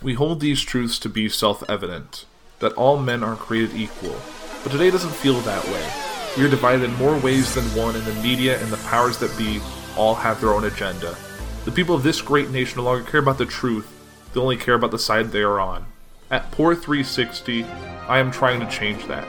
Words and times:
We 0.00 0.14
hold 0.14 0.38
these 0.38 0.62
truths 0.62 0.96
to 1.00 1.08
be 1.08 1.28
self 1.28 1.68
evident 1.68 2.24
that 2.60 2.72
all 2.74 2.98
men 2.98 3.24
are 3.24 3.34
created 3.34 3.74
equal, 3.74 4.14
but 4.62 4.70
today 4.70 4.92
doesn't 4.92 5.10
feel 5.10 5.40
that 5.40 5.64
way. 5.64 5.90
We 6.36 6.44
are 6.44 6.50
divided 6.50 6.84
in 6.84 6.94
more 6.94 7.18
ways 7.18 7.52
than 7.52 7.64
one, 7.76 7.96
and 7.96 8.04
the 8.04 8.14
media 8.22 8.62
and 8.62 8.70
the 8.70 8.76
powers 8.88 9.18
that 9.18 9.36
be 9.36 9.60
all 9.96 10.14
have 10.14 10.40
their 10.40 10.54
own 10.54 10.64
agenda. 10.64 11.16
The 11.64 11.72
people 11.72 11.96
of 11.96 12.04
this 12.04 12.22
great 12.22 12.50
nation 12.50 12.76
no 12.76 12.84
longer 12.84 13.10
care 13.10 13.18
about 13.18 13.38
the 13.38 13.46
truth, 13.46 13.92
they 14.32 14.38
only 14.38 14.56
care 14.56 14.74
about 14.74 14.92
the 14.92 15.00
side 15.00 15.32
they 15.32 15.42
are 15.42 15.58
on. 15.58 15.84
At 16.30 16.48
Poor 16.52 16.76
360, 16.76 17.64
I 17.64 18.20
am 18.20 18.30
trying 18.30 18.60
to 18.60 18.70
change 18.70 19.04
that. 19.08 19.26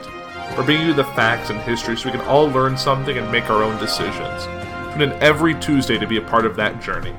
We're 0.56 0.64
bringing 0.64 0.86
you 0.86 0.94
the 0.94 1.02
facts 1.02 1.50
and 1.50 1.58
history 1.62 1.96
so 1.96 2.12
we 2.12 2.16
can 2.16 2.26
all 2.28 2.46
learn 2.46 2.78
something 2.78 3.18
and 3.18 3.32
make 3.32 3.50
our 3.50 3.64
own 3.64 3.76
decisions. 3.80 4.44
Tune 4.92 5.02
in 5.02 5.12
every 5.20 5.58
Tuesday 5.58 5.98
to 5.98 6.06
be 6.06 6.18
a 6.18 6.22
part 6.22 6.46
of 6.46 6.54
that 6.56 6.80
journey. 6.80 7.14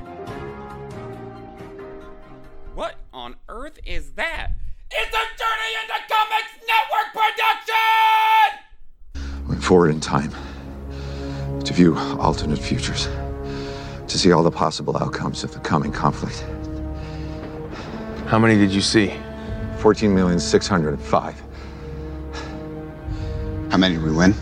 Is 3.85 4.11
that? 4.13 4.51
It's 4.91 5.15
a 5.15 5.25
Journey 5.39 5.75
into 5.81 5.93
Comics 6.09 6.53
Network 6.67 7.13
production! 7.13 8.59
Went 9.47 9.63
forward 9.63 9.89
in 9.89 9.99
time 9.99 10.31
to 11.63 11.73
view 11.73 11.97
alternate 12.19 12.59
futures, 12.59 13.07
to 14.07 14.17
see 14.17 14.31
all 14.31 14.43
the 14.43 14.51
possible 14.51 14.97
outcomes 14.97 15.43
of 15.43 15.53
the 15.53 15.59
coming 15.59 15.91
conflict. 15.91 16.45
How 18.27 18.39
many 18.39 18.55
did 18.55 18.71
you 18.71 18.81
see? 18.81 19.13
14,605. 19.79 21.41
How 23.71 23.77
many 23.77 23.95
did 23.95 24.03
we 24.03 24.11
win? 24.11 24.33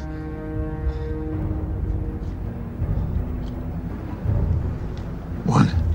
One. 5.45 5.88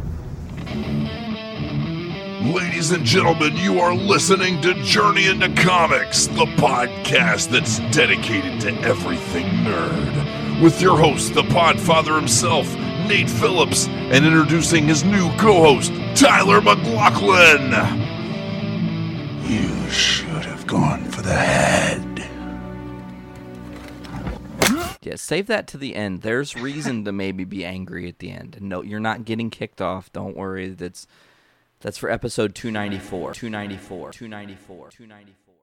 Ladies 2.45 2.91
and 2.91 3.07
gentlemen, 3.07 3.57
you 3.57 3.80
are 3.80 3.95
listening 3.95 4.61
to 4.61 4.75
Journey 4.83 5.29
into 5.29 5.48
Comics, 5.62 6.27
the 6.27 6.45
podcast 6.45 7.48
that's 7.48 7.78
dedicated 7.97 8.61
to 8.61 8.70
everything 8.83 9.47
nerd. 9.64 10.62
With 10.62 10.83
your 10.83 10.98
host, 10.98 11.33
the 11.33 11.45
podfather 11.45 12.15
himself, 12.15 12.70
Nate 13.09 13.31
Phillips, 13.31 13.89
and 13.89 14.27
introducing 14.27 14.87
his 14.87 15.05
new 15.05 15.34
co 15.39 15.62
host, 15.62 15.91
Tyler 16.15 16.61
McLaughlin. 16.61 17.70
You 19.48 19.89
should 19.89 20.45
have 20.45 20.67
gone 20.67 21.05
for 21.05 21.22
the 21.22 21.33
head. 21.33 22.28
Yeah, 25.00 25.17
save 25.17 25.47
that 25.47 25.67
to 25.69 25.78
the 25.78 25.95
end. 25.95 26.20
There's 26.20 26.55
reason 26.55 27.06
to 27.06 27.12
maybe 27.12 27.45
be 27.45 27.65
angry 27.65 28.06
at 28.06 28.19
the 28.19 28.31
end. 28.31 28.59
No, 28.61 28.83
you're 28.83 29.00
not 29.00 29.25
getting 29.25 29.48
kicked 29.48 29.81
off. 29.81 30.12
Don't 30.12 30.37
worry. 30.37 30.69
That's 30.69 31.06
that's 31.85 31.99
for 31.99 32.11
episode 32.11 32.55
294. 32.55 33.35
294. 33.35 34.13
294. 34.13 34.91
294. 34.91 35.55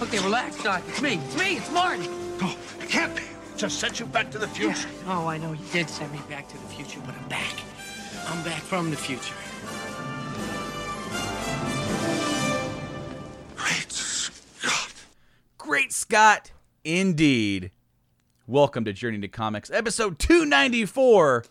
Okay, 0.00 0.18
relax, 0.24 0.62
Doc. 0.62 0.82
It's 0.88 1.02
me. 1.02 1.20
It's 1.24 1.36
me. 1.38 1.56
It's 1.58 1.70
Martin. 1.70 2.06
Oh, 2.42 2.56
it 2.80 2.88
can't 2.88 3.14
be. 3.14 3.22
Just 3.56 3.78
sent 3.78 4.00
you 4.00 4.06
back 4.06 4.30
to 4.30 4.38
the 4.38 4.48
future. 4.48 4.88
Oh, 5.06 5.26
I 5.26 5.36
know 5.36 5.52
you 5.52 5.64
did 5.70 5.90
send 5.90 6.10
me 6.12 6.20
back 6.30 6.48
to 6.48 6.56
the 6.56 6.66
future, 6.68 7.00
but 7.04 7.14
I'm 7.14 7.28
back. 7.28 7.54
I'm 8.26 8.42
back 8.42 8.62
from 8.62 8.90
the 8.90 8.96
future. 8.96 9.34
Great 13.54 13.92
Scott. 13.92 14.11
Great 15.62 15.92
Scott, 15.92 16.50
indeed. 16.82 17.70
Welcome 18.48 18.84
to 18.84 18.92
Journey 18.92 19.20
to 19.20 19.28
Comics, 19.28 19.70
episode 19.70 20.18
294. 20.18 21.44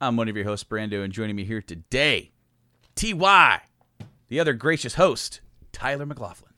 I'm 0.00 0.16
one 0.16 0.28
of 0.28 0.36
your 0.36 0.44
hosts, 0.44 0.62
Brando, 0.62 1.02
and 1.02 1.12
joining 1.12 1.34
me 1.34 1.44
here 1.44 1.60
today, 1.60 2.30
TY, 2.94 3.62
the 4.28 4.38
other 4.38 4.52
gracious 4.52 4.94
host, 4.94 5.40
Tyler 5.72 6.06
McLaughlin. 6.06 6.52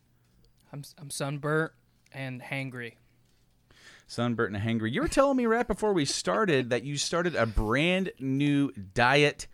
I'm 0.74 0.82
I'm 0.98 1.08
sunburnt 1.08 1.72
and 2.12 2.42
hangry. 2.42 2.96
Sunburnt 4.06 4.54
and 4.54 4.62
hangry. 4.62 4.92
You 4.92 5.00
were 5.00 5.08
telling 5.08 5.38
me 5.38 5.46
right 5.46 5.66
before 5.66 5.94
we 5.94 6.04
started 6.04 6.68
that 6.68 6.84
you 6.84 6.98
started 6.98 7.34
a 7.34 7.46
brand 7.46 8.12
new 8.20 8.72
diet, 8.92 9.46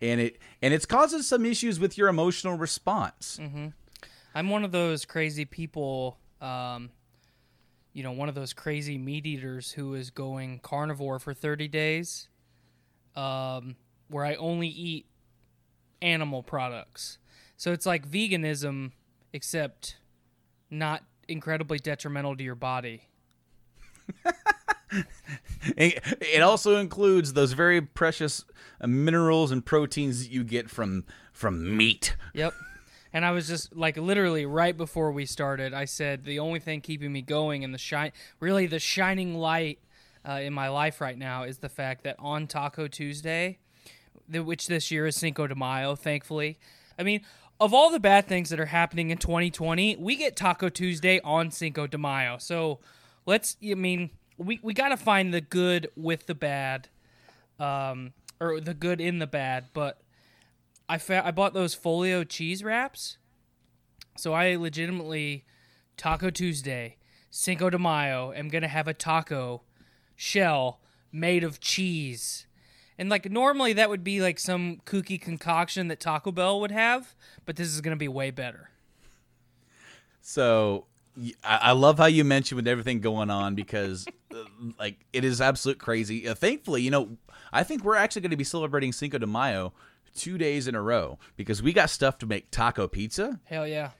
and 0.00 0.22
it 0.22 0.38
and 0.62 0.72
it's 0.72 0.86
causing 0.86 1.20
some 1.20 1.44
issues 1.44 1.78
with 1.78 1.98
your 1.98 2.08
emotional 2.08 2.56
response. 2.56 3.38
Mm-hmm. 3.38 3.66
I'm 4.36 4.50
one 4.50 4.64
of 4.64 4.70
those 4.70 5.06
crazy 5.06 5.46
people. 5.46 6.18
Um, 6.42 6.90
you 7.94 8.02
know, 8.02 8.12
one 8.12 8.28
of 8.28 8.34
those 8.34 8.52
crazy 8.52 8.98
meat 8.98 9.24
eaters 9.24 9.72
who 9.72 9.94
is 9.94 10.10
going 10.10 10.58
carnivore 10.58 11.18
for 11.18 11.32
30 11.32 11.68
days, 11.68 12.28
um, 13.16 13.76
where 14.08 14.26
I 14.26 14.34
only 14.34 14.68
eat 14.68 15.06
animal 16.02 16.42
products. 16.42 17.16
So 17.56 17.72
it's 17.72 17.86
like 17.86 18.06
veganism, 18.06 18.92
except 19.32 19.96
not 20.68 21.02
incredibly 21.26 21.78
detrimental 21.78 22.36
to 22.36 22.44
your 22.44 22.54
body. 22.54 23.08
It 25.78 26.42
also 26.42 26.76
includes 26.76 27.32
those 27.32 27.52
very 27.52 27.82
precious 27.82 28.44
uh, 28.80 28.86
minerals 28.86 29.50
and 29.50 29.66
proteins 29.66 30.22
that 30.22 30.30
you 30.30 30.44
get 30.44 30.70
from 30.70 31.04
from 31.32 31.76
meat. 31.76 32.16
Yep. 32.34 32.54
And 33.16 33.24
I 33.24 33.30
was 33.30 33.48
just 33.48 33.74
like 33.74 33.96
literally 33.96 34.44
right 34.44 34.76
before 34.76 35.10
we 35.10 35.24
started, 35.24 35.72
I 35.72 35.86
said 35.86 36.26
the 36.26 36.38
only 36.38 36.60
thing 36.60 36.82
keeping 36.82 37.10
me 37.10 37.22
going 37.22 37.64
and 37.64 37.72
the 37.72 37.78
shine, 37.78 38.12
really 38.40 38.66
the 38.66 38.78
shining 38.78 39.38
light 39.38 39.78
uh, 40.28 40.32
in 40.32 40.52
my 40.52 40.68
life 40.68 41.00
right 41.00 41.16
now 41.16 41.44
is 41.44 41.56
the 41.56 41.70
fact 41.70 42.04
that 42.04 42.16
on 42.18 42.46
Taco 42.46 42.88
Tuesday, 42.88 43.56
which 44.30 44.66
this 44.66 44.90
year 44.90 45.06
is 45.06 45.16
Cinco 45.16 45.46
de 45.46 45.54
Mayo, 45.54 45.96
thankfully. 45.96 46.58
I 46.98 47.04
mean, 47.04 47.22
of 47.58 47.72
all 47.72 47.88
the 47.88 47.98
bad 47.98 48.28
things 48.28 48.50
that 48.50 48.60
are 48.60 48.66
happening 48.66 49.08
in 49.08 49.16
2020, 49.16 49.96
we 49.96 50.16
get 50.16 50.36
Taco 50.36 50.68
Tuesday 50.68 51.18
on 51.24 51.50
Cinco 51.50 51.86
de 51.86 51.96
Mayo. 51.96 52.36
So 52.36 52.80
let's, 53.24 53.56
I 53.66 53.76
mean, 53.76 54.10
we, 54.36 54.60
we 54.62 54.74
got 54.74 54.90
to 54.90 54.98
find 54.98 55.32
the 55.32 55.40
good 55.40 55.88
with 55.96 56.26
the 56.26 56.34
bad, 56.34 56.90
um, 57.58 58.12
or 58.40 58.60
the 58.60 58.74
good 58.74 59.00
in 59.00 59.20
the 59.20 59.26
bad. 59.26 59.68
But 59.72 60.02
I 60.88 60.98
fa- 60.98 61.26
I 61.26 61.30
bought 61.30 61.54
those 61.54 61.74
folio 61.74 62.24
cheese 62.24 62.62
wraps. 62.62 63.18
So 64.16 64.32
I 64.32 64.56
legitimately 64.56 65.44
Taco 65.96 66.30
Tuesday, 66.30 66.96
Cinco 67.30 67.70
de 67.70 67.78
Mayo, 67.78 68.32
am 68.32 68.48
gonna 68.48 68.68
have 68.68 68.88
a 68.88 68.94
taco 68.94 69.62
shell 70.14 70.80
made 71.12 71.44
of 71.44 71.60
cheese. 71.60 72.46
And 72.98 73.08
like 73.08 73.30
normally 73.30 73.72
that 73.74 73.90
would 73.90 74.04
be 74.04 74.22
like 74.22 74.38
some 74.38 74.80
kooky 74.86 75.20
concoction 75.20 75.88
that 75.88 76.00
Taco 76.00 76.32
Bell 76.32 76.60
would 76.60 76.70
have, 76.70 77.14
but 77.44 77.56
this 77.56 77.68
is 77.68 77.80
gonna 77.80 77.96
be 77.96 78.08
way 78.08 78.30
better. 78.30 78.70
So 80.22 80.86
I 81.42 81.72
love 81.72 81.98
how 81.98 82.06
you 82.06 82.24
mentioned 82.24 82.56
with 82.56 82.68
everything 82.68 83.00
going 83.00 83.30
on 83.30 83.54
because 83.54 84.06
uh, 84.34 84.44
like 84.78 84.98
it 85.12 85.24
is 85.24 85.40
absolute 85.40 85.78
crazy. 85.78 86.28
Uh, 86.28 86.34
thankfully, 86.34 86.82
you 86.82 86.90
know, 86.90 87.16
I 87.52 87.62
think 87.62 87.84
we're 87.84 87.96
actually 87.96 88.22
going 88.22 88.32
to 88.32 88.36
be 88.36 88.44
celebrating 88.44 88.92
Cinco 88.92 89.16
de 89.16 89.26
Mayo 89.26 89.72
two 90.16 90.38
days 90.38 90.66
in 90.68 90.74
a 90.74 90.82
row 90.82 91.18
because 91.36 91.62
we 91.62 91.72
got 91.72 91.90
stuff 91.90 92.18
to 92.18 92.26
make 92.26 92.50
taco 92.50 92.88
pizza 92.88 93.38
Hell 93.44 93.66
yeah. 93.66 93.90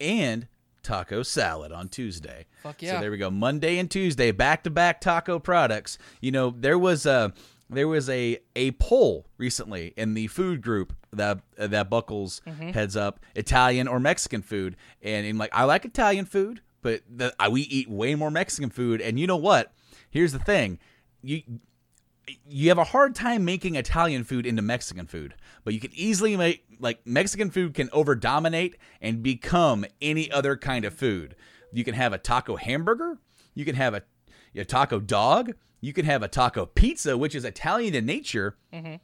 and 0.00 0.48
taco 0.82 1.22
salad 1.22 1.70
on 1.72 1.88
Tuesday. 1.88 2.46
Fuck 2.62 2.82
yeah. 2.82 2.94
So 2.94 3.00
there 3.00 3.10
we 3.10 3.18
go. 3.18 3.30
Monday 3.30 3.78
and 3.78 3.90
Tuesday, 3.90 4.30
back 4.30 4.62
to 4.64 4.70
back 4.70 5.00
taco 5.00 5.38
products. 5.38 5.98
You 6.20 6.30
know, 6.32 6.50
there 6.56 6.78
was 6.78 7.04
a 7.06 7.32
there 7.70 7.86
was 7.88 8.08
a 8.08 8.38
a 8.56 8.70
poll 8.72 9.26
recently 9.36 9.92
in 9.96 10.14
the 10.14 10.26
food 10.28 10.62
group 10.62 10.94
that 11.12 11.40
that 11.56 11.90
Buckles 11.90 12.40
Mm-hmm. 12.46 12.70
heads 12.70 12.96
up, 12.96 13.20
Italian 13.34 13.86
or 13.88 14.00
Mexican 14.00 14.40
food, 14.42 14.76
and 15.02 15.26
in 15.26 15.36
like 15.36 15.50
I 15.52 15.64
like 15.64 15.84
Italian 15.84 16.24
food, 16.24 16.62
but 16.80 17.02
the, 17.14 17.34
I, 17.38 17.48
we 17.48 17.62
eat 17.62 17.90
way 17.90 18.14
more 18.14 18.30
Mexican 18.30 18.70
food. 18.70 19.00
And 19.02 19.18
you 19.20 19.26
know 19.26 19.36
what? 19.36 19.72
Here's 20.10 20.32
the 20.32 20.38
thing, 20.38 20.78
you 21.22 21.42
you 22.48 22.68
have 22.68 22.78
a 22.78 22.84
hard 22.84 23.14
time 23.14 23.44
making 23.44 23.76
Italian 23.76 24.24
food 24.24 24.46
into 24.46 24.62
Mexican 24.62 25.06
food, 25.06 25.34
but 25.64 25.74
you 25.74 25.80
can 25.80 25.90
easily 25.94 26.36
make 26.36 26.64
like 26.80 27.00
Mexican 27.06 27.50
food 27.50 27.74
can 27.74 27.88
over 27.92 28.14
dominate 28.14 28.76
and 29.00 29.22
become 29.22 29.84
any 30.00 30.30
other 30.30 30.56
kind 30.56 30.84
of 30.84 30.94
food. 30.94 31.34
You 31.72 31.84
can 31.84 31.94
have 31.94 32.12
a 32.12 32.18
taco 32.18 32.56
hamburger, 32.56 33.18
you 33.54 33.64
can 33.64 33.74
have 33.74 33.94
a, 33.94 34.02
a 34.54 34.64
taco 34.64 35.00
dog, 35.00 35.52
you 35.80 35.92
can 35.92 36.04
have 36.04 36.22
a 36.22 36.28
taco 36.28 36.66
pizza, 36.66 37.16
which 37.16 37.34
is 37.34 37.44
Italian 37.44 37.94
in 37.94 38.06
nature. 38.06 38.56
Mm-hmm. 38.72 38.96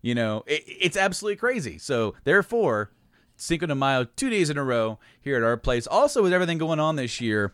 You 0.00 0.14
know, 0.14 0.42
it, 0.46 0.64
it's 0.66 0.96
absolutely 0.96 1.36
crazy. 1.36 1.78
So 1.78 2.14
therefore, 2.24 2.90
Cinco 3.36 3.66
de 3.66 3.74
Mayo, 3.74 4.04
two 4.04 4.30
days 4.30 4.50
in 4.50 4.58
a 4.58 4.64
row 4.64 4.98
here 5.20 5.36
at 5.36 5.42
our 5.42 5.56
place. 5.56 5.86
Also, 5.86 6.22
with 6.22 6.32
everything 6.32 6.58
going 6.58 6.80
on 6.80 6.96
this 6.96 7.20
year, 7.20 7.52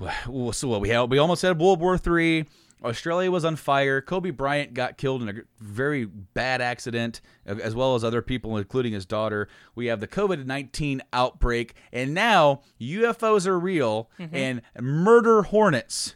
so 0.52 0.68
what 0.68 0.80
we 0.80 0.88
had 0.88 1.10
we 1.10 1.18
almost 1.18 1.42
had 1.42 1.58
World 1.58 1.80
War 1.80 1.98
Three. 1.98 2.46
Australia 2.84 3.30
was 3.30 3.44
on 3.44 3.56
fire. 3.56 4.00
Kobe 4.00 4.30
Bryant 4.30 4.74
got 4.74 4.96
killed 4.98 5.22
in 5.22 5.28
a 5.28 5.42
very 5.60 6.04
bad 6.04 6.60
accident, 6.60 7.20
as 7.46 7.74
well 7.74 7.94
as 7.94 8.02
other 8.04 8.22
people, 8.22 8.56
including 8.56 8.92
his 8.92 9.06
daughter. 9.06 9.48
We 9.74 9.86
have 9.86 10.00
the 10.00 10.08
COVID 10.08 10.44
19 10.46 11.02
outbreak, 11.12 11.74
and 11.92 12.12
now 12.14 12.62
UFOs 12.80 13.46
are 13.46 13.58
real 13.58 14.10
Mhm. 14.18 14.30
and 14.32 14.62
murder 14.80 15.42
hornets. 15.42 16.14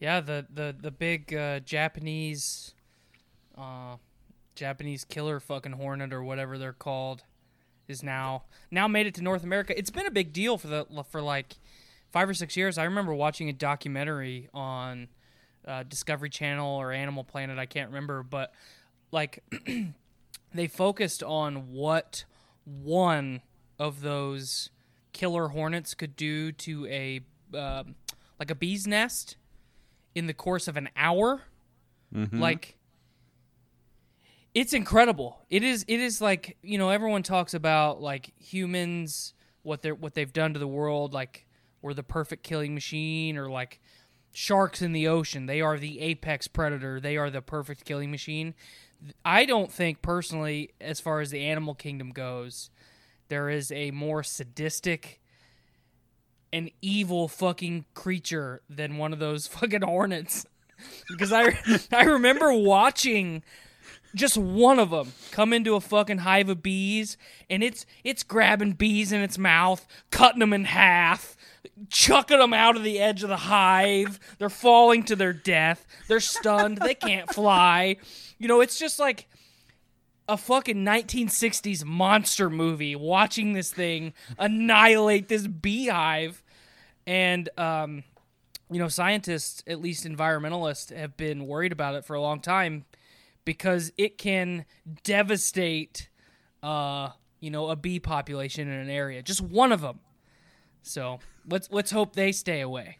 Yeah, 0.00 0.20
the 0.20 0.46
the 0.52 0.74
the 0.78 0.90
big 0.90 1.34
uh, 1.34 1.60
Japanese, 1.60 2.74
uh, 3.56 3.96
Japanese 4.54 5.04
killer 5.04 5.40
fucking 5.40 5.72
hornet 5.72 6.12
or 6.12 6.22
whatever 6.22 6.56
they're 6.58 6.72
called, 6.72 7.24
is 7.88 8.02
now 8.02 8.44
now 8.70 8.86
made 8.86 9.06
it 9.06 9.14
to 9.16 9.22
North 9.22 9.42
America. 9.42 9.76
It's 9.76 9.90
been 9.90 10.06
a 10.06 10.10
big 10.10 10.32
deal 10.32 10.56
for 10.58 10.68
the 10.68 10.86
for 11.10 11.20
like 11.20 11.56
five 12.12 12.28
or 12.28 12.34
six 12.34 12.56
years. 12.56 12.78
I 12.78 12.84
remember 12.84 13.12
watching 13.12 13.48
a 13.48 13.52
documentary 13.52 14.48
on 14.54 15.08
uh, 15.68 15.82
Discovery 15.84 16.30
Channel 16.30 16.66
or 16.76 16.90
Animal 16.92 17.22
Planet. 17.22 17.58
I 17.58 17.66
can't 17.66 17.90
remember, 17.90 18.22
but 18.24 18.52
like 19.12 19.42
they 20.54 20.66
focused 20.66 21.22
on 21.22 21.70
what 21.72 22.24
one 22.64 23.42
of 23.78 24.00
those 24.00 24.70
killer 25.12 25.48
hornets 25.48 25.94
could 25.94 26.16
do 26.16 26.50
to 26.52 26.86
a 26.86 27.20
um 27.54 27.94
like 28.38 28.50
a 28.50 28.54
bee's 28.54 28.86
nest 28.86 29.36
in 30.14 30.26
the 30.26 30.34
course 30.34 30.68
of 30.68 30.76
an 30.76 30.88
hour. 30.96 31.42
Mhm. 32.14 32.38
Like 32.40 32.76
it's 34.54 34.72
incredible. 34.72 35.38
It 35.50 35.62
is 35.62 35.84
it 35.88 36.00
is 36.00 36.20
like, 36.20 36.56
you 36.62 36.78
know, 36.78 36.90
everyone 36.90 37.22
talks 37.22 37.54
about 37.54 38.00
like 38.02 38.32
humans 38.38 39.34
what 39.62 39.82
they're 39.82 39.94
what 39.94 40.14
they've 40.14 40.32
done 40.32 40.52
to 40.54 40.58
the 40.58 40.68
world 40.68 41.12
like 41.12 41.46
we're 41.82 41.92
the 41.92 42.02
perfect 42.02 42.42
killing 42.42 42.74
machine 42.74 43.36
or 43.36 43.50
like 43.50 43.80
sharks 44.38 44.80
in 44.80 44.92
the 44.92 45.08
ocean. 45.08 45.46
They 45.46 45.60
are 45.60 45.78
the 45.78 45.98
apex 45.98 46.46
predator. 46.46 47.00
They 47.00 47.16
are 47.16 47.28
the 47.28 47.42
perfect 47.42 47.84
killing 47.84 48.12
machine. 48.12 48.54
I 49.24 49.44
don't 49.44 49.72
think 49.72 50.00
personally 50.00 50.70
as 50.80 51.00
far 51.00 51.20
as 51.20 51.30
the 51.30 51.44
animal 51.44 51.74
kingdom 51.74 52.10
goes, 52.10 52.70
there 53.28 53.50
is 53.50 53.72
a 53.72 53.90
more 53.90 54.22
sadistic 54.22 55.20
an 56.50 56.70
evil 56.80 57.28
fucking 57.28 57.84
creature 57.94 58.62
than 58.70 58.96
one 58.96 59.12
of 59.12 59.18
those 59.18 59.46
fucking 59.48 59.82
hornets. 59.82 60.46
because 61.08 61.32
I 61.32 61.58
I 61.90 62.04
remember 62.04 62.52
watching 62.52 63.42
just 64.14 64.38
one 64.38 64.78
of 64.78 64.90
them 64.90 65.12
come 65.32 65.52
into 65.52 65.74
a 65.74 65.80
fucking 65.80 66.18
hive 66.18 66.48
of 66.48 66.62
bees 66.62 67.16
and 67.50 67.64
it's 67.64 67.84
it's 68.04 68.22
grabbing 68.22 68.72
bees 68.72 69.10
in 69.10 69.20
its 69.20 69.36
mouth, 69.36 69.84
cutting 70.10 70.38
them 70.38 70.52
in 70.52 70.64
half, 70.64 71.36
chucking 71.90 72.38
them 72.38 72.54
out 72.54 72.76
of 72.76 72.82
the 72.82 72.98
edge 72.98 73.22
of 73.22 73.28
the 73.28 73.36
hive. 73.36 74.18
They're 74.38 74.50
falling 74.50 75.04
to 75.04 75.16
their 75.16 75.32
death. 75.32 75.86
They're 76.08 76.20
stunned. 76.20 76.78
they 76.78 76.94
can't 76.96 77.32
fly. 77.32 77.96
You 78.38 78.48
know, 78.48 78.60
it's 78.60 78.78
just 78.78 78.98
like 78.98 79.28
a 80.28 80.36
fucking 80.36 80.84
1960s 80.84 81.84
monster 81.84 82.50
movie 82.50 82.94
watching 82.94 83.54
this 83.54 83.72
thing 83.72 84.12
annihilate 84.38 85.28
this 85.28 85.46
beehive 85.46 86.42
and 87.06 87.48
um 87.56 88.04
you 88.70 88.78
know 88.78 88.88
scientists 88.88 89.62
at 89.66 89.80
least 89.80 90.04
environmentalists 90.04 90.94
have 90.94 91.16
been 91.16 91.46
worried 91.46 91.72
about 91.72 91.94
it 91.94 92.04
for 92.04 92.14
a 92.14 92.20
long 92.20 92.40
time 92.40 92.84
because 93.46 93.90
it 93.96 94.18
can 94.18 94.66
devastate 95.02 96.10
uh 96.62 97.08
you 97.40 97.50
know 97.50 97.70
a 97.70 97.76
bee 97.76 97.98
population 97.98 98.68
in 98.68 98.78
an 98.78 98.90
area 98.90 99.22
just 99.22 99.40
one 99.40 99.72
of 99.72 99.80
them 99.80 99.98
so 100.82 101.18
let's 101.48 101.68
let's 101.70 101.90
hope 101.90 102.14
they 102.14 102.32
stay 102.32 102.60
away 102.60 102.98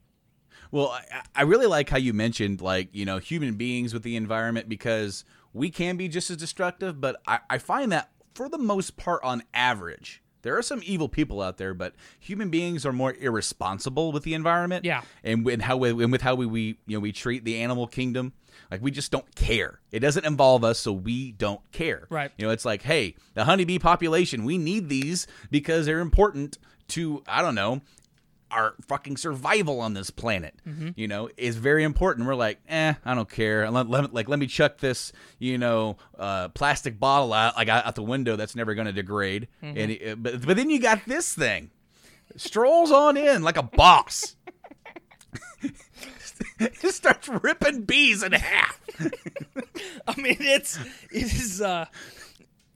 Well, 0.70 0.88
I, 0.88 1.22
I 1.34 1.42
really 1.42 1.66
like 1.66 1.88
how 1.88 1.96
you 1.98 2.12
mentioned 2.12 2.60
like 2.60 2.88
you 2.92 3.04
know 3.04 3.19
human 3.19 3.54
beings 3.54 3.94
with 3.94 4.02
the 4.02 4.16
environment 4.16 4.69
because 4.69 5.25
we 5.54 5.70
can 5.70 5.96
be 5.96 6.08
just 6.08 6.30
as 6.30 6.36
destructive, 6.36 7.00
but 7.00 7.20
I, 7.26 7.40
I 7.48 7.58
find 7.58 7.90
that 7.92 8.10
for 8.34 8.48
the 8.48 8.58
most 8.58 8.96
part, 8.96 9.25
on 9.25 9.42
average, 9.54 10.22
there 10.42 10.56
are 10.56 10.62
some 10.62 10.80
evil 10.84 11.08
people 11.08 11.40
out 11.40 11.56
there, 11.56 11.75
but 11.75 11.94
human 12.20 12.50
beings 12.50 12.84
are 12.86 12.92
more 12.92 13.14
irresponsible 13.14 14.12
with 14.12 14.22
the 14.22 14.34
environment. 14.34 14.84
Yeah. 14.84 15.02
and 15.25 15.44
with 15.44 15.62
how 15.62 15.76
we, 15.78 15.90
and 15.90 16.12
with 16.12 16.20
how 16.22 16.34
we, 16.34 16.46
we 16.46 16.78
you 16.86 16.96
know 16.96 17.00
we 17.00 17.12
treat 17.12 17.44
the 17.44 17.56
animal 17.60 17.86
kingdom. 17.86 18.32
Like 18.70 18.82
we 18.82 18.90
just 18.90 19.10
don't 19.10 19.34
care. 19.34 19.80
It 19.90 20.00
doesn't 20.00 20.26
involve 20.26 20.62
us, 20.64 20.78
so 20.78 20.92
we 20.92 21.32
don't 21.32 21.60
care. 21.72 22.06
Right. 22.10 22.30
You 22.36 22.46
know, 22.46 22.52
it's 22.52 22.64
like, 22.66 22.82
hey, 22.82 23.14
the 23.34 23.44
honeybee 23.44 23.78
population, 23.78 24.44
we 24.44 24.58
need 24.58 24.88
these 24.90 25.26
because 25.50 25.86
they're 25.86 26.00
important 26.00 26.58
to 26.88 27.23
I 27.26 27.43
don't 27.43 27.55
know 27.55 27.81
our 28.50 28.75
fucking 28.88 29.17
survival 29.19 29.79
on 29.81 29.93
this 29.93 30.08
planet. 30.11 30.55
Mhm. 30.67 30.94
You 30.96 31.06
know, 31.06 31.29
is 31.37 31.56
very 31.56 31.85
important. 31.85 32.26
We're 32.26 32.35
like, 32.35 32.58
eh, 32.67 32.94
I 33.05 33.14
don't 33.14 33.29
care. 33.29 33.70
Let, 33.70 33.90
let- 33.90 34.14
like, 34.14 34.26
let 34.26 34.38
me 34.38 34.46
chuck 34.46 34.79
this, 34.79 35.12
you 35.38 35.58
know, 35.58 35.99
uh, 36.19 36.49
plastic 36.49 36.99
bottle 36.99 37.35
out 37.35 37.56
like 37.56 37.69
out 37.69 37.94
the 37.94 38.02
window 38.02 38.37
that's 38.37 38.56
never 38.56 38.75
going 38.75 38.87
to 38.87 38.93
degrade. 38.94 39.49
Mhm. 39.62 39.76
And 39.76 39.90
it, 39.93 40.23
but 40.23 40.46
but 40.46 40.56
then 40.56 40.70
you 40.70 40.81
got 40.81 41.05
this 41.06 41.35
thing 41.35 41.70
strolls 42.37 42.90
on 42.90 43.17
in 43.19 43.43
like 43.43 43.56
a 43.58 43.62
boss. 43.62 44.37
Just 46.81 46.96
starts 46.96 47.29
ripping 47.29 47.82
bees 47.82 48.23
in 48.23 48.32
half. 48.32 48.81
I 50.08 50.20
mean, 50.20 50.37
it's 50.40 50.79
it 51.12 51.25
is 51.35 51.61
uh, 51.61 51.87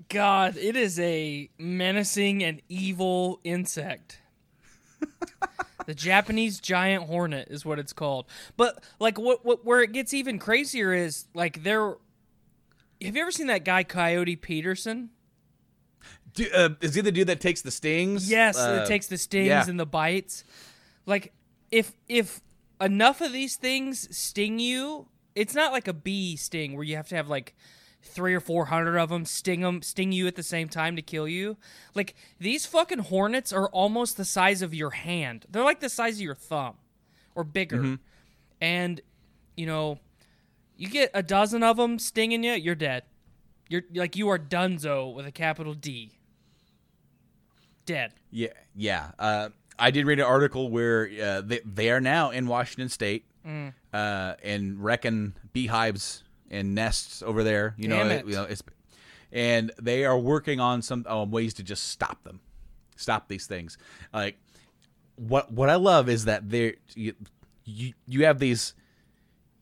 God, 0.09 0.57
it 0.57 0.77
is 0.77 0.99
a 0.99 1.51
menacing 1.59 2.43
and 2.43 2.61
evil 2.69 3.41
insect. 3.45 4.19
the 5.87 5.95
Japanese 5.95 6.61
giant 6.61 7.05
hornet 7.05 7.49
is 7.51 7.65
what 7.65 7.79
it's 7.79 7.93
called. 7.93 8.27
But 8.57 8.83
like, 8.99 9.19
what 9.19 9.45
what 9.45 9.65
where 9.65 9.83
it 9.83 9.93
gets 9.93 10.15
even 10.15 10.39
crazier 10.39 10.93
is 10.93 11.27
like 11.35 11.63
there. 11.63 11.97
Have 13.01 13.17
you 13.17 13.23
ever 13.23 13.33
seen 13.33 13.49
that 13.49 13.65
guy 13.65 13.83
Coyote 13.83 14.37
Peterson? 14.37 15.11
Do, 16.35 16.47
uh, 16.55 16.71
is 16.81 16.95
he 16.95 17.01
the 17.01 17.13
dude 17.13 17.27
that 17.27 17.41
takes 17.41 17.61
the 17.63 17.71
stings? 17.71 18.31
Yes, 18.31 18.57
Uh, 18.57 18.83
it 18.83 18.89
takes 18.89 19.07
the 19.09 19.19
stings 19.19 19.49
yeah. 19.49 19.69
and 19.69 19.79
the 19.79 19.87
bites. 19.87 20.45
Like 21.05 21.33
if 21.71 21.93
if 22.09 22.41
enough 22.81 23.21
of 23.21 23.33
these 23.33 23.57
things 23.57 24.17
sting 24.17 24.59
you, 24.59 25.09
it's 25.35 25.55
not 25.55 25.73
like 25.73 25.89
a 25.89 25.93
bee 25.93 26.37
sting 26.37 26.75
where 26.75 26.85
you 26.85 26.97
have 26.97 27.09
to 27.09 27.17
have 27.17 27.29
like 27.29 27.55
three 28.03 28.35
or 28.35 28.41
four 28.41 28.67
hundred 28.67 28.99
of 28.99 29.09
them 29.11 29.25
sting 29.25 29.61
them 29.61 29.81
sting 29.83 30.13
you 30.13 30.27
at 30.27 30.35
the 30.37 30.43
same 30.43 30.69
time 30.69 30.97
to 30.97 31.03
kill 31.03 31.27
you. 31.29 31.57
Like 31.95 32.15
these 32.39 32.67
fucking 32.67 32.99
hornets 32.99 33.53
are 33.53 33.69
almost 33.69 34.17
the 34.17 34.25
size 34.25 34.61
of 34.63 34.75
your 34.75 34.91
hand. 34.91 35.47
They're 35.49 35.65
like 35.65 35.81
the 35.81 35.89
size 35.89 36.17
of 36.17 36.21
your 36.23 36.35
thumb 36.35 36.75
or 37.35 37.45
bigger. 37.45 37.79
Mhm. 37.79 37.99
And 38.61 39.01
you 39.57 39.67
know, 39.67 39.99
you 40.77 40.89
get 40.89 41.11
a 41.15 41.23
dozen 41.23 41.63
of 41.63 41.77
them 41.77 41.99
stinging 41.99 42.43
you, 42.45 42.53
you're 42.53 42.75
dead. 42.75 43.05
You're 43.69 43.83
like 43.95 44.17
you 44.17 44.29
are 44.29 44.39
Dunzo 44.39 45.15
with 45.15 45.27
a 45.27 45.33
capital 45.33 45.73
D. 45.75 46.13
Dead. 47.87 48.13
Yeah, 48.31 48.49
yeah. 48.77 49.11
Uh, 49.19 49.49
I 49.79 49.91
did 49.91 50.07
read 50.07 50.19
an 50.21 50.25
article 50.27 50.71
where 50.71 51.09
uh, 51.23 51.41
they, 51.41 51.61
they 51.65 51.91
are 51.91 52.01
now 52.01 52.31
in 52.31 52.47
Washington 52.47 52.89
State 52.89 53.25
Mm. 53.45 53.75
uh, 53.93 54.37
and 54.45 54.79
wrecking 54.85 55.35
beehives 55.53 56.23
and 56.53 56.75
nests 56.75 57.23
over 57.23 57.43
there. 57.43 57.75
You 57.77 57.89
know, 57.89 58.07
it. 58.07 58.27
you 58.27 58.35
know, 58.35 58.45
it's, 58.45 58.63
and 59.33 59.73
they 59.81 60.05
are 60.05 60.19
working 60.19 60.61
on 60.61 60.83
some 60.83 61.05
um, 61.09 61.31
ways 61.31 61.55
to 61.55 61.63
just 61.63 61.89
stop 61.89 62.23
them, 62.23 62.41
stop 62.97 63.27
these 63.27 63.47
things. 63.47 63.79
Like 64.13 64.37
what 65.17 65.53
what 65.53 65.69
I 65.69 65.77
love 65.77 66.09
is 66.09 66.27
that 66.27 66.49
there 66.49 66.75
you, 66.95 67.15
you 67.65 67.95
you 68.07 68.27
have 68.27 68.39
these 68.39 68.75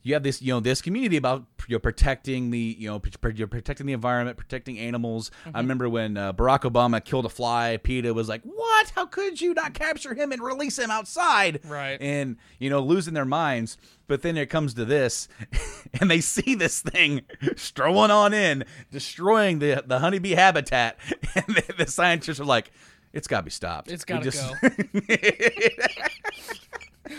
you 0.03 0.15
have 0.15 0.23
this 0.23 0.41
you 0.41 0.53
know 0.53 0.61
this 0.61 0.81
community 0.81 1.17
about 1.17 1.45
you 1.69 1.75
know, 1.77 1.79
protecting 1.79 2.51
the 2.51 2.77
you 2.79 2.89
know 2.89 3.01
you're 3.35 3.47
protecting 3.47 3.87
the 3.87 3.93
environment 3.93 4.37
protecting 4.37 4.79
animals 4.79 5.31
Mm-hmm. 5.45 5.57
i 5.57 5.61
remember 5.61 5.89
when 5.89 6.17
uh, 6.17 6.33
barack 6.33 6.61
obama 6.61 7.05
killed 7.05 7.27
a 7.27 7.29
fly 7.29 7.79
PETA 7.83 8.13
was 8.15 8.29
like 8.29 8.43
what 8.43 8.91
how 8.97 9.07
could 9.07 9.41
you 9.41 9.53
not 9.55 9.75
capture 9.75 10.15
him 10.15 10.33
and 10.33 10.43
release 10.43 10.79
him 10.79 10.91
outside 10.91 11.61
Right. 11.67 11.99
and 12.01 12.37
you 12.59 12.71
know 12.71 12.81
losing 12.81 13.15
their 13.15 13.25
minds 13.25 13.77
but 14.07 14.23
then 14.23 14.37
it 14.37 14.47
comes 14.47 14.75
to 14.75 14.85
this 14.85 15.29
and 16.01 16.11
they 16.11 16.21
see 16.21 16.55
this 16.55 16.81
thing 16.81 17.23
strolling 17.57 18.11
on 18.11 18.33
in 18.35 18.65
destroying 18.91 19.59
the 19.59 19.83
the 19.87 19.99
honeybee 19.99 20.35
habitat 20.35 20.99
and 21.35 21.45
the, 21.49 21.75
the 21.79 21.87
scientists 21.87 22.41
are 22.41 22.45
like 22.45 22.71
it's 23.13 23.27
got 23.29 23.39
to 23.41 23.45
be 23.45 23.51
stopped 23.51 23.91
it's 23.91 24.05
gotta 24.05 24.25
just- 24.25 24.53
go. 24.63 24.69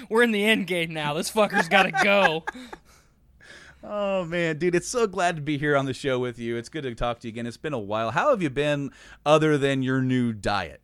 We're 0.10 0.24
in 0.24 0.32
the 0.32 0.44
end 0.44 0.68
game 0.68 0.94
now. 0.94 1.14
This 1.14 1.32
fucker's 1.32 1.68
got 1.68 1.84
to 1.84 1.92
go. 2.04 2.46
Oh 3.84 4.26
man, 4.26 4.60
dude, 4.60 4.76
it's 4.76 4.88
so 4.88 5.08
glad 5.08 5.36
to 5.38 5.42
be 5.42 5.58
here 5.58 5.76
on 5.76 5.86
the 5.86 5.94
show 5.94 6.20
with 6.20 6.38
you. 6.38 6.56
It's 6.56 6.70
good 6.70 6.84
to 6.84 6.94
talk 6.94 7.20
to 7.22 7.28
you 7.28 7.32
again. 7.32 7.48
It's 7.48 7.58
been 7.58 7.74
a 7.74 7.80
while. 7.80 8.12
How 8.12 8.30
have 8.30 8.40
you 8.40 8.52
been 8.52 8.92
other 9.26 9.58
than 9.58 9.82
your 9.82 10.02
new 10.02 10.34
diet? 10.34 10.82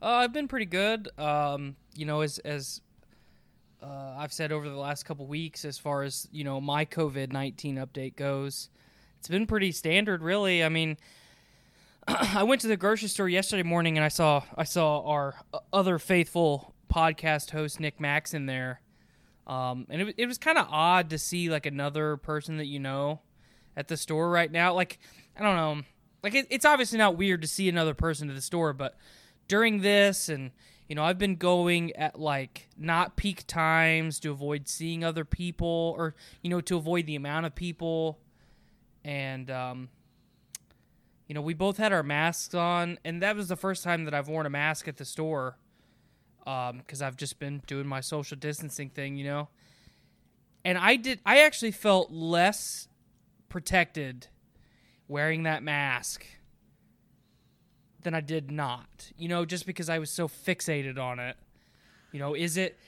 Uh, 0.00 0.06
I've 0.06 0.32
been 0.32 0.46
pretty 0.46 0.66
good. 0.66 1.08
Um, 1.18 1.74
you 1.96 2.06
know, 2.06 2.20
as 2.20 2.38
as 2.38 2.82
uh, 3.82 4.14
I've 4.16 4.32
said 4.32 4.52
over 4.52 4.68
the 4.68 4.76
last 4.76 5.02
couple 5.02 5.26
weeks, 5.26 5.64
as 5.64 5.76
far 5.76 6.04
as 6.04 6.28
you 6.30 6.44
know, 6.44 6.60
my 6.60 6.84
COVID 6.84 7.32
nineteen 7.32 7.76
update 7.76 8.14
goes, 8.14 8.70
it's 9.18 9.28
been 9.28 9.46
pretty 9.48 9.72
standard, 9.72 10.22
really. 10.22 10.62
I 10.62 10.68
mean, 10.68 10.98
I 12.08 12.44
went 12.44 12.60
to 12.60 12.68
the 12.68 12.76
grocery 12.76 13.08
store 13.08 13.28
yesterday 13.28 13.64
morning 13.64 13.98
and 13.98 14.04
I 14.04 14.08
saw 14.08 14.44
I 14.56 14.64
saw 14.64 15.02
our 15.02 15.34
other 15.72 15.98
faithful 15.98 16.74
podcast 16.90 17.50
host 17.50 17.80
Nick 17.80 18.00
Max 18.00 18.34
in 18.34 18.46
there. 18.46 18.80
Um, 19.46 19.86
and 19.88 20.02
it, 20.02 20.14
it 20.18 20.26
was 20.26 20.38
kind 20.38 20.58
of 20.58 20.66
odd 20.70 21.10
to 21.10 21.18
see 21.18 21.48
like 21.48 21.66
another 21.66 22.16
person 22.16 22.58
that 22.58 22.66
you 22.66 22.78
know 22.78 23.20
at 23.76 23.88
the 23.88 23.96
store 23.96 24.30
right 24.30 24.50
now. 24.50 24.74
Like, 24.74 24.98
I 25.36 25.42
don't 25.42 25.56
know. 25.56 25.82
Like, 26.22 26.34
it, 26.34 26.46
it's 26.50 26.64
obviously 26.64 26.98
not 26.98 27.16
weird 27.16 27.42
to 27.42 27.48
see 27.48 27.68
another 27.68 27.94
person 27.94 28.28
at 28.28 28.36
the 28.36 28.42
store, 28.42 28.72
but 28.72 28.96
during 29.48 29.80
this, 29.80 30.28
and, 30.28 30.50
you 30.88 30.94
know, 30.94 31.02
I've 31.02 31.18
been 31.18 31.36
going 31.36 31.96
at 31.96 32.20
like 32.20 32.68
not 32.76 33.16
peak 33.16 33.46
times 33.46 34.20
to 34.20 34.30
avoid 34.30 34.68
seeing 34.68 35.02
other 35.02 35.24
people 35.24 35.94
or, 35.96 36.14
you 36.42 36.50
know, 36.50 36.60
to 36.60 36.76
avoid 36.76 37.06
the 37.06 37.16
amount 37.16 37.46
of 37.46 37.54
people. 37.54 38.18
And, 39.04 39.50
um, 39.50 39.88
you 41.26 41.34
know, 41.34 41.40
we 41.40 41.54
both 41.54 41.78
had 41.78 41.92
our 41.92 42.02
masks 42.02 42.54
on, 42.54 42.98
and 43.04 43.22
that 43.22 43.34
was 43.36 43.48
the 43.48 43.56
first 43.56 43.82
time 43.82 44.04
that 44.04 44.14
I've 44.14 44.28
worn 44.28 44.46
a 44.46 44.50
mask 44.50 44.88
at 44.88 44.96
the 44.96 45.04
store 45.04 45.56
because 46.44 47.02
um, 47.02 47.06
I've 47.06 47.16
just 47.16 47.38
been 47.38 47.62
doing 47.66 47.86
my 47.86 48.00
social 48.00 48.36
distancing 48.36 48.90
thing, 48.90 49.16
you 49.16 49.24
know. 49.24 49.48
And 50.64 50.76
I 50.76 50.96
did, 50.96 51.20
I 51.24 51.40
actually 51.40 51.70
felt 51.70 52.10
less 52.10 52.88
protected 53.48 54.28
wearing 55.08 55.42
that 55.44 55.62
mask 55.62 56.24
than 58.02 58.14
I 58.14 58.20
did 58.20 58.50
not, 58.50 59.12
you 59.16 59.28
know, 59.28 59.44
just 59.44 59.66
because 59.66 59.88
I 59.88 59.98
was 59.98 60.10
so 60.10 60.28
fixated 60.28 60.98
on 60.98 61.18
it. 61.18 61.36
You 62.12 62.18
know, 62.18 62.34
is 62.34 62.56
it 62.56 62.78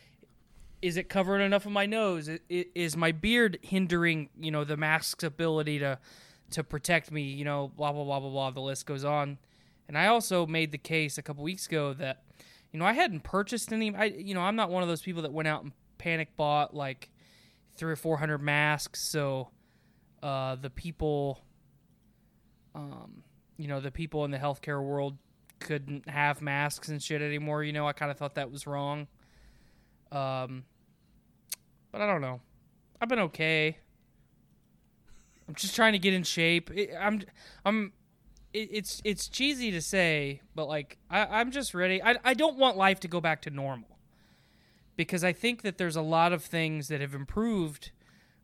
is 0.80 0.96
it 0.96 1.08
covering 1.08 1.44
enough 1.46 1.64
of 1.64 1.72
my 1.72 1.86
nose? 1.86 2.28
Is 2.48 2.96
my 2.96 3.12
beard 3.12 3.58
hindering, 3.62 4.30
you 4.38 4.50
know, 4.50 4.64
the 4.64 4.76
mask's 4.76 5.22
ability 5.22 5.78
to 5.78 5.98
to 6.50 6.64
protect 6.64 7.12
me? 7.12 7.22
You 7.22 7.44
know, 7.44 7.70
blah 7.76 7.92
blah 7.92 8.04
blah 8.04 8.20
blah 8.20 8.30
blah. 8.30 8.50
The 8.50 8.60
list 8.60 8.86
goes 8.86 9.04
on. 9.04 9.38
And 9.88 9.98
I 9.98 10.06
also 10.06 10.46
made 10.46 10.72
the 10.72 10.78
case 10.78 11.18
a 11.18 11.22
couple 11.22 11.44
weeks 11.44 11.66
ago 11.66 11.92
that 11.94 12.22
you 12.72 12.78
know, 12.78 12.86
I 12.86 12.92
hadn't 12.92 13.22
purchased 13.22 13.72
any. 13.72 13.94
I, 13.94 14.04
you 14.04 14.34
know, 14.34 14.40
I'm 14.40 14.56
not 14.56 14.70
one 14.70 14.82
of 14.82 14.88
those 14.88 15.02
people 15.02 15.22
that 15.22 15.32
went 15.32 15.46
out 15.46 15.62
and 15.62 15.72
panic 15.98 16.36
bought 16.36 16.74
like 16.74 17.10
three 17.76 17.92
or 17.92 17.96
four 17.96 18.16
hundred 18.16 18.38
masks. 18.38 19.10
So, 19.10 19.50
uh, 20.22 20.56
the 20.56 20.70
people, 20.70 21.42
um, 22.74 23.22
you 23.58 23.68
know, 23.68 23.80
the 23.80 23.90
people 23.90 24.24
in 24.24 24.30
the 24.30 24.38
healthcare 24.38 24.82
world 24.82 25.18
couldn't 25.60 26.08
have 26.08 26.40
masks 26.40 26.88
and 26.88 27.02
shit 27.02 27.20
anymore. 27.20 27.62
You 27.62 27.72
know, 27.72 27.86
I 27.86 27.92
kind 27.92 28.10
of 28.10 28.16
thought 28.16 28.36
that 28.36 28.50
was 28.50 28.66
wrong. 28.66 29.06
Um, 30.10 30.64
but 31.90 32.00
I 32.00 32.06
don't 32.06 32.20
know. 32.20 32.40
I've 33.00 33.08
been 33.08 33.18
okay. 33.20 33.78
I'm 35.46 35.54
just 35.54 35.74
trying 35.74 35.92
to 35.92 35.98
get 35.98 36.14
in 36.14 36.22
shape. 36.22 36.70
I'm, 36.98 37.22
I'm 37.64 37.92
it, 38.52 38.68
it's 38.72 39.00
it's 39.04 39.28
cheesy 39.28 39.70
to 39.70 39.80
say, 39.80 40.40
but 40.54 40.66
like 40.68 40.98
I, 41.10 41.40
I'm 41.40 41.50
just 41.50 41.74
ready. 41.74 42.02
I 42.02 42.16
I 42.24 42.34
don't 42.34 42.58
want 42.58 42.76
life 42.76 43.00
to 43.00 43.08
go 43.08 43.20
back 43.20 43.42
to 43.42 43.50
normal 43.50 43.98
because 44.96 45.24
I 45.24 45.32
think 45.32 45.62
that 45.62 45.78
there's 45.78 45.96
a 45.96 46.02
lot 46.02 46.32
of 46.32 46.44
things 46.44 46.88
that 46.88 47.00
have 47.00 47.14
improved 47.14 47.90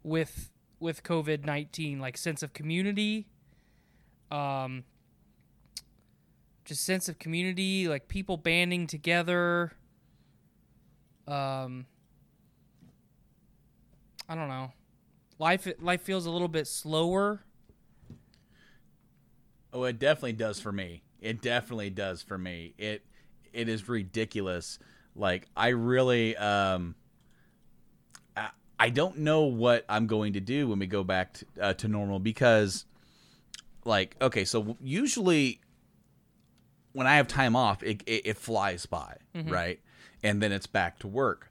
with 0.02 0.50
with 0.80 1.02
COVID 1.02 1.44
nineteen, 1.44 1.98
like 1.98 2.16
sense 2.16 2.42
of 2.42 2.52
community, 2.52 3.26
um, 4.30 4.84
just 6.64 6.84
sense 6.84 7.08
of 7.08 7.18
community, 7.18 7.88
like 7.88 8.08
people 8.08 8.36
banding 8.36 8.86
together. 8.86 9.72
Um, 11.26 11.86
I 14.28 14.34
don't 14.34 14.48
know. 14.48 14.72
Life 15.38 15.68
life 15.80 16.00
feels 16.00 16.24
a 16.24 16.30
little 16.30 16.48
bit 16.48 16.66
slower 16.66 17.42
Oh, 19.72 19.84
it 19.84 19.98
definitely 19.98 20.32
does 20.32 20.60
for 20.60 20.72
me. 20.72 21.02
It 21.20 21.42
definitely 21.42 21.90
does 21.90 22.22
for 22.22 22.38
me. 22.38 22.74
It 22.78 23.04
it 23.52 23.68
is 23.68 23.88
ridiculous. 23.88 24.78
Like 25.14 25.48
I 25.56 25.68
really 25.68 26.36
um 26.36 26.94
I, 28.36 28.50
I 28.78 28.90
don't 28.90 29.18
know 29.18 29.42
what 29.42 29.84
I'm 29.88 30.06
going 30.06 30.34
to 30.34 30.40
do 30.40 30.68
when 30.68 30.78
we 30.78 30.86
go 30.86 31.04
back 31.04 31.34
to, 31.34 31.46
uh, 31.60 31.74
to 31.74 31.88
normal 31.88 32.18
because 32.18 32.84
like 33.84 34.16
okay, 34.20 34.44
so 34.44 34.76
usually 34.80 35.60
when 36.92 37.06
I 37.06 37.16
have 37.16 37.28
time 37.28 37.56
off, 37.56 37.82
it 37.82 38.02
it, 38.06 38.26
it 38.26 38.36
flies 38.36 38.86
by, 38.86 39.16
mm-hmm. 39.34 39.50
right? 39.50 39.80
And 40.22 40.42
then 40.42 40.52
it's 40.52 40.66
back 40.66 40.98
to 41.00 41.08
work. 41.08 41.50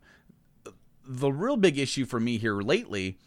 The 1.06 1.32
real 1.32 1.56
big 1.56 1.78
issue 1.78 2.06
for 2.06 2.20
me 2.20 2.38
here 2.38 2.60
lately 2.60 3.18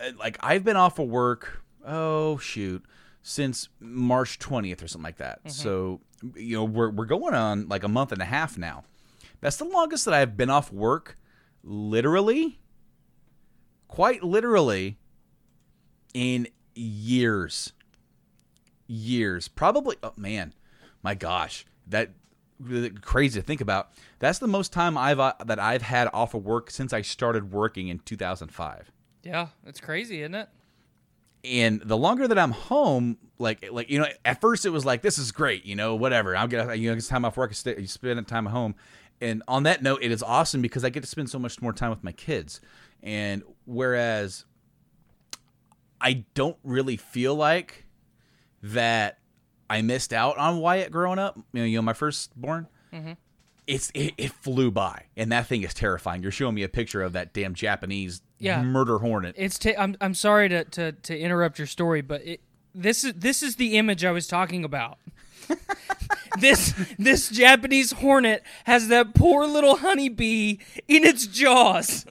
uh, 0.00 0.10
like 0.18 0.38
I've 0.40 0.64
been 0.64 0.76
off 0.76 0.98
of 0.98 1.08
work, 1.08 1.62
oh 1.86 2.38
shoot, 2.38 2.84
since 3.22 3.68
March 3.80 4.38
20th 4.38 4.82
or 4.82 4.88
something 4.88 5.04
like 5.04 5.18
that. 5.18 5.40
Mm-hmm. 5.40 5.50
So, 5.50 6.00
you 6.34 6.56
know, 6.56 6.64
we're, 6.64 6.90
we're 6.90 7.06
going 7.06 7.34
on 7.34 7.68
like 7.68 7.84
a 7.84 7.88
month 7.88 8.12
and 8.12 8.22
a 8.22 8.26
half 8.26 8.56
now. 8.56 8.84
That's 9.40 9.56
the 9.56 9.64
longest 9.64 10.04
that 10.04 10.14
I've 10.14 10.36
been 10.36 10.50
off 10.50 10.72
work, 10.72 11.16
literally, 11.62 12.58
quite 13.88 14.22
literally, 14.22 14.98
in 16.12 16.48
years. 16.74 17.72
Years. 18.86 19.48
Probably, 19.48 19.96
oh 20.02 20.12
man, 20.16 20.54
my 21.02 21.14
gosh, 21.14 21.64
that 21.86 22.10
crazy 23.00 23.40
to 23.40 23.46
think 23.46 23.60
about. 23.60 23.90
That's 24.18 24.38
the 24.38 24.48
most 24.48 24.72
time 24.72 24.98
I've 24.98 25.20
uh, 25.20 25.34
that 25.44 25.58
I've 25.58 25.82
had 25.82 26.08
off 26.12 26.34
of 26.34 26.44
work 26.44 26.70
since 26.70 26.92
I 26.92 27.02
started 27.02 27.52
working 27.52 27.88
in 27.88 28.00
2005. 28.00 28.90
Yeah, 29.22 29.48
it's 29.66 29.80
crazy, 29.80 30.22
isn't 30.22 30.34
it? 30.34 30.48
And 31.44 31.80
the 31.82 31.96
longer 31.96 32.28
that 32.28 32.38
I'm 32.38 32.52
home, 32.52 33.18
like 33.38 33.70
like 33.70 33.90
you 33.90 33.98
know, 33.98 34.06
at 34.24 34.40
first 34.40 34.66
it 34.66 34.70
was 34.70 34.84
like 34.84 35.02
this 35.02 35.18
is 35.18 35.32
great, 35.32 35.64
you 35.64 35.74
know, 35.74 35.94
whatever. 35.94 36.36
I'll 36.36 36.48
get 36.48 36.78
you 36.78 36.90
know, 36.90 36.96
it's 36.96 37.08
time 37.08 37.24
off 37.24 37.36
work, 37.36 37.52
you 37.64 37.86
spend 37.86 38.28
time 38.28 38.46
at 38.46 38.52
home. 38.52 38.74
And 39.22 39.42
on 39.46 39.64
that 39.64 39.82
note, 39.82 40.00
it 40.02 40.10
is 40.10 40.22
awesome 40.22 40.62
because 40.62 40.84
I 40.84 40.88
get 40.88 41.02
to 41.02 41.08
spend 41.08 41.28
so 41.28 41.38
much 41.38 41.60
more 41.60 41.74
time 41.74 41.90
with 41.90 42.02
my 42.02 42.12
kids. 42.12 42.60
And 43.02 43.42
whereas 43.66 44.46
I 46.00 46.24
don't 46.34 46.56
really 46.64 46.96
feel 46.96 47.34
like 47.34 47.84
that 48.62 49.18
I 49.68 49.82
missed 49.82 50.14
out 50.14 50.38
on 50.38 50.58
Wyatt 50.58 50.90
growing 50.90 51.18
up, 51.18 51.36
you 51.52 51.60
know, 51.60 51.64
you 51.64 51.76
know 51.76 51.82
my 51.82 51.92
firstborn. 51.92 52.66
Mm-hmm 52.92 53.12
it's 53.70 53.92
it, 53.94 54.14
it, 54.18 54.32
flew 54.32 54.72
by, 54.72 55.04
and 55.16 55.30
that 55.30 55.46
thing 55.46 55.62
is 55.62 55.72
terrifying. 55.72 56.22
You're 56.22 56.32
showing 56.32 56.56
me 56.56 56.64
a 56.64 56.68
picture 56.68 57.02
of 57.02 57.12
that 57.12 57.32
damn 57.32 57.54
Japanese 57.54 58.20
yeah. 58.40 58.62
murder 58.62 58.98
hornet. 58.98 59.34
It's 59.38 59.58
I'm 59.78 59.96
I'm 60.00 60.14
sorry 60.14 60.48
to, 60.48 60.64
to 60.64 60.92
to 60.92 61.18
interrupt 61.18 61.58
your 61.58 61.66
story, 61.66 62.00
but 62.00 62.26
it, 62.26 62.40
this 62.74 63.04
is 63.04 63.14
this 63.14 63.42
is 63.42 63.56
the 63.56 63.76
image 63.78 64.04
I 64.04 64.10
was 64.10 64.26
talking 64.26 64.64
about. 64.64 64.98
this 66.40 66.74
this 66.98 67.28
Japanese 67.28 67.92
hornet 67.92 68.42
has 68.64 68.88
that 68.88 69.14
poor 69.14 69.46
little 69.46 69.76
honeybee 69.76 70.58
in 70.88 71.04
its 71.04 71.26
jaws. 71.26 72.06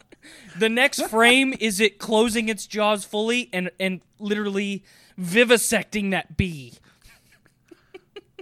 The 0.57 0.69
next 0.69 1.07
frame 1.07 1.53
is 1.59 1.79
it 1.79 1.99
closing 1.99 2.49
its 2.49 2.67
jaws 2.67 3.05
fully 3.05 3.49
and 3.51 3.71
and 3.79 4.01
literally 4.19 4.83
vivisecting 5.19 6.11
that 6.11 6.37
bee. 6.37 6.73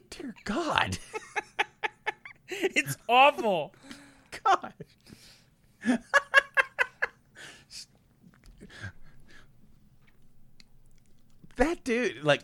Dear 0.09 0.35
God. 0.43 0.97
it's 2.49 2.97
awful. 3.07 3.73
God. 4.43 4.73
That 11.57 11.83
dude, 11.83 12.23
like, 12.23 12.41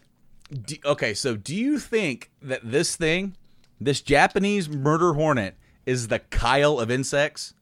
do, 0.52 0.76
okay, 0.86 1.14
so 1.14 1.36
do 1.36 1.56
you 1.56 1.80
think 1.80 2.30
that 2.42 2.62
this 2.64 2.96
thing, 2.96 3.36
this 3.80 4.02
Japanese 4.02 4.70
murder 4.70 5.14
hornet, 5.14 5.56
is 5.86 6.08
the 6.08 6.20
Kyle 6.20 6.80
of 6.80 6.92
insects? 6.92 7.54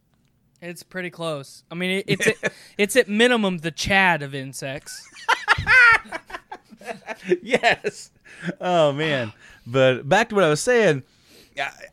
It's 0.62 0.84
pretty 0.84 1.10
close. 1.10 1.64
I 1.72 1.76
mean, 1.76 1.92
it, 1.92 2.06
it's 2.08 2.28
at, 2.28 2.54
it's 2.78 2.96
at 2.96 3.10
minimum 3.10 3.60
the 3.60 3.72
Chad 3.72 4.22
of 4.22 4.36
insects. 4.36 5.08
yes. 7.42 8.12
Oh 8.60 8.92
man. 8.92 9.34
But 9.66 10.08
back 10.08 10.30
to 10.30 10.36
what 10.36 10.44
I 10.44 10.50
was 10.50 10.62
saying. 10.62 11.04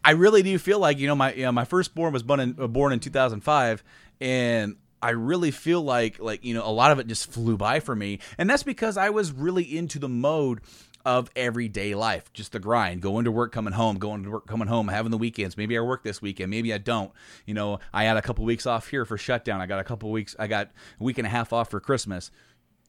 I 0.05 0.13
really 0.13 0.43
do 0.43 0.57
feel 0.59 0.79
like 0.79 0.99
you 0.99 1.07
know 1.07 1.15
my 1.15 1.35
you 1.35 1.43
know, 1.43 1.53
my 1.53 1.65
firstborn 1.65 2.13
was 2.13 2.23
born 2.23 2.41
in, 2.41 2.57
uh, 2.59 2.67
born 2.69 2.93
in 2.93 3.01
2005, 3.01 3.83
and 4.21 4.77
I 5.03 5.11
really 5.11 5.51
feel 5.51 5.83
like 5.83 6.19
like 6.19 6.45
you 6.45 6.55
know 6.55 6.67
a 6.67 6.71
lot 6.71 6.91
of 6.91 6.99
it 6.99 7.07
just 7.07 7.31
flew 7.31 7.57
by 7.57 7.81
for 7.81 7.95
me, 7.95 8.21
and 8.37 8.49
that's 8.49 8.63
because 8.63 8.97
I 8.97 9.11
was 9.11 9.33
really 9.33 9.77
into 9.77 9.99
the 9.99 10.09
mode 10.09 10.61
of 11.05 11.31
everyday 11.37 11.95
life, 11.95 12.33
just 12.33 12.53
the 12.53 12.59
grind, 12.59 13.01
going 13.01 13.25
to 13.25 13.31
work, 13.33 13.53
coming 13.53 13.73
home, 13.73 13.99
going 13.99 14.25
to 14.25 14.31
work, 14.31 14.47
coming 14.47 14.69
home, 14.69 14.89
having 14.89 15.11
the 15.11 15.19
weekends. 15.19 15.57
Maybe 15.57 15.79
I 15.79 15.81
work 15.81 16.03
this 16.03 16.21
weekend, 16.21 16.51
maybe 16.51 16.75
I 16.75 16.79
don't. 16.79 17.13
You 17.47 17.55
know, 17.55 17.79
I 17.93 18.05
had 18.05 18.17
a 18.17 18.23
couple 18.23 18.45
weeks 18.45 18.67
off 18.67 18.89
here 18.89 19.05
for 19.05 19.17
shutdown. 19.17 19.61
I 19.61 19.67
got 19.67 19.79
a 19.79 19.85
couple 19.85 20.11
weeks, 20.11 20.35
I 20.39 20.49
got 20.49 20.71
a 21.01 21.05
week 21.05 21.19
and 21.19 21.27
a 21.27 21.31
half 21.31 21.53
off 21.53 21.71
for 21.71 21.81
Christmas, 21.81 22.31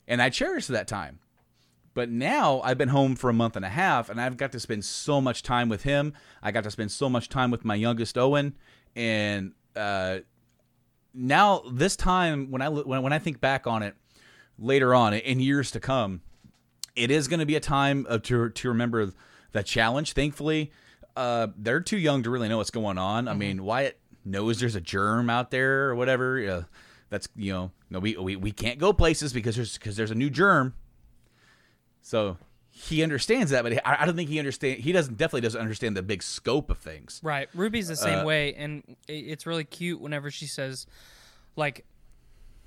and 0.08 0.22
I 0.22 0.30
cherish 0.30 0.68
that 0.68 0.88
time. 0.88 1.20
But 1.94 2.10
now 2.10 2.62
I've 2.62 2.78
been 2.78 2.90
home 2.90 3.16
for 3.16 3.30
a 3.30 3.34
month 3.34 3.56
and 3.56 3.66
a 3.66 3.70
half, 3.70 4.10
and 4.10 4.20
I've 4.20 4.38
got 4.38 4.52
to 4.54 4.60
spend 4.60 4.86
so 4.86 5.22
much 5.22 5.44
time 5.44 5.70
with 5.70 5.84
him. 5.84 6.14
I 6.42 6.52
got 6.52 6.64
to 6.64 6.72
spend 6.72 6.92
so 6.92 7.10
much 7.10 7.30
time 7.30 7.52
with 7.52 7.66
my 7.66 7.76
youngest 7.76 8.18
Owen, 8.18 8.56
and 8.96 9.54
uh, 9.76 10.20
now 11.14 11.64
this 11.72 11.96
time 11.96 12.52
when 12.52 12.62
I 12.62 12.70
when, 12.70 13.02
when 13.02 13.14
I 13.14 13.20
think 13.20 13.42
back 13.42 13.68
on 13.68 13.84
it 13.84 13.96
later 14.58 14.94
on 14.94 15.14
in 15.14 15.40
years 15.40 15.72
to 15.72 15.80
come, 15.80 16.22
it 16.96 17.12
is 17.12 17.28
going 17.28 17.40
to 17.40 17.46
be 17.46 17.56
a 17.56 17.60
time 17.60 18.06
of, 18.10 18.24
to 18.24 18.50
to 18.50 18.70
remember 18.70 19.12
the 19.52 19.64
challenge. 19.64 20.14
Thankfully, 20.14 20.72
uh, 21.16 21.48
they're 21.58 21.82
too 21.82 21.98
young 21.98 22.24
to 22.24 22.30
really 22.30 22.48
know 22.48 22.58
what's 22.58 22.72
going 22.72 22.98
on. 22.98 23.26
Mm-hmm. 23.26 23.34
I 23.34 23.38
mean, 23.38 23.64
Wyatt 23.64 24.00
knows 24.26 24.60
there's 24.60 24.76
a 24.76 24.82
germ 24.82 25.30
out 25.30 25.52
there 25.52 25.90
or 25.90 25.96
whatever. 25.96 26.40
Uh, 26.40 26.64
That's 27.10 27.28
you 27.36 27.52
know, 27.52 27.72
no, 27.90 28.00
we 28.00 28.16
we, 28.16 28.36
we 28.36 28.52
can't 28.52 28.78
go 28.80 28.94
places 28.94 29.34
because 29.34 29.56
there's 29.56 29.78
because 29.78 29.96
there's 29.96 30.12
a 30.12 30.16
new 30.16 30.30
germ. 30.30 30.74
So 32.02 32.38
he 32.82 33.04
understands 33.04 33.52
that, 33.52 33.64
but 33.64 33.74
I, 33.86 33.98
I 34.02 34.06
don't 34.06 34.16
think 34.16 34.30
he 34.30 34.40
understand. 34.40 34.80
He 34.80 34.94
doesn't 34.94 35.18
definitely 35.18 35.42
doesn't 35.42 35.60
understand 35.60 35.98
the 35.98 36.02
big 36.02 36.24
scope 36.24 36.70
of 36.72 36.78
things. 36.78 37.20
Right. 37.22 37.50
Ruby's 37.54 37.90
the 37.90 37.96
same 37.98 38.20
Uh, 38.20 38.26
way, 38.26 38.54
and 38.54 38.96
it's 39.08 39.46
really 39.46 39.66
cute 39.66 40.00
whenever 40.00 40.32
she 40.32 40.46
says, 40.48 40.88
like, 41.58 41.86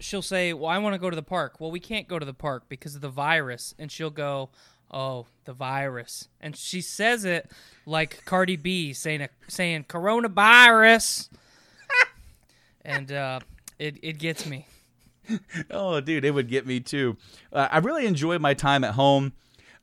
she'll 0.01 0.21
say, 0.21 0.53
"Well, 0.53 0.69
I 0.69 0.77
want 0.79 0.93
to 0.95 0.99
go 0.99 1.09
to 1.09 1.17
the 1.17 1.23
park." 1.23 1.61
Well, 1.61 1.71
we 1.71 1.81
can't 1.81 2.09
go 2.09 2.19
to 2.19 2.27
the 2.27 2.35
park 2.35 2.65
because 2.69 2.95
of 2.95 3.01
the 3.01 3.09
virus, 3.09 3.75
and 3.79 3.91
she'll 3.91 4.11
go, 4.11 4.51
"Oh, 4.91 5.27
the 5.47 5.55
virus," 5.55 6.29
and 6.43 6.55
she 6.55 6.83
says 6.83 7.25
it 7.25 7.51
like 7.87 8.23
Cardi 8.27 8.57
B 8.57 8.93
saying 8.93 9.23
a, 9.23 9.31
saying 9.49 9.85
coronavirus, 9.89 11.31
and 12.85 13.11
uh, 13.11 13.41
it 13.79 13.97
it 14.03 14.19
gets 14.19 14.45
me. 14.47 14.67
oh, 15.71 16.01
dude, 16.01 16.27
it 16.27 16.33
would 16.33 16.49
get 16.49 16.67
me 16.67 16.81
too. 16.81 17.17
Uh, 17.51 17.69
I 17.71 17.79
really 17.79 18.05
enjoy 18.07 18.39
my 18.39 18.53
time 18.53 18.85
at 18.85 18.93
home. 18.95 19.33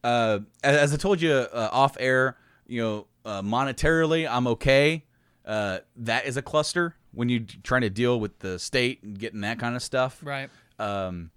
Uh, 0.03 0.39
as, 0.63 0.77
as 0.77 0.93
I 0.93 0.97
told 0.97 1.21
you 1.21 1.31
uh, 1.31 1.69
off 1.71 1.97
air, 1.99 2.37
you 2.67 2.81
know, 2.81 3.07
uh, 3.25 3.41
monetarily, 3.41 4.29
I'm 4.29 4.47
okay. 4.47 5.05
Uh, 5.45 5.79
that 5.97 6.25
is 6.25 6.37
a 6.37 6.41
cluster 6.41 6.95
when 7.11 7.27
you're 7.29 7.43
trying 7.63 7.81
to 7.81 7.89
deal 7.89 8.19
with 8.19 8.39
the 8.39 8.59
state 8.59 9.01
and 9.03 9.17
getting 9.17 9.41
that 9.41 9.59
kind 9.59 9.75
of 9.75 9.81
stuff. 9.83 10.19
Right. 10.23 10.49
Um, 10.77 11.31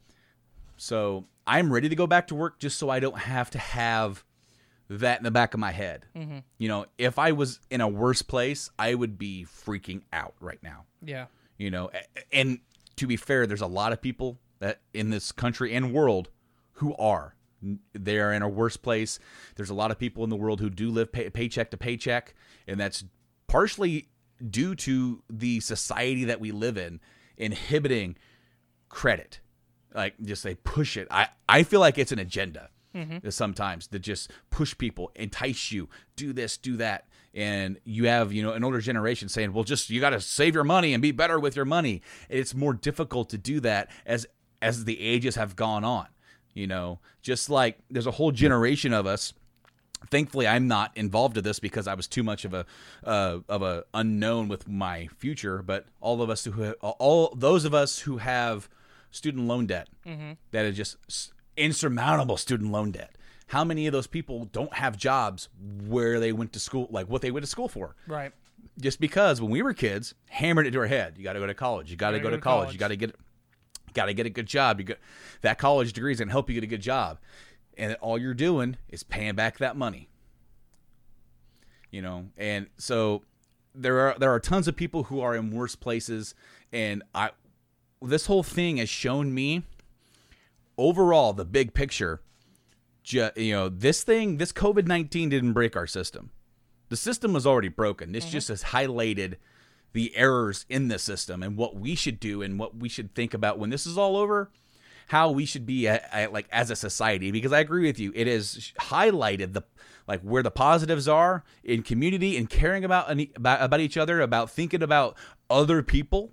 so 0.77 1.25
I'm 1.47 1.73
ready 1.73 1.89
to 1.89 1.97
go 1.97 2.07
back 2.07 2.29
to 2.29 2.35
work 2.35 2.59
just 2.59 2.79
so 2.79 2.91
I 2.91 3.01
don't 3.01 3.19
have 3.19 3.51
to 3.51 3.59
have 3.59 4.25
that 4.89 5.19
in 5.19 5.25
the 5.25 5.31
back 5.31 5.55
of 5.55 5.61
my 5.61 5.73
head. 5.73 6.07
Mhm. 6.15 6.43
You 6.59 6.69
know, 6.69 6.87
if 6.99 7.19
I 7.19 7.33
was 7.33 7.61
in 7.71 7.81
a 7.81 7.89
worse 7.89 8.21
place, 8.23 8.71
I 8.79 8.95
would 8.95 9.17
be 9.19 9.47
freaking 9.49 10.03
out 10.13 10.35
right 10.41 10.63
now 10.63 10.85
Yeah. 11.03 11.27
you 11.57 11.71
know 11.71 11.91
and 12.33 12.59
to 12.97 13.07
be 13.07 13.17
fair 13.17 13.47
there's 13.47 13.61
a 13.63 13.67
lot 13.67 13.93
of 13.93 14.03
people 14.03 14.39
that 14.59 14.81
in 14.93 15.11
this 15.11 15.33
country 15.33 15.73
and 15.75 15.93
world 15.95 16.29
who 16.75 16.95
are 16.97 17.35
they 17.93 18.19
are 18.19 18.33
in 18.33 18.43
a 18.43 18.49
worse 18.49 18.77
place. 18.77 19.19
There's 19.57 19.71
a 19.71 19.75
lot 19.75 19.91
of 19.91 19.99
people 19.99 20.25
in 20.25 20.31
the 20.31 20.37
world 20.37 20.61
who 20.61 20.69
do 20.71 20.91
live 20.91 21.13
pay- 21.13 21.31
paycheck 21.31 21.71
to 21.71 21.77
paycheck 21.77 22.35
and 22.67 22.79
that's 22.81 23.05
partially 23.47 24.09
due 24.51 24.75
to 24.75 25.23
the 25.31 25.61
society 25.61 26.25
that 26.25 26.41
we 26.41 26.51
live 26.53 26.77
in 26.77 27.01
inhibiting 27.37 28.17
credit. 28.89 29.41
Like 29.95 30.15
just 30.23 30.43
they 30.43 30.55
push 30.55 30.97
it. 30.97 31.07
I 31.11 31.29
i 31.49 31.63
feel 31.63 31.81
like 31.81 31.99
it's 31.99 32.13
an 32.13 32.19
agenda 32.19 32.71
Mhm. 32.95 33.33
sometimes 33.33 33.87
to 33.89 33.99
just 33.99 34.31
push 34.51 34.77
people 34.77 35.11
entice 35.15 35.73
you 35.73 35.89
do 36.17 36.33
this 36.33 36.57
do 36.59 36.77
that. 36.79 37.09
And 37.35 37.79
you 37.85 38.07
have 38.07 38.33
you 38.33 38.43
know 38.43 38.53
an 38.53 38.65
older 38.65 38.81
generation 38.81 39.29
saying 39.29 39.53
well 39.53 39.65
just 39.65 39.89
you 39.91 40.01
got 40.01 40.11
to 40.11 40.21
save 40.21 40.55
your 40.55 40.65
money 40.65 40.93
and 40.93 41.01
be 41.01 41.13
better 41.13 41.39
with 41.41 41.57
your 41.57 41.65
money. 41.65 42.03
It's 42.29 42.55
more 42.55 42.75
difficult 42.75 43.31
to 43.31 43.39
do 43.39 43.61
that 43.61 43.91
as 44.05 44.27
as 44.61 44.85
the 44.85 45.01
ages 45.01 45.37
have 45.37 45.57
gone 45.57 45.85
on 45.85 46.07
you 46.55 46.67
know 46.67 46.99
just 47.23 47.49
like 47.51 47.79
there's 47.91 48.07
a 48.07 48.11
whole 48.13 48.33
generation 48.33 48.93
of 48.93 49.07
us. 49.07 49.33
Thankfully 50.11 50.49
i'm 50.49 50.67
not 50.67 50.91
involved 50.97 51.37
in 51.39 51.45
this 51.45 51.61
because 51.61 51.87
i 51.87 51.95
was 51.95 52.09
too 52.09 52.25
much 52.25 52.45
of 52.45 52.53
a 52.55 52.67
uh, 53.05 53.39
of 53.49 53.63
a 53.63 53.85
unknown 53.95 54.49
with 54.49 54.67
my 54.67 55.07
future 55.19 55.63
but 55.63 55.87
all 56.01 56.21
of 56.23 56.29
us 56.29 56.45
who 56.45 56.73
all 56.81 57.33
those 57.37 57.65
of 57.65 57.73
us 57.73 58.01
who 58.01 58.17
have 58.17 58.69
student 59.13 59.47
loan 59.47 59.67
debt 59.67 59.89
Mhm. 60.05 60.39
that 60.51 60.65
is 60.67 60.77
just 60.77 60.97
insurmountable 61.57 62.37
student 62.37 62.73
loan 62.73 62.91
debt. 62.91 63.17
How 63.49 63.63
many 63.63 63.87
of 63.87 63.93
those 63.93 64.07
people 64.09 64.47
don't 64.47 64.73
have 64.75 64.97
jobs 64.97 65.49
where 65.87 66.19
they 66.19 66.33
went 66.33 66.53
to 66.55 66.59
school 66.59 66.89
like 66.91 67.07
what 67.09 67.23
they 67.23 67.31
went 67.31 67.45
to 67.45 67.51
school 67.51 67.69
for? 67.69 67.95
Right. 68.09 68.33
just 68.81 68.99
because 69.01 69.41
when 69.41 69.51
we 69.51 69.61
were 69.63 69.75
kids 69.75 70.15
hammered 70.31 70.67
it 70.67 70.71
to 70.73 70.79
our 70.81 70.87
head. 70.87 71.15
You 71.19 71.23
got 71.25 71.35
to 71.35 71.39
go 71.41 71.47
to 71.47 71.53
college. 71.55 71.91
You 71.91 71.97
got 71.97 72.13
to 72.13 72.21
go 72.21 72.31
to 72.31 72.39
college, 72.39 72.73
you 72.73 72.79
got 72.79 72.89
to 72.89 72.97
get 72.97 73.15
got 73.93 74.07
to 74.07 74.15
get 74.15 74.27
a 74.27 74.31
good 74.31 74.47
job. 74.47 74.81
You 74.81 74.87
got 74.87 74.99
that 75.43 75.59
college 75.59 75.93
degree 75.93 76.13
is 76.13 76.19
going 76.19 76.29
to 76.29 76.33
help 76.33 76.49
you 76.49 76.55
get 76.55 76.65
a 76.65 76.69
good 76.69 76.83
job. 76.83 77.19
And 77.77 77.95
all 78.01 78.19
you're 78.19 78.35
doing 78.35 78.77
is 78.89 79.03
paying 79.03 79.35
back 79.35 79.59
that 79.59 79.77
money. 79.77 80.09
You 81.91 82.03
know 82.03 82.31
and 82.39 82.69
so 82.79 83.23
there 83.75 83.99
are 84.01 84.19
there 84.19 84.33
are 84.33 84.41
tons 84.41 84.67
of 84.67 84.77
people 84.77 85.05
who 85.05 85.21
are 85.21 85.35
in 85.35 85.51
worse 85.51 85.77
places. 85.77 86.35
And 86.73 87.03
i 87.15 87.31
this 88.01 88.27
whole 88.27 88.43
thing 88.43 88.79
has 88.79 88.89
shown 88.89 89.33
me 89.33 89.63
overall 90.77 91.33
the 91.33 91.45
big 91.45 91.75
picture. 91.75 92.21
Ju- 93.05 93.31
you 93.37 93.53
know 93.53 93.69
this 93.69 94.05
thing 94.05 94.39
this 94.39 94.53
covid-19 94.53 95.31
didn't 95.31 95.53
break 95.53 95.77
our 95.77 95.87
system. 95.87 96.31
The 96.89 96.97
system 96.97 97.33
was 97.33 97.47
already 97.47 97.69
broken. 97.69 98.13
This 98.13 98.25
mm-hmm. 98.25 98.33
just 98.33 98.49
has 98.49 98.65
highlighted 98.65 99.37
the 99.93 100.17
errors 100.17 100.65
in 100.69 100.89
the 100.89 100.99
system 100.99 101.43
and 101.43 101.57
what 101.57 101.77
we 101.77 101.95
should 101.95 102.19
do 102.21 102.43
and 102.43 102.59
what 102.59 102.77
we 102.77 102.89
should 102.89 103.15
think 103.15 103.35
about 103.35 103.59
when 103.59 103.71
this 103.71 103.87
is 103.87 103.99
all 103.99 104.17
over 104.17 104.51
how 105.09 105.31
we 105.31 105.45
should 105.45 105.67
be 105.67 105.87
a, 105.87 106.01
a- 106.13 106.29
like 106.29 106.47
as 106.51 106.71
a 106.71 106.77
society. 106.77 107.31
Because 107.31 107.53
i 107.53 107.61
agree 107.61 107.87
with 107.87 107.99
you 107.99 108.13
it 108.15 108.27
has 108.27 108.73
highlighted 108.81 109.53
the 109.53 109.63
like 110.09 110.21
where 110.23 110.43
the 110.43 110.51
positives 110.51 111.07
are 111.07 111.45
in 111.63 111.83
community 111.83 112.37
and 112.37 112.51
caring 112.51 112.85
about 112.85 113.11
any, 113.11 113.31
about, 113.37 113.63
about 113.63 113.81
each 113.81 113.97
other 113.97 114.21
about 114.21 114.51
thinking 114.51 114.83
about 114.83 115.17
other 115.51 115.83
people 115.83 116.33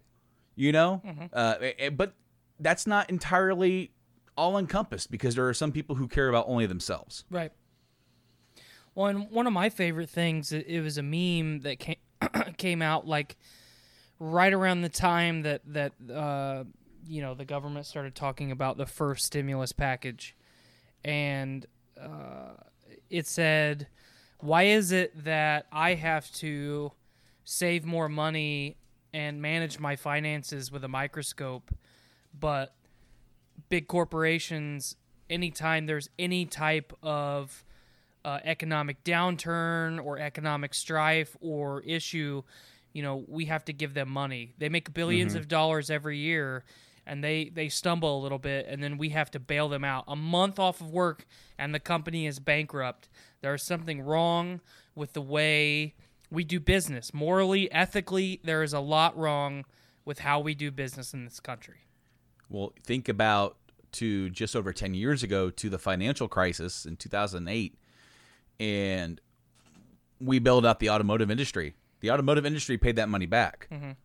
you 0.59 0.73
know? 0.73 1.01
Uh, 1.31 1.55
eh, 1.61 1.89
but 1.89 2.13
that's 2.59 2.85
not 2.85 3.09
entirely 3.09 3.93
all 4.35 4.57
encompassed 4.57 5.09
because 5.09 5.35
there 5.35 5.47
are 5.47 5.53
some 5.53 5.71
people 5.71 5.95
who 5.95 6.07
care 6.07 6.27
about 6.27 6.45
only 6.49 6.65
themselves. 6.65 7.23
Right. 7.29 7.53
Well, 8.93 9.07
and 9.07 9.31
one 9.31 9.47
of 9.47 9.53
my 9.53 9.69
favorite 9.69 10.09
things, 10.09 10.51
it, 10.51 10.67
it 10.67 10.81
was 10.81 10.97
a 10.97 11.03
meme 11.03 11.61
that 11.61 11.79
came 11.79 11.95
came 12.57 12.81
out 12.81 13.07
like 13.07 13.37
right 14.19 14.53
around 14.53 14.81
the 14.81 14.89
time 14.89 15.43
that 15.43 15.61
that 15.65 15.93
uh, 16.13 16.63
you 17.07 17.21
know 17.21 17.33
the 17.33 17.45
government 17.45 17.85
started 17.85 18.15
talking 18.15 18.51
about 18.51 18.77
the 18.77 18.85
first 18.85 19.25
stimulus 19.25 19.71
package, 19.71 20.35
and 21.03 21.65
uh, 21.99 22.53
it 23.09 23.27
said, 23.27 23.87
"Why 24.39 24.63
is 24.63 24.91
it 24.91 25.23
that 25.23 25.67
I 25.71 25.95
have 25.95 26.31
to 26.33 26.91
save 27.43 27.85
more 27.85 28.07
money 28.07 28.77
and 29.13 29.41
manage 29.41 29.79
my 29.79 29.95
finances 29.95 30.71
with 30.71 30.83
a 30.83 30.87
microscope, 30.87 31.71
but 32.37 32.75
big 33.69 33.87
corporations, 33.87 34.95
anytime 35.29 35.85
there's 35.85 36.09
any 36.19 36.45
type 36.45 36.93
of 37.01 37.63
uh, 38.25 38.39
economic 38.43 39.03
downturn 39.03 40.03
or 40.03 40.17
economic 40.19 40.73
strife 40.73 41.35
or 41.39 41.81
issue, 41.81 42.43
you 42.93 43.01
know, 43.01 43.23
we 43.27 43.45
have 43.45 43.63
to 43.65 43.73
give 43.73 43.93
them 43.93 44.09
money. 44.09 44.53
They 44.57 44.69
make 44.69 44.91
1000000000s 44.91 45.33
Mhm. 45.33 45.35
of 45.37 45.47
dollars 45.47 45.89
every 45.89 46.17
year 46.17 46.63
and 47.05 47.23
they, 47.23 47.49
they 47.49 47.69
stumble 47.69 48.19
a 48.19 48.21
little 48.21 48.37
bit 48.39 48.65
and 48.67 48.83
then 48.83 48.97
we 48.97 49.09
have 49.09 49.31
to 49.31 49.39
bail 49.39 49.69
them 49.69 49.83
out. 49.83 50.03
A 50.07 50.15
month 50.15 50.59
off 50.59 50.81
of 50.81 50.91
work 50.91 51.25
and 51.57 51.73
the 51.73 51.79
company 51.79 52.25
is 52.27 52.39
bankrupt. 52.39 53.09
There's 53.41 53.63
something 53.63 54.01
wrong 54.01 54.61
with 54.95 55.13
the 55.13 55.21
way 55.21 55.95
we 56.29 56.43
do 56.43 56.59
business. 56.59 57.13
Morally, 57.13 57.71
ethically, 57.71 58.39
there 58.43 58.61
is 58.63 58.73
a 58.73 58.79
lot 58.79 59.17
wrong 59.17 59.65
with 60.05 60.19
how 60.19 60.39
we 60.39 60.53
do 60.53 60.71
business 60.71 61.13
in 61.13 61.23
this 61.25 61.39
country. 61.39 61.85
Well, 62.49 62.73
think 62.83 63.07
about 63.07 63.57
to 63.93 64.29
just 64.29 64.55
over 64.55 64.71
10 64.73 64.93
years 64.93 65.23
ago 65.23 65.49
to 65.49 65.69
the 65.69 65.79
financial 65.79 66.27
crisis 66.27 66.85
in 66.85 66.95
2008 66.97 67.75
and 68.59 69.19
we 70.19 70.39
bailed 70.39 70.65
out 70.65 70.79
the 70.79 70.89
automotive 70.89 71.29
industry. 71.31 71.75
The 72.01 72.11
automotive 72.11 72.45
industry 72.45 72.77
paid 72.77 72.95
that 72.95 73.09
money 73.09 73.25
back. 73.25 73.67
Mhm. 73.71 73.95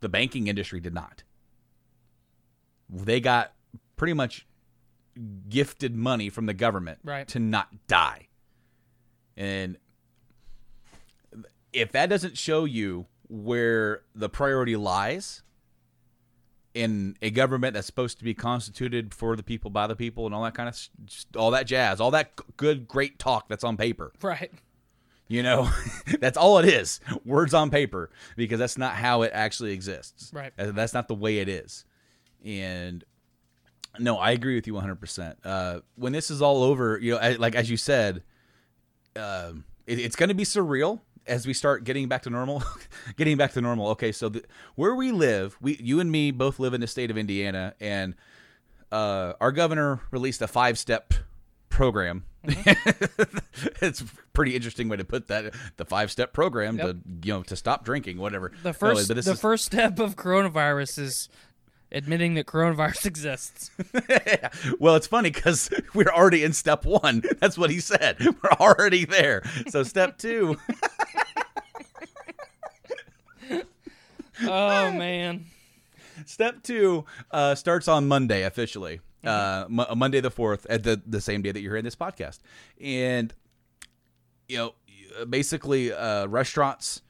The 0.00 0.08
banking 0.08 0.46
industry 0.48 0.80
did 0.80 0.92
not. 0.94 1.22
They 2.90 3.20
got 3.20 3.54
pretty 3.96 4.12
much 4.12 4.46
gifted 5.48 5.94
money 5.94 6.28
from 6.28 6.46
the 6.46 6.54
government 6.54 6.98
Right. 7.04 7.26
to 7.28 7.38
not 7.38 7.86
die. 7.86 8.28
And 9.36 9.78
if 11.72 11.92
that 11.92 12.06
doesn't 12.08 12.36
show 12.36 12.64
you 12.64 13.06
where 13.28 14.02
the 14.14 14.28
priority 14.28 14.76
lies 14.76 15.42
in 16.74 17.16
a 17.22 17.30
government 17.30 17.74
that's 17.74 17.86
supposed 17.86 18.18
to 18.18 18.24
be 18.24 18.34
constituted 18.34 19.14
for 19.14 19.36
the 19.36 19.42
people 19.42 19.70
by 19.70 19.86
the 19.86 19.96
people 19.96 20.26
and 20.26 20.34
all 20.34 20.42
that 20.42 20.54
kind 20.54 20.68
of 20.68 20.78
all 21.36 21.52
that 21.52 21.66
jazz 21.66 22.00
all 22.00 22.10
that 22.10 22.32
good 22.56 22.88
great 22.88 23.18
talk 23.18 23.48
that's 23.48 23.64
on 23.64 23.76
paper. 23.76 24.12
Right. 24.20 24.50
you 25.28 25.42
know 25.42 25.70
that's 26.20 26.36
all 26.36 26.58
it 26.58 26.66
is. 26.66 27.00
Words 27.24 27.54
on 27.54 27.70
paper 27.70 28.10
because 28.36 28.58
that's 28.58 28.76
not 28.76 28.94
how 28.94 29.22
it 29.22 29.30
actually 29.32 29.72
exists. 29.72 30.30
Right. 30.34 30.52
Uh, 30.58 30.72
that's 30.72 30.94
not 30.94 31.08
the 31.08 31.14
way 31.14 31.38
it 31.38 31.48
is. 31.48 31.84
And 32.44 33.04
no 33.98 34.18
i 34.18 34.32
agree 34.32 34.54
with 34.54 34.66
you 34.66 34.74
100% 34.74 35.36
uh, 35.44 35.80
when 35.96 36.12
this 36.12 36.30
is 36.30 36.42
all 36.42 36.62
over 36.62 36.98
you 37.00 37.12
know 37.12 37.36
like 37.38 37.54
as 37.54 37.70
you 37.70 37.76
said 37.76 38.22
um, 39.16 39.64
it, 39.86 39.98
it's 39.98 40.16
going 40.16 40.28
to 40.28 40.34
be 40.34 40.44
surreal 40.44 41.00
as 41.26 41.46
we 41.46 41.54
start 41.54 41.84
getting 41.84 42.08
back 42.08 42.22
to 42.22 42.30
normal 42.30 42.62
getting 43.16 43.36
back 43.36 43.52
to 43.52 43.60
normal 43.60 43.88
okay 43.88 44.12
so 44.12 44.28
the, 44.28 44.44
where 44.74 44.94
we 44.94 45.10
live 45.12 45.56
we 45.60 45.76
you 45.80 46.00
and 46.00 46.10
me 46.12 46.30
both 46.30 46.58
live 46.58 46.74
in 46.74 46.80
the 46.80 46.86
state 46.86 47.10
of 47.10 47.16
indiana 47.18 47.74
and 47.80 48.14
uh, 48.92 49.32
our 49.40 49.50
governor 49.52 50.00
released 50.10 50.40
a 50.42 50.46
five 50.46 50.78
step 50.78 51.14
program 51.68 52.24
it's 52.44 54.00
a 54.00 54.04
pretty 54.32 54.54
interesting 54.54 54.88
way 54.88 54.96
to 54.96 55.04
put 55.04 55.28
that 55.28 55.54
the 55.76 55.84
five 55.84 56.10
step 56.10 56.32
program 56.32 56.76
Yep. 56.76 56.86
to 56.86 56.98
you 57.26 57.32
know 57.32 57.42
to 57.44 57.56
stop 57.56 57.84
drinking 57.84 58.18
whatever 58.18 58.52
The 58.62 58.68
No, 58.68 58.72
first 58.72 59.08
but 59.08 59.14
the 59.24 59.30
is- 59.32 59.40
first 59.40 59.64
step 59.64 59.98
of 59.98 60.14
coronavirus 60.16 60.98
is 60.98 61.28
admitting 61.92 62.34
that 62.34 62.46
coronavirus 62.46 63.06
exists. 63.12 63.70
well, 64.80 64.96
it's 64.96 65.06
funny 65.06 65.30
because 65.30 65.70
we're 65.94 66.10
already 66.12 66.42
in 66.42 66.52
step 66.52 66.84
one. 66.84 67.22
That's 67.38 67.56
what 67.56 67.70
he 67.70 67.78
said. 67.78 68.16
We're 68.20 68.50
already 68.58 69.04
there. 69.04 69.44
So 69.68 69.84
step 69.84 70.18
two. 70.18 70.56
oh 74.42 74.92
man. 74.92 75.46
Step 76.26 76.62
two 76.62 77.04
uh, 77.30 77.54
starts 77.54 77.88
on 77.88 78.06
Monday 78.06 78.44
officially, 78.44 79.00
uh, 79.24 79.64
Mo- 79.68 79.92
Monday 79.96 80.20
the 80.20 80.30
fourth, 80.30 80.64
at 80.70 80.84
the 80.84 81.02
the 81.06 81.20
same 81.20 81.42
day 81.42 81.50
that 81.50 81.60
you're 81.60 81.72
hearing 81.72 81.84
this 81.84 81.96
podcast, 81.96 82.38
and 82.80 83.34
you 84.48 84.56
know, 84.58 84.74
basically, 85.28 85.92
uh, 85.92 86.26
restaurants. 86.26 87.02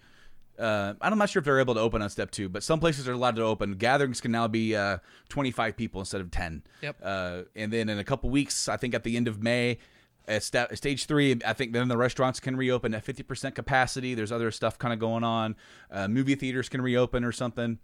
Uh, 0.56 0.94
I'm 1.00 1.18
not 1.18 1.28
sure 1.30 1.40
if 1.40 1.44
they're 1.44 1.58
able 1.58 1.74
to 1.74 1.80
open 1.80 2.00
on 2.00 2.08
step 2.10 2.30
two, 2.30 2.48
but 2.48 2.62
some 2.62 2.78
places 2.78 3.08
are 3.08 3.12
allowed 3.12 3.34
to 3.36 3.42
open. 3.42 3.74
Gatherings 3.74 4.20
can 4.20 4.30
now 4.30 4.46
be 4.46 4.76
uh, 4.76 4.98
25 5.28 5.76
people 5.76 6.00
instead 6.00 6.20
of 6.20 6.30
10. 6.30 6.62
Yep. 6.80 6.96
Uh, 7.02 7.42
and 7.56 7.72
then 7.72 7.88
in 7.88 7.98
a 7.98 8.04
couple 8.04 8.30
weeks, 8.30 8.68
I 8.68 8.76
think 8.76 8.94
at 8.94 9.02
the 9.02 9.16
end 9.16 9.26
of 9.26 9.42
May, 9.42 9.78
at 10.26 10.42
step, 10.42 10.74
stage 10.76 11.06
three, 11.06 11.38
I 11.44 11.52
think 11.52 11.72
then 11.72 11.88
the 11.88 11.96
restaurants 11.96 12.40
can 12.40 12.56
reopen 12.56 12.94
at 12.94 13.04
50% 13.04 13.54
capacity. 13.54 14.14
There's 14.14 14.32
other 14.32 14.50
stuff 14.50 14.78
kind 14.78 14.92
of 14.92 14.98
going 14.98 15.24
on. 15.24 15.56
Uh, 15.90 16.08
movie 16.08 16.34
theaters 16.34 16.68
can 16.68 16.80
reopen 16.80 17.24
or 17.24 17.32
something 17.32 17.78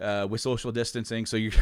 uh, 0.00 0.26
with 0.28 0.40
social 0.40 0.72
distancing. 0.72 1.26
So 1.26 1.36
you. 1.36 1.52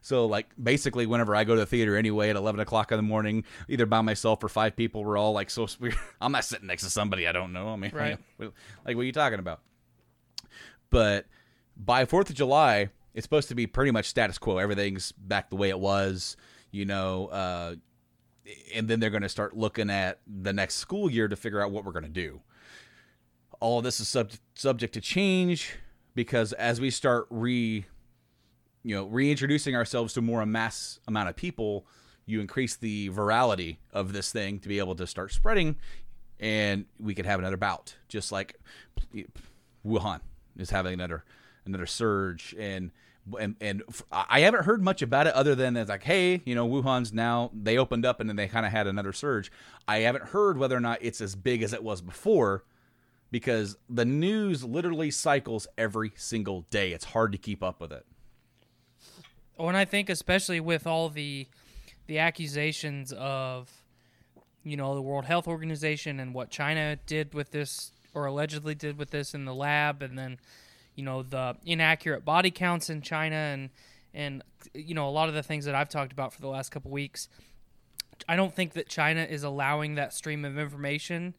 So 0.00 0.24
like 0.24 0.46
basically, 0.62 1.04
whenever 1.04 1.36
I 1.36 1.44
go 1.44 1.54
to 1.54 1.60
the 1.60 1.66
theater 1.66 1.94
anyway 1.94 2.30
at 2.30 2.36
eleven 2.36 2.58
o'clock 2.58 2.90
in 2.90 2.96
the 2.96 3.02
morning, 3.02 3.44
either 3.68 3.84
by 3.84 4.00
myself 4.00 4.42
or 4.42 4.48
five 4.48 4.76
people, 4.76 5.04
we're 5.04 5.18
all 5.18 5.32
like 5.32 5.50
so. 5.50 5.66
We're, 5.80 5.92
I'm 6.22 6.32
not 6.32 6.44
sitting 6.44 6.66
next 6.66 6.84
to 6.84 6.90
somebody 6.90 7.28
I 7.28 7.32
don't 7.32 7.52
know. 7.52 7.68
I 7.68 7.76
mean, 7.76 7.90
Right. 7.92 8.18
like 8.38 8.96
what 8.96 8.98
are 8.98 9.02
you 9.02 9.12
talking 9.12 9.40
about? 9.40 9.60
But 10.88 11.26
by 11.76 12.06
Fourth 12.06 12.30
of 12.30 12.36
July, 12.36 12.88
it's 13.14 13.24
supposed 13.24 13.48
to 13.48 13.54
be 13.54 13.66
pretty 13.66 13.90
much 13.90 14.06
status 14.06 14.38
quo. 14.38 14.56
Everything's 14.56 15.12
back 15.12 15.50
the 15.50 15.56
way 15.56 15.68
it 15.68 15.78
was, 15.78 16.38
you 16.70 16.84
know. 16.84 17.26
Uh, 17.26 17.74
and 18.74 18.88
then 18.88 19.00
they're 19.00 19.10
going 19.10 19.22
to 19.22 19.28
start 19.28 19.56
looking 19.56 19.90
at 19.90 20.20
the 20.26 20.52
next 20.52 20.76
school 20.76 21.10
year 21.10 21.28
to 21.28 21.36
figure 21.36 21.62
out 21.62 21.70
what 21.70 21.84
we're 21.84 21.92
going 21.92 22.04
to 22.04 22.08
do. 22.10 22.40
All 23.60 23.80
this 23.80 24.00
is 24.00 24.08
sub- 24.08 24.32
subject 24.54 24.94
to 24.94 25.00
change 25.00 25.76
because 26.14 26.52
as 26.54 26.80
we 26.80 26.90
start 26.90 27.26
re, 27.30 27.86
you 28.82 28.94
know, 28.94 29.06
reintroducing 29.06 29.74
ourselves 29.74 30.12
to 30.14 30.20
more 30.20 30.42
a 30.42 30.46
mass 30.46 30.98
amount 31.08 31.28
of 31.28 31.36
people, 31.36 31.86
you 32.26 32.40
increase 32.40 32.76
the 32.76 33.10
virality 33.10 33.78
of 33.92 34.12
this 34.12 34.32
thing 34.32 34.58
to 34.60 34.68
be 34.68 34.78
able 34.78 34.94
to 34.96 35.06
start 35.06 35.32
spreading, 35.32 35.76
and 36.40 36.86
we 36.98 37.14
could 37.14 37.26
have 37.26 37.38
another 37.38 37.56
bout, 37.56 37.96
just 38.08 38.32
like 38.32 38.58
Wuhan 39.86 40.20
is 40.58 40.70
having 40.70 40.94
another 40.94 41.24
another 41.66 41.86
surge 41.86 42.54
and 42.58 42.90
and 43.40 43.56
and 43.60 43.82
I 44.12 44.40
haven't 44.40 44.64
heard 44.64 44.82
much 44.82 45.02
about 45.02 45.26
it 45.26 45.34
other 45.34 45.54
than 45.54 45.76
it's 45.76 45.88
like 45.88 46.02
hey 46.02 46.42
you 46.44 46.54
know 46.54 46.68
Wuhan's 46.68 47.12
now 47.12 47.50
they 47.54 47.78
opened 47.78 48.04
up 48.04 48.20
and 48.20 48.28
then 48.28 48.36
they 48.36 48.48
kind 48.48 48.66
of 48.66 48.72
had 48.72 48.86
another 48.86 49.12
surge. 49.12 49.50
I 49.88 50.00
haven't 50.00 50.26
heard 50.26 50.58
whether 50.58 50.76
or 50.76 50.80
not 50.80 50.98
it's 51.00 51.20
as 51.20 51.34
big 51.34 51.62
as 51.62 51.72
it 51.72 51.82
was 51.82 52.00
before 52.00 52.64
because 53.34 53.76
the 53.88 54.04
news 54.04 54.62
literally 54.62 55.10
cycles 55.10 55.66
every 55.76 56.12
single 56.14 56.62
day. 56.70 56.92
It's 56.92 57.06
hard 57.06 57.32
to 57.32 57.38
keep 57.38 57.64
up 57.64 57.80
with 57.80 57.90
it. 57.90 58.06
Oh, 59.58 59.66
and 59.66 59.76
I 59.76 59.84
think, 59.84 60.08
especially 60.08 60.60
with 60.60 60.86
all 60.86 61.08
the 61.08 61.48
the 62.06 62.18
accusations 62.18 63.12
of, 63.12 63.70
you 64.62 64.76
know, 64.76 64.94
the 64.94 65.02
World 65.02 65.24
Health 65.24 65.48
Organization 65.48 66.20
and 66.20 66.34
what 66.34 66.50
China 66.50 66.96
did 67.06 67.34
with 67.34 67.50
this 67.50 67.90
or 68.14 68.26
allegedly 68.26 68.76
did 68.76 68.98
with 68.98 69.10
this 69.10 69.34
in 69.34 69.46
the 69.46 69.54
lab, 69.54 70.00
and 70.00 70.16
then, 70.16 70.38
you 70.94 71.04
know, 71.04 71.22
the 71.22 71.56
inaccurate 71.64 72.24
body 72.24 72.50
counts 72.50 72.90
in 72.90 73.02
China 73.02 73.36
and 73.36 73.70
and 74.12 74.42
you 74.72 74.94
know 74.94 75.08
a 75.08 75.10
lot 75.10 75.28
of 75.28 75.34
the 75.34 75.42
things 75.42 75.64
that 75.64 75.74
I've 75.74 75.88
talked 75.88 76.12
about 76.12 76.32
for 76.32 76.40
the 76.40 76.48
last 76.48 76.70
couple 76.70 76.90
weeks. 76.90 77.28
I 78.28 78.36
don't 78.36 78.54
think 78.54 78.74
that 78.74 78.88
China 78.88 79.22
is 79.22 79.42
allowing 79.42 79.96
that 79.96 80.14
stream 80.14 80.44
of 80.44 80.56
information 80.56 81.34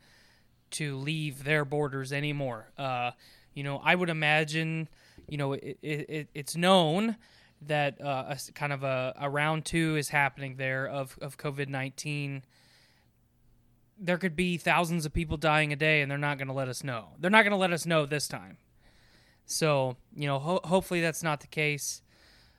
to 0.72 0.98
leave 0.98 1.44
their 1.44 1.64
borders 1.64 2.12
anymore. 2.12 2.72
Uh, 2.78 3.12
you 3.54 3.64
know, 3.64 3.82
I 3.84 3.96
would 3.96 4.10
imagine, 4.10 4.90
you 5.28 5.38
know, 5.38 5.54
it, 5.54 5.78
it, 5.82 6.10
it, 6.10 6.28
it's 6.34 6.56
known 6.56 7.16
that 7.62 8.00
uh, 8.02 8.36
a 8.36 8.52
kind 8.52 8.74
of 8.74 8.84
a, 8.84 9.14
a 9.18 9.30
round 9.30 9.64
two 9.66 9.96
is 9.96 10.10
happening 10.10 10.58
there 10.58 10.86
of, 10.86 11.18
of 11.22 11.38
COVID 11.38 11.70
19. 11.70 12.44
There 13.98 14.18
could 14.18 14.36
be 14.36 14.58
thousands 14.58 15.06
of 15.06 15.14
people 15.14 15.38
dying 15.38 15.72
a 15.72 15.78
day, 15.78 16.02
and 16.02 16.12
they're 16.12 16.18
not 16.18 16.38
going 16.38 16.50
to 16.50 16.54
let 16.54 16.68
us 16.68 16.84
know. 16.84 17.12
They're 17.18 17.32
not 17.32 17.44
going 17.44 17.52
to 17.52 17.58
let 17.58 17.72
us 17.72 17.86
know 17.86 18.06
this 18.06 18.28
time. 18.28 18.58
So, 19.46 19.98
you 20.16 20.28
know, 20.28 20.40
ho- 20.40 20.62
hopefully 20.64 21.02
that's 21.02 21.24
not 21.24 21.42
the 21.42 21.48
case. 21.48 22.02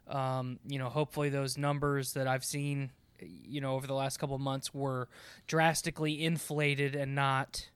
Um, 0.09 0.61
you 0.67 0.79
know, 0.79 0.89
hopefully 0.89 1.31
those 1.31 1.59
numbers 1.59 2.13
that 2.13 2.29
I've 2.29 2.45
seen, 2.45 2.91
you 3.21 3.61
know, 3.61 3.75
over 3.75 3.87
the 3.87 3.95
last 3.95 4.19
couple 4.19 4.37
of 4.37 4.41
months 4.41 4.73
were 4.73 5.09
drastically 5.47 6.23
inflated 6.23 6.95
and 6.95 7.15
not 7.15 7.69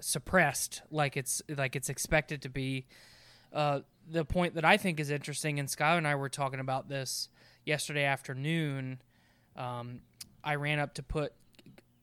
suppressed 0.00 0.82
like 0.90 1.16
it's 1.16 1.40
like 1.48 1.76
it's 1.76 1.88
expected 1.88 2.42
to 2.42 2.48
be. 2.48 2.86
Uh, 3.52 3.80
the 4.10 4.24
point 4.24 4.54
that 4.56 4.64
I 4.64 4.76
think 4.76 5.00
is 5.00 5.10
interesting, 5.10 5.58
and 5.58 5.68
Skylar 5.68 5.98
and 5.98 6.08
I 6.08 6.14
were 6.16 6.28
talking 6.28 6.60
about 6.60 6.88
this 6.88 7.28
yesterday 7.64 8.04
afternoon. 8.04 9.00
Um, 9.56 10.00
I 10.42 10.56
ran 10.56 10.78
up 10.78 10.94
to 10.94 11.02
put 11.02 11.32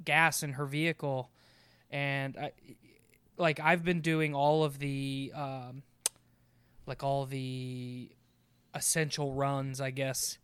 gas 0.03 0.43
in 0.43 0.53
her 0.53 0.65
vehicle, 0.65 1.29
and 1.91 2.37
I, 2.37 2.51
like 3.37 3.59
I've 3.59 3.83
been 3.83 4.01
doing 4.01 4.33
all 4.33 4.63
of 4.63 4.79
the, 4.79 5.31
um, 5.35 5.83
like 6.85 7.03
all 7.03 7.25
the 7.25 8.09
essential 8.73 9.33
runs, 9.33 9.79
I 9.81 9.91
guess. 9.91 10.37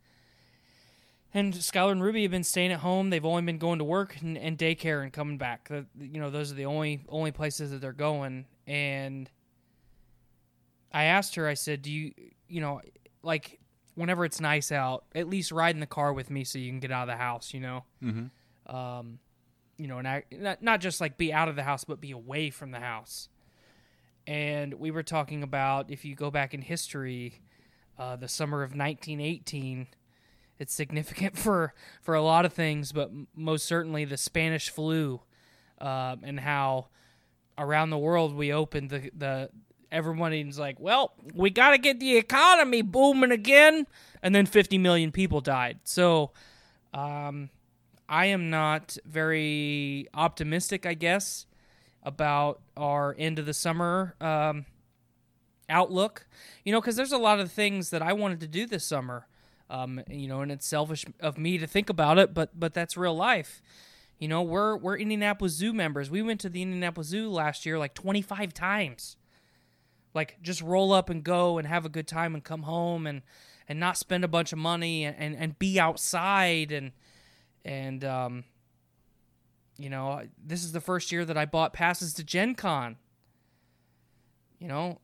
And 1.34 1.52
Skylar 1.52 1.92
and 1.92 2.02
Ruby 2.02 2.22
have 2.22 2.30
been 2.30 2.44
staying 2.44 2.72
at 2.72 2.80
home. 2.80 3.10
They've 3.10 3.24
only 3.24 3.42
been 3.42 3.58
going 3.58 3.78
to 3.78 3.84
work 3.84 4.16
and, 4.20 4.38
and 4.38 4.56
daycare 4.56 5.02
and 5.02 5.12
coming 5.12 5.36
back. 5.36 5.68
The, 5.68 5.84
you 6.00 6.20
know, 6.20 6.30
those 6.30 6.50
are 6.50 6.54
the 6.54 6.64
only 6.64 7.04
only 7.08 7.32
places 7.32 7.70
that 7.70 7.80
they're 7.80 7.92
going. 7.92 8.46
And 8.66 9.30
I 10.92 11.04
asked 11.04 11.34
her. 11.34 11.46
I 11.46 11.54
said, 11.54 11.82
"Do 11.82 11.92
you, 11.92 12.12
you 12.48 12.60
know, 12.62 12.80
like 13.22 13.58
whenever 13.94 14.24
it's 14.24 14.40
nice 14.40 14.72
out, 14.72 15.04
at 15.14 15.28
least 15.28 15.52
ride 15.52 15.74
in 15.74 15.80
the 15.80 15.86
car 15.86 16.14
with 16.14 16.30
me 16.30 16.44
so 16.44 16.58
you 16.58 16.70
can 16.70 16.80
get 16.80 16.90
out 16.90 17.02
of 17.02 17.08
the 17.14 17.22
house, 17.22 17.52
you 17.52 17.60
know." 17.60 17.84
Mhm. 18.02 18.30
Um, 18.66 19.18
you 19.76 19.86
know, 19.86 19.98
and 19.98 20.08
I 20.08 20.24
not, 20.32 20.62
not 20.62 20.80
just 20.80 20.98
like 21.00 21.18
be 21.18 21.30
out 21.32 21.48
of 21.48 21.56
the 21.56 21.62
house, 21.62 21.84
but 21.84 22.00
be 22.00 22.10
away 22.10 22.48
from 22.48 22.70
the 22.70 22.80
house. 22.80 23.28
And 24.28 24.74
we 24.74 24.90
were 24.90 25.02
talking 25.02 25.42
about 25.42 25.90
if 25.90 26.04
you 26.04 26.14
go 26.14 26.30
back 26.30 26.52
in 26.52 26.60
history, 26.60 27.40
uh, 27.98 28.16
the 28.16 28.28
summer 28.28 28.62
of 28.62 28.70
1918 28.70 29.88
it's 30.58 30.74
significant 30.74 31.38
for 31.44 31.74
for 32.02 32.14
a 32.14 32.22
lot 32.22 32.44
of 32.44 32.52
things, 32.52 32.92
but 32.92 33.10
most 33.34 33.66
certainly 33.66 34.04
the 34.04 34.16
Spanish 34.16 34.70
flu, 34.70 35.20
um, 35.80 36.20
and 36.22 36.40
how 36.40 36.88
around 37.56 37.90
the 37.90 37.98
world 37.98 38.34
we 38.34 38.52
opened 38.52 38.90
the 38.90 39.10
the 39.16 39.50
everyone's 39.90 40.58
like, 40.58 40.78
well, 40.78 41.14
we 41.34 41.48
got 41.48 41.70
to 41.70 41.78
get 41.78 41.98
the 41.98 42.16
economy 42.16 42.82
booming 42.82 43.32
again, 43.32 43.86
and 44.22 44.34
then 44.34 44.44
50 44.44 44.76
million 44.76 45.12
people 45.12 45.40
died. 45.40 45.78
So, 45.84 46.32
um, 46.92 47.48
I 48.06 48.26
am 48.26 48.50
not 48.50 48.98
very 49.06 50.08
optimistic, 50.12 50.84
I 50.84 50.92
guess, 50.92 51.46
about 52.08 52.62
our 52.74 53.14
end 53.18 53.38
of 53.38 53.44
the 53.44 53.52
summer 53.52 54.14
um, 54.18 54.64
outlook. 55.68 56.26
You 56.64 56.72
know, 56.72 56.80
because 56.80 56.96
there's 56.96 57.12
a 57.12 57.18
lot 57.18 57.38
of 57.38 57.52
things 57.52 57.90
that 57.90 58.00
I 58.00 58.14
wanted 58.14 58.40
to 58.40 58.48
do 58.48 58.66
this 58.66 58.84
summer. 58.84 59.28
Um, 59.68 60.00
you 60.08 60.26
know, 60.26 60.40
and 60.40 60.50
it's 60.50 60.66
selfish 60.66 61.04
of 61.20 61.36
me 61.36 61.58
to 61.58 61.66
think 61.66 61.90
about 61.90 62.18
it, 62.18 62.32
but 62.32 62.58
but 62.58 62.72
that's 62.72 62.96
real 62.96 63.14
life. 63.14 63.60
You 64.18 64.26
know, 64.26 64.40
we're 64.40 64.74
we're 64.78 64.96
Indianapolis 64.96 65.52
Zoo 65.52 65.74
members. 65.74 66.10
We 66.10 66.22
went 66.22 66.40
to 66.40 66.48
the 66.48 66.62
Indianapolis 66.62 67.08
Zoo 67.08 67.28
last 67.28 67.66
year 67.66 67.78
like 67.78 67.92
25 67.92 68.54
times. 68.54 69.16
Like 70.14 70.38
just 70.40 70.62
roll 70.62 70.94
up 70.94 71.10
and 71.10 71.22
go 71.22 71.58
and 71.58 71.68
have 71.68 71.84
a 71.84 71.90
good 71.90 72.08
time 72.08 72.34
and 72.34 72.42
come 72.42 72.62
home 72.62 73.06
and 73.06 73.20
and 73.68 73.78
not 73.78 73.98
spend 73.98 74.24
a 74.24 74.28
bunch 74.28 74.54
of 74.54 74.58
money 74.58 75.04
and 75.04 75.14
and, 75.18 75.36
and 75.36 75.58
be 75.58 75.78
outside 75.78 76.72
and 76.72 76.92
and 77.66 78.02
um 78.02 78.44
you 79.78 79.88
know, 79.88 80.22
this 80.44 80.64
is 80.64 80.72
the 80.72 80.80
first 80.80 81.12
year 81.12 81.24
that 81.24 81.38
I 81.38 81.46
bought 81.46 81.72
passes 81.72 82.12
to 82.14 82.24
Gen 82.24 82.54
Con. 82.54 82.96
You 84.58 84.66
know, 84.66 84.98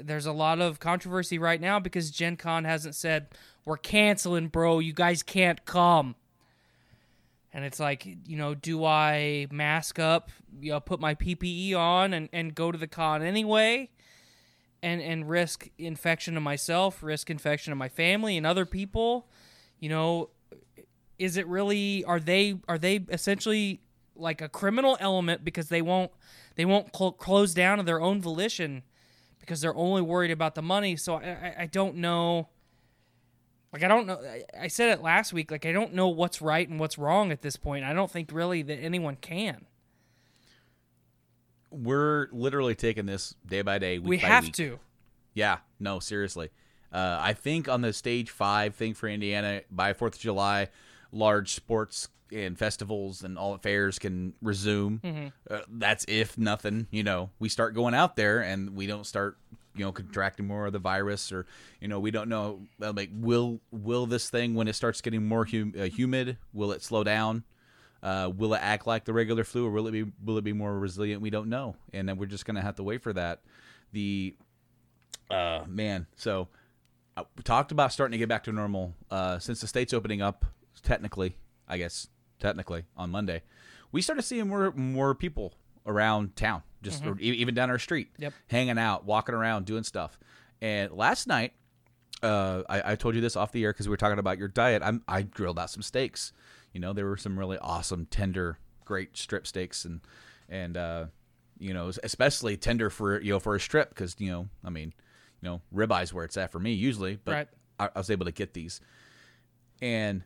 there's 0.00 0.26
a 0.26 0.32
lot 0.32 0.60
of 0.60 0.78
controversy 0.78 1.38
right 1.38 1.60
now 1.60 1.80
because 1.80 2.10
Gen 2.10 2.36
Con 2.36 2.64
hasn't 2.64 2.94
said, 2.94 3.26
we're 3.64 3.76
canceling, 3.76 4.48
bro. 4.48 4.78
You 4.78 4.92
guys 4.92 5.22
can't 5.22 5.64
come. 5.64 6.14
And 7.52 7.64
it's 7.64 7.78
like, 7.78 8.06
you 8.06 8.36
know, 8.36 8.54
do 8.54 8.84
I 8.84 9.46
mask 9.50 9.98
up, 9.98 10.30
you 10.60 10.72
know, 10.72 10.80
put 10.80 11.00
my 11.00 11.14
PPE 11.14 11.74
on 11.76 12.14
and, 12.14 12.28
and 12.32 12.54
go 12.54 12.72
to 12.72 12.78
the 12.78 12.86
con 12.86 13.22
anyway? 13.22 13.90
And, 14.82 15.00
and 15.00 15.28
risk 15.28 15.68
infection 15.78 16.34
to 16.34 16.40
myself, 16.40 17.02
risk 17.02 17.30
infection 17.30 17.70
to 17.70 17.76
my 17.76 17.88
family 17.88 18.36
and 18.36 18.46
other 18.46 18.64
people. 18.64 19.28
You 19.78 19.90
know, 19.90 20.30
is 21.18 21.36
it 21.36 21.46
really 21.46 22.04
are 22.04 22.18
they 22.18 22.58
are 22.68 22.78
they 22.78 22.96
essentially 23.10 23.80
like 24.14 24.40
a 24.40 24.48
criminal 24.48 24.96
element 25.00 25.44
because 25.44 25.68
they 25.68 25.82
won't 25.82 26.10
they 26.56 26.64
won't 26.64 26.94
cl- 26.94 27.12
close 27.12 27.54
down 27.54 27.80
of 27.80 27.86
their 27.86 28.00
own 28.00 28.20
volition 28.20 28.82
because 29.40 29.60
they're 29.60 29.74
only 29.74 30.02
worried 30.02 30.30
about 30.30 30.54
the 30.54 30.62
money. 30.62 30.96
So 30.96 31.14
I, 31.14 31.22
I, 31.22 31.54
I 31.60 31.66
don't 31.66 31.96
know. 31.96 32.48
Like 33.72 33.82
I 33.82 33.88
don't 33.88 34.06
know. 34.06 34.20
I- 34.22 34.64
I 34.64 34.68
said 34.68 34.90
it 34.90 35.02
last 35.02 35.32
week. 35.32 35.50
Like 35.50 35.64
I 35.66 35.72
don't 35.72 35.94
know 35.94 36.08
what's 36.08 36.42
right 36.42 36.68
and 36.68 36.78
what's 36.78 36.98
wrong 36.98 37.32
at 37.32 37.42
this 37.42 37.56
point. 37.56 37.84
I 37.84 37.92
don't 37.92 38.10
think 38.10 38.30
really 38.32 38.62
that 38.62 38.78
anyone 38.78 39.16
can. 39.16 39.64
We're 41.70 42.28
literally 42.32 42.74
taking 42.74 43.06
this 43.06 43.34
day 43.46 43.62
by 43.62 43.78
day. 43.78 43.98
Week 43.98 44.08
we 44.08 44.16
by 44.18 44.26
have 44.28 44.44
week. 44.44 44.54
to. 44.54 44.78
Yeah, 45.34 45.58
no, 45.80 46.00
seriously. 46.00 46.50
Uh, 46.92 47.16
I 47.20 47.32
think 47.32 47.68
on 47.68 47.80
the 47.80 47.94
stage 47.94 48.28
five 48.28 48.74
thing 48.74 48.92
for 48.92 49.08
Indiana 49.08 49.62
by 49.70 49.94
Fourth 49.94 50.16
of 50.16 50.20
July, 50.20 50.68
large 51.10 51.54
sports 51.54 52.08
and 52.32 52.58
festivals 52.58 53.22
and 53.22 53.38
all 53.38 53.56
fairs 53.58 53.98
can 53.98 54.34
resume. 54.42 55.00
Mhm. 55.04 55.32
Uh, 55.50 55.60
that's 55.68 56.04
if 56.08 56.36
nothing, 56.38 56.86
you 56.90 57.02
know, 57.02 57.30
we 57.38 57.48
start 57.48 57.74
going 57.74 57.94
out 57.94 58.16
there 58.16 58.40
and 58.40 58.74
we 58.74 58.86
don't 58.86 59.04
start, 59.04 59.36
you 59.76 59.84
know, 59.84 59.92
contracting 59.92 60.46
more 60.46 60.66
of 60.66 60.72
the 60.72 60.78
virus, 60.78 61.30
or 61.32 61.46
you 61.80 61.88
know, 61.88 62.00
we 62.00 62.10
don't 62.10 62.28
know 62.28 62.62
uh, 62.80 62.92
like 62.94 63.10
will 63.12 63.60
will 63.70 64.06
this 64.06 64.30
thing 64.30 64.54
when 64.54 64.68
it 64.68 64.74
starts 64.74 65.00
getting 65.00 65.26
more 65.26 65.44
hum- 65.44 65.74
uh, 65.78 65.84
humid, 65.84 66.38
will 66.52 66.72
it 66.72 66.82
slow 66.82 67.04
down? 67.04 67.44
Uh, 68.02 68.28
will 68.36 68.52
it 68.54 68.60
act 68.62 68.86
like 68.86 69.04
the 69.04 69.12
regular 69.12 69.44
flu, 69.44 69.64
or 69.66 69.70
will 69.70 69.86
it 69.86 69.92
be 69.92 70.04
will 70.24 70.36
it 70.38 70.42
be 70.44 70.52
more 70.52 70.78
resilient? 70.78 71.22
We 71.22 71.30
don't 71.30 71.48
know, 71.48 71.76
and 71.92 72.08
then 72.08 72.16
we're 72.16 72.26
just 72.26 72.44
gonna 72.46 72.62
have 72.62 72.76
to 72.76 72.82
wait 72.82 73.00
for 73.02 73.12
that. 73.12 73.42
The 73.92 74.34
uh, 75.30 75.64
man, 75.68 76.06
so 76.16 76.48
uh, 77.16 77.24
we 77.36 77.42
talked 77.42 77.72
about 77.72 77.92
starting 77.92 78.12
to 78.12 78.18
get 78.18 78.28
back 78.28 78.44
to 78.44 78.52
normal 78.52 78.94
uh, 79.10 79.38
since 79.38 79.60
the 79.60 79.66
state's 79.66 79.92
opening 79.92 80.20
up. 80.20 80.44
Technically, 80.82 81.36
I 81.68 81.78
guess 81.78 82.08
technically 82.42 82.84
on 82.96 83.10
Monday, 83.10 83.40
we 83.92 84.02
started 84.02 84.22
seeing 84.22 84.48
more 84.48 84.72
more 84.72 85.14
people 85.14 85.54
around 85.86 86.36
town, 86.36 86.62
just 86.82 87.02
Mhm. 87.02 87.16
or 87.16 87.20
e- 87.20 87.32
even 87.40 87.54
down 87.54 87.70
our 87.70 87.78
street, 87.78 88.10
Yep. 88.18 88.34
hanging 88.48 88.78
out, 88.78 89.04
walking 89.06 89.34
around, 89.34 89.64
doing 89.64 89.82
stuff. 89.84 90.18
And 90.60 90.92
last 90.92 91.26
night, 91.26 91.54
uh, 92.22 92.62
I, 92.68 92.92
I 92.92 92.96
told 92.96 93.14
you 93.14 93.20
this 93.20 93.34
off 93.36 93.50
the 93.52 93.64
air 93.64 93.72
because 93.72 93.88
we 93.88 93.90
were 93.90 93.96
talking 93.96 94.18
about 94.18 94.38
your 94.38 94.46
diet. 94.48 94.82
I'm, 94.84 95.02
I 95.08 95.22
grilled 95.22 95.58
out 95.58 95.70
some 95.70 95.82
steaks. 95.82 96.32
You 96.72 96.80
know, 96.80 96.92
there 96.92 97.06
were 97.06 97.16
some 97.16 97.38
really 97.38 97.58
awesome, 97.58 98.06
tender, 98.06 98.58
great 98.84 99.16
strip 99.16 99.46
steaks, 99.46 99.84
and 99.84 100.00
and 100.48 100.76
uh, 100.76 101.06
you 101.58 101.72
know, 101.74 101.90
especially 102.02 102.56
tender 102.56 102.90
for 102.90 103.20
you 103.20 103.30
know 103.32 103.40
for 103.40 103.54
a 103.56 103.60
strip 103.60 103.88
because 103.88 104.14
you 104.18 104.30
know, 104.30 104.48
I 104.64 104.70
mean, 104.70 104.92
you 105.40 105.48
know, 105.48 105.62
ribeyes 105.74 106.12
where 106.12 106.24
it's 106.24 106.36
at 106.36 106.52
for 106.52 106.58
me 106.60 106.72
usually, 106.72 107.16
but 107.24 107.32
Right. 107.32 107.48
I, 107.80 107.88
I 107.94 107.98
was 107.98 108.10
able 108.10 108.26
to 108.26 108.32
get 108.32 108.54
these, 108.54 108.80
and 109.80 110.22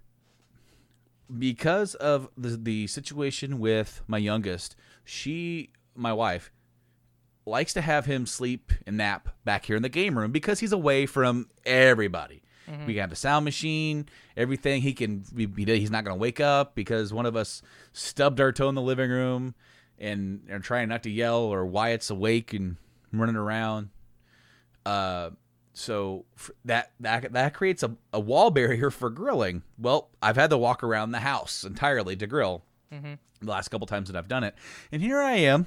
because 1.39 1.95
of 1.97 2.29
the 2.37 2.57
the 2.57 2.87
situation 2.87 3.59
with 3.59 4.03
my 4.07 4.19
youngest, 4.19 4.77
she, 5.05 5.71
my 5.95 6.13
wife, 6.13 6.51
likes 7.45 7.73
to 7.75 7.81
have 7.81 8.07
him 8.07 8.27
sleep 8.27 8.73
and 8.87 8.97
nap 8.97 9.29
back 9.45 9.67
here 9.67 9.77
in 9.77 9.83
the 9.83 9.89
game 9.89 10.19
room 10.19 10.33
because 10.33 10.61
he's 10.61 10.73
away 10.73 11.07
from 11.07 11.49
everybody. 11.65 12.43
Mhm. 12.69 12.87
We 12.87 12.97
have 12.97 13.11
the 13.11 13.17
sound 13.17 13.45
machine, 13.45 14.09
everything. 14.37 14.83
He 14.83 14.93
can, 14.93 15.25
he's 15.37 15.91
not 15.91 16.05
going 16.05 16.17
to 16.17 16.21
wake 16.21 16.41
up 16.41 16.75
because 16.75 17.13
one 17.13 17.25
of 17.27 17.37
us 17.37 17.63
stubbed 17.93 18.41
our 18.41 18.51
toe 18.51 18.69
in 18.69 18.75
the 18.75 18.83
living 18.83 19.11
room 19.11 19.55
and 19.99 20.41
are 20.51 20.59
trying 20.59 20.89
not 20.89 21.05
to 21.05 21.11
yell 21.11 21.39
or 21.39 21.65
Wyatt's 21.65 22.11
awake 22.11 22.53
and 22.53 22.77
running 23.13 23.37
around. 23.37 23.91
Uh, 24.85 25.31
so 25.79 26.25
that 26.65 26.93
that 27.01 27.33
that 27.35 27.53
creates 27.53 27.83
a, 27.83 27.95
a 28.11 28.19
wall 28.19 28.51
barrier 28.51 28.91
for 28.91 29.11
grilling. 29.11 29.63
Well, 29.79 30.09
I've 30.23 30.37
had 30.37 30.49
to 30.51 30.57
walk 30.57 30.83
around 30.83 31.11
the 31.13 31.21
house 31.21 31.65
entirely 31.65 32.17
to 32.17 32.27
grill 32.27 32.63
Mhm. 32.91 33.19
the 33.43 33.51
last 33.51 33.69
couple 33.69 33.87
times 33.87 34.09
that 34.09 34.17
I've 34.17 34.27
done 34.29 34.43
it, 34.43 34.55
and 34.91 35.03
here 35.03 35.21
I 35.21 35.33
am, 35.33 35.67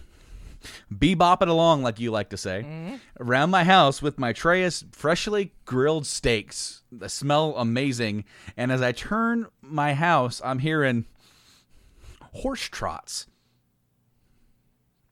bebopping 0.92 1.48
along 1.48 1.84
like 1.84 2.00
you 2.00 2.10
like 2.10 2.30
to 2.30 2.38
say, 2.38 3.00
around 3.20 3.52
my 3.52 3.64
house 3.64 4.02
with 4.02 4.18
my 4.18 4.34
tray 4.34 4.64
of 4.64 4.84
freshly 4.94 5.54
grilled 5.66 6.08
steaks 6.08 6.82
that 6.92 7.10
smell 7.10 7.56
amazing. 7.56 8.26
And 8.58 8.72
as 8.72 8.82
I 8.82 8.92
turn 8.94 9.46
my 9.62 9.94
house, 9.94 10.42
I'm 10.44 10.60
hearing 10.60 11.06
horse 12.34 12.64
trots. 12.64 13.28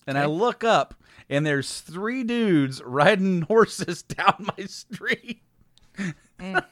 And 0.08 0.18
I 0.18 0.26
look 0.26 0.64
up, 0.64 0.96
and 1.30 1.46
there's 1.46 1.82
three 1.82 2.24
dudes 2.24 2.82
riding 2.84 3.42
horses 3.48 4.04
down 4.04 4.48
my 4.58 4.66
street. 4.66 5.42
and 6.40 6.64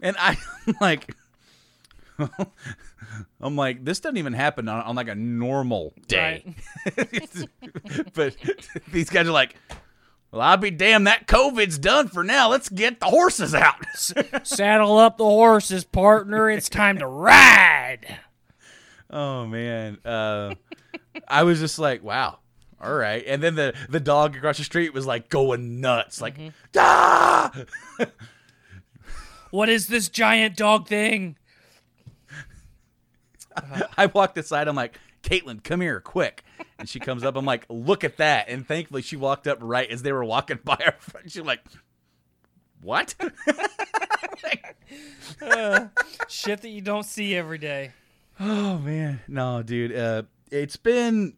I'm 0.00 0.36
like, 0.80 1.14
I'm 3.40 3.56
like, 3.56 3.84
this 3.84 4.00
doesn't 4.00 4.18
even 4.18 4.32
happen 4.32 4.68
on, 4.68 4.82
on 4.82 4.96
like 4.96 5.08
a 5.08 5.14
normal 5.14 5.94
day. 6.06 6.54
but 8.14 8.36
these 8.92 9.10
guys 9.10 9.26
are 9.26 9.32
like, 9.32 9.56
well, 10.30 10.42
I'll 10.42 10.58
be 10.58 10.70
damned, 10.70 11.06
that 11.06 11.26
COVID's 11.26 11.78
done 11.78 12.08
for 12.08 12.22
now. 12.22 12.50
Let's 12.50 12.68
get 12.68 13.00
the 13.00 13.06
horses 13.06 13.54
out. 13.54 13.76
Saddle 14.42 14.98
up 14.98 15.16
the 15.16 15.24
horses, 15.24 15.84
partner. 15.84 16.50
It's 16.50 16.68
time 16.68 16.98
to 16.98 17.06
ride. 17.06 18.18
Oh 19.10 19.46
man, 19.46 19.96
uh, 20.04 20.54
I 21.26 21.44
was 21.44 21.60
just 21.60 21.78
like, 21.78 22.02
wow, 22.02 22.40
all 22.80 22.94
right. 22.94 23.24
And 23.26 23.42
then 23.42 23.54
the 23.54 23.74
the 23.88 24.00
dog 24.00 24.36
across 24.36 24.58
the 24.58 24.64
street 24.64 24.92
was 24.92 25.06
like 25.06 25.28
going 25.28 25.80
nuts, 25.80 26.20
like, 26.20 26.36
ah! 26.76 27.52
What 29.50 29.68
is 29.68 29.86
this 29.86 30.08
giant 30.08 30.56
dog 30.56 30.88
thing? 30.88 31.36
I 33.96 34.06
walked 34.06 34.36
aside. 34.38 34.68
I'm 34.68 34.76
like, 34.76 34.98
Caitlin, 35.22 35.64
come 35.64 35.80
here, 35.80 36.00
quick. 36.00 36.44
And 36.78 36.88
she 36.88 37.00
comes 37.00 37.24
up. 37.24 37.34
I'm 37.36 37.44
like, 37.44 37.64
look 37.68 38.04
at 38.04 38.18
that. 38.18 38.48
And 38.48 38.66
thankfully, 38.66 39.02
she 39.02 39.16
walked 39.16 39.46
up 39.46 39.58
right 39.60 39.90
as 39.90 40.02
they 40.02 40.12
were 40.12 40.24
walking 40.24 40.58
by 40.64 40.78
our 40.84 40.94
front. 40.98 41.30
She's 41.30 41.42
like, 41.42 41.64
what? 42.82 43.14
Uh, 45.42 45.86
shit 46.28 46.60
that 46.60 46.68
you 46.68 46.80
don't 46.80 47.04
see 47.04 47.34
every 47.34 47.58
day. 47.58 47.92
Oh 48.38 48.78
man, 48.78 49.20
no, 49.26 49.62
dude. 49.62 49.96
Uh, 49.96 50.22
it's 50.50 50.76
been 50.76 51.34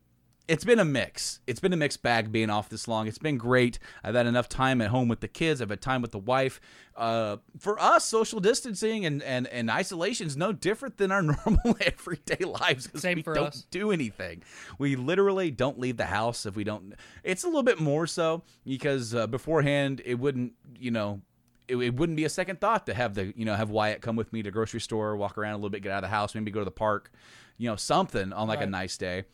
it's 0.50 0.64
been 0.64 0.80
a 0.80 0.84
mix. 0.84 1.38
It's 1.46 1.60
been 1.60 1.72
a 1.72 1.76
mixed 1.76 2.02
bag 2.02 2.32
being 2.32 2.50
off 2.50 2.68
this 2.68 2.88
long. 2.88 3.06
It's 3.06 3.18
been 3.18 3.38
great. 3.38 3.78
I've 4.02 4.16
had 4.16 4.26
enough 4.26 4.48
time 4.48 4.80
at 4.80 4.90
home 4.90 5.06
with 5.06 5.20
the 5.20 5.28
kids. 5.28 5.62
I've 5.62 5.70
had 5.70 5.80
time 5.80 6.02
with 6.02 6.10
the 6.10 6.18
wife. 6.18 6.60
Uh, 6.96 7.36
for 7.56 7.80
us, 7.80 8.04
social 8.04 8.40
distancing 8.40 9.06
and, 9.06 9.22
and, 9.22 9.46
and 9.46 9.70
isolation 9.70 10.26
is 10.26 10.36
no 10.36 10.52
different 10.52 10.96
than 10.96 11.12
our 11.12 11.22
normal 11.46 11.76
everyday 11.80 12.44
lives. 12.44 12.88
Same 13.00 13.18
we 13.18 13.22
for 13.22 13.32
don't 13.32 13.46
us. 13.46 13.64
do 13.70 13.92
anything. 13.92 14.42
We 14.76 14.96
literally 14.96 15.52
don't 15.52 15.78
leave 15.78 15.96
the 15.96 16.06
house 16.06 16.44
if 16.44 16.56
we 16.56 16.64
don't. 16.64 16.94
It's 17.22 17.44
a 17.44 17.46
little 17.46 17.62
bit 17.62 17.78
more 17.78 18.08
so 18.08 18.42
because 18.66 19.14
uh, 19.14 19.28
beforehand 19.28 20.02
it 20.04 20.16
wouldn't, 20.16 20.54
you 20.76 20.90
know, 20.90 21.20
it, 21.68 21.76
it 21.76 21.94
wouldn't 21.94 22.16
be 22.16 22.24
a 22.24 22.28
second 22.28 22.60
thought 22.60 22.86
to 22.86 22.94
have 22.94 23.14
the 23.14 23.32
you 23.36 23.44
know 23.44 23.54
have 23.54 23.70
Wyatt 23.70 24.02
come 24.02 24.16
with 24.16 24.32
me 24.32 24.42
to 24.42 24.50
grocery 24.50 24.80
store, 24.80 25.14
walk 25.16 25.38
around 25.38 25.52
a 25.52 25.56
little 25.58 25.70
bit, 25.70 25.84
get 25.84 25.92
out 25.92 25.98
of 25.98 26.10
the 26.10 26.16
house, 26.16 26.34
maybe 26.34 26.50
go 26.50 26.58
to 26.58 26.64
the 26.64 26.72
park, 26.72 27.12
you 27.56 27.70
know, 27.70 27.76
something 27.76 28.32
on 28.32 28.48
like 28.48 28.60
a 28.60 28.66
nice 28.66 28.96
day. 28.96 29.26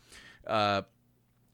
Uh, 0.45 0.83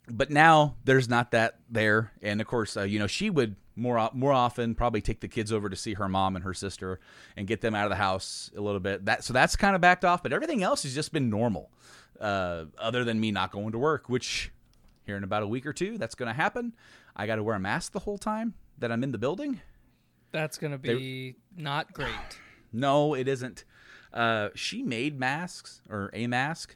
but 0.10 0.30
now 0.30 0.76
there's 0.84 1.10
not 1.10 1.32
that 1.32 1.60
there, 1.70 2.12
and 2.22 2.42
of 2.42 2.48
course, 2.48 2.78
uh, 2.78 2.84
you 2.84 3.00
know, 3.00 3.08
she 3.08 3.30
would 3.30 3.56
more 3.76 4.10
more 4.14 4.34
often 4.34 4.76
probably 4.76 5.02
take 5.02 5.20
the 5.20 5.28
kids 5.28 5.52
over 5.52 5.70
to 5.70 5.76
see 5.76 5.94
her 5.96 6.08
mom 6.08 6.36
and 6.36 6.46
her 6.46 6.54
sister 6.54 7.00
and 7.36 7.48
get 7.48 7.62
them 7.62 7.74
out 7.74 7.86
of 7.86 7.90
the 7.90 7.96
house 7.96 8.52
a 8.56 8.62
little 8.62 8.80
bit. 8.80 9.06
That 9.06 9.24
so 9.24 9.34
that's 9.34 9.56
kind 9.56 9.76
of 9.76 9.82
backed 9.82 10.06
off, 10.06 10.22
but 10.24 10.34
everything 10.34 10.64
else 10.64 10.84
has 10.84 10.94
just 10.94 11.12
been 11.14 11.30
normal, 11.30 11.72
uh, 12.20 12.66
other 12.78 13.04
than 13.04 13.20
me 13.20 13.32
not 13.32 13.52
going 13.52 13.72
to 13.72 13.80
work, 13.80 14.10
which 14.10 14.52
here 15.06 15.18
in 15.18 15.24
about 15.24 15.44
a 15.44 15.48
week 15.48 15.66
or 15.66 15.74
two 15.74 15.98
that's 15.98 16.16
going 16.16 16.28
to 16.28 16.34
happen. 16.34 16.74
I 17.16 17.28
got 17.28 17.36
to 17.36 17.44
wear 17.44 17.56
a 17.56 17.60
mask 17.60 17.92
the 17.92 18.00
whole 18.00 18.18
time 18.18 18.54
that 18.80 18.92
I'm 18.92 19.04
in 19.04 19.12
the 19.12 19.18
building. 19.18 19.62
That's 20.32 20.58
gonna 20.58 20.80
be 20.80 21.36
not 21.56 21.94
great. 21.94 22.10
No, 22.76 23.14
it 23.14 23.28
isn't. 23.28 23.66
Uh, 24.12 24.50
she 24.56 24.82
made 24.82 25.20
masks 25.20 25.84
or 25.88 26.10
a 26.12 26.26
mask. 26.26 26.76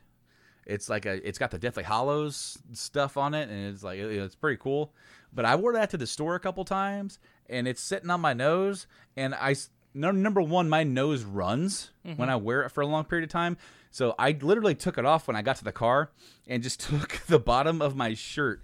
It's 0.67 0.89
like 0.89 1.05
a, 1.05 1.25
it's 1.27 1.39
got 1.39 1.49
the 1.51 1.57
Deathly 1.57 1.83
Hallows 1.83 2.57
stuff 2.73 3.15
on 3.17 3.33
it, 3.33 3.49
and 3.49 3.73
it's 3.73 3.83
like 3.83 3.97
it- 3.99 4.11
it's 4.11 4.35
pretty 4.35 4.57
cool. 4.61 4.93
But 5.33 5.45
I 5.45 5.55
wore 5.55 5.73
that 5.73 5.89
to 5.91 5.97
the 5.97 6.05
store 6.07 6.35
a 6.35 6.39
couple 6.39 6.63
times, 6.65 7.19
and 7.49 7.67
it's 7.67 7.81
sitting 7.81 8.09
on 8.09 8.19
my 8.21 8.33
nose, 8.33 8.85
and 9.15 9.33
I 9.33 9.55
number 9.93 10.41
one, 10.41 10.69
my 10.69 10.83
nose 10.83 11.23
runs 11.23 11.89
when 12.03 12.17
Mhm. 12.17 12.29
I 12.29 12.35
wear 12.35 12.61
it 12.63 12.69
for 12.69 12.81
a 12.81 12.85
long 12.87 13.05
period 13.05 13.23
of 13.23 13.31
time. 13.31 13.57
So 13.89 14.13
I 14.19 14.31
literally 14.39 14.75
took 14.75 14.97
it 14.99 15.05
off 15.05 15.25
when 15.27 15.35
I 15.35 15.41
got 15.41 15.55
to 15.55 15.63
the 15.63 15.71
car, 15.71 16.11
and 16.47 16.61
just 16.61 16.79
took 16.89 17.21
the 17.27 17.39
bottom 17.39 17.81
of 17.81 17.95
my 17.95 18.13
shirt 18.13 18.63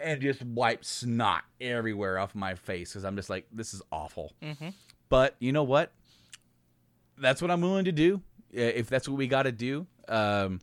and 0.00 0.20
just 0.20 0.42
wiped 0.42 0.84
snot 0.86 1.44
everywhere 1.60 2.18
off 2.18 2.34
my 2.34 2.54
face 2.56 2.92
because 2.92 3.04
I'm 3.04 3.14
just 3.16 3.30
like, 3.30 3.46
this 3.52 3.72
is 3.74 3.82
awful. 3.92 4.32
Mhm. 4.42 4.72
But 5.10 5.36
you 5.38 5.52
know 5.52 5.62
what? 5.62 5.92
That's 7.18 7.40
what 7.40 7.50
I'm 7.50 7.60
willing 7.60 7.84
to 7.84 7.92
do. 7.92 8.22
If 8.50 8.88
that's 8.88 9.08
what 9.08 9.16
we 9.18 9.26
got 9.28 9.44
to 9.44 9.52
do. 9.52 9.86
Um, 10.08 10.60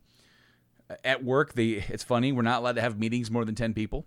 at 1.03 1.23
work, 1.23 1.53
the 1.53 1.81
it's 1.87 2.03
funny 2.03 2.31
we're 2.31 2.41
not 2.41 2.59
allowed 2.59 2.75
to 2.75 2.81
have 2.81 2.97
meetings 2.97 3.29
more 3.31 3.45
than 3.45 3.55
ten 3.55 3.73
people, 3.73 4.05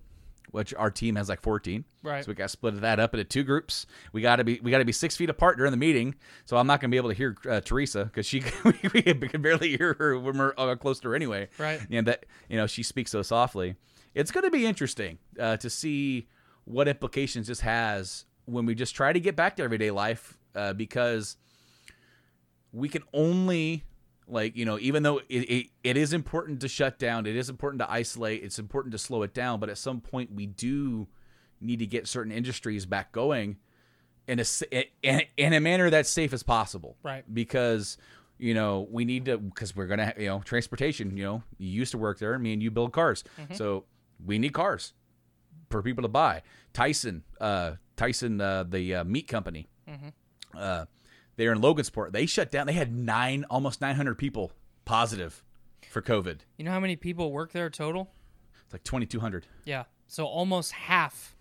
which 0.50 0.74
our 0.74 0.90
team 0.90 1.16
has 1.16 1.28
like 1.28 1.40
fourteen. 1.42 1.84
Right. 2.02 2.24
So 2.24 2.30
we 2.30 2.34
got 2.34 2.44
to 2.44 2.48
split 2.48 2.80
that 2.80 3.00
up 3.00 3.14
into 3.14 3.24
two 3.24 3.42
groups. 3.42 3.86
We 4.12 4.22
got 4.22 4.36
to 4.36 4.44
be 4.44 4.60
we 4.62 4.70
got 4.70 4.78
to 4.78 4.84
be 4.84 4.92
six 4.92 5.16
feet 5.16 5.30
apart 5.30 5.56
during 5.56 5.70
the 5.70 5.76
meeting. 5.76 6.14
So 6.44 6.56
I'm 6.56 6.66
not 6.66 6.80
going 6.80 6.90
to 6.90 6.94
be 6.94 6.98
able 6.98 7.10
to 7.10 7.16
hear 7.16 7.36
uh, 7.48 7.60
Teresa 7.60 8.04
because 8.04 8.26
she 8.26 8.42
we 8.64 9.02
can 9.02 9.42
barely 9.42 9.76
hear 9.76 9.94
her 9.98 10.18
when 10.18 10.38
we're 10.38 10.54
uh, 10.56 10.74
close 10.76 11.00
to 11.00 11.08
her 11.08 11.14
anyway. 11.14 11.48
Right. 11.58 11.80
And 11.90 12.06
that 12.06 12.26
you 12.48 12.56
know 12.56 12.66
she 12.66 12.82
speaks 12.82 13.10
so 13.10 13.22
softly. 13.22 13.76
It's 14.14 14.30
going 14.30 14.44
to 14.44 14.50
be 14.50 14.64
interesting 14.64 15.18
uh, 15.40 15.56
to 15.56 15.68
see 15.68 16.28
what 16.64 16.88
implications 16.88 17.48
this 17.48 17.60
has 17.60 18.26
when 18.46 18.66
we 18.66 18.74
just 18.74 18.94
try 18.94 19.12
to 19.12 19.20
get 19.20 19.36
back 19.36 19.56
to 19.56 19.62
everyday 19.62 19.90
life 19.90 20.38
uh, 20.54 20.72
because 20.72 21.36
we 22.72 22.88
can 22.88 23.02
only 23.12 23.84
like 24.26 24.56
you 24.56 24.64
know 24.64 24.78
even 24.78 25.02
though 25.02 25.18
it, 25.28 25.50
it, 25.50 25.66
it 25.82 25.96
is 25.96 26.12
important 26.12 26.60
to 26.60 26.68
shut 26.68 26.98
down 26.98 27.26
it 27.26 27.36
is 27.36 27.48
important 27.50 27.78
to 27.80 27.90
isolate 27.90 28.42
it's 28.42 28.58
important 28.58 28.92
to 28.92 28.98
slow 28.98 29.22
it 29.22 29.34
down 29.34 29.60
but 29.60 29.68
at 29.68 29.76
some 29.78 30.00
point 30.00 30.32
we 30.32 30.46
do 30.46 31.06
need 31.60 31.78
to 31.78 31.86
get 31.86 32.06
certain 32.08 32.32
industries 32.32 32.86
back 32.86 33.12
going 33.12 33.56
in 34.26 34.40
a 34.40 34.44
in, 35.02 35.22
in 35.36 35.52
a 35.52 35.60
manner 35.60 35.90
that's 35.90 36.08
safe 36.08 36.32
as 36.32 36.42
possible 36.42 36.96
Right. 37.02 37.22
because 37.32 37.98
you 38.38 38.54
know 38.54 38.88
we 38.90 39.04
need 39.04 39.26
to 39.26 39.36
because 39.38 39.76
we're 39.76 39.86
gonna 39.86 40.12
you 40.18 40.26
know 40.26 40.40
transportation 40.40 41.16
you 41.16 41.24
know 41.24 41.42
you 41.58 41.68
used 41.68 41.92
to 41.92 41.98
work 41.98 42.18
there 42.18 42.38
me 42.38 42.52
and 42.54 42.62
you 42.62 42.70
build 42.70 42.92
cars 42.92 43.22
Mhm. 43.38 43.54
so 43.56 43.84
we 44.24 44.38
need 44.38 44.52
cars 44.54 44.94
for 45.70 45.82
people 45.82 46.02
to 46.02 46.08
buy 46.08 46.42
tyson 46.72 47.22
uh 47.40 47.72
tyson 47.96 48.40
uh 48.40 48.64
the 48.64 48.94
uh, 48.94 49.04
meat 49.04 49.28
company 49.28 49.68
Mhm. 49.88 50.12
uh 50.56 50.86
they're 51.36 51.52
in 51.52 51.60
logansport 51.60 52.12
they 52.12 52.26
shut 52.26 52.50
down 52.50 52.66
they 52.66 52.72
had 52.72 52.94
nine 52.94 53.44
almost 53.50 53.80
900 53.80 54.16
people 54.16 54.52
positive 54.84 55.42
for 55.90 56.00
covid 56.02 56.40
You 56.56 56.64
know 56.64 56.70
how 56.70 56.80
many 56.80 56.96
people 56.96 57.32
work 57.32 57.52
there 57.52 57.70
total? 57.70 58.10
it's 58.64 58.72
like 58.72 58.84
2200 58.84 59.46
Yeah. 59.64 59.84
So 60.06 60.26
almost 60.26 60.72
half 60.72 61.34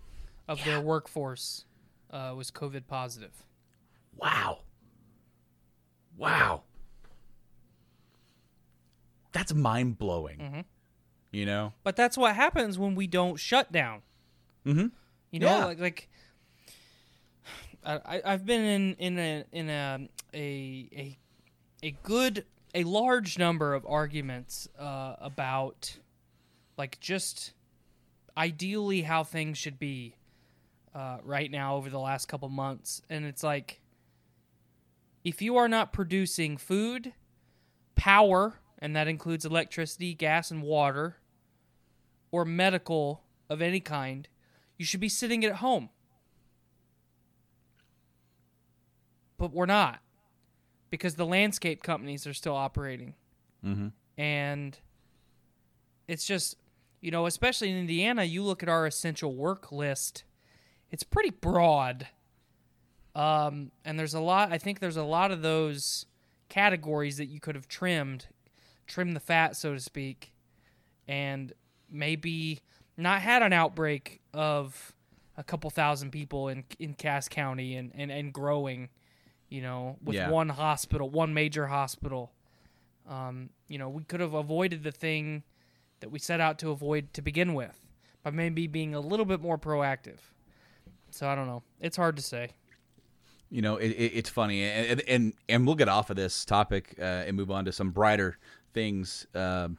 of 0.48 0.62
their 0.64 0.80
workforce 0.80 1.64
uh, 2.10 2.32
was 2.36 2.50
COVID 2.50 2.86
positive. 2.86 3.44
wow 4.16 4.60
wow 6.16 6.62
that's 9.32 9.52
mind-blowing 9.52 10.38
Mhm. 10.38 10.64
you 11.32 11.44
know 11.46 11.72
But 11.82 11.96
that's 11.96 12.16
what 12.16 12.36
happens 12.36 12.78
when 12.78 12.94
we 12.94 13.06
don't 13.06 13.36
shut 13.38 13.72
down. 13.72 14.02
mm-hmm 14.64 14.86
You 15.30 15.40
know, 15.40 15.46
Yeah. 15.58 15.64
like 15.64 15.80
like 15.80 16.08
I, 17.84 18.22
I've 18.24 18.46
been 18.46 18.62
in 18.62 18.94
in 18.94 19.18
a 19.18 19.44
in 19.52 19.68
a 19.68 20.08
a 20.32 20.88
a, 20.96 21.18
a 21.82 21.90
good 22.02 22.44
a 22.74 22.84
large 22.84 23.38
number 23.38 23.74
of 23.74 23.86
arguments 23.86 24.68
uh, 24.78 25.16
about 25.20 25.98
like 26.76 26.98
just 27.00 27.52
ideally 28.36 29.02
how 29.02 29.22
things 29.22 29.58
should 29.58 29.78
be 29.78 30.16
uh, 30.94 31.18
right 31.22 31.50
now 31.50 31.76
over 31.76 31.90
the 31.90 31.98
last 32.00 32.26
couple 32.26 32.48
months, 32.48 33.02
and 33.10 33.24
it's 33.24 33.42
like 33.42 33.80
if 35.24 35.40
you 35.40 35.56
are 35.56 35.68
not 35.68 35.92
producing 35.92 36.56
food, 36.56 37.12
power, 37.96 38.60
and 38.78 38.94
that 38.94 39.08
includes 39.08 39.44
electricity, 39.44 40.14
gas, 40.14 40.50
and 40.50 40.62
water, 40.62 41.16
or 42.30 42.44
medical 42.44 43.22
of 43.48 43.62
any 43.62 43.80
kind, 43.80 44.28
you 44.76 44.84
should 44.84 45.00
be 45.00 45.08
sitting 45.08 45.44
at 45.44 45.56
home. 45.56 45.90
But 49.38 49.52
we're 49.52 49.66
not 49.66 50.00
because 50.90 51.16
the 51.16 51.26
landscape 51.26 51.82
companies 51.82 52.26
are 52.26 52.34
still 52.34 52.54
operating. 52.54 53.14
Mm-hmm. 53.64 53.88
And 54.16 54.78
it's 56.06 56.26
just, 56.26 56.56
you 57.00 57.10
know, 57.10 57.26
especially 57.26 57.70
in 57.70 57.76
Indiana, 57.76 58.24
you 58.24 58.42
look 58.42 58.62
at 58.62 58.68
our 58.68 58.86
essential 58.86 59.34
work 59.34 59.72
list, 59.72 60.24
it's 60.90 61.02
pretty 61.02 61.30
broad. 61.30 62.06
Um, 63.14 63.70
and 63.84 63.98
there's 63.98 64.14
a 64.14 64.20
lot, 64.20 64.52
I 64.52 64.58
think 64.58 64.80
there's 64.80 64.96
a 64.96 65.04
lot 65.04 65.30
of 65.30 65.42
those 65.42 66.06
categories 66.48 67.16
that 67.16 67.26
you 67.26 67.40
could 67.40 67.54
have 67.54 67.68
trimmed, 67.68 68.26
trimmed 68.86 69.16
the 69.16 69.20
fat, 69.20 69.56
so 69.56 69.74
to 69.74 69.80
speak, 69.80 70.32
and 71.08 71.52
maybe 71.90 72.60
not 72.96 73.20
had 73.20 73.42
an 73.42 73.52
outbreak 73.52 74.20
of 74.32 74.94
a 75.36 75.42
couple 75.42 75.68
thousand 75.70 76.10
people 76.10 76.48
in 76.48 76.64
in 76.78 76.94
Cass 76.94 77.28
County 77.28 77.76
and, 77.76 77.92
and, 77.94 78.10
and 78.10 78.32
growing, 78.32 78.88
you 79.54 79.62
know, 79.62 79.96
with 80.02 80.16
Yeah. 80.16 80.30
one 80.30 80.48
hospital, 80.48 81.08
one 81.08 81.32
major 81.32 81.66
hospital. 81.68 82.32
Um, 83.08 83.50
you 83.68 83.78
know, 83.78 83.88
we 83.88 84.02
could 84.04 84.20
have 84.20 84.34
avoided 84.34 84.82
the 84.82 84.90
thing 84.90 85.44
that 86.00 86.10
we 86.10 86.18
set 86.18 86.40
out 86.40 86.58
to 86.58 86.70
avoid 86.70 87.12
to 87.14 87.22
begin 87.22 87.54
with 87.54 87.78
by 88.24 88.30
maybe 88.30 88.66
being 88.66 88.94
a 88.94 89.00
little 89.00 89.26
bit 89.26 89.40
more 89.40 89.56
proactive. 89.58 90.18
So 91.10 91.28
I 91.28 91.34
don't 91.36 91.46
know. 91.46 91.62
It's 91.80 91.96
hard 91.96 92.16
to 92.16 92.22
say. 92.22 92.50
you 93.50 93.62
know 93.62 93.76
it, 93.76 93.90
it, 93.90 94.12
it's 94.18 94.30
funny 94.30 94.64
and, 94.64 95.00
and 95.06 95.32
and 95.48 95.66
we'll 95.66 95.76
get 95.76 95.88
off 95.88 96.10
of 96.10 96.16
this 96.16 96.44
topic 96.44 96.94
uh, 96.98 97.04
and 97.26 97.36
move 97.36 97.50
on 97.50 97.64
to 97.66 97.72
some 97.72 97.90
brighter 97.90 98.36
things 98.72 99.26
um, 99.34 99.78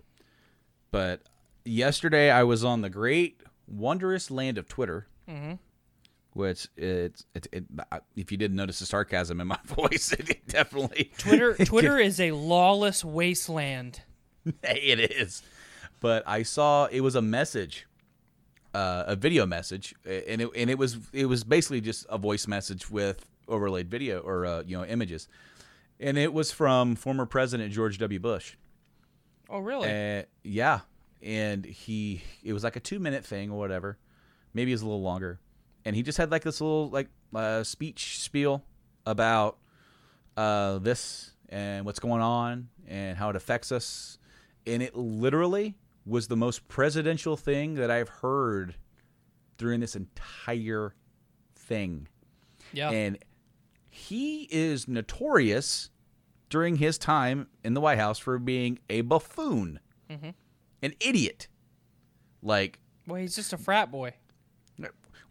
but 0.92 1.20
yesterday 1.66 2.30
i 2.30 2.44
was 2.44 2.64
on 2.64 2.82
the 2.82 2.90
great 2.90 3.42
wondrous 3.68 4.30
land 4.32 4.58
of 4.58 4.68
twitter 4.70 5.08
Mhm. 5.28 5.58
Which 6.36 6.68
it's 6.76 7.26
it, 7.34 7.48
it, 7.54 7.64
if 8.18 8.30
you 8.30 8.38
didn't 8.38 8.58
notice 8.58 8.80
the 8.80 8.86
sarcasm 8.86 9.40
in 9.40 9.48
my 9.48 9.58
voice 9.66 10.12
it 10.12 10.46
definitely 10.48 11.12
Twitter 11.18 11.54
Twitter 11.66 11.98
is 11.98 12.20
a 12.20 12.32
lawless 12.32 13.04
wasteland. 13.06 14.02
it 14.64 15.00
is. 15.12 15.42
But 16.02 16.24
I 16.28 16.44
saw 16.44 16.86
it 16.86 17.00
was 17.00 17.16
a 17.16 17.22
message, 17.22 17.88
uh, 18.74 19.06
a 19.08 19.16
video 19.16 19.46
message, 19.46 19.96
and 20.06 20.42
it 20.42 20.50
and 20.56 20.70
it 20.70 20.78
was 20.78 20.98
it 21.14 21.26
was 21.26 21.44
basically 21.46 21.82
just 21.82 22.06
a 22.10 22.18
voice 22.18 22.48
message 22.48 22.92
with 22.92 23.26
overlaid 23.48 23.90
video 23.90 24.20
or 24.20 24.46
uh, 24.46 24.64
you 24.68 24.78
know 24.78 24.84
images, 24.84 25.30
and 26.02 26.18
it 26.18 26.34
was 26.34 26.52
from 26.52 26.96
former 26.96 27.26
President 27.26 27.72
George 27.72 27.98
W. 27.98 28.20
Bush. 28.20 28.56
Oh, 29.50 29.60
really? 29.60 29.90
Uh, 29.90 30.24
yeah, 30.44 30.82
and 31.24 31.66
he 31.66 32.22
it 32.44 32.52
was 32.52 32.64
like 32.66 32.76
a 32.76 32.82
two 32.82 33.00
minute 33.00 33.26
thing 33.26 33.50
or 33.50 33.58
whatever, 33.58 33.98
maybe 34.54 34.72
it 34.72 34.76
was 34.76 34.82
a 34.82 34.86
little 34.86 35.02
longer, 35.02 35.40
and 35.86 35.96
he 35.96 36.04
just 36.04 36.18
had 36.18 36.32
like 36.32 36.44
this 36.44 36.60
little 36.62 36.90
like 36.90 37.08
uh, 37.34 37.64
speech 37.64 38.20
spiel 38.20 38.64
about 39.06 39.58
uh, 40.38 40.80
this 40.80 41.32
and 41.50 41.86
what's 41.86 42.00
going 42.00 42.22
on 42.22 42.70
and 42.88 43.18
how 43.18 43.30
it 43.30 43.36
affects 43.36 43.72
us, 43.72 44.18
and 44.68 44.82
it 44.84 44.96
literally 44.96 45.76
was 46.06 46.28
the 46.28 46.36
most 46.36 46.68
presidential 46.68 47.36
thing 47.38 47.76
that 47.76 47.90
I've 47.90 48.10
heard 48.10 48.76
during 49.58 49.80
this 49.80 49.96
entire 49.96 50.94
thing. 51.56 52.08
Yeah. 52.74 52.90
And 52.92 53.18
he 53.90 54.48
is 54.52 54.88
notorious 54.88 55.90
during 56.50 56.76
his 56.76 56.98
time 56.98 57.48
in 57.64 57.74
the 57.74 57.82
White 57.82 57.98
House 57.98 58.20
for 58.20 58.38
being 58.38 58.78
a 58.90 59.02
buffoon, 59.02 59.80
Mhm. 60.10 60.34
an 60.84 60.94
idiot. 61.00 61.48
Like 62.44 62.80
Well, 63.08 63.20
he's 63.22 63.36
just 63.36 63.54
a 63.54 63.58
frat 63.58 63.90
boy. 63.92 64.14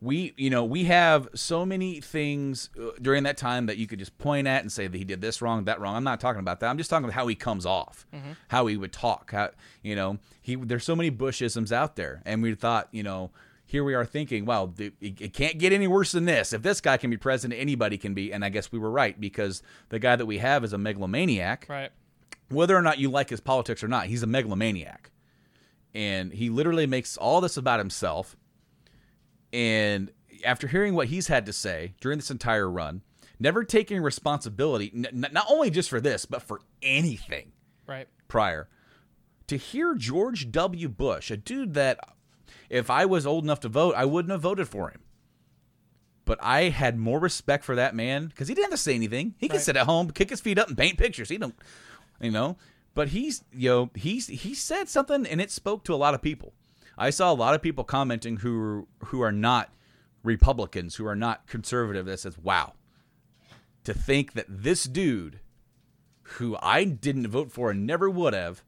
We, 0.05 0.35
you 0.37 0.51
know, 0.51 0.64
we 0.64 0.85
have 0.85 1.29
so 1.35 1.64
many 1.64 2.01
things 2.01 2.69
uh, 2.81 2.90
during 3.01 3.23
that 3.25 3.37
time 3.37 3.67
that 3.67 3.79
you 3.79 3.87
could 3.87 3.99
just 3.99 4.17
point 4.19 4.47
at 4.47 4.61
and 4.61 4.71
say 4.71 4.87
that 4.87 4.97
he 4.99 5.05
did 5.05 5.21
this 5.21 5.40
wrong, 5.40 5.64
that 5.64 5.81
wrong. 5.81 5.97
I'm 5.97 6.05
not 6.05 6.21
talking 6.21 6.40
about 6.40 6.61
that. 6.61 6.69
I'm 6.69 6.77
just 6.79 6.90
talking 6.90 7.05
about 7.05 7.14
how 7.14 7.27
he 7.27 7.35
comes 7.35 7.64
off, 7.64 8.07
Mhm. 8.14 8.37
how 8.49 8.67
he 8.67 8.77
would 8.77 8.93
talk. 8.93 9.31
How 9.33 9.51
you 9.83 9.97
know, 9.97 10.19
he 10.43 10.57
there's 10.57 10.85
so 10.85 10.95
many 10.95 11.11
Bushisms 11.11 11.73
out 11.73 11.97
there, 11.97 12.23
and 12.27 12.43
we 12.43 12.55
thought, 12.55 12.88
you 12.93 13.03
know, 13.03 13.31
here 13.67 13.83
we 13.83 13.95
are 13.95 14.05
thinking, 14.05 14.45
wow, 14.45 14.73
it, 14.79 14.93
it 15.01 15.33
can't 15.33 15.59
get 15.59 15.73
any 15.73 15.87
worse 15.88 16.12
than 16.12 16.27
this. 16.27 16.53
If 16.53 16.61
this 16.62 16.81
guy 16.83 16.97
can 16.99 17.09
be 17.11 17.17
president, 17.17 17.59
anybody 17.59 17.97
can 17.97 18.12
be. 18.12 18.31
And 18.33 18.45
I 18.45 18.51
guess 18.51 18.71
we 18.71 18.79
were 18.79 18.90
right 18.90 19.19
because 19.19 19.62
the 19.88 19.99
guy 19.99 20.17
that 20.17 20.27
we 20.27 20.38
have 20.38 20.64
is 20.64 20.73
a 20.75 20.79
megalomaniac. 20.79 21.67
Right. 21.69 21.90
Whether 22.51 22.77
or 22.77 22.83
not 22.83 22.99
you 22.99 23.11
like 23.11 23.31
his 23.31 23.40
politics 23.40 23.83
or 23.83 23.88
not, 23.88 24.07
he's 24.07 24.23
a 24.23 24.27
megalomaniac, 24.27 25.11
and 25.95 26.33
he 26.33 26.51
literally 26.51 26.87
makes 26.87 27.17
all 27.17 27.40
this 27.40 27.57
about 27.57 27.79
himself. 27.81 28.37
And 29.55 30.11
after 30.45 30.67
hearing 30.67 30.95
what 30.95 31.07
he's 31.09 31.29
had 31.29 31.47
to 31.47 31.53
say 31.53 31.95
during 32.01 32.19
this 32.19 32.31
entire 32.31 32.69
run, 32.69 33.03
never 33.38 33.62
taking 33.62 34.03
responsibility, 34.03 34.90
n- 34.95 35.29
not 35.33 35.47
only 35.49 35.71
just 35.71 35.88
for 35.88 36.01
this, 36.01 36.27
but 36.27 36.43
for 36.43 36.61
anything 36.83 37.53
Right. 37.87 38.09
prior, 38.27 38.69
to 39.47 39.57
hear 39.57 39.95
George 39.95 40.51
W. 40.51 40.88
Bush, 40.88 41.31
a 41.31 41.37
dude 41.37 41.75
that 41.75 42.01
if 42.69 42.90
I 42.90 43.05
was 43.07 43.27
old 43.27 43.45
enough 43.45 43.61
to 43.61 43.69
vote, 43.69 43.95
I 43.97 44.05
wouldn't 44.07 44.33
have 44.33 44.40
voted 44.40 44.69
for 44.69 44.90
him. 44.90 45.03
But 46.25 46.38
I 46.43 46.71
had 46.71 46.99
more 46.99 47.21
respect 47.21 47.64
for 47.64 47.77
that 47.77 47.95
man 47.95 48.27
because 48.27 48.49
he 48.49 48.55
didn't 48.55 48.71
have 48.71 48.79
to 48.79 48.83
say 48.83 48.95
anything. 48.95 49.35
He 49.38 49.47
could 49.49 49.57
Right. 49.59 49.64
sit 49.64 49.77
at 49.77 49.87
home, 49.87 50.11
kick 50.11 50.31
his 50.31 50.40
feet 50.40 50.59
up, 50.59 50.67
and 50.69 50.77
paint 50.77 50.99
pictures. 50.99 51.29
He 51.29 51.37
don't, 51.38 51.55
you 52.21 52.31
know. 52.33 52.57
But 52.95 53.09
he's, 53.11 53.45
you 53.53 53.69
know, 53.71 53.90
he's 53.95 54.27
he 54.29 54.55
said 54.55 54.88
something, 54.88 55.27
and 55.27 55.40
it 55.40 55.50
spoke 55.50 55.85
to 55.85 55.94
a 55.94 55.96
lot 55.96 56.15
of 56.15 56.23
people. 56.23 56.55
I 56.97 57.11
saw 57.11 57.33
a 57.33 57.35
lot 57.35 57.55
of 57.55 57.63
people 57.63 57.85
commenting 57.85 58.38
who 58.38 58.88
who 59.07 59.21
are 59.21 59.33
not 59.33 59.73
Republicans, 60.23 60.97
who 60.97 61.07
are 61.07 61.17
not 61.17 61.47
conservative. 61.47 62.07
That 62.07 62.21
says, 62.21 62.38
"Wow, 62.38 62.75
to 63.85 63.95
think 63.95 64.33
that 64.33 64.47
this 64.49 64.85
dude, 64.85 65.40
who 66.23 66.57
I 66.63 66.85
didn't 66.85 67.29
vote 67.29 67.51
for 67.53 67.71
and 67.71 67.87
never 67.87 68.09
would 68.09 68.35
have, 68.35 68.63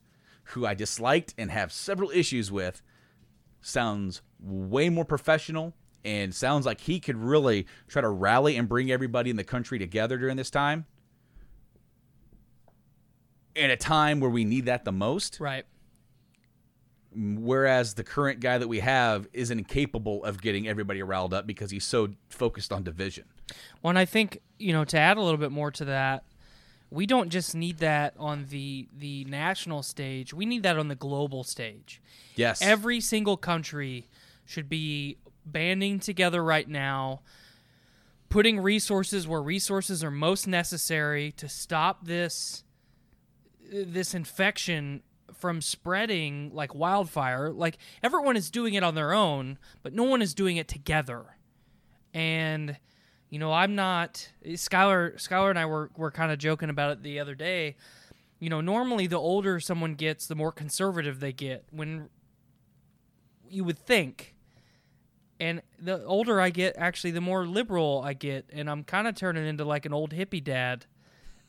who 0.51 0.67
I 0.67 0.75
disliked 0.75 1.35
and 1.39 1.51
have 1.51 1.73
several 1.73 2.11
issues 2.11 2.51
with, 2.53 2.83
sounds 3.61 4.23
way 4.41 4.89
more 4.89 5.05
professional 5.05 5.75
and 6.05 6.35
sounds 6.35 6.67
like 6.67 6.83
he 6.83 7.01
could 7.01 7.17
really 7.17 7.67
try 7.89 8.01
to 8.01 8.09
rally 8.09 8.57
and 8.57 8.69
bring 8.69 8.93
everybody 8.93 9.29
in 9.29 9.37
the 9.37 9.45
country 9.45 9.79
together 9.79 10.17
during 10.17 10.37
this 10.37 10.51
time. 10.51 10.87
In 13.57 13.71
a 13.71 13.77
time 13.77 14.21
where 14.21 14.31
we 14.31 14.45
need 14.45 14.67
that 14.67 14.85
the 14.85 14.93
most. 14.93 15.41
Right. 15.41 15.65
Whereas 17.19 17.95
the 17.95 18.05
current 18.05 18.41
guy 18.41 18.59
that 18.59 18.69
we 18.69 18.81
have 18.81 19.27
isn't 19.33 19.69
capable 19.69 20.23
of 20.25 20.43
getting 20.43 20.69
everybody 20.69 21.03
riled 21.03 21.33
up 21.33 21.47
because 21.47 21.71
he's 21.71 21.85
so 21.85 22.11
focused 22.29 22.73
on 22.73 22.83
division. 22.83 23.25
Well, 23.83 23.91
and 23.91 23.99
I 23.99 24.05
think 24.05 24.43
you 24.59 24.73
know 24.73 24.85
to 24.85 24.99
add 24.99 25.17
a 25.17 25.23
little 25.23 25.39
bit 25.39 25.51
more 25.51 25.71
to 25.71 25.87
that, 25.87 26.25
we 26.91 27.07
don't 27.07 27.31
just 27.31 27.55
need 27.55 27.79
that 27.79 28.13
on 28.19 28.47
the 28.51 28.87
the 28.97 29.25
national 29.25 29.83
stage. 29.83 30.35
We 30.35 30.45
need 30.45 30.63
that 30.65 30.79
on 30.79 30.89
the 30.89 30.95
global 30.95 31.43
stage. 31.43 32.03
Yes. 32.35 32.61
Every 32.61 33.01
single 33.01 33.39
country 33.39 34.09
should 34.45 34.69
be 34.69 35.17
banding 35.47 36.01
together 36.01 36.45
right 36.45 36.69
now, 36.69 37.23
putting 38.29 38.61
resources 38.61 39.27
where 39.27 39.41
resources 39.41 40.05
are 40.05 40.11
most 40.11 40.47
necessary 40.47 41.33
to 41.33 41.49
stop 41.49 42.05
this 42.05 42.63
this 43.73 44.15
infection 44.15 45.03
from 45.35 45.61
spreading 45.61 46.51
like 46.55 46.75
wildfire. 46.75 47.51
Like 47.51 47.79
everyone 48.03 48.37
is 48.37 48.51
doing 48.51 48.75
it 48.75 48.83
on 48.83 48.95
their 48.95 49.13
own, 49.13 49.59
but 49.83 49.93
no 49.93 50.05
one 50.05 50.23
is 50.23 50.35
doing 50.35 50.57
it 50.57 50.69
together. 50.69 51.37
And 52.15 52.77
you 53.31 53.39
know, 53.39 53.53
I'm 53.53 53.75
not 53.75 54.31
Skylar 54.45 55.17
Skylar 55.17 55.51
and 55.51 55.59
I 55.59 55.67
were 55.67 55.91
were 55.97 56.11
kind 56.11 56.33
of 56.33 56.39
joking 56.39 56.71
about 56.71 56.93
it 56.93 57.03
the 57.03 57.19
other 57.19 57.35
day. 57.35 57.77
You 58.39 58.51
know, 58.51 58.61
normally 58.61 59.07
the 59.07 59.19
older 59.19 59.61
someone 59.61 59.95
gets, 59.95 60.27
the 60.27 60.35
more 60.35 60.53
conservative 60.53 61.21
they 61.21 61.33
get. 61.33 61.65
When 61.71 62.11
you 63.49 63.65
would 63.65 63.79
think 63.79 64.37
and 65.39 65.63
the 65.79 66.05
older 66.05 66.41
I 66.41 66.51
get, 66.51 66.77
actually, 66.79 67.11
the 67.11 67.21
more 67.21 67.47
liberal 67.47 68.03
I 68.05 68.15
get, 68.15 68.49
and 68.53 68.71
I'm 68.71 68.85
kind 68.85 69.07
of 69.07 69.15
turning 69.15 69.47
into 69.47 69.65
like 69.65 69.85
an 69.85 69.93
old 69.93 70.13
hippie 70.13 70.43
dad. 70.43 70.87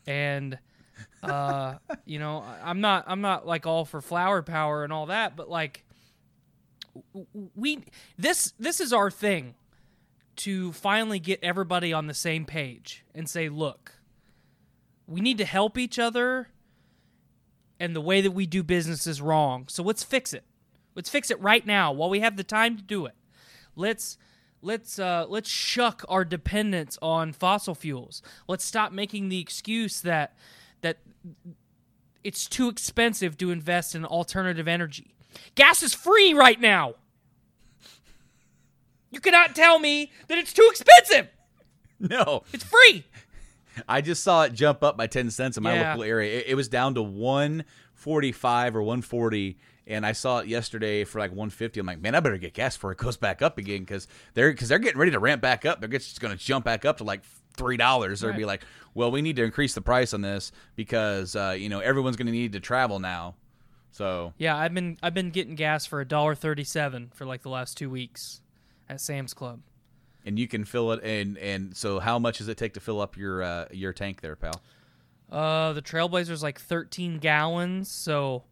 And 0.05 0.59
uh, 1.23 1.75
you 2.05 2.19
know, 2.19 2.43
I'm 2.63 2.81
not 2.81 3.05
I'm 3.07 3.21
not 3.21 3.45
like 3.45 3.65
all 3.65 3.85
for 3.85 4.01
flower 4.01 4.41
power 4.41 4.83
and 4.83 4.93
all 4.93 5.07
that, 5.07 5.35
but 5.35 5.49
like 5.49 5.83
we 7.55 7.83
this 8.17 8.53
this 8.59 8.79
is 8.79 8.93
our 8.93 9.11
thing 9.11 9.55
to 10.37 10.71
finally 10.71 11.19
get 11.19 11.39
everybody 11.43 11.91
on 11.91 12.07
the 12.07 12.13
same 12.13 12.45
page 12.45 13.03
and 13.15 13.29
say, 13.29 13.49
look, 13.49 13.93
we 15.07 15.19
need 15.21 15.37
to 15.39 15.45
help 15.45 15.77
each 15.77 15.97
other, 15.97 16.49
and 17.79 17.95
the 17.95 18.01
way 18.01 18.21
that 18.21 18.31
we 18.31 18.45
do 18.45 18.63
business 18.63 19.07
is 19.07 19.21
wrong. 19.21 19.65
So 19.67 19.83
let's 19.83 20.03
fix 20.03 20.33
it. 20.33 20.43
Let's 20.95 21.09
fix 21.09 21.31
it 21.31 21.39
right 21.41 21.65
now 21.65 21.91
while 21.91 22.09
we 22.09 22.19
have 22.21 22.37
the 22.37 22.43
time 22.43 22.77
to 22.77 22.83
do 22.83 23.05
it. 23.05 23.13
Let's 23.75 24.17
let's 24.61 24.99
uh, 24.99 25.25
let's 25.29 25.49
shuck 25.49 26.03
our 26.09 26.25
dependence 26.25 26.97
on 27.01 27.33
fossil 27.33 27.75
fuels. 27.75 28.21
Let's 28.47 28.65
stop 28.65 28.91
making 28.91 29.29
the 29.29 29.39
excuse 29.39 30.01
that 30.01 30.07
that 30.07 30.35
it's 32.23 32.47
too 32.47 32.69
expensive 32.69 33.37
to 33.37 33.51
invest 33.51 33.95
in 33.95 34.05
alternative 34.05 34.67
energy. 34.67 35.15
Gas 35.55 35.83
is 35.83 35.93
free 35.93 36.33
right 36.33 36.59
now. 36.59 36.95
You 39.11 39.19
cannot 39.19 39.55
tell 39.55 39.79
me 39.79 40.11
that 40.27 40.37
it's 40.37 40.53
too 40.53 40.67
expensive. 40.69 41.29
No, 41.99 42.43
it's 42.53 42.63
free. 42.63 43.05
I 43.87 44.01
just 44.01 44.23
saw 44.23 44.43
it 44.43 44.53
jump 44.53 44.83
up 44.83 44.97
by 44.97 45.07
ten 45.07 45.29
cents 45.31 45.57
in 45.57 45.63
my 45.63 45.73
Yeah. 45.75 45.89
local 45.91 46.03
area. 46.03 46.39
It, 46.39 46.45
it 46.49 46.55
was 46.55 46.67
down 46.67 46.93
to 46.95 47.01
one 47.01 47.63
forty 47.93 48.31
five 48.31 48.75
or 48.75 48.83
one 48.83 49.01
forty, 49.01 49.57
and 49.87 50.05
I 50.05 50.11
saw 50.11 50.39
it 50.39 50.47
yesterday 50.47 51.03
for 51.05 51.19
like 51.19 51.31
one 51.31 51.49
fifty. 51.49 51.79
I'm 51.79 51.85
like, 51.85 52.01
man, 52.01 52.13
I 52.15 52.19
better 52.19 52.37
get 52.37 52.53
gas 52.53 52.75
before 52.75 52.91
it 52.91 52.97
goes 52.97 53.17
back 53.17 53.41
up 53.41 53.57
again 53.57 53.79
because 53.79 54.07
they're 54.33 54.51
because 54.51 54.67
they're 54.69 54.79
getting 54.79 54.99
ready 54.99 55.11
to 55.11 55.19
ramp 55.19 55.41
back 55.41 55.65
up. 55.65 55.79
They're 55.79 55.89
just 55.89 56.19
going 56.19 56.35
to 56.37 56.43
jump 56.43 56.65
back 56.65 56.85
up 56.85 56.97
to 56.97 57.03
like 57.03 57.21
three 57.57 57.77
dollars. 57.77 58.21
They'll 58.21 58.33
be 58.33 58.45
like, 58.45 58.63
well, 58.93 59.11
we 59.11 59.21
need 59.21 59.35
to 59.35 59.43
increase 59.43 59.73
the 59.73 59.81
price 59.81 60.13
on 60.13 60.21
this 60.21 60.51
because 60.75 61.35
uh, 61.35 61.55
you 61.57 61.69
know 61.69 61.79
everyone's 61.79 62.15
going 62.15 62.27
to 62.27 62.31
need 62.31 62.53
to 62.53 62.59
travel 62.59 62.99
now. 62.99 63.35
So 63.91 64.33
Yeah, 64.37 64.55
I've 64.55 64.73
been 64.73 64.97
I've 65.03 65.13
been 65.13 65.31
getting 65.31 65.55
gas 65.55 65.85
for 65.85 65.99
a 66.01 66.05
dollar 66.05 66.35
thirty 66.35 66.63
seven 66.63 67.11
for 67.13 67.25
like 67.25 67.41
the 67.41 67.49
last 67.49 67.77
two 67.77 67.89
weeks 67.89 68.41
at 68.87 69.01
Sam's 69.01 69.33
Club. 69.33 69.61
and 70.25 70.37
you 70.37 70.47
can 70.47 70.65
fill 70.65 70.91
it 70.91 71.03
and 71.03 71.37
and 71.37 71.75
so 71.75 71.99
how 71.99 72.19
much 72.19 72.37
does 72.37 72.47
it 72.47 72.57
take 72.57 72.73
to 72.75 72.79
fill 72.79 73.01
up 73.01 73.17
your 73.17 73.41
uh, 73.43 73.65
your 73.71 73.93
tank 73.93 74.21
there, 74.21 74.35
pal? 74.35 74.61
Uh, 75.31 75.73
the 75.73 75.81
Trailblazer's 75.81 76.43
like 76.43 76.59
thirteen 76.59 77.17
gallons, 77.17 77.89
so 77.89 78.43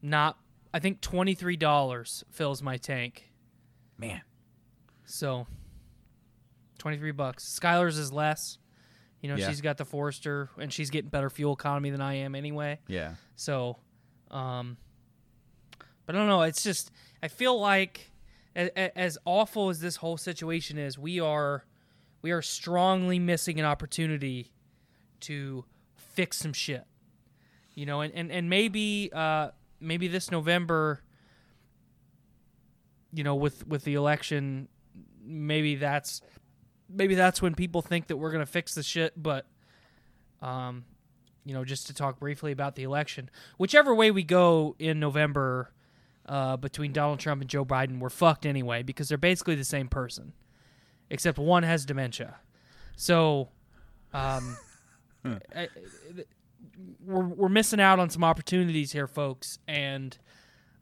not. 0.00 0.38
I 0.72 0.78
think 0.78 1.00
twenty 1.00 1.34
three 1.34 1.56
dollars 1.56 2.24
fills 2.30 2.62
my 2.62 2.76
tank. 2.76 3.30
Man, 3.98 4.22
so 5.04 5.46
twenty 6.80 6.98
three 6.98 7.12
bucks. 7.12 7.44
Skylar's 7.60 7.96
is 7.98 8.12
less. 8.12 8.58
You 9.20 9.28
know, 9.28 9.36
Yeah. 9.36 9.48
she's 9.48 9.60
got 9.60 9.76
the 9.76 9.84
Forester, 9.84 10.48
and 10.58 10.72
she's 10.72 10.88
getting 10.90 11.10
better 11.10 11.28
fuel 11.30 11.52
economy 11.52 11.90
than 11.90 12.00
I 12.00 12.14
am 12.14 12.34
anyway. 12.34 12.80
Yeah. 12.88 13.14
So, 13.36 13.76
um, 14.30 14.78
but 16.06 16.16
I 16.16 16.18
don't 16.18 16.26
know. 16.28 16.42
It's 16.42 16.62
just 16.62 16.90
I 17.22 17.28
feel 17.28 17.60
like 17.60 18.10
as, 18.56 18.70
as 18.96 19.18
awful 19.26 19.68
as 19.68 19.80
this 19.80 19.96
whole 19.96 20.16
situation 20.16 20.78
is, 20.78 20.98
we 20.98 21.20
are 21.20 21.64
we 22.22 22.30
are 22.32 22.42
strongly 22.42 23.18
missing 23.18 23.60
an 23.60 23.66
opportunity 23.66 24.52
to 25.20 25.64
fix 25.96 26.38
some 26.38 26.52
shit. 26.54 26.84
You 27.74 27.84
know, 27.86 28.00
and 28.00 28.12
and, 28.14 28.32
and 28.32 28.48
maybe 28.50 29.10
uh, 29.12 29.50
maybe 29.80 30.08
this 30.08 30.30
November, 30.30 31.02
you 33.12 33.22
know, 33.24 33.34
with 33.34 33.66
with 33.66 33.84
the 33.84 33.94
election, 33.94 34.68
maybe 35.22 35.76
that's 35.76 36.20
maybe 36.92 37.14
that's 37.14 37.40
when 37.40 37.54
people 37.54 37.82
think 37.82 38.08
that 38.08 38.16
we're 38.16 38.30
gonna 38.32 38.46
fix 38.46 38.74
the 38.74 38.82
shit. 38.82 39.12
But 39.20 39.46
um, 40.42 40.84
you 41.44 41.54
know, 41.54 41.64
just 41.64 41.86
to 41.88 41.94
talk 41.94 42.18
briefly 42.20 42.52
about 42.52 42.74
the 42.76 42.82
election, 42.82 43.30
whichever 43.58 43.94
way 43.94 44.10
we 44.10 44.22
go 44.22 44.76
in 44.78 45.00
November 45.00 45.72
uh, 46.26 46.56
between 46.56 46.92
Donald 46.92 47.18
Trump 47.18 47.40
and 47.40 47.50
Joe 47.50 47.64
Biden, 47.64 47.98
we're 47.98 48.08
fucked 48.10 48.46
anyway 48.46 48.82
because 48.82 49.08
they're 49.08 49.18
basically 49.18 49.54
the 49.54 49.64
same 49.64 49.88
person, 49.88 50.32
except 51.08 51.38
one 51.38 51.62
has 51.62 51.84
dementia. 51.84 52.36
So, 52.96 53.48
um, 54.12 54.56
I- 55.24 55.38
I- 55.56 55.68
we're 57.04 57.24
we're 57.24 57.48
missing 57.48 57.80
out 57.80 57.98
on 57.98 58.10
some 58.10 58.24
opportunities 58.24 58.92
here, 58.92 59.06
folks, 59.06 59.58
and 59.68 60.16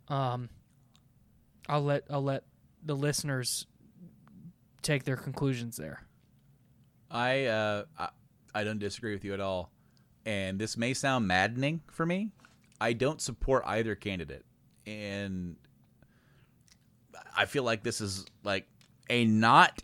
um, 0.09 0.49
I'll 1.69 1.83
let 1.83 2.05
I'll 2.11 2.23
let 2.23 2.45
the 2.85 2.95
listeners 2.95 3.67
take 4.89 5.05
their 5.05 5.17
conclusions 5.17 5.77
there. 5.77 6.03
I 7.11 7.45
uh 7.47 7.85
I, 7.99 8.09
I 8.55 8.65
don't 8.65 8.79
disagree 8.79 9.13
with 9.13 9.25
you 9.25 9.35
at 9.35 9.41
all. 9.41 9.71
And 10.27 10.59
this 10.59 10.77
may 10.77 10.95
sound 10.95 11.29
maddening 11.29 11.83
for 11.91 12.05
me. 12.05 12.31
I 12.81 12.93
don't 12.95 13.21
support 13.21 13.63
either 13.67 13.95
candidate. 13.95 14.45
And 14.87 15.57
I 17.37 17.45
feel 17.47 17.63
like 17.63 17.83
this 17.83 18.01
is 18.01 18.25
like 18.43 18.67
a 19.11 19.25
not 19.25 19.83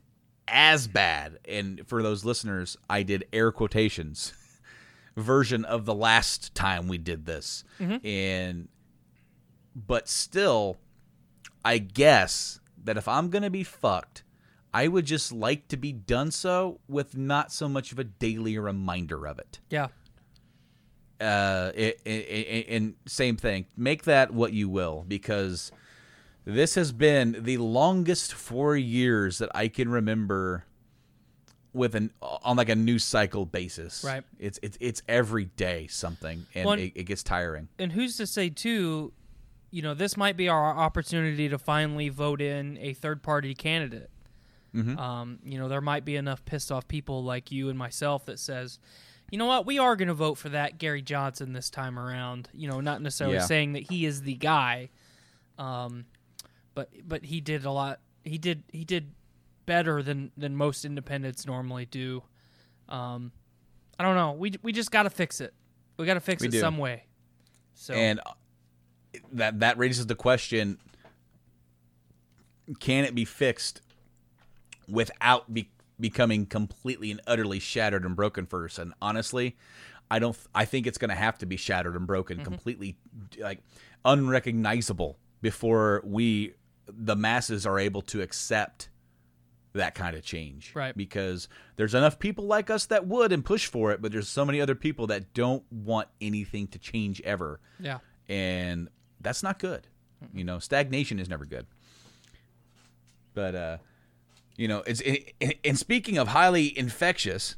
as 0.48 0.86
bad 0.86 1.38
and 1.46 1.80
for 1.86 2.02
those 2.02 2.24
listeners, 2.24 2.76
I 2.90 3.02
did 3.02 3.26
air 3.32 3.52
quotations 3.52 4.34
version 5.16 5.64
of 5.64 5.84
the 5.86 5.94
last 5.94 6.54
time 6.54 6.88
we 6.88 6.98
did 6.98 7.26
this. 7.26 7.64
Mhm. 7.78 8.04
And 8.04 8.68
but 9.74 10.08
still 10.08 10.76
I 11.64 11.78
guess 11.78 12.60
that 12.84 12.96
if 12.98 13.08
I'm 13.08 13.30
going 13.30 13.42
to 13.42 13.50
be 13.50 13.64
fucked, 13.64 14.22
I 14.74 14.88
would 14.88 15.06
just 15.06 15.30
like 15.32 15.68
to 15.68 15.76
be 15.76 15.92
done 15.92 16.30
so 16.32 16.80
with 16.88 17.16
not 17.16 17.52
so 17.52 17.68
much 17.68 17.92
of 17.92 17.98
a 18.00 18.04
daily 18.04 18.58
reminder 18.58 19.24
of 19.26 19.38
it. 19.38 19.60
Yeah. 19.70 19.86
Uh, 21.20 21.70
it, 21.74 22.00
it, 22.04 22.10
it- 22.10 22.66
and 22.68 22.94
same 23.06 23.36
thing. 23.36 23.66
Make 23.76 24.02
that 24.04 24.32
what 24.34 24.52
you 24.52 24.68
will, 24.68 25.04
because 25.06 25.70
this 26.44 26.74
has 26.74 26.92
been 26.92 27.36
the 27.44 27.56
longest 27.58 28.34
four 28.34 28.76
years 28.76 29.38
that 29.38 29.50
I 29.54 29.68
can 29.68 29.88
remember 29.88 30.64
with 31.72 31.94
an 31.94 32.10
on 32.20 32.56
like 32.56 32.68
a 32.68 32.74
news 32.74 33.04
cycle 33.04 33.46
basis. 33.46 34.02
Right. 34.04 34.24
It's 34.38 34.58
it's 34.62 34.76
it's 34.80 35.02
every 35.08 35.44
day 35.46 35.86
something, 35.86 36.46
and 36.54 36.66
Well, 36.66 36.78
it, 36.78 36.92
it 36.96 37.04
gets 37.04 37.22
tiring. 37.22 37.68
and 37.78 37.92
who's 37.92 38.16
to 38.18 38.26
say 38.26 38.48
too 38.50 39.12
you 39.70 39.82
know 39.82 39.92
this 39.94 40.16
might 40.16 40.36
be 40.36 40.48
our 40.48 40.76
opportunity 40.76 41.48
to 41.48 41.58
finally 41.58 42.08
vote 42.08 42.40
in 42.40 42.78
a 42.78 42.92
third 42.92 43.22
party 43.24 43.54
candidate 43.56 44.08
Mhm. 44.74 44.98
um, 44.98 45.38
you 45.44 45.58
know 45.58 45.68
there 45.68 45.80
might 45.80 46.04
be 46.04 46.16
enough 46.16 46.44
pissed 46.44 46.72
off 46.72 46.88
people 46.88 47.22
like 47.22 47.52
you 47.52 47.68
and 47.68 47.78
myself 47.78 48.24
that 48.26 48.38
says 48.40 48.78
you 49.30 49.38
know 49.38 49.46
what 49.46 49.64
we 49.66 49.78
are 49.78 49.94
going 49.96 50.08
to 50.08 50.14
vote 50.14 50.34
for 50.36 50.48
that 50.48 50.78
gary 50.78 51.00
johnson 51.00 51.52
this 51.52 51.70
time 51.70 51.98
around 51.98 52.48
you 52.52 52.66
know 52.68 52.80
not 52.80 53.00
necessarily 53.00 53.36
Yeah. 53.36 53.46
saying 53.46 53.72
that 53.74 53.84
he 53.90 54.04
is 54.04 54.22
the 54.22 54.34
guy 54.34 54.90
um, 55.58 56.06
but 56.74 56.90
but 57.06 57.24
he 57.26 57.40
did 57.40 57.64
a 57.64 57.70
lot 57.70 58.00
he 58.24 58.36
did 58.38 58.64
he 58.72 58.84
did 58.84 59.12
better 59.66 60.02
than 60.02 60.32
than 60.36 60.56
most 60.56 60.84
independents 60.84 61.46
normally 61.46 61.86
do 61.86 62.22
um, 62.88 63.30
i 63.98 64.02
don't 64.02 64.16
know 64.16 64.32
we, 64.32 64.54
we 64.62 64.72
just 64.72 64.90
got 64.90 65.04
to 65.04 65.10
fix 65.10 65.40
it 65.40 65.54
we 65.96 66.04
got 66.04 66.14
to 66.14 66.20
fix 66.20 66.42
We 66.42 66.48
it 66.48 66.50
do. 66.50 66.60
some 66.60 66.78
way 66.78 67.04
so 67.74 67.94
And 67.94 68.18
uh, 68.26 68.32
that 69.32 69.60
that 69.60 69.78
raises 69.78 70.06
the 70.06 70.14
question: 70.16 70.78
Can 72.80 73.04
it 73.04 73.14
be 73.14 73.24
fixed 73.24 73.80
without 74.88 75.52
be, 75.52 75.70
becoming 75.98 76.46
completely 76.46 77.10
and 77.10 77.20
utterly 77.26 77.58
shattered 77.58 78.04
and 78.04 78.16
broken 78.16 78.46
first? 78.46 78.78
And 78.78 78.94
honestly, 79.00 79.56
I 80.10 80.18
don't. 80.18 80.36
I 80.54 80.64
think 80.64 80.86
it's 80.86 80.98
going 80.98 81.10
to 81.10 81.14
have 81.14 81.38
to 81.38 81.46
be 81.46 81.56
shattered 81.56 81.96
and 81.96 82.06
broken, 82.06 82.44
completely 82.44 82.96
like 83.38 83.60
unrecognizable 84.04 85.18
before 85.40 86.02
we 86.04 86.54
the 86.86 87.16
masses 87.16 87.66
are 87.66 87.78
able 87.78 88.02
to 88.02 88.20
accept 88.20 88.90
that 89.72 89.94
kind 89.94 90.16
of 90.16 90.22
change. 90.22 90.72
Right. 90.74 90.96
Because 90.96 91.48
there's 91.76 91.94
enough 91.94 92.18
people 92.18 92.46
like 92.46 92.70
us 92.70 92.86
that 92.86 93.06
would 93.06 93.32
and 93.32 93.44
push 93.44 93.66
for 93.66 93.90
it, 93.92 94.00
but 94.00 94.12
there's 94.12 94.28
so 94.28 94.44
many 94.44 94.60
other 94.60 94.74
people 94.74 95.08
that 95.08 95.34
don't 95.34 95.64
want 95.70 96.08
anything 96.20 96.68
to 96.68 96.78
change 96.78 97.20
ever. 97.22 97.60
Yeah. 97.80 97.98
And 98.28 98.88
that's 99.20 99.42
not 99.42 99.58
good. 99.58 99.88
You 100.32 100.44
know, 100.44 100.58
stagnation 100.58 101.18
is 101.18 101.28
never 101.28 101.44
good. 101.44 101.66
But 103.34 103.54
uh 103.54 103.76
you 104.56 104.68
know, 104.68 104.82
it's 104.86 105.02
and 105.64 105.78
speaking 105.78 106.18
of 106.18 106.28
highly 106.28 106.76
infectious, 106.78 107.56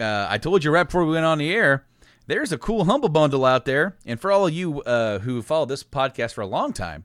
uh, 0.00 0.26
I 0.28 0.38
told 0.38 0.64
you 0.64 0.70
right 0.70 0.84
before 0.84 1.04
we 1.04 1.12
went 1.12 1.26
on 1.26 1.38
the 1.38 1.52
air, 1.52 1.84
there's 2.26 2.52
a 2.52 2.58
cool 2.58 2.84
humble 2.84 3.08
bundle 3.08 3.44
out 3.44 3.64
there, 3.64 3.96
and 4.06 4.20
for 4.20 4.30
all 4.30 4.46
of 4.46 4.52
you 4.52 4.82
uh, 4.82 5.18
who 5.20 5.42
follow 5.42 5.66
this 5.66 5.82
podcast 5.82 6.34
for 6.34 6.42
a 6.42 6.46
long 6.46 6.72
time, 6.72 7.04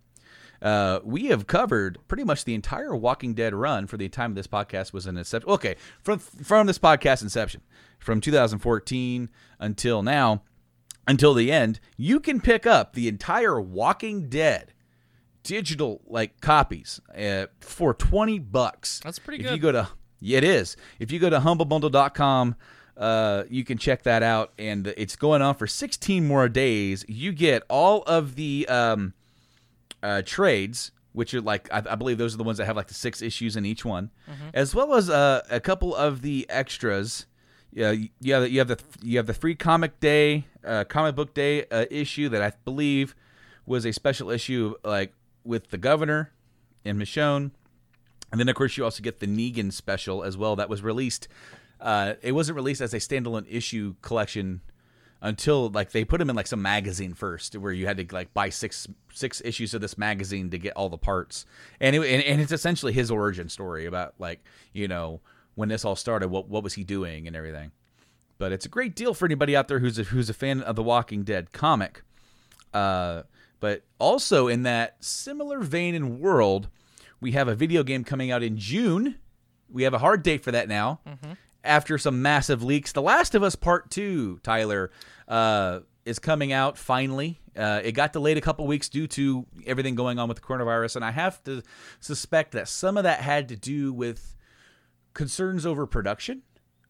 uh, 0.61 0.99
we 1.03 1.25
have 1.27 1.47
covered 1.47 1.97
pretty 2.07 2.23
much 2.23 2.45
the 2.45 2.53
entire 2.53 2.95
Walking 2.95 3.33
Dead 3.33 3.53
run 3.53 3.87
for 3.87 3.97
the 3.97 4.09
time 4.09 4.33
this 4.33 4.47
podcast 4.47 4.93
was 4.93 5.07
in 5.07 5.17
inception. 5.17 5.49
Okay, 5.49 5.75
from 6.01 6.19
from 6.19 6.67
this 6.67 6.79
podcast 6.79 7.21
inception, 7.21 7.61
from 7.99 8.21
2014 8.21 9.29
until 9.59 10.03
now, 10.03 10.43
until 11.07 11.33
the 11.33 11.51
end, 11.51 11.79
you 11.97 12.19
can 12.19 12.39
pick 12.39 12.67
up 12.67 12.93
the 12.93 13.07
entire 13.07 13.59
Walking 13.59 14.29
Dead 14.29 14.72
digital 15.43 16.01
like 16.07 16.39
copies 16.41 16.99
uh, 17.17 17.47
for 17.59 17.93
20 17.93 18.39
bucks. 18.39 18.99
That's 19.03 19.19
pretty 19.19 19.43
if 19.43 19.49
good. 19.49 19.55
you 19.55 19.61
go 19.61 19.71
to 19.71 19.89
yeah, 20.19 20.37
it 20.37 20.45
is. 20.45 20.77
If 20.99 21.11
you 21.11 21.19
go 21.19 21.29
to 21.29 21.39
humblebundle.com, 21.39 22.55
uh, 22.95 23.43
you 23.49 23.65
can 23.65 23.77
check 23.77 24.03
that 24.03 24.23
out, 24.23 24.53
and 24.57 24.87
it's 24.95 25.17
going 25.17 25.41
on 25.41 25.55
for 25.55 25.67
16 25.67 26.25
more 26.25 26.47
days. 26.47 27.03
You 27.09 27.33
get 27.33 27.63
all 27.69 28.03
of 28.03 28.35
the 28.35 28.65
um, 28.69 29.13
uh, 30.01 30.21
trades, 30.25 30.91
which 31.11 31.33
are 31.33 31.41
like 31.41 31.67
I, 31.73 31.83
I, 31.89 31.95
believe 31.95 32.17
those 32.17 32.33
are 32.33 32.37
the 32.37 32.43
ones 32.45 32.57
that 32.59 32.65
have 32.65 32.77
like 32.77 32.87
the 32.87 32.93
six 32.93 33.21
issues 33.21 33.57
in 33.57 33.65
each 33.65 33.83
one, 33.83 34.11
Mm-hmm. 34.29 34.49
as 34.53 34.73
well 34.73 34.93
as 34.93 35.09
uh, 35.09 35.41
a 35.49 35.59
couple 35.59 35.93
of 35.95 36.21
the 36.21 36.45
extras. 36.49 37.25
Yeah, 37.73 37.91
you 37.91 38.33
have, 38.33 38.49
you 38.49 38.59
have 38.59 38.67
the 38.67 38.79
you 39.01 39.17
have 39.17 39.25
the 39.25 39.33
free 39.33 39.55
comic 39.55 39.99
day, 39.99 40.45
uh, 40.63 40.83
comic 40.85 41.15
book 41.15 41.33
day 41.33 41.65
uh, 41.71 41.85
issue 41.89 42.29
that 42.29 42.41
I 42.41 42.53
believe 42.63 43.15
was 43.65 43.85
a 43.85 43.91
special 43.91 44.29
issue, 44.29 44.75
like 44.85 45.13
with 45.43 45.69
the 45.69 45.77
governor 45.77 46.31
and 46.85 46.99
Michonne. 46.99 47.51
And 48.31 48.39
then, 48.39 48.49
of 48.49 48.55
course, 48.55 48.77
you 48.77 48.83
also 48.83 49.03
get 49.03 49.19
the 49.19 49.27
Negan 49.27 49.71
special 49.71 50.23
as 50.23 50.35
well 50.37 50.55
that 50.55 50.69
was 50.69 50.81
released. 50.81 51.27
Uh, 51.79 52.13
it 52.21 52.31
wasn't 52.31 52.55
released 52.55 52.81
as 52.81 52.93
a 52.93 52.97
standalone 52.97 53.45
issue 53.49 53.95
collection 54.01 54.61
until 55.21 55.69
like 55.69 55.91
they 55.91 56.03
put 56.03 56.17
them 56.17 56.29
in 56.29 56.35
like 56.35 56.47
some 56.47 56.61
magazine 56.61 57.13
first, 57.13 57.55
where 57.55 57.71
you 57.71 57.85
had 57.85 57.97
to 57.97 58.15
like 58.15 58.33
buy 58.33 58.49
six 58.49 58.87
six 59.11 59.41
issues 59.45 59.73
of 59.73 59.81
this 59.81 59.97
magazine 59.97 60.49
to 60.49 60.57
get 60.57 60.73
all 60.73 60.89
the 60.89 60.97
parts. 60.97 61.45
And 61.79 61.95
it, 61.95 61.99
and, 61.99 62.23
and 62.23 62.41
it's 62.41 62.51
essentially 62.51 62.91
his 62.91 63.09
origin 63.09 63.49
story 63.49 63.85
about 63.85 64.15
like 64.19 64.43
you 64.73 64.87
know 64.87 65.21
when 65.55 65.69
this 65.69 65.85
all 65.85 65.95
started, 65.95 66.27
what 66.29 66.47
what 66.49 66.63
was 66.63 66.73
he 66.73 66.83
doing 66.83 67.25
and 67.25 67.35
everything. 67.35 67.71
But 68.37 68.51
it's 68.51 68.65
a 68.65 68.69
great 68.69 68.95
deal 68.95 69.13
for 69.13 69.25
anybody 69.25 69.55
out 69.55 69.69
there 69.69 69.79
who's 69.79 69.97
a, 69.97 70.03
who's 70.03 70.29
a 70.29 70.33
fan 70.33 70.61
of 70.61 70.75
the 70.75 70.83
Walking 70.83 71.23
Dead 71.23 71.53
comic. 71.53 72.03
Uh, 72.73 73.23
but 73.63 73.81
also 73.97 74.49
in 74.49 74.63
that 74.63 75.01
similar 75.01 75.61
vein 75.61 75.95
and 75.95 76.19
world, 76.19 76.67
we 77.21 77.31
have 77.31 77.47
a 77.47 77.55
video 77.55 77.81
game 77.81 78.03
coming 78.03 78.29
out 78.29 78.43
in 78.43 78.57
June. 78.57 79.15
We 79.71 79.83
have 79.83 79.93
a 79.93 79.99
hard 79.99 80.21
date 80.21 80.43
for 80.43 80.51
that 80.51 80.67
now. 80.67 80.99
Mm-hmm. 81.07 81.31
After 81.63 81.97
some 81.97 82.21
massive 82.21 82.61
leaks, 82.61 82.91
The 82.91 83.01
Last 83.01 83.35
of 83.35 83.41
Us 83.41 83.55
Part 83.55 83.89
Two, 83.89 84.41
Tyler, 84.43 84.91
uh, 85.29 85.79
is 86.03 86.19
coming 86.19 86.51
out 86.51 86.77
finally. 86.77 87.39
Uh, 87.55 87.79
it 87.81 87.93
got 87.93 88.11
delayed 88.11 88.37
a 88.37 88.41
couple 88.41 88.67
weeks 88.67 88.89
due 88.89 89.07
to 89.07 89.45
everything 89.65 89.95
going 89.95 90.19
on 90.19 90.27
with 90.27 90.41
the 90.41 90.43
coronavirus, 90.43 90.97
and 90.97 91.05
I 91.05 91.11
have 91.11 91.41
to 91.45 91.63
suspect 92.01 92.51
that 92.51 92.67
some 92.67 92.97
of 92.97 93.05
that 93.05 93.21
had 93.21 93.47
to 93.47 93.55
do 93.55 93.93
with 93.93 94.35
concerns 95.13 95.65
over 95.65 95.87
production. 95.87 96.41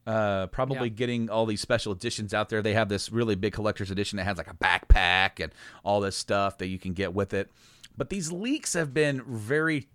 Uh, 0.06 0.48
probably 0.48 0.90
Yeah. 0.90 0.96
getting 0.96 1.30
all 1.30 1.46
these 1.46 1.62
special 1.62 1.94
editions 1.94 2.34
out 2.34 2.50
there. 2.50 2.62
They 2.62 2.74
have 2.74 2.90
this 2.90 3.12
really 3.12 3.36
big 3.36 3.54
collector's 3.54 3.90
edition 3.90 4.18
that 4.18 4.26
has 4.26 4.38
like 4.38 4.50
a 4.50 4.54
backpack 4.56 5.42
and 5.42 5.54
all 5.84 6.02
this 6.02 6.18
stuff 6.18 6.58
that 6.58 6.68
you 6.68 6.78
can 6.78 6.94
get 6.94 7.14
with 7.14 7.34
it. 7.34 7.50
But 7.96 8.10
these 8.10 8.32
leaks 8.32 8.74
have 8.74 8.94
been 8.94 9.22
very 9.26 9.88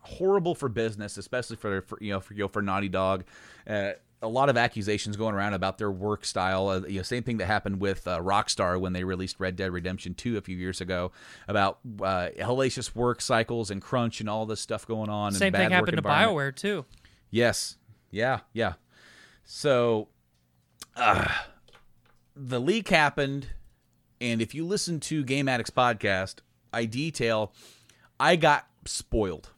horrible 0.00 0.54
for 0.54 0.68
business, 0.68 1.16
especially 1.16 1.56
for, 1.56 1.80
for 1.82 1.98
you 2.00 2.12
know 2.12 2.20
for 2.20 2.34
you 2.34 2.40
know 2.40 2.48
for 2.48 2.62
Naughty 2.62 2.88
Dog. 2.88 3.24
Uh, 3.66 3.92
a 4.22 4.28
lot 4.28 4.48
of 4.48 4.56
accusations 4.56 5.16
going 5.18 5.34
around 5.34 5.52
about 5.52 5.76
their 5.76 5.90
work 5.90 6.24
style. 6.24 6.68
Uh, 6.68 6.80
you 6.86 6.96
know, 6.98 7.02
same 7.02 7.22
thing 7.22 7.36
that 7.38 7.46
happened 7.46 7.78
with 7.80 8.06
uh, 8.08 8.18
Rockstar 8.20 8.80
when 8.80 8.94
they 8.94 9.04
released 9.04 9.36
Red 9.38 9.54
Dead 9.54 9.70
Redemption 9.70 10.14
2 10.14 10.38
a 10.38 10.40
few 10.40 10.56
years 10.56 10.80
ago 10.80 11.12
about 11.46 11.78
uh, 12.00 12.28
hellacious 12.38 12.94
work 12.94 13.20
cycles 13.20 13.70
and 13.70 13.82
crunch 13.82 14.20
and 14.20 14.28
all 14.30 14.46
this 14.46 14.60
stuff 14.60 14.86
going 14.86 15.10
on. 15.10 15.28
and 15.28 15.36
Same 15.36 15.52
thing 15.52 15.70
happened 15.70 15.96
to. 15.98 16.02
Bioware 16.02 16.54
too. 16.54 16.86
Yes. 17.30 17.76
Yeah. 18.10 18.40
Yeah. 18.54 18.74
So, 19.44 20.08
uh, 20.96 21.28
the 22.34 22.60
leak 22.60 22.88
happened, 22.88 23.48
and 24.20 24.40
if 24.40 24.54
you 24.54 24.66
listen 24.66 25.00
to 25.00 25.22
Game 25.24 25.48
Addicts 25.48 25.70
podcast, 25.70 26.36
I 26.72 26.86
detail 26.86 27.52
I 28.18 28.36
got 28.36 28.66
spoiled. 28.86 29.50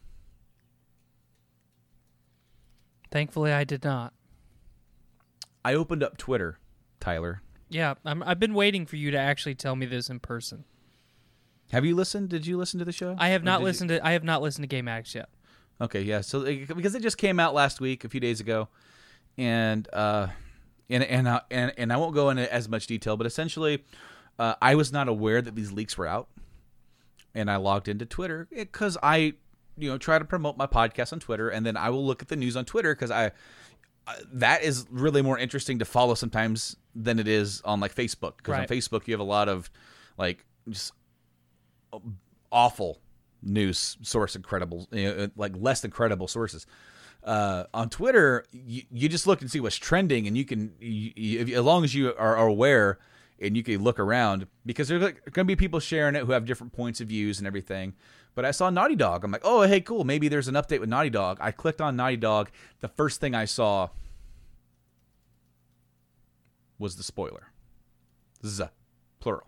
Thankfully, 3.11 3.51
I 3.53 3.63
did 3.63 3.83
not. 3.83 4.13
I 5.63 5.73
opened 5.73 6.03
up 6.03 6.17
Twitter, 6.17 6.59
Tyler. 6.99 7.41
Yeah, 7.69 7.95
I'm, 8.05 8.23
I've 8.23 8.39
been 8.39 8.53
waiting 8.53 8.85
for 8.85 8.95
you 8.95 9.11
to 9.11 9.17
actually 9.17 9.55
tell 9.55 9.75
me 9.75 9.85
this 9.85 10.09
in 10.09 10.19
person. 10.19 10.63
Have 11.71 11.85
you 11.85 11.95
listened? 11.95 12.29
Did 12.29 12.45
you 12.47 12.57
listen 12.57 12.79
to 12.79 12.85
the 12.85 12.91
show? 12.93 13.15
I 13.17 13.29
have 13.29 13.43
not 13.43 13.57
did 13.57 13.61
you- 13.61 13.65
listened 13.65 13.89
to. 13.89 14.05
I 14.05 14.11
have 14.11 14.23
not 14.23 14.41
listened 14.41 14.63
to 14.63 14.67
Game 14.67 14.87
Addicts 14.87 15.15
yet. 15.15 15.29
Okay, 15.79 16.01
yeah. 16.01 16.21
So 16.21 16.41
because 16.43 16.95
it 16.95 17.01
just 17.01 17.17
came 17.17 17.39
out 17.39 17.53
last 17.53 17.79
week, 17.79 18.03
a 18.03 18.09
few 18.09 18.19
days 18.19 18.39
ago, 18.39 18.67
and 19.37 19.87
uh, 19.93 20.27
and 20.89 21.03
and 21.03 21.29
I, 21.29 21.41
and 21.51 21.73
and 21.77 21.93
I 21.93 21.97
won't 21.97 22.13
go 22.15 22.29
into 22.29 22.51
as 22.51 22.67
much 22.67 22.87
detail, 22.87 23.17
but 23.17 23.27
essentially, 23.27 23.83
uh, 24.39 24.55
I 24.61 24.75
was 24.75 24.91
not 24.91 25.07
aware 25.07 25.41
that 25.41 25.55
these 25.55 25.71
leaks 25.71 25.97
were 25.97 26.07
out, 26.07 26.27
and 27.35 27.49
I 27.49 27.57
logged 27.57 27.87
into 27.87 28.05
Twitter 28.05 28.47
because 28.51 28.97
I, 29.03 29.33
you 29.77 29.89
know, 29.89 29.97
try 29.97 30.19
to 30.19 30.25
promote 30.25 30.57
my 30.57 30.67
podcast 30.67 31.13
on 31.13 31.19
Twitter, 31.19 31.49
and 31.49 31.65
then 31.65 31.77
I 31.77 31.89
will 31.89 32.05
look 32.05 32.21
at 32.21 32.29
the 32.29 32.35
news 32.35 32.55
on 32.55 32.65
Twitter 32.65 32.93
because 32.93 33.11
I. 33.11 33.31
Uh, 34.09 34.13
that 34.31 34.63
is 34.63 34.85
really 34.89 35.21
more 35.21 35.37
interesting 35.37 35.79
to 35.79 35.83
follow 35.83 36.13
sometimes 36.13 36.77
than 36.95 37.19
it 37.19 37.27
is 37.27 37.61
on 37.65 37.81
like 37.81 37.93
Facebook 37.93 38.37
because 38.37 38.53
on 38.55 38.65
Facebook 38.65 39.05
you 39.05 39.13
have 39.13 39.19
a 39.19 39.23
lot 39.23 39.49
of 39.49 39.69
like 40.17 40.45
just 40.69 40.93
awful 42.49 43.01
news 43.43 43.97
source 44.01 44.37
incredible 44.37 44.87
you 44.93 45.13
know, 45.13 45.29
like 45.35 45.51
less 45.57 45.81
than 45.81 45.91
credible 45.91 46.25
sources 46.25 46.65
uh, 47.27 47.65
on 47.73 47.89
twitter 47.89 48.45
you, 48.51 48.81
you 48.89 49.09
just 49.09 49.27
look 49.27 49.41
and 49.41 49.51
see 49.51 49.59
what's 49.59 49.75
trending 49.75 50.27
and 50.27 50.37
you 50.37 50.45
can 50.45 50.73
you, 50.79 51.11
you, 51.15 51.57
as 51.57 51.63
long 51.63 51.83
as 51.83 51.93
you 51.93 52.09
are, 52.09 52.37
are 52.37 52.47
aware 52.47 52.97
and 53.39 53.55
you 53.55 53.63
can 53.63 53.83
look 53.83 53.99
around 53.99 54.47
because 54.65 54.87
there's 54.87 55.03
like, 55.03 55.23
going 55.25 55.45
to 55.45 55.45
be 55.45 55.55
people 55.55 55.79
sharing 55.79 56.15
it 56.15 56.23
who 56.23 56.31
have 56.31 56.45
different 56.45 56.73
points 56.73 57.01
of 57.01 57.07
views 57.07 57.37
and 57.37 57.45
everything. 57.45 57.93
But 58.33 58.45
i 58.45 58.51
saw 58.51 58.69
naughty 58.69 58.95
dog. 58.95 59.23
I'm 59.23 59.31
like 59.31 59.41
oh 59.43 59.63
hey 59.63 59.81
cool. 59.81 60.03
Maybe 60.03 60.27
there's 60.27 60.47
an 60.47 60.55
update 60.55 60.79
with 60.79 60.89
naughty 60.89 61.09
dog. 61.09 61.37
I 61.41 61.51
clicked 61.51 61.81
on 61.81 61.95
naughty 61.95 62.17
dog. 62.17 62.49
The 62.79 62.87
first 62.87 63.19
thing 63.19 63.35
i 63.35 63.45
saw 63.45 63.89
was 66.79 66.95
the 66.95 67.03
spoiler. 67.03 67.51
Z 68.45 68.65
plural. 69.19 69.47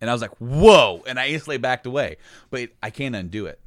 And 0.00 0.08
I 0.08 0.12
was 0.12 0.22
like, 0.22 0.34
whoa. 0.38 1.02
And 1.06 1.18
I 1.18 1.28
instantly 1.28 1.58
backed 1.58 1.86
away. 1.86 2.16
But 2.50 2.70
I 2.82 2.90
can't 2.90 3.14
undo 3.14 3.46
it. 3.46 3.60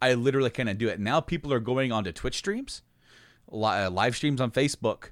I 0.00 0.14
literally 0.14 0.50
can't 0.50 0.68
undo 0.68 0.88
it. 0.88 1.00
Now 1.00 1.20
people 1.20 1.52
are 1.52 1.60
going 1.60 1.92
onto 1.92 2.12
Twitch 2.12 2.36
streams, 2.36 2.82
li- 3.50 3.84
uh, 3.84 3.90
live 3.90 4.16
streams 4.16 4.40
on 4.40 4.50
Facebook, 4.50 5.10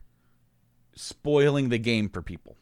spoiling 0.95 1.69
the 1.69 1.79
game 1.79 2.09
for 2.09 2.23
people. 2.23 2.57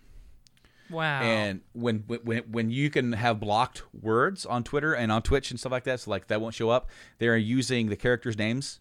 Wow. 0.90 1.22
And 1.22 1.62
when, 1.72 2.04
when 2.06 2.38
when 2.50 2.70
you 2.70 2.90
can 2.90 3.12
have 3.12 3.40
blocked 3.40 3.82
words 3.98 4.44
on 4.44 4.62
Twitter 4.62 4.92
and 4.92 5.10
on 5.10 5.22
Twitch 5.22 5.50
and 5.50 5.58
stuff 5.58 5.72
like 5.72 5.84
that, 5.84 6.00
so 6.00 6.10
like 6.10 6.26
that 6.26 6.40
won't 6.40 6.54
show 6.54 6.68
up. 6.68 6.90
They're 7.18 7.36
using 7.36 7.88
the 7.88 7.96
characters' 7.96 8.36
names 8.36 8.80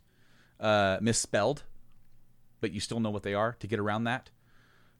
uh, 0.60 0.98
misspelled, 1.02 1.64
but 2.60 2.74
you 2.74 2.82
still 2.82 3.00
know 3.00 3.10
what 3.10 3.24
they 3.24 3.34
are 3.34 3.56
to 3.60 3.68
get 3.68 3.80
around 3.80 4.04
that. 4.04 4.30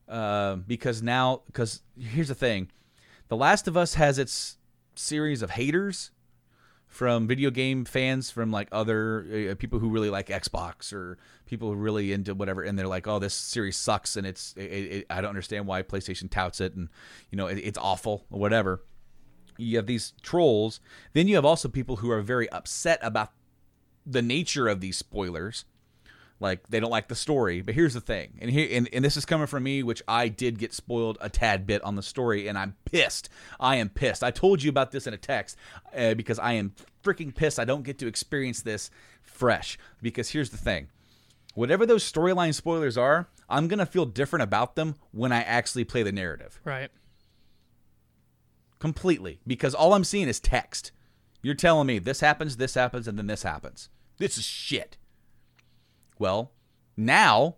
Uh, 0.08 0.56
because 0.56 1.02
now, 1.02 1.42
because 1.48 1.82
here's 1.98 2.30
the 2.30 2.36
thing, 2.36 2.70
The 3.28 3.38
Last 3.38 3.68
of 3.68 3.78
Us 3.78 3.96
has 3.96 4.18
its 4.18 4.58
series 4.96 5.42
of 5.42 5.52
haters 5.52 6.12
from 6.92 7.26
video 7.26 7.50
game 7.50 7.86
fans 7.86 8.30
from 8.30 8.52
like 8.52 8.68
other 8.70 9.50
uh, 9.52 9.56
people 9.56 9.80
who 9.80 9.90
really 9.90 10.10
like 10.10 10.28
Xbox 10.28 10.92
or 10.92 11.18
people 11.46 11.70
who 11.70 11.76
really 11.76 12.12
into 12.12 12.36
whatever 12.36 12.62
and 12.64 12.78
they're 12.78 12.86
like 12.86 13.08
oh 13.08 13.18
this 13.18 13.34
series 13.34 13.78
sucks 13.78 14.18
and 14.18 14.28
it's 14.28 14.54
it, 14.58 14.62
it, 14.62 15.06
I 15.10 15.22
don't 15.22 15.30
understand 15.30 15.68
why 15.68 15.84
PlayStation 15.84 16.30
touts 16.30 16.60
it 16.60 16.76
and 16.76 16.90
you 17.30 17.38
know 17.38 17.48
it, 17.48 17.60
it's 17.60 17.78
awful 17.78 18.26
or 18.30 18.40
whatever. 18.40 18.84
You 19.58 19.78
have 19.78 19.86
these 19.86 20.14
trolls. 20.22 20.82
Then 21.14 21.30
you 21.30 21.36
have 21.36 21.46
also 21.46 21.70
people 21.70 21.98
who 21.98 22.12
are 22.12 22.22
very 22.22 22.50
upset 22.50 23.00
about 23.02 23.32
the 24.06 24.22
nature 24.22 24.68
of 24.68 24.82
these 24.82 24.98
spoilers 24.98 25.64
Like 26.42 26.68
they 26.68 26.80
don't 26.80 26.90
like 26.90 27.08
the 27.08 27.16
story. 27.16 27.62
But 27.62 27.76
here's 27.76 27.94
the 27.94 28.02
thing, 28.02 28.40
and 28.42 28.50
here 28.50 28.68
and, 28.72 28.90
and 28.92 29.06
this 29.06 29.16
is 29.16 29.26
coming 29.26 29.48
from 29.48 29.64
me, 29.64 29.84
which 29.84 30.02
I 30.08 30.28
did 30.28 30.58
get 30.58 30.74
spoiled 30.74 31.18
a 31.22 31.30
tad 31.30 31.66
bit 31.68 31.82
on 31.84 31.96
the 31.96 32.02
story, 32.02 32.48
and 32.48 32.58
I'm 32.58 32.76
pissed. 32.84 33.30
I 33.60 33.76
am 33.76 33.90
pissed. 33.90 34.24
I 34.24 34.32
told 34.32 34.64
you 34.64 34.70
about 34.70 34.92
this 34.92 35.06
in 35.08 35.14
a 35.14 35.18
text 35.18 35.56
uh, 35.96 36.16
because 36.16 36.40
I 36.40 36.54
am 36.54 36.74
freaking 37.04 37.34
pissed. 37.34 37.60
I 37.60 37.66
don't 37.66 37.84
get 37.84 38.00
to 38.00 38.08
experience 38.08 38.62
this 38.62 38.90
fresh. 39.22 39.78
Because 40.02 40.30
here's 40.30 40.50
the 40.50 40.58
thing. 40.58 40.90
Whatever 41.54 41.86
those 41.86 42.10
storyline 42.10 42.54
spoilers 42.56 42.98
are, 42.98 43.28
I'm 43.48 43.68
gonna 43.68 43.86
feel 43.86 44.06
different 44.06 44.44
about 44.44 44.76
them 44.76 44.96
when 45.12 45.32
I 45.32 45.44
actually 45.44 45.84
play 45.84 46.02
the 46.02 46.12
narrative 46.12 46.60
Right. 46.64 46.90
completely 48.80 49.40
because 49.46 49.76
all 49.76 49.94
I'm 49.94 50.04
seeing 50.04 50.28
is 50.28 50.40
text. 50.40 50.92
You're 51.44 51.56
telling 51.56 51.88
me 51.88 52.00
this 52.00 52.22
happens, 52.22 52.58
this 52.58 52.74
happens, 52.76 53.08
and 53.08 53.18
then 53.18 53.28
this 53.28 53.44
happens. 53.44 53.90
This 54.18 54.38
is 54.38 54.46
shit. 54.46 54.98
Well, 56.22 56.52
now 56.96 57.56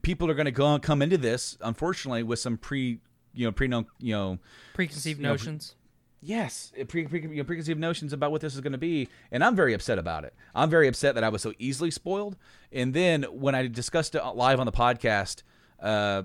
people 0.00 0.30
are 0.30 0.34
going 0.34 0.46
to 0.46 0.50
go 0.50 0.78
come 0.78 1.02
into 1.02 1.18
this, 1.18 1.58
unfortunately, 1.60 2.22
with 2.22 2.38
some 2.38 2.56
pre, 2.56 3.00
you 3.34 3.44
know, 3.44 3.52
pre, 3.52 3.68
you 3.98 4.12
know, 4.14 4.38
Preconceived 4.72 5.20
you 5.20 5.24
know, 5.24 5.32
notions. 5.32 5.74
Yes, 6.22 6.72
pre, 6.88 7.06
pre, 7.06 7.20
you 7.20 7.28
know, 7.28 7.44
preconceived 7.44 7.78
notions 7.78 8.14
about 8.14 8.32
what 8.32 8.40
this 8.40 8.54
is 8.54 8.62
going 8.62 8.72
to 8.72 8.78
be, 8.78 9.08
and 9.30 9.44
I'm 9.44 9.54
very 9.54 9.74
upset 9.74 9.98
about 9.98 10.24
it. 10.24 10.34
I'm 10.54 10.70
very 10.70 10.88
upset 10.88 11.14
that 11.14 11.22
I 11.22 11.28
was 11.28 11.42
so 11.42 11.52
easily 11.58 11.90
spoiled. 11.90 12.36
And 12.72 12.94
then 12.94 13.24
when 13.24 13.54
I 13.54 13.66
discussed 13.66 14.14
it 14.14 14.24
live 14.24 14.60
on 14.60 14.66
the 14.66 14.72
podcast, 14.72 15.42
uh, 15.78 16.22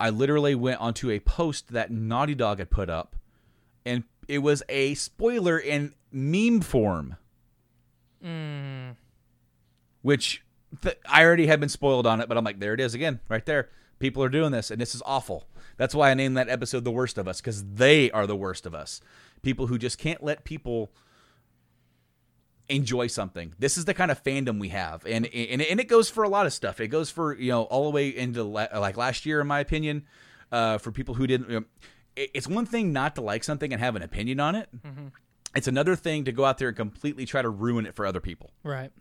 I 0.00 0.08
literally 0.08 0.54
went 0.54 0.80
onto 0.80 1.10
a 1.10 1.20
post 1.20 1.74
that 1.74 1.90
Naughty 1.90 2.34
Dog 2.34 2.58
had 2.58 2.70
put 2.70 2.88
up, 2.88 3.16
and 3.84 4.04
it 4.26 4.38
was 4.38 4.62
a 4.70 4.94
spoiler 4.94 5.58
in 5.58 5.94
meme 6.10 6.62
form, 6.62 7.16
Mm. 8.24 8.96
Which 10.02 10.42
th- 10.82 10.98
I 11.08 11.24
already 11.24 11.46
had 11.46 11.60
been 11.60 11.68
spoiled 11.68 12.06
on 12.06 12.20
it. 12.20 12.28
But 12.28 12.36
I'm 12.38 12.44
like, 12.44 12.60
there 12.60 12.74
it 12.74 12.80
is 12.80 12.94
again, 12.94 13.20
right 13.28 13.44
there. 13.44 13.68
People 13.98 14.22
are 14.22 14.28
doing 14.28 14.52
this, 14.52 14.70
and 14.70 14.80
this 14.80 14.94
is 14.94 15.02
awful. 15.04 15.46
That's 15.76 15.94
why 15.94 16.10
I 16.10 16.14
named 16.14 16.36
that 16.36 16.48
episode 16.48 16.84
"The 16.84 16.90
Worst 16.90 17.18
of 17.18 17.26
Us" 17.26 17.40
because 17.40 17.64
they 17.74 18.10
are 18.10 18.26
the 18.26 18.36
worst 18.36 18.66
of 18.66 18.74
us. 18.74 19.00
People 19.42 19.66
who 19.66 19.78
just 19.78 19.98
can't 19.98 20.22
let 20.22 20.44
people 20.44 20.90
enjoy 22.68 23.06
something. 23.06 23.54
This 23.58 23.78
is 23.78 23.86
the 23.86 23.94
kind 23.94 24.10
of 24.10 24.22
fandom 24.22 24.60
we 24.60 24.68
have, 24.68 25.04
and 25.06 25.26
and 25.26 25.62
and 25.62 25.80
it 25.80 25.88
goes 25.88 26.10
for 26.10 26.24
a 26.24 26.28
lot 26.28 26.46
of 26.46 26.52
stuff. 26.52 26.80
It 26.80 26.88
goes 26.88 27.10
for 27.10 27.36
you 27.36 27.50
know 27.50 27.62
all 27.62 27.84
the 27.84 27.90
way 27.90 28.08
into 28.08 28.44
la- 28.44 28.68
like 28.74 28.96
last 28.96 29.26
year, 29.26 29.40
in 29.40 29.46
my 29.46 29.60
opinion, 29.60 30.04
uh, 30.52 30.78
for 30.78 30.92
people 30.92 31.14
who 31.14 31.26
didn't. 31.26 31.50
You 31.50 31.60
know, 31.60 31.66
it's 32.16 32.46
one 32.46 32.66
thing 32.66 32.92
not 32.92 33.14
to 33.16 33.20
like 33.20 33.44
something 33.44 33.72
and 33.72 33.80
have 33.80 33.96
an 33.96 34.02
opinion 34.02 34.40
on 34.40 34.54
it. 34.54 34.68
It's 35.54 35.68
another 35.68 35.96
thing 35.96 36.24
to 36.24 36.32
go 36.32 36.44
out 36.44 36.58
there 36.58 36.68
and 36.68 36.76
completely 36.76 37.24
try 37.24 37.42
to 37.42 37.48
ruin 37.48 37.86
it 37.86 37.94
for 37.94 38.04
other 38.04 38.20
people. 38.20 38.50
Right. 38.62 38.92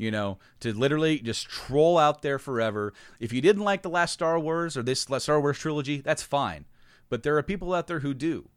You 0.00 0.10
know, 0.10 0.38
to 0.60 0.72
literally 0.72 1.18
just 1.18 1.46
troll 1.46 1.98
out 1.98 2.22
there 2.22 2.38
forever. 2.38 2.94
If 3.18 3.34
you 3.34 3.42
didn't 3.42 3.64
like 3.64 3.82
the 3.82 3.90
last 3.90 4.12
Star 4.14 4.40
Wars 4.40 4.74
or 4.74 4.82
this 4.82 5.06
Star 5.18 5.38
Wars 5.38 5.58
trilogy, 5.58 6.00
that's 6.00 6.22
fine. 6.22 6.64
But 7.10 7.22
there 7.22 7.36
are 7.36 7.42
people 7.42 7.74
out 7.74 7.86
there 7.86 8.00
who 8.00 8.14
do. 8.14 8.48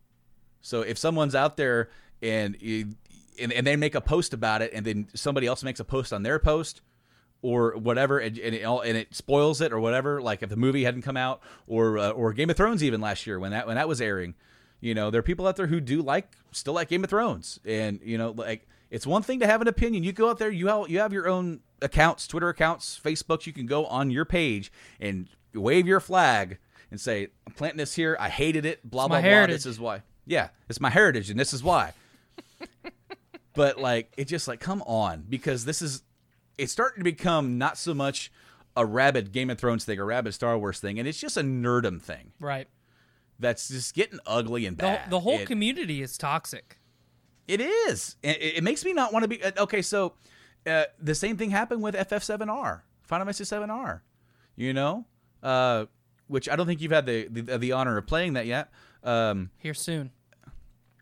So 0.62 0.84
if 0.84 0.98
someone's 0.98 1.36
out 1.36 1.58
there 1.58 1.90
and 2.22 2.56
and, 2.62 3.52
and 3.52 3.68
they 3.68 3.76
make 3.76 3.94
a 3.94 4.00
post 4.00 4.34
about 4.34 4.62
it, 4.62 4.72
and 4.74 4.86
then 4.86 5.08
somebody 5.16 5.46
else 5.46 5.64
makes 5.64 5.82
a 5.82 5.84
post 5.84 6.14
on 6.14 6.24
their 6.24 6.40
post 6.40 6.82
or 7.42 7.76
whatever, 7.76 8.20
and, 8.20 8.38
and, 8.38 8.56
it, 8.56 8.64
all- 8.64 8.80
and 8.80 8.96
it 8.98 9.14
spoils 9.14 9.60
it 9.60 9.74
or 9.74 9.80
whatever, 9.82 10.22
like 10.22 10.44
if 10.44 10.50
the 10.50 10.56
movie 10.56 10.86
hadn't 10.86 11.02
come 11.02 11.18
out 11.18 11.42
or 11.68 11.98
uh, 11.98 12.12
or 12.12 12.32
Game 12.32 12.50
of 12.52 12.56
Thrones 12.56 12.82
even 12.82 13.02
last 13.02 13.28
year 13.28 13.38
when 13.38 13.52
that 13.52 13.68
when 13.68 13.76
that 13.76 13.90
was 13.90 14.00
airing, 14.00 14.36
you 14.80 14.94
know, 14.94 15.12
there 15.12 15.20
are 15.20 15.24
people 15.24 15.46
out 15.46 15.58
there 15.58 15.68
who 15.68 15.82
do 15.82 16.02
like 16.02 16.38
still 16.54 16.74
like 16.74 16.88
Game 16.88 17.04
of 17.04 17.10
Thrones, 17.10 17.60
and 17.66 18.00
you 18.02 18.18
know, 18.18 18.32
like 18.32 18.66
it's 18.94 19.08
one 19.08 19.24
thing 19.24 19.40
to 19.40 19.48
have 19.48 19.60
an 19.60 19.68
opinion. 19.68 20.04
You 20.04 20.12
go 20.14 20.30
out 20.30 20.38
there, 20.38 20.52
you 20.52 20.68
have 20.68 20.88
you 20.90 21.00
have 21.00 21.12
your 21.12 21.28
own 21.28 21.62
accounts, 21.82 22.28
Twitter 22.28 22.48
accounts, 22.50 23.00
Facebook. 23.04 23.48
You 23.48 23.52
can 23.54 23.66
go 23.66 23.86
on 23.88 24.12
your 24.12 24.24
page 24.24 24.72
and 25.00 25.28
wave 25.54 25.88
your 25.88 26.00
flag 26.00 26.60
and 26.92 27.02
say, 27.02 27.30
"I'm 27.48 27.54
planting 27.54 27.80
this 27.80 27.96
here. 27.96 28.16
I 28.20 28.30
hated 28.30 28.66
it. 28.66 28.88
Blah 28.88 29.08
blah 29.08 29.18
my 29.18 29.22
blah. 29.28 29.48
This 29.48 29.66
is 29.66 29.80
why. 29.80 30.04
Yeah, 30.28 30.50
it's 30.70 30.80
my 30.80 30.92
heritage, 30.92 31.30
and 31.32 31.40
this 31.40 31.54
is 31.54 31.64
why." 31.64 31.94
but 33.54 33.80
like, 33.80 34.14
it 34.18 34.26
just 34.26 34.48
like 34.48 34.60
come 34.60 34.82
on 34.84 35.26
because 35.28 35.66
this 35.66 35.82
is 35.82 36.04
it's 36.58 36.72
starting 36.72 37.00
to 37.00 37.04
become 37.04 37.58
not 37.58 37.78
so 37.80 37.94
much 37.94 38.32
a 38.78 38.86
rabid 38.86 39.32
Game 39.32 39.50
of 39.50 39.58
Thrones 39.60 39.86
thing, 39.86 40.00
a 40.00 40.04
rabid 40.06 40.34
Star 40.34 40.58
Wars 40.58 40.80
thing, 40.80 41.00
and 41.00 41.08
it's 41.08 41.20
just 41.20 41.36
a 41.38 41.42
nerdum 41.42 42.02
thing 42.02 42.32
Right. 42.40 42.68
that's 43.40 43.68
just 43.70 43.94
getting 43.94 44.20
ugly 44.26 44.66
and 44.66 44.78
The, 44.78 44.82
bad. 44.84 45.10
the 45.10 45.20
whole 45.22 45.40
It- 45.40 45.48
community 45.48 46.02
is 46.02 46.18
toxic. 46.18 46.80
It 47.48 47.62
is. 47.62 48.16
It, 48.24 48.38
it 48.58 48.64
makes 48.64 48.84
me 48.86 48.94
not 48.94 49.12
want 49.14 49.24
to 49.24 49.28
be. 49.28 49.44
uh, 49.44 49.52
Okay, 49.58 49.82
so 49.82 50.14
uh, 50.66 50.84
the 51.00 51.16
same 51.16 51.38
thing 51.38 51.50
happened 51.50 51.82
with 51.84 51.96
FF7R, 51.96 52.82
Final 53.04 53.26
Fantasy 53.26 53.44
7R. 53.44 54.02
You 54.56 54.74
know, 54.74 55.06
uh, 55.42 55.86
which 56.28 56.48
I 56.48 56.56
don't 56.56 56.68
think 56.68 56.80
you've 56.82 56.92
had 56.92 57.06
the, 57.06 57.28
the 57.28 57.58
the 57.58 57.72
honor 57.74 57.98
of 57.98 58.06
playing 58.08 58.34
that 58.34 58.46
yet. 58.46 58.70
Um, 59.04 59.50
Here 59.58 59.74
soon. 59.74 60.12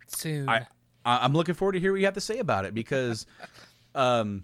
Soon. 0.07 0.49
I 0.49 0.67
I- 1.05 1.23
I'm 1.23 1.33
looking 1.33 1.55
forward 1.55 1.73
to 1.73 1.79
hear 1.79 1.91
what 1.91 1.99
you 1.99 2.05
have 2.05 2.13
to 2.15 2.21
say 2.21 2.39
about 2.39 2.65
it 2.65 2.73
because, 2.73 3.25
um, 3.95 4.43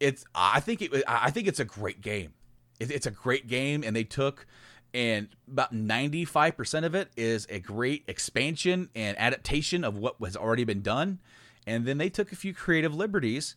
it's 0.00 0.24
I 0.34 0.60
think 0.60 0.82
it 0.82 1.04
I 1.06 1.30
think 1.30 1.46
it's 1.48 1.60
a 1.60 1.64
great 1.64 2.00
game. 2.00 2.32
It, 2.80 2.90
it's 2.90 3.06
a 3.06 3.10
great 3.10 3.46
game, 3.48 3.82
and 3.84 3.94
they 3.94 4.04
took 4.04 4.46
and 4.94 5.28
about 5.50 5.72
95 5.72 6.56
percent 6.56 6.86
of 6.86 6.94
it 6.94 7.10
is 7.16 7.46
a 7.50 7.58
great 7.58 8.04
expansion 8.06 8.90
and 8.94 9.18
adaptation 9.18 9.84
of 9.84 9.96
what 9.96 10.16
has 10.22 10.36
already 10.36 10.64
been 10.64 10.82
done, 10.82 11.18
and 11.66 11.86
then 11.86 11.98
they 11.98 12.10
took 12.10 12.32
a 12.32 12.36
few 12.36 12.54
creative 12.54 12.94
liberties 12.94 13.56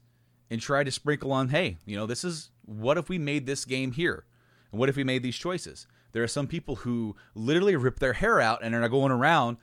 and 0.49 0.61
tried 0.61 0.85
to 0.85 0.91
sprinkle 0.91 1.31
on, 1.31 1.49
hey, 1.49 1.77
you 1.85 1.95
know, 1.95 2.05
this 2.05 2.23
is 2.23 2.51
what 2.65 2.97
if 2.97 3.09
we 3.09 3.17
made 3.17 3.45
this 3.45 3.65
game 3.65 3.91
here, 3.91 4.25
and 4.71 4.79
what 4.79 4.89
if 4.89 4.95
we 4.95 5.03
made 5.03 5.23
these 5.23 5.37
choices? 5.37 5.87
There 6.11 6.23
are 6.23 6.27
some 6.27 6.47
people 6.47 6.77
who 6.77 7.15
literally 7.33 7.75
rip 7.75 7.99
their 7.99 8.13
hair 8.13 8.39
out 8.39 8.63
and 8.63 8.73
are 8.73 8.87
going 8.87 9.11
around 9.11 9.57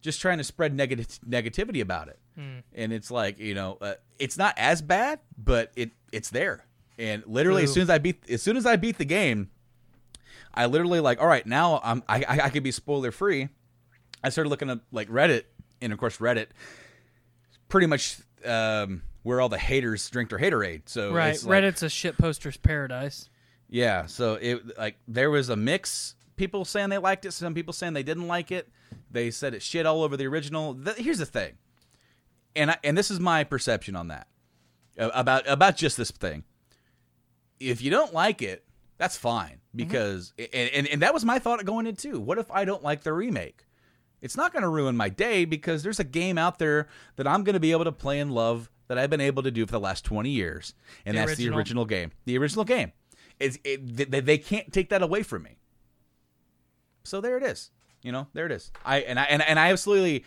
just 0.00 0.20
trying 0.20 0.38
to 0.38 0.44
spread 0.44 0.72
negative 0.72 1.08
negativity 1.28 1.80
about 1.80 2.06
it. 2.08 2.18
Hmm. 2.36 2.58
And 2.74 2.92
it's 2.92 3.10
like 3.10 3.38
you 3.38 3.54
know, 3.54 3.78
uh, 3.80 3.94
it's 4.18 4.38
not 4.38 4.54
as 4.56 4.82
bad, 4.82 5.20
but 5.36 5.72
it 5.74 5.90
it's 6.12 6.30
there. 6.30 6.64
And 6.98 7.24
literally, 7.26 7.64
as 7.64 7.72
soon 7.72 7.82
as 7.82 7.90
I 7.90 7.98
beat 7.98 8.22
as 8.30 8.42
soon 8.42 8.56
as 8.56 8.64
I 8.64 8.76
beat 8.76 8.98
the 8.98 9.04
game, 9.04 9.50
I 10.56 10.66
literally 10.66 11.00
like, 11.00 11.20
all 11.20 11.26
right, 11.26 11.46
now 11.46 11.80
I'm 11.84 12.02
I 12.08 12.24
I, 12.28 12.40
I 12.44 12.50
could 12.50 12.62
be 12.62 12.70
spoiler 12.72 13.12
free. 13.12 13.48
I 14.24 14.30
started 14.30 14.50
looking 14.50 14.70
at 14.70 14.80
like 14.90 15.08
Reddit, 15.08 15.44
and 15.80 15.92
of 15.92 15.98
course 15.98 16.18
Reddit, 16.18 16.46
pretty 17.68 17.86
much 17.86 18.18
um, 18.44 19.02
where 19.22 19.40
all 19.40 19.48
the 19.48 19.58
haters 19.58 20.08
drink 20.10 20.30
their 20.30 20.38
haterade. 20.38 20.82
So 20.86 21.12
right. 21.12 21.28
it's 21.34 21.44
like- 21.44 21.62
Reddit's 21.62 21.82
a 21.82 21.88
shit 21.88 22.16
poster's 22.16 22.56
paradise. 22.56 23.28
yeah, 23.68 24.06
so 24.06 24.34
it 24.34 24.78
like 24.78 24.96
there 25.06 25.30
was 25.30 25.48
a 25.48 25.56
mix. 25.56 26.14
People 26.36 26.64
saying 26.66 26.90
they 26.90 26.98
liked 26.98 27.24
it, 27.24 27.32
some 27.32 27.54
people 27.54 27.72
saying 27.72 27.94
they 27.94 28.02
didn't 28.02 28.28
like 28.28 28.50
it. 28.52 28.68
They 29.10 29.30
said 29.30 29.54
it 29.54 29.62
shit 29.62 29.86
all 29.86 30.02
over 30.02 30.16
the 30.16 30.26
original. 30.26 30.74
Th- 30.74 30.96
here's 30.96 31.18
the 31.18 31.26
thing, 31.26 31.54
and 32.54 32.72
I, 32.72 32.76
and 32.84 32.96
this 32.96 33.10
is 33.10 33.18
my 33.18 33.42
perception 33.44 33.96
on 33.96 34.08
that 34.08 34.26
about 34.98 35.48
about 35.48 35.76
just 35.76 35.96
this 35.96 36.10
thing. 36.10 36.44
If 37.58 37.80
you 37.80 37.90
don't 37.90 38.12
like 38.12 38.42
it, 38.42 38.65
that's 38.98 39.16
fine 39.16 39.60
because 39.74 40.32
and, 40.38 40.70
and 40.70 40.86
and 40.88 41.02
that 41.02 41.12
was 41.14 41.24
my 41.24 41.38
thought 41.38 41.64
going 41.64 41.86
in 41.86 41.96
too. 41.96 42.18
What 42.20 42.38
if 42.38 42.50
I 42.50 42.64
don't 42.64 42.82
like 42.82 43.02
the 43.02 43.12
remake? 43.12 43.64
It's 44.22 44.36
not 44.36 44.52
going 44.52 44.62
to 44.62 44.68
ruin 44.68 44.96
my 44.96 45.08
day 45.10 45.44
because 45.44 45.82
there's 45.82 46.00
a 46.00 46.04
game 46.04 46.38
out 46.38 46.58
there 46.58 46.88
that 47.16 47.26
I'm 47.28 47.44
going 47.44 47.54
to 47.54 47.60
be 47.60 47.72
able 47.72 47.84
to 47.84 47.92
play 47.92 48.18
and 48.18 48.32
love 48.32 48.70
that 48.88 48.98
I've 48.98 49.10
been 49.10 49.20
able 49.20 49.42
to 49.42 49.50
do 49.50 49.66
for 49.66 49.72
the 49.72 49.80
last 49.80 50.04
20 50.04 50.30
years, 50.30 50.72
and 51.04 51.14
The 51.14 51.20
that's 51.20 51.32
original? 51.32 51.50
the 51.52 51.58
original 51.58 51.84
game. 51.84 52.12
The 52.24 52.38
original 52.38 52.64
game. 52.64 52.92
It's, 53.38 53.58
it, 53.62 54.10
they, 54.10 54.20
they 54.20 54.38
can't 54.38 54.72
take 54.72 54.88
that 54.88 55.02
away 55.02 55.22
from 55.22 55.42
me. 55.42 55.58
So 57.04 57.20
there 57.20 57.36
it 57.36 57.42
is. 57.42 57.70
You 58.02 58.12
know, 58.12 58.28
there 58.32 58.46
it 58.46 58.52
is. 58.52 58.70
I 58.84 58.98
and 59.00 59.18
I 59.18 59.24
and, 59.24 59.42
and 59.42 59.58
I 59.58 59.70
absolutely, 59.70 60.24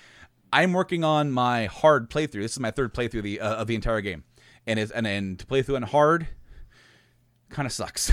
I'm 0.52 0.74
working 0.74 1.04
on 1.04 1.32
my 1.32 1.66
hard 1.66 2.10
playthrough. 2.10 2.42
This 2.42 2.54
is 2.54 2.60
my 2.60 2.72
third 2.72 2.94
playthrough 2.94 3.20
of 3.20 3.24
the 3.24 3.40
uh, 3.40 3.56
of 3.56 3.68
the 3.68 3.76
entire 3.76 4.02
game, 4.02 4.24
and 4.68 4.78
is 4.78 4.92
and 4.92 5.08
and 5.08 5.40
to 5.40 5.46
play 5.46 5.62
through 5.62 5.78
on 5.78 5.84
hard, 5.84 6.28
kind 7.50 7.66
of 7.66 7.72
sucks. 7.72 8.12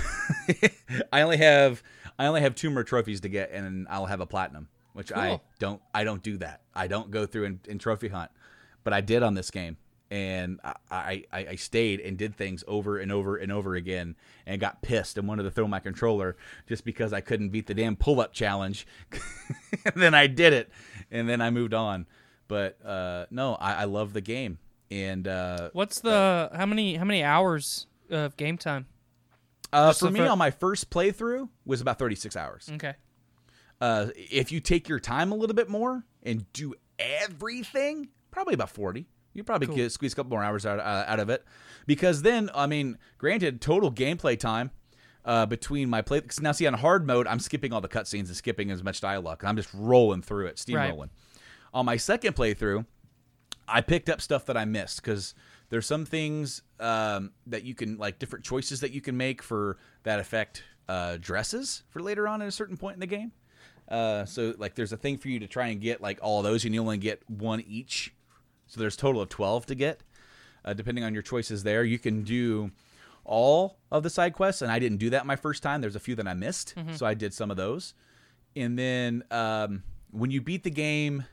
I 1.13 1.23
only 1.23 1.37
have 1.39 1.83
I 2.19 2.27
only 2.27 2.41
have 2.41 2.55
two 2.55 2.71
more 2.71 2.85
trophies 2.85 3.21
to 3.23 3.29
get, 3.29 3.51
and 3.51 3.87
I'll 3.91 4.07
have 4.07 4.21
a 4.21 4.27
platinum, 4.27 4.69
which 4.93 5.13
I 5.13 5.41
don't 5.59 5.81
I 5.95 6.05
don't 6.05 6.23
do 6.23 6.39
that. 6.39 6.63
I 6.75 6.87
don't 6.87 7.11
go 7.11 7.27
through 7.27 7.47
and, 7.47 7.61
and 7.69 7.81
trophy 7.81 8.09
hunt, 8.09 8.31
but 8.85 8.93
I 8.93 9.01
did 9.01 9.23
on 9.23 9.35
this 9.35 9.51
game, 9.51 9.77
and 10.11 10.61
I, 10.65 11.25
I 11.33 11.47
I 11.51 11.55
stayed 11.57 12.01
and 12.01 12.17
did 12.17 12.37
things 12.37 12.65
over 12.67 12.99
and 12.99 13.13
over 13.13 13.37
and 13.37 13.53
over 13.53 13.75
again, 13.75 14.17
and 14.47 14.61
got 14.61 14.83
pissed 14.83 15.19
and 15.19 15.29
wanted 15.29 15.45
to 15.45 15.51
throw 15.51 15.69
my 15.69 15.81
controller 15.81 16.37
just 16.69 16.85
because 16.85 17.13
I 17.13 17.21
couldn't 17.21 17.51
beat 17.51 17.67
the 17.67 17.75
damn 17.75 17.97
pull 17.97 18.21
up 18.21 18.33
challenge. 18.33 18.87
and 19.85 19.95
then 19.95 20.15
I 20.15 20.27
did 20.27 20.53
it, 20.53 20.71
and 21.11 21.29
then 21.29 21.41
I 21.41 21.51
moved 21.51 21.75
on. 21.75 22.07
But 22.49 22.79
uh, 22.85 23.27
no, 23.31 23.57
I, 23.57 23.83
I 23.83 23.85
love 23.85 24.13
the 24.13 24.21
game, 24.21 24.59
and 24.91 25.27
uh, 25.29 25.71
What's 25.73 26.01
the 26.01 26.51
how 26.55 26.67
many 26.67 26.95
how 26.95 27.05
many 27.05 27.23
hours 27.23 27.87
of 28.09 28.37
game 28.37 28.57
time? 28.57 28.87
Uh, 29.73 29.93
for 29.93 30.11
me 30.11 30.21
fir- 30.21 30.29
on 30.29 30.39
my 30.39 30.51
first 30.51 30.91
playthrough 30.91 31.49
was 31.65 31.81
about 31.81 31.99
thirty 31.99 32.15
six 32.17 32.37
hours. 32.37 32.71
Okay. 32.75 32.95
Uh, 33.81 34.09
if 34.17 34.51
you 34.53 34.61
take 34.61 34.89
your 34.89 34.99
time 35.01 35.33
a 35.33 35.35
little 35.35 35.55
bit 35.57 35.69
more 35.69 36.05
and 36.23 36.51
do 36.55 36.75
everything, 36.99 38.09
probably 38.31 38.55
about 38.55 38.71
40, 38.71 39.07
You 39.35 39.45
probably 39.45 39.67
Cool. 39.67 39.77
get 39.77 39.93
squeeze 39.93 40.15
a 40.15 40.17
couple 40.17 40.31
more 40.31 40.43
hours 40.43 40.65
out 40.65 40.79
uh, 40.81 41.05
out 41.07 41.21
of 41.21 41.29
it, 41.29 41.45
because 41.87 42.23
then 42.23 42.49
I 42.55 42.67
mean, 42.67 42.97
granted, 43.19 43.61
total 43.61 43.93
gameplay 43.93 44.39
time 44.41 44.71
uh, 45.27 45.45
between 45.45 45.91
my 45.91 46.01
play. 46.01 46.23
'cause 46.23 46.41
now, 46.41 46.53
see 46.53 46.67
on 46.67 46.73
hard 46.75 47.07
mode, 47.07 47.27
I'm 47.27 47.39
skipping 47.41 47.73
all 47.75 47.83
the 47.83 47.89
cutscenes 47.89 48.29
and 48.29 48.37
skipping 48.37 48.71
as 48.71 48.83
much 48.83 49.01
dialogue. 49.03 49.45
I'm 49.45 49.57
just 49.57 49.69
rolling 49.75 50.23
through 50.23 50.47
it, 50.47 50.57
steamrolling. 50.57 51.11
On 51.75 51.85
my 51.85 51.99
second 51.99 52.35
playthrough, 52.35 52.87
I 53.69 53.83
picked 53.83 54.09
up 54.09 54.23
stuff 54.23 54.47
that 54.47 54.57
I 54.57 54.65
missed 54.65 55.03
because 55.03 55.35
there's 55.69 55.87
some 55.87 56.05
things 56.05 56.63
um, 56.81 57.33
that 57.47 57.65
you 57.65 57.75
can 57.75 57.97
like 57.99 58.19
different 58.19 58.45
choices 58.45 58.81
that 58.81 58.93
you 58.93 59.01
can 59.01 59.17
make 59.17 59.43
for 59.43 59.79
that 60.05 60.19
affect 60.21 60.63
uh, 60.89 61.17
dresses 61.21 61.83
for 61.89 62.01
later 62.01 62.29
on 62.29 62.41
at 62.43 62.49
a 62.49 62.53
certain 62.53 62.77
point 62.77 62.95
in 62.95 63.01
the 63.01 63.07
game. 63.07 63.33
Uh, 63.89 64.25
so 64.25 64.55
like 64.59 64.75
there's 64.75 64.93
a 64.93 64.97
thing 64.97 65.17
for 65.19 65.29
you 65.29 65.39
to 65.41 65.47
try 65.47 65.69
and 65.69 65.81
get 65.81 66.01
like 66.01 66.19
all 66.23 66.43
those, 66.43 66.65
and 66.65 66.75
you 66.75 66.81
only 66.81 66.99
get 66.99 67.23
one 67.29 67.61
each. 67.67 68.13
So 68.69 68.81
there's 68.81 68.95
a 68.95 68.99
total 68.99 69.21
of 69.23 69.29
twelve 69.29 69.67
to 69.67 69.75
get, 69.75 70.01
uh, 70.65 70.73
depending 70.75 71.05
on 71.05 71.13
your 71.15 71.23
choices. 71.23 71.63
There 71.63 71.85
you 71.85 71.99
can 71.99 72.23
do 72.23 72.71
all 73.25 73.79
of 73.91 74.03
the 74.03 74.11
side 74.11 74.33
quests, 74.33 74.63
and 74.63 74.71
I 74.71 74.79
didn't 74.79 74.99
do 74.99 75.11
that 75.11 75.27
my 75.27 75.37
first 75.37 75.63
time. 75.63 75.81
There's 75.81 75.97
a 75.97 76.01
few 76.01 76.15
that 76.17 76.27
I 76.29 76.35
missed, 76.35 76.75
Mhm. 76.77 76.97
so 76.97 77.07
I 77.07 77.15
did 77.15 77.33
some 77.35 77.51
of 77.51 77.57
those. 77.57 77.95
And 78.55 78.79
then 78.79 79.23
um, 79.31 79.83
when 80.11 80.31
you 80.31 80.41
beat 80.41 80.63
the 80.65 80.71
game, 80.71 81.25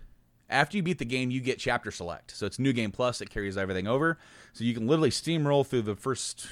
after 0.54 0.78
you 0.78 0.84
beat 0.84 1.00
the 1.00 1.06
game, 1.06 1.32
you 1.32 1.42
get 1.42 1.60
chapter 1.60 1.92
select. 1.92 2.32
So 2.32 2.46
it's 2.46 2.60
New 2.60 2.74
Game 2.74 2.92
Plus. 2.92 3.20
It 3.22 3.30
carries 3.30 3.58
everything 3.58 3.88
over, 3.88 4.18
so 4.54 4.64
you 4.64 4.74
can 4.74 4.88
literally 4.88 5.10
steamroll 5.10 5.66
through 5.66 5.82
the 5.82 5.96
first 5.96 6.48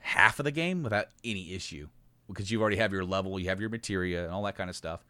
half 0.00 0.38
of 0.38 0.44
the 0.44 0.50
game 0.50 0.82
without 0.82 1.06
any 1.22 1.52
issue 1.52 1.88
because 2.28 2.50
you 2.50 2.60
already 2.60 2.76
have 2.76 2.92
your 2.92 3.04
level, 3.04 3.38
you 3.38 3.48
have 3.48 3.60
your 3.60 3.70
materia, 3.70 4.24
and 4.24 4.32
all 4.32 4.42
that 4.42 4.56
kind 4.56 4.70
of 4.70 4.76
stuff. 4.76 5.04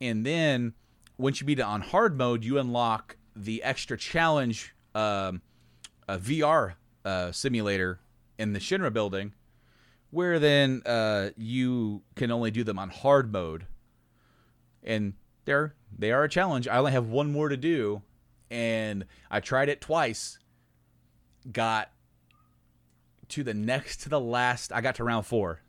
And 0.00 0.24
then 0.26 0.74
once 1.16 1.40
you 1.40 1.46
beat 1.46 1.58
it 1.58 1.62
on 1.62 1.80
hard 1.80 2.16
mode, 2.16 2.44
you 2.44 2.58
unlock 2.58 3.16
the 3.34 3.62
extra 3.62 3.96
challenge 3.96 4.74
um, 4.94 5.40
VR 6.08 6.74
uh, 7.04 7.32
simulator 7.32 8.00
in 8.38 8.52
the 8.52 8.58
Shinra 8.58 8.92
building, 8.92 9.32
where 10.10 10.38
then 10.38 10.82
uh, 10.84 11.30
you 11.36 12.02
can 12.16 12.30
only 12.30 12.50
do 12.50 12.64
them 12.64 12.78
on 12.78 12.90
hard 12.90 13.32
mode. 13.32 13.66
And 14.82 15.14
they're 15.44 15.74
they 15.96 16.12
are 16.12 16.24
a 16.24 16.28
challenge. 16.28 16.68
I 16.68 16.78
only 16.78 16.92
have 16.92 17.08
one 17.08 17.32
more 17.32 17.48
to 17.48 17.56
do, 17.56 18.02
and 18.50 19.04
I 19.30 19.40
tried 19.40 19.68
it 19.68 19.80
twice. 19.80 20.38
Got 21.50 21.90
to 23.28 23.42
the 23.42 23.54
next 23.54 24.02
to 24.02 24.08
the 24.08 24.20
last. 24.20 24.72
I 24.72 24.80
got 24.80 24.96
to 24.96 25.04
round 25.04 25.26
four, 25.26 25.60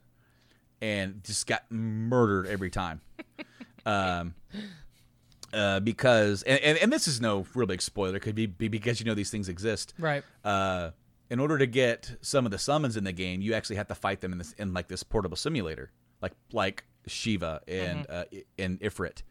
and 0.81 1.23
just 1.23 1.47
got 1.47 1.63
murdered 1.69 2.47
every 2.47 2.69
time. 2.69 3.01
um, 3.85 4.35
uh, 5.53 5.79
because 5.79 6.43
and, 6.43 6.59
and, 6.59 6.77
and 6.77 6.91
this 6.91 7.07
is 7.07 7.21
no 7.21 7.45
real 7.53 7.67
big 7.67 7.81
spoiler. 7.81 8.17
It 8.17 8.21
could 8.21 8.35
be, 8.35 8.47
be 8.47 8.67
because 8.67 8.99
you 8.99 9.05
know 9.05 9.13
these 9.13 9.29
things 9.29 9.49
exist. 9.49 9.93
Right. 9.99 10.23
Uh, 10.43 10.91
in 11.29 11.39
order 11.39 11.57
to 11.57 11.65
get 11.65 12.17
some 12.21 12.45
of 12.45 12.51
the 12.51 12.59
summons 12.59 12.97
in 12.97 13.03
the 13.03 13.11
game, 13.11 13.41
you 13.41 13.53
actually 13.53 13.77
have 13.77 13.87
to 13.87 13.95
fight 13.95 14.21
them 14.21 14.31
in 14.31 14.37
this 14.37 14.53
in 14.53 14.73
like 14.73 14.87
this 14.87 15.03
portable 15.03 15.37
simulator, 15.37 15.91
like 16.21 16.33
like 16.51 16.85
Shiva 17.07 17.61
and 17.67 18.05
uh, 18.09 18.25
and 18.57 18.79
Ifrit. 18.81 19.23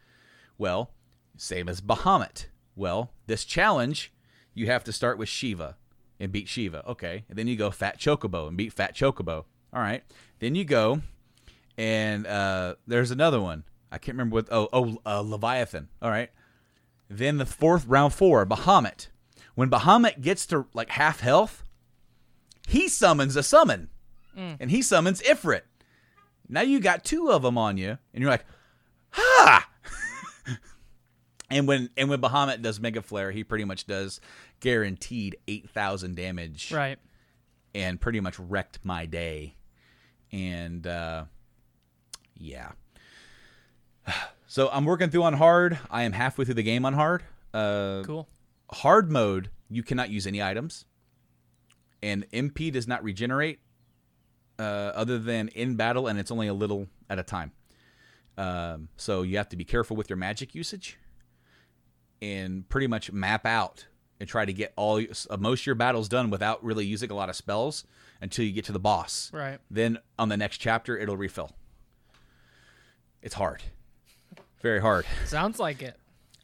Well, 0.59 0.91
same 1.37 1.69
as 1.69 1.81
Bahamut. 1.81 2.47
Well, 2.77 3.13
this 3.27 3.45
challenge, 3.45 4.13
you 4.55 4.67
have 4.67 4.85
to 4.85 4.93
start 4.93 5.19
with 5.19 5.29
Shiva 5.29 5.77
and 6.21 6.31
beat 6.33 6.49
Shiva. 6.49 6.85
Okay, 6.87 7.25
and 7.29 7.37
then 7.39 7.47
you 7.47 7.57
go 7.57 7.71
Fat 7.71 7.99
Chocobo 7.99 8.49
and 8.49 8.57
beat 8.57 8.73
Fat 8.73 8.95
Chocobo. 8.95 9.45
All 9.73 9.81
right, 9.81 10.03
then 10.39 10.55
you 10.55 10.65
go 10.65 11.03
and 11.79 12.27
uh, 12.27 12.75
there's 12.87 13.11
another 13.11 13.41
one. 13.41 13.65
I 13.91 13.99
can't 13.99 14.15
remember 14.17 14.35
what. 14.35 14.49
Oh, 14.51 14.69
oh, 14.73 14.99
uh, 15.05 15.21
Leviathan. 15.21 15.89
All 16.01 16.11
right. 16.11 16.31
Then 17.09 17.37
the 17.39 17.45
fourth 17.47 17.87
round 17.87 18.15
four, 18.15 18.47
Bahamut. 18.47 19.09
When 19.55 19.69
Bahamut 19.69 20.23
gets 20.23 20.47
to 20.47 20.67
like 20.73 20.89
half 20.91 21.21
health, 21.21 21.63
he 22.67 22.89
summons 22.89 23.37
a 23.37 23.43
summon, 23.43 23.89
Mm. 24.37 24.57
and 24.61 24.71
he 24.71 24.81
summons 24.81 25.21
Ifrit. 25.21 25.61
Now 26.49 26.63
you 26.63 26.81
got 26.81 27.05
two 27.05 27.31
of 27.31 27.43
them 27.43 27.59
on 27.59 27.77
you, 27.77 27.99
and 28.15 28.23
you're 28.23 28.31
like, 28.31 28.47
ha! 29.11 29.69
And 31.53 31.69
when 31.69 31.91
and 31.97 32.09
when 32.09 32.21
Bahamut 32.21 32.63
does 32.63 32.81
Mega 32.81 33.03
Flare, 33.03 33.31
he 33.31 33.45
pretty 33.45 33.65
much 33.65 33.87
does 33.87 34.21
guaranteed 34.61 35.37
eight 35.47 35.71
thousand 35.71 36.17
damage, 36.17 36.73
Right. 36.73 36.99
And 37.75 38.01
pretty 38.01 38.21
much 38.21 38.39
wrecked 38.39 38.81
my 38.83 39.07
day, 39.07 39.55
and 40.33 40.87
uh, 40.87 41.25
yeah. 42.37 42.73
So 44.47 44.69
I'm 44.71 44.85
working 44.85 45.09
through 45.09 45.23
on 45.23 45.33
hard. 45.33 45.79
I 45.91 46.03
am 46.03 46.13
halfway 46.13 46.45
through 46.45 46.57
the 46.57 46.63
game 46.63 46.85
on 46.85 46.93
hard. 46.93 47.23
Uh, 47.55 48.03
Cool. 48.05 48.29
Hard 48.71 49.11
mode, 49.11 49.49
you 49.71 49.83
cannot 49.83 50.11
use 50.11 50.27
any 50.27 50.43
items, 50.43 50.85
and 52.03 52.31
MP 52.33 52.71
does 52.71 52.87
not 52.87 53.03
regenerate 53.03 53.61
uh, 54.59 54.63
other 54.95 55.19
than 55.19 55.49
in 55.49 55.77
battle, 55.77 56.07
and 56.07 56.19
it's 56.19 56.31
only 56.31 56.49
a 56.49 56.53
little 56.55 56.87
at 57.09 57.19
a 57.19 57.23
time. 57.23 57.53
Um, 58.37 58.89
so 58.99 59.23
you 59.23 59.39
have 59.39 59.49
to 59.51 59.57
be 59.57 59.65
careful 59.65 59.97
with 59.97 60.11
your 60.11 60.19
magic 60.19 60.55
usage, 60.55 60.99
and 62.23 62.67
pretty 62.71 62.87
much 62.87 63.13
map 63.13 63.45
out 63.45 63.87
and 64.21 64.29
try 64.29 64.45
to 64.47 64.53
get 64.53 64.73
all 64.77 64.99
uh, 65.29 65.37
most 65.37 65.63
of 65.63 65.67
your 65.67 65.75
battles 65.75 66.09
done 66.09 66.31
without 66.31 66.63
really 66.65 66.87
using 66.87 67.11
a 67.11 67.15
lot 67.15 67.29
of 67.29 67.37
spells 67.37 67.85
until 68.23 68.45
you 68.45 68.53
get 68.53 68.65
to 68.67 68.73
the 68.73 68.79
boss. 68.79 69.31
Right. 69.35 69.59
Then 69.71 69.99
on 70.19 70.29
the 70.31 70.37
next 70.37 70.59
chapter, 70.59 70.97
it'll 70.97 71.17
refill. 71.17 71.51
It's 73.21 73.35
hard, 73.35 73.63
very 74.63 74.81
hard. 74.81 75.05
Sounds 75.27 75.59
like 75.59 75.83
it. 75.83 75.97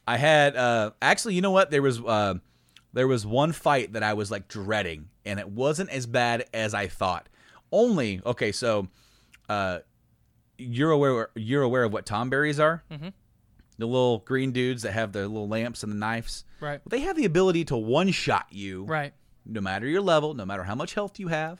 I 0.07 0.17
had 0.17 0.55
uh 0.55 0.91
actually, 1.01 1.35
you 1.35 1.41
know 1.41 1.51
what? 1.51 1.71
There 1.71 1.81
was 1.81 1.99
uh 1.99 2.35
there 2.93 3.07
was 3.07 3.25
one 3.25 3.51
fight 3.51 3.93
that 3.93 4.03
I 4.03 4.13
was 4.13 4.31
like 4.31 4.47
dreading 4.47 5.09
and 5.25 5.39
it 5.39 5.49
wasn't 5.49 5.89
as 5.89 6.05
bad 6.05 6.45
as 6.53 6.73
I 6.73 6.87
thought. 6.87 7.27
Only 7.71 8.21
okay, 8.25 8.51
so 8.51 8.87
uh 9.47 9.79
you're 10.57 10.91
aware 10.91 11.29
you're 11.35 11.63
aware 11.63 11.83
of 11.83 11.93
what 11.93 12.05
tonberries 12.05 12.61
are? 12.61 12.83
Mhm. 12.91 13.13
The 13.79 13.87
little 13.87 14.19
green 14.19 14.51
dudes 14.51 14.83
that 14.83 14.91
have 14.91 15.13
the 15.13 15.21
little 15.21 15.47
lamps 15.47 15.81
and 15.81 15.91
the 15.91 15.97
knives. 15.97 16.43
Right. 16.59 16.81
They 16.87 16.99
have 16.99 17.15
the 17.15 17.25
ability 17.25 17.65
to 17.65 17.77
one 17.77 18.11
shot 18.11 18.45
you. 18.51 18.83
Right. 18.83 19.13
No 19.45 19.61
matter 19.61 19.87
your 19.87 20.01
level, 20.01 20.35
no 20.35 20.45
matter 20.45 20.63
how 20.63 20.75
much 20.75 20.93
health 20.93 21.17
you 21.19 21.29
have. 21.29 21.59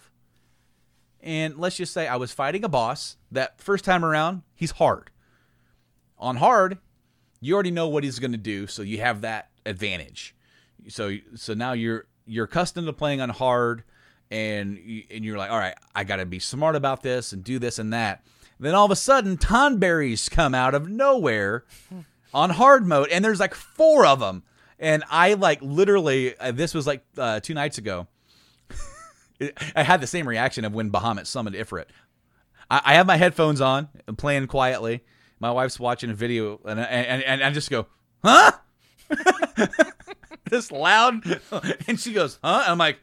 And 1.22 1.58
let's 1.58 1.78
just 1.78 1.94
say 1.94 2.08
I 2.08 2.18
was 2.18 2.32
fighting 2.32 2.64
a 2.64 2.70
boss 2.70 3.18
that 3.32 3.60
first 3.60 3.84
time 3.84 4.06
around, 4.06 4.44
he's 4.54 4.72
hard. 4.72 5.10
On 6.18 6.36
hard, 6.36 6.78
you 7.42 7.54
already 7.54 7.72
know 7.72 7.88
what 7.88 8.04
he's 8.04 8.20
going 8.20 8.34
to 8.34 8.38
do, 8.38 8.68
so 8.68 8.82
you 8.82 9.00
have 9.00 9.22
that 9.22 9.50
advantage. 9.66 10.36
So 10.90 11.18
so 11.36 11.54
now 11.54 11.74
you're 11.74 12.06
you're 12.26 12.46
accustomed 12.46 12.88
to 12.88 12.94
playing 12.94 13.22
on 13.22 13.30
hard, 13.30 13.84
and 14.30 14.78
you, 14.78 15.04
and 15.10 15.26
you're 15.26 15.38
like, 15.38 15.52
all 15.52 15.58
right, 15.58 15.76
I 15.96 16.04
got 16.04 16.18
to 16.18 16.26
be 16.26 16.40
smart 16.40 16.76
about 16.76 17.02
this 17.02 17.34
and 17.34 17.44
do 17.44 17.60
this 17.60 17.80
and 17.80 17.94
that. 17.94 18.26
Then 18.60 18.76
all 18.76 18.86
of 18.86 18.92
a 18.92 18.96
sudden, 18.98 19.38
tonberries 19.38 20.30
come 20.30 20.54
out 20.54 20.76
of 20.76 20.90
nowhere 20.90 21.64
on 22.34 22.50
hard 22.50 22.86
mode, 22.86 23.10
and 23.10 23.24
there's 23.24 23.40
like 23.40 23.54
four 23.54 24.06
of 24.06 24.20
them, 24.20 24.44
and 24.80 25.04
I 25.10 25.34
like 25.34 25.62
literally 25.62 26.38
uh, 26.38 26.52
this 26.52 26.74
was 26.74 26.88
like 26.88 27.04
uh, 27.18 27.40
two 27.40 27.54
nights 27.54 27.78
ago. 27.78 28.08
I 29.76 29.84
had 29.84 30.02
the 30.02 30.08
same 30.08 30.28
reaction 30.28 30.66
of 30.66 30.74
when 30.74 30.92
Bahamut 30.92 31.26
summoned 31.26 31.56
Ifrit. 31.56 31.86
I, 32.70 32.82
I 32.86 32.94
have 32.96 33.08
my 33.08 33.18
headphones 33.18 33.62
on, 33.62 33.90
and 34.08 34.18
playing 34.18 34.48
quietly. 34.48 35.04
My 35.40 35.52
wife's 35.52 35.80
watching 35.80 36.10
a 36.10 36.14
video, 36.14 36.60
and 36.66 36.80
and, 36.80 37.24
and 37.24 37.44
I 37.44 37.52
just 37.52 37.70
go, 37.70 37.88
"Huh?" 38.24 38.52
this 40.50 40.72
loud, 40.72 41.24
and 41.88 42.00
she 42.00 42.14
goes, 42.14 42.40
"Huh?" 42.44 42.62
And 42.64 42.72
I'm 42.72 42.78
like, 42.78 43.00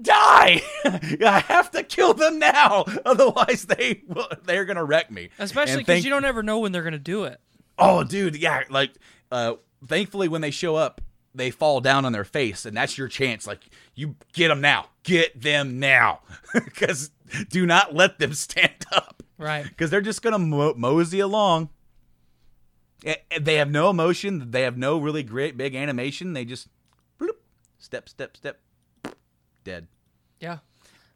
"Die! 0.00 0.60
I 0.84 1.44
have 1.46 1.70
to 1.72 1.82
kill 1.82 2.14
them 2.14 2.38
now, 2.38 2.84
otherwise 3.06 3.66
they 3.66 4.02
will, 4.08 4.28
they're 4.44 4.64
gonna 4.64 4.84
wreck 4.84 5.10
me." 5.10 5.30
Especially 5.38 5.78
because 5.78 6.04
you 6.04 6.10
don't 6.10 6.24
ever 6.24 6.42
know 6.42 6.58
when 6.58 6.72
they're 6.72 6.82
gonna 6.82 6.98
do 6.98 7.24
it. 7.24 7.40
Oh, 7.78 8.04
dude, 8.04 8.36
yeah. 8.36 8.62
Like, 8.70 8.92
uh, 9.32 9.54
thankfully, 9.86 10.28
when 10.28 10.40
they 10.40 10.50
show 10.50 10.76
up, 10.76 11.00
they 11.34 11.50
fall 11.50 11.80
down 11.80 12.04
on 12.04 12.12
their 12.12 12.24
face, 12.24 12.64
and 12.64 12.76
that's 12.76 12.96
your 12.96 13.08
chance. 13.08 13.46
Like, 13.46 13.60
you 13.94 14.14
get 14.32 14.48
them 14.48 14.60
now. 14.60 14.86
Get 15.02 15.40
them 15.40 15.78
now, 15.80 16.20
because 16.54 17.10
do 17.50 17.66
not 17.66 17.94
let 17.94 18.18
them 18.18 18.32
stand 18.34 18.86
up. 18.92 19.22
Right. 19.36 19.64
Because 19.64 19.90
they're 19.90 20.00
just 20.00 20.22
gonna 20.22 20.38
mo- 20.38 20.74
mosey 20.74 21.20
along. 21.20 21.70
And 23.04 23.44
They 23.44 23.56
have 23.56 23.70
no 23.70 23.90
emotion. 23.90 24.50
They 24.50 24.62
have 24.62 24.78
no 24.78 24.98
really 24.98 25.22
great 25.22 25.56
big 25.56 25.74
animation. 25.74 26.32
They 26.32 26.44
just 26.44 26.68
bloop, 27.20 27.36
step, 27.78 28.08
step, 28.08 28.36
step, 28.36 28.60
dead. 29.64 29.88
Yeah. 30.40 30.58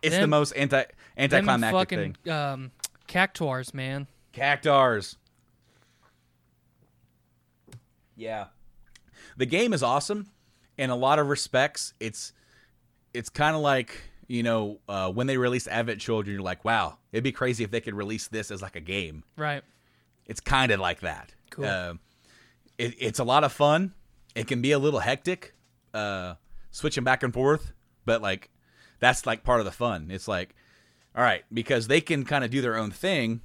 It's 0.03 0.17
the 0.17 0.27
most 0.27 0.53
anti 0.53 0.83
Them 0.83 0.87
anticlimactic 1.17 1.73
fucking, 1.73 2.17
thing. 2.25 2.33
Um, 2.33 2.71
cactuars, 3.07 3.73
man. 3.73 4.07
Cactars. 4.33 5.17
Yeah. 8.19 8.47
The 9.37 9.47
game 9.47 9.73
is 9.73 9.83
awesome 9.83 10.27
in 10.77 10.91
a 10.91 10.97
lot 10.97 11.19
of 11.19 11.29
respects. 11.29 11.95
It's 12.01 12.33
it's 13.15 13.31
kind 13.31 13.57
of 13.57 13.63
like, 13.63 13.97
you 14.27 14.43
know, 14.43 14.81
uh, 14.89 15.11
when 15.11 15.27
they 15.27 15.39
released 15.39 15.69
Advent 15.69 16.01
Children, 16.01 16.35
you're 16.35 16.43
like, 16.43 16.65
wow, 16.65 16.99
it'd 17.13 17.25
be 17.25 17.33
crazy 17.33 17.65
if 17.65 17.71
they 17.71 17.81
could 17.81 17.95
release 17.95 18.29
this 18.29 18.51
as 18.51 18.61
like 18.61 18.77
a 18.77 18.81
game. 18.81 19.25
Right. 19.37 19.63
It's 20.27 20.41
kind 20.41 20.71
of 20.73 20.81
like 20.81 21.01
that. 21.01 21.35
Cool. 21.51 21.65
Uh, 21.65 21.95
it, 22.77 22.95
it's 22.99 23.19
a 23.19 23.25
lot 23.25 23.45
of 23.45 23.53
fun. 23.53 23.95
It 24.35 24.47
can 24.47 24.61
be 24.61 24.73
a 24.73 24.79
little 24.79 25.01
hectic, 25.01 25.55
uh, 25.95 26.35
switching 26.71 27.03
back 27.03 27.23
and 27.23 27.33
forth, 27.33 27.73
but 28.05 28.21
like 28.21 28.51
that's 29.01 29.27
like 29.27 29.43
part 29.43 29.61
of 29.61 29.65
the 29.65 29.73
fun. 29.73 30.11
It's 30.11 30.29
like, 30.29 30.55
all 31.17 31.23
right, 31.23 31.45
because 31.53 31.89
they 31.89 32.01
can 32.01 32.25
kind 32.25 32.45
of 32.45 32.51
do 32.51 32.61
their 32.61 32.77
own 32.77 32.91
thing, 32.91 33.41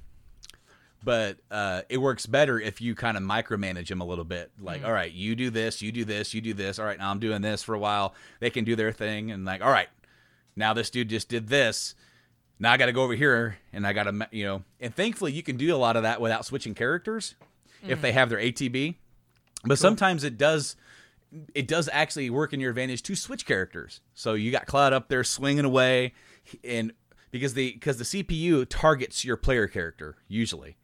but 1.04 1.38
uh, 1.50 1.82
it 1.88 1.98
works 1.98 2.24
better 2.26 2.58
if 2.58 2.80
you 2.80 2.94
kind 2.94 3.16
of 3.16 3.22
micromanage 3.22 3.88
them 3.88 4.00
a 4.00 4.04
little 4.04 4.24
bit. 4.24 4.50
Like, 4.60 4.82
Mhm. 4.82 4.86
all 4.86 4.92
right, 4.92 5.12
you 5.12 5.34
do 5.36 5.50
this, 5.50 5.82
you 5.82 5.92
do 5.92 6.04
this, 6.04 6.32
you 6.34 6.40
do 6.40 6.54
this. 6.54 6.78
All 6.78 6.86
right, 6.86 6.98
now 6.98 7.10
I'm 7.10 7.18
doing 7.18 7.42
this 7.42 7.62
for 7.62 7.74
a 7.74 7.78
while. 7.78 8.14
They 8.40 8.50
can 8.50 8.64
do 8.64 8.74
their 8.76 8.92
thing, 8.92 9.30
and 9.30 9.44
like, 9.44 9.62
all 9.62 9.70
right, 9.70 9.88
now 10.56 10.72
this 10.72 10.90
dude 10.90 11.08
just 11.10 11.28
did 11.28 11.48
this. 11.48 11.94
Now 12.58 12.72
I 12.72 12.76
got 12.76 12.86
to 12.86 12.92
go 12.92 13.02
over 13.02 13.14
here, 13.14 13.58
and 13.72 13.86
I 13.86 13.92
got 13.92 14.04
to, 14.04 14.28
you 14.30 14.44
know, 14.44 14.64
and 14.80 14.94
thankfully 14.94 15.32
you 15.32 15.42
can 15.42 15.56
do 15.56 15.74
a 15.74 15.76
lot 15.76 15.96
of 15.96 16.04
that 16.04 16.20
without 16.20 16.46
switching 16.46 16.74
characters 16.74 17.34
if 17.86 17.98
Mhm. 17.98 18.02
they 18.02 18.12
have 18.12 18.30
their 18.30 18.38
ATB. 18.38 18.96
But 19.64 19.78
sometimes 19.78 20.24
it 20.24 20.38
does 20.38 20.76
it 21.52 21.66
does 21.66 21.88
actually 21.92 22.30
work 22.30 22.52
in 22.52 22.60
your 22.60 22.70
advantage 22.70 23.02
to 23.02 23.16
switch 23.16 23.44
characters. 23.44 24.00
So 24.14 24.34
you 24.34 24.52
got 24.52 24.66
Cloud 24.66 24.92
up 24.92 25.08
there 25.08 25.24
swinging 25.24 25.64
away, 25.64 26.14
and 26.62 26.92
because 27.32 27.54
the 27.54 27.72
because 27.72 27.96
the 27.98 28.04
CPU 28.04 28.64
targets 28.64 29.24
your 29.24 29.36
player 29.36 29.66
character 29.66 30.16
usually, 30.28 30.76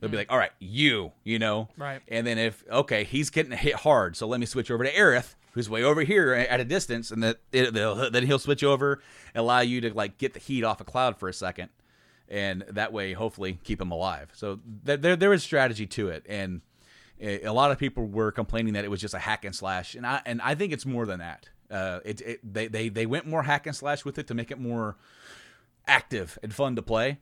they'll 0.00 0.10
be 0.10 0.14
Mm. 0.16 0.20
like, 0.20 0.32
"All 0.32 0.38
right, 0.38 0.52
you," 0.58 1.12
you 1.24 1.38
know, 1.38 1.68
Right. 1.76 2.00
And 2.08 2.26
then 2.26 2.38
if 2.38 2.62
okay, 2.70 3.04
he's 3.04 3.30
getting 3.30 3.52
hit 3.52 3.74
hard, 3.76 4.16
so 4.16 4.26
let 4.26 4.40
me 4.40 4.46
switch 4.46 4.70
over 4.70 4.84
to 4.84 4.92
Aerith, 4.92 5.34
who's 5.52 5.68
way 5.70 5.82
over 5.82 6.02
here 6.02 6.32
at 6.34 6.60
a 6.60 6.64
distance, 6.64 7.10
and 7.10 7.22
that 7.22 7.38
it, 7.52 7.72
they'll- 7.74 8.10
then 8.10 8.26
he'll 8.26 8.38
switch 8.38 8.62
over, 8.64 9.00
allow 9.34 9.60
you 9.60 9.80
to 9.82 9.94
like 9.94 10.18
get 10.18 10.34
the 10.34 10.40
heat 10.40 10.64
off 10.64 10.80
of 10.80 10.86
Cloud 10.86 11.18
for 11.18 11.28
a 11.28 11.32
second, 11.32 11.68
and 12.28 12.62
that 12.70 12.92
way 12.92 13.12
hopefully 13.12 13.58
keep 13.64 13.80
him 13.80 13.90
alive. 13.90 14.30
So 14.34 14.60
th- 14.84 15.00
there 15.00 15.16
there 15.16 15.32
is 15.32 15.42
strategy 15.42 15.86
to 15.86 16.08
it, 16.08 16.24
and 16.28 16.60
a 17.20 17.42
a 17.44 17.52
lot 17.52 17.70
of 17.70 17.78
people 17.78 18.06
were 18.06 18.32
complaining 18.32 18.72
that 18.74 18.84
it 18.84 18.88
was 18.90 19.00
just 19.00 19.14
a 19.14 19.18
hack 19.20 19.44
and 19.44 19.54
slash, 19.54 19.94
and 19.94 20.06
I 20.06 20.20
and 20.26 20.42
I 20.42 20.54
think 20.54 20.72
it's 20.72 20.84
more 20.86 21.06
than 21.06 21.20
that. 21.20 21.48
Uh, 21.70 22.00
it, 22.04 22.20
it 22.20 22.40
they, 22.54 22.66
they 22.66 22.88
they 22.88 23.06
went 23.06 23.26
more 23.26 23.44
hack 23.44 23.66
and 23.66 23.74
slash 23.74 24.04
with 24.04 24.18
it 24.18 24.26
to 24.26 24.34
make 24.34 24.50
it 24.50 24.58
more 24.60 24.96
active 25.86 26.38
and 26.42 26.52
fun 26.54 26.76
to 26.76 26.82
play, 26.82 27.18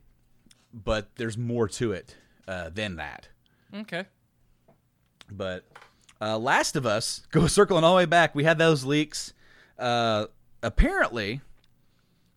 but 0.73 1.15
there's 1.15 1.37
more 1.37 1.67
to 1.67 1.91
it 1.91 2.15
uh, 2.47 2.69
than 2.69 2.95
that. 2.97 3.27
Okay. 3.75 4.05
But 5.31 5.63
uh, 6.21 6.37
Last 6.37 6.75
of 6.75 6.85
Us, 6.85 7.25
go 7.31 7.47
circling 7.47 7.83
all 7.83 7.93
the 7.93 7.97
way 7.97 8.05
back. 8.05 8.35
We 8.35 8.43
had 8.43 8.57
those 8.57 8.83
leaks. 8.85 9.33
Uh, 9.79 10.27
apparently, 10.61 11.41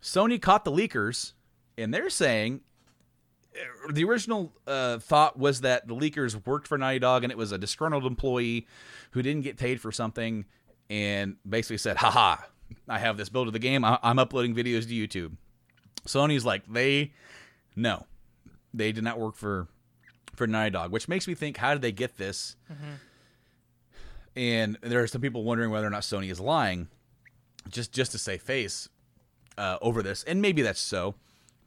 Sony 0.02 0.40
caught 0.40 0.64
the 0.64 0.72
leakers, 0.72 1.32
and 1.76 1.92
they're 1.92 2.10
saying 2.10 2.60
uh, 3.54 3.92
the 3.92 4.04
original 4.04 4.52
uh, 4.66 4.98
thought 4.98 5.38
was 5.38 5.60
that 5.62 5.86
the 5.88 5.94
leakers 5.94 6.46
worked 6.46 6.66
for 6.68 6.78
Naughty 6.78 6.98
Dog, 6.98 7.24
and 7.24 7.30
it 7.30 7.36
was 7.38 7.52
a 7.52 7.58
disgruntled 7.58 8.06
employee 8.06 8.66
who 9.12 9.22
didn't 9.22 9.42
get 9.42 9.56
paid 9.56 9.80
for 9.80 9.92
something, 9.92 10.44
and 10.88 11.36
basically 11.48 11.78
said, 11.78 11.96
"Haha, 11.96 12.36
I 12.88 12.98
have 12.98 13.16
this 13.16 13.28
build 13.28 13.46
of 13.48 13.52
the 13.52 13.58
game. 13.58 13.84
I- 13.84 13.98
I'm 14.02 14.18
uploading 14.18 14.54
videos 14.54 14.88
to 14.88 14.94
YouTube." 14.94 15.36
Sony's 16.06 16.44
like, 16.44 16.62
they 16.72 17.12
no, 17.74 18.06
they 18.72 18.92
did 18.92 19.02
not 19.02 19.18
work 19.18 19.34
for 19.34 19.66
for 20.36 20.46
Naughty 20.46 20.70
Dog, 20.70 20.92
which 20.92 21.08
makes 21.08 21.26
me 21.26 21.34
think, 21.34 21.56
how 21.56 21.72
did 21.72 21.82
they 21.82 21.92
get 21.92 22.16
this? 22.18 22.56
And 24.34 24.76
there 24.82 25.02
are 25.02 25.06
some 25.06 25.20
people 25.22 25.44
wondering 25.44 25.70
whether 25.70 25.86
or 25.86 25.90
not 25.90 26.02
Sony 26.02 26.30
is 26.30 26.38
lying, 26.40 26.88
just 27.70 27.92
just 27.92 28.12
to 28.12 28.18
save 28.18 28.42
face 28.42 28.88
uh, 29.56 29.78
over 29.80 30.02
this, 30.02 30.22
and 30.24 30.42
maybe 30.42 30.60
that's 30.62 30.80
so. 30.80 31.14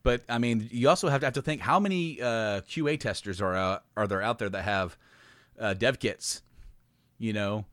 But 0.04 0.22
I 0.30 0.38
mean, 0.38 0.68
you 0.72 0.88
also 0.88 1.10
have 1.10 1.22
to 1.22 1.26
have 1.26 1.34
to 1.34 1.42
think 1.42 1.62
how 1.62 1.80
many 1.80 2.22
uh, 2.22 2.62
QA 2.62 3.00
testers 3.00 3.42
are 3.42 3.56
uh, 3.56 3.80
are 3.98 4.08
there 4.08 4.22
out 4.22 4.38
there 4.40 4.50
that 4.50 4.64
have 4.64 4.98
uh, 5.60 5.74
dev 5.74 6.00
kits, 6.00 6.44
you 7.18 7.34
know, 7.34 7.66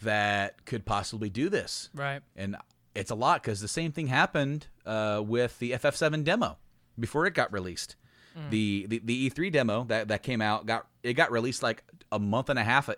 that 0.00 0.64
could 0.64 0.86
possibly 0.86 1.28
do 1.28 1.50
this, 1.50 1.90
Right. 1.94 2.22
and 2.34 2.56
it's 2.94 3.10
a 3.10 3.14
lot 3.14 3.42
because 3.42 3.60
the 3.60 3.68
same 3.68 3.92
thing 3.92 4.06
happened 4.06 4.66
uh, 4.86 5.22
with 5.24 5.58
the 5.58 5.72
FF7 5.72 6.24
demo 6.24 6.56
before 6.98 7.26
it 7.26 7.34
got 7.34 7.52
released. 7.52 7.96
Mm. 8.38 8.50
The, 8.50 8.86
the 8.88 9.02
the 9.04 9.30
E3 9.30 9.52
demo 9.52 9.84
that, 9.84 10.08
that 10.08 10.22
came 10.22 10.40
out 10.40 10.66
got 10.66 10.86
it 11.02 11.14
got 11.14 11.32
released 11.32 11.62
like 11.62 11.82
a 12.12 12.18
month 12.18 12.48
and 12.48 12.58
a 12.58 12.64
half 12.64 12.88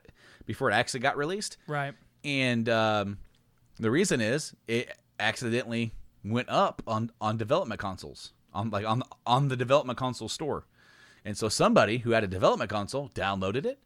before 0.47 0.71
it 0.71 0.75
actually 0.75 1.01
got 1.01 1.17
released. 1.17 1.57
Right. 1.67 1.95
And 2.25 2.69
um, 2.69 3.19
the 3.79 3.91
reason 3.91 4.21
is 4.21 4.55
it 4.69 4.97
accidentally 5.19 5.93
went 6.25 6.49
up 6.49 6.83
on 6.87 7.11
on 7.21 7.37
development 7.37 7.81
consoles 7.81 8.33
on 8.53 8.71
like 8.71 8.87
on 8.87 9.03
on 9.27 9.49
the 9.49 9.57
development 9.57 9.99
console 9.99 10.29
store, 10.29 10.67
and 11.25 11.37
so 11.37 11.49
somebody 11.49 11.99
who 11.99 12.11
had 12.11 12.25
a 12.25 12.29
development 12.29 12.71
console 12.71 13.09
downloaded 13.11 13.65
it, 13.65 13.79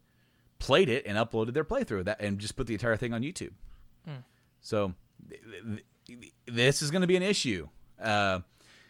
played 0.59 0.89
it, 0.89 1.05
and 1.05 1.17
uploaded 1.17 1.53
their 1.53 1.63
playthrough 1.63 2.05
that, 2.05 2.19
and 2.19 2.39
just 2.39 2.55
put 2.55 2.67
the 2.67 2.73
entire 2.73 2.97
thing 2.97 3.13
on 3.13 3.21
YouTube. 3.21 3.51
Hmm. 4.05 4.17
So 4.61 4.93
th- 5.29 5.41
th- 6.07 6.33
this 6.45 6.81
is 6.81 6.91
going 6.91 7.01
to 7.01 7.07
be 7.07 7.15
an 7.15 7.23
issue. 7.23 7.69
Uh, 8.01 8.39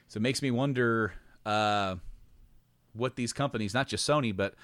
so 0.08 0.18
it 0.18 0.22
makes 0.22 0.42
me 0.42 0.52
wonder 0.52 1.14
uh, 1.46 1.96
what 2.96 3.16
these 3.16 3.34
companies, 3.34 3.74
not 3.74 3.88
just 3.88 4.08
Sony, 4.08 4.36
but 4.36 4.56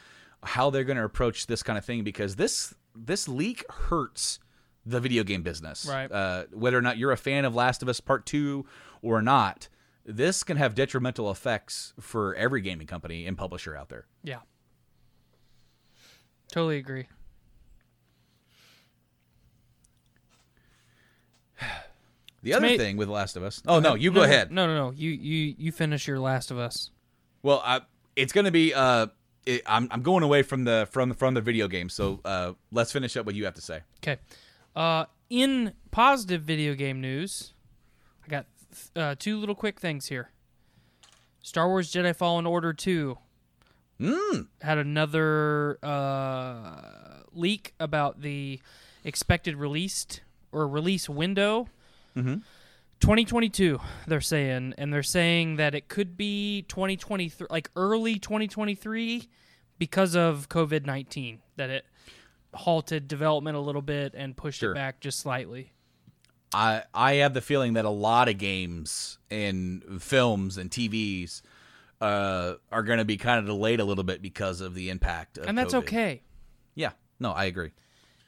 how 0.44 0.70
they're 0.70 0.84
going 0.84 0.98
to 0.98 1.04
approach 1.04 1.48
this 1.48 1.64
kind 1.64 1.78
of 1.78 1.86
thing 1.86 2.04
because 2.04 2.36
this 2.36 2.74
this 2.96 3.28
leak 3.28 3.64
hurts 3.70 4.40
the 4.86 5.00
video 5.00 5.24
game 5.24 5.44
business. 5.44 5.86
Right. 5.86 6.12
Uh, 6.12 6.46
whether 6.52 6.78
or 6.78 6.82
not 6.82 6.98
you're 6.98 7.12
a 7.12 7.18
fan 7.18 7.46
of 7.46 7.56
Last 7.56 7.82
of 7.82 7.90
Us 7.90 8.00
Part 8.00 8.26
Two 8.26 8.66
or 9.02 9.22
not, 9.22 9.70
this 10.06 10.44
can 10.44 10.58
have 10.58 10.76
detrimental 10.76 11.30
effects 11.30 11.94
for 12.00 12.36
every 12.36 12.62
gaming 12.62 12.88
company 12.88 13.26
and 13.28 13.38
publisher 13.38 13.76
out 13.76 13.90
there. 13.90 14.06
Yeah. 14.24 14.40
Totally 16.52 16.78
agree. 16.78 17.08
The 22.44 22.56
other 22.56 22.76
thing 22.76 22.98
with 22.98 23.08
Last 23.08 23.38
of 23.38 23.44
Us. 23.44 23.62
Oh 23.68 23.80
no, 23.80 23.94
you 23.94 24.12
go 24.12 24.22
no, 24.22 24.26
ahead. 24.26 24.52
No, 24.52 24.66
no, 24.66 24.74
no. 24.74 24.90
You 24.90 25.12
you 25.12 25.54
you 25.60 25.72
finish 25.72 26.08
your 26.08 26.18
Last 26.18 26.50
of 26.50 26.58
Us. 26.58 26.90
Well, 27.44 27.62
I, 27.64 27.82
it's 28.16 28.34
going 28.34 28.46
to 28.46 28.52
be. 28.52 28.74
Uh, 28.74 29.08
it, 29.46 29.62
I'm 29.66 29.88
I'm 29.92 30.02
going 30.02 30.24
away 30.24 30.44
from 30.44 30.64
the 30.64 30.88
from 30.92 31.14
from 31.14 31.34
the 31.34 31.42
video 31.42 31.68
game. 31.68 31.90
So 31.90 32.20
uh, 32.26 32.54
let's 32.72 32.92
finish 32.92 33.18
up 33.18 33.26
what 33.26 33.36
you 33.36 33.46
have 33.46 33.56
to 33.56 33.62
say. 33.62 33.82
Okay. 34.00 34.20
Uh, 34.76 35.06
in 35.30 35.74
positive 35.92 36.44
video 36.44 36.76
game 36.76 37.02
news, 37.02 37.54
I 38.26 38.30
got 38.30 38.46
uh, 38.96 39.16
two 39.18 39.40
little 39.40 39.56
quick 39.56 39.80
things 39.80 40.08
here. 40.08 40.32
Star 41.42 41.68
Wars 41.68 41.92
Jedi 41.92 42.16
Fallen 42.16 42.46
Order 42.46 42.72
2 42.72 43.18
mm. 44.00 44.48
had 44.62 44.78
another 44.78 45.80
uh, 45.82 47.24
leak 47.34 47.74
about 47.80 48.22
the 48.22 48.60
expected 49.04 49.56
released 49.56 50.22
or 50.52 50.68
release 50.68 51.10
window. 51.10 51.68
Mm-hmm. 52.16 52.36
2022, 53.02 53.80
they're 54.08 54.22
saying, 54.22 54.74
and 54.78 54.94
they're 54.94 55.04
saying 55.04 55.56
that 55.58 55.76
it 55.76 55.88
could 55.88 56.16
be 56.16 56.64
2023, 56.68 57.48
like 57.50 57.70
early 57.76 58.20
2023, 58.20 59.28
because 59.78 60.16
of 60.16 60.48
COVID 60.50 60.86
19, 60.86 61.40
that 61.58 61.70
it 61.70 61.86
halted 62.54 63.08
development 63.08 63.58
a 63.58 63.60
little 63.60 63.82
bit 63.82 64.14
and 64.16 64.38
pushed 64.38 64.60
Sure. 64.60 64.72
it 64.72 64.76
back 64.76 65.00
just 65.00 65.20
slightly. 65.20 65.74
I 66.54 66.84
I 66.94 67.14
have 67.16 67.34
the 67.34 67.42
feeling 67.42 67.74
that 67.74 67.86
a 67.86 67.90
lot 67.90 68.28
of 68.30 68.38
games 68.38 69.18
and 69.30 69.84
films 70.02 70.58
and 70.58 70.70
TVs 70.70 71.42
uh, 72.02 72.56
are 72.72 72.84
going 72.84 73.00
to 73.00 73.06
be 73.06 73.16
kind 73.18 73.40
of 73.40 73.46
delayed 73.46 73.80
a 73.80 73.86
little 73.86 74.04
bit 74.04 74.22
because 74.22 74.60
of 74.62 74.76
the 74.76 74.90
impact. 74.90 75.38
Of 75.38 75.48
and 75.48 75.58
that's 75.58 75.74
COVID. 75.74 75.78
okay. 75.80 76.22
Yeah. 76.76 76.92
No, 77.20 77.32
I 77.32 77.46
agree. 77.46 77.72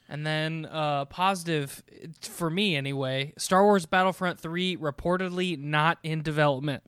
And 0.08 0.26
then 0.26 0.66
uh, 0.70 1.06
positive 1.06 1.82
for 2.20 2.50
me 2.50 2.76
anyway. 2.76 3.32
Star 3.38 3.64
Wars 3.64 3.86
Battlefront 3.86 4.38
3 4.38 4.76
reportedly 4.76 5.58
not 5.58 5.98
in 6.02 6.22
development. 6.22 6.82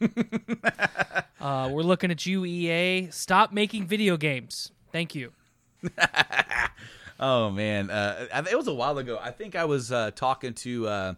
uh, 1.40 1.68
we're 1.72 1.82
looking 1.82 2.10
at 2.10 2.24
you, 2.26 2.44
EA. 2.44 3.10
Stop 3.10 3.52
making 3.52 3.86
video 3.86 4.16
games. 4.16 4.72
Thank 4.92 5.14
you. 5.14 5.32
Oh 7.22 7.50
man, 7.50 7.90
uh, 7.90 8.28
it 8.50 8.56
was 8.56 8.66
a 8.66 8.72
while 8.72 8.96
ago. 8.96 9.18
I 9.20 9.30
think 9.30 9.54
I 9.54 9.66
was 9.66 9.92
uh, 9.92 10.10
talking 10.14 10.54
to 10.54 10.88
uh, 10.88 11.14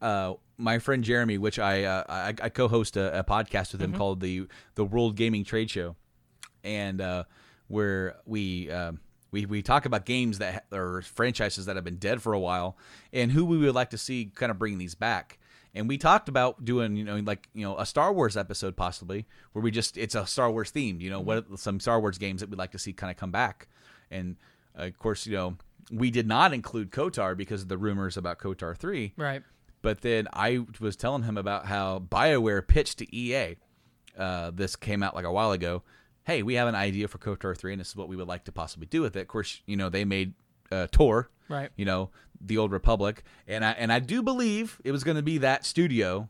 uh, 0.00 0.34
my 0.56 0.78
friend 0.78 1.02
Jeremy, 1.02 1.38
which 1.38 1.58
I 1.58 1.82
uh, 1.82 2.04
I, 2.08 2.28
I 2.40 2.48
co-host 2.50 2.96
a, 2.96 3.18
a 3.18 3.24
podcast 3.24 3.72
with 3.72 3.82
him 3.82 3.92
Mhm. 3.92 3.96
called 3.96 4.20
the 4.20 4.46
the 4.76 4.84
World 4.84 5.16
Gaming 5.16 5.42
Trade 5.42 5.68
Show, 5.68 5.96
and 6.62 7.00
uh, 7.00 7.24
where 7.66 8.14
we. 8.26 8.70
We, 9.32 9.46
we 9.46 9.62
talk 9.62 9.86
about 9.86 10.04
games 10.06 10.38
that 10.38 10.54
ha- 10.54 10.76
or 10.76 11.02
franchises 11.02 11.66
that 11.66 11.76
have 11.76 11.84
been 11.84 11.96
dead 11.96 12.20
for 12.22 12.32
a 12.32 12.38
while 12.40 12.76
and 13.12 13.30
who 13.32 13.44
we 13.44 13.58
would 13.58 13.74
like 13.74 13.90
to 13.90 13.98
see 13.98 14.30
kind 14.34 14.50
of 14.50 14.58
bring 14.58 14.78
these 14.78 14.94
back. 14.94 15.38
And 15.74 15.88
we 15.88 15.98
talked 15.98 16.28
about 16.28 16.64
doing 16.64 16.96
you 16.96 17.04
know 17.04 17.16
like 17.18 17.48
you 17.54 17.62
know 17.64 17.78
a 17.78 17.86
Star 17.86 18.12
Wars 18.12 18.36
episode 18.36 18.76
possibly 18.76 19.26
where 19.52 19.62
we 19.62 19.70
just 19.70 19.96
it's 19.96 20.16
a 20.16 20.26
Star 20.26 20.50
Wars 20.50 20.72
themed 20.72 21.00
you 21.00 21.10
know 21.10 21.20
what 21.20 21.58
some 21.60 21.78
Star 21.78 22.00
Wars 22.00 22.18
games 22.18 22.40
that 22.40 22.50
we'd 22.50 22.58
like 22.58 22.72
to 22.72 22.78
see 22.78 22.92
kind 22.92 23.10
of 23.10 23.16
come 23.16 23.30
back. 23.30 23.68
And 24.10 24.36
uh, 24.78 24.82
of 24.86 24.98
course 24.98 25.26
you 25.26 25.34
know 25.36 25.56
we 25.92 26.10
did 26.10 26.26
not 26.26 26.52
include 26.52 26.90
KOTOR 26.90 27.36
because 27.36 27.62
of 27.62 27.68
the 27.68 27.78
rumors 27.78 28.16
about 28.16 28.38
KOTOR 28.38 28.76
3 28.76 29.12
Right. 29.16 29.42
but 29.82 30.02
then 30.02 30.28
I 30.32 30.64
was 30.80 30.94
telling 30.96 31.22
him 31.24 31.36
about 31.36 31.66
how 31.66 31.98
BioWare 32.00 32.66
pitched 32.66 32.98
to 32.98 33.16
EA 33.16 33.56
uh, 34.18 34.50
this 34.54 34.74
came 34.76 35.02
out 35.02 35.14
like 35.14 35.24
a 35.24 35.32
while 35.32 35.52
ago 35.52 35.82
hey 36.24 36.42
we 36.42 36.54
have 36.54 36.68
an 36.68 36.74
idea 36.74 37.08
for 37.08 37.18
KOTOR 37.18 37.56
3 37.56 37.72
and 37.72 37.80
this 37.80 37.88
is 37.88 37.96
what 37.96 38.08
we 38.08 38.16
would 38.16 38.28
like 38.28 38.44
to 38.44 38.52
possibly 38.52 38.86
do 38.86 39.00
with 39.02 39.16
it 39.16 39.20
of 39.20 39.28
course 39.28 39.62
you 39.66 39.76
know 39.76 39.88
they 39.88 40.04
made 40.04 40.34
uh, 40.72 40.86
TOR. 40.92 41.28
Right. 41.48 41.70
You 41.74 41.84
know, 41.84 42.10
the 42.40 42.58
Old 42.58 42.70
Republic, 42.70 43.24
and 43.48 43.64
I 43.64 43.72
and 43.72 43.92
I 43.92 43.98
do 43.98 44.22
believe 44.22 44.80
it 44.84 44.92
was 44.92 45.02
going 45.02 45.16
to 45.16 45.22
be 45.22 45.38
that 45.38 45.64
studio 45.66 46.28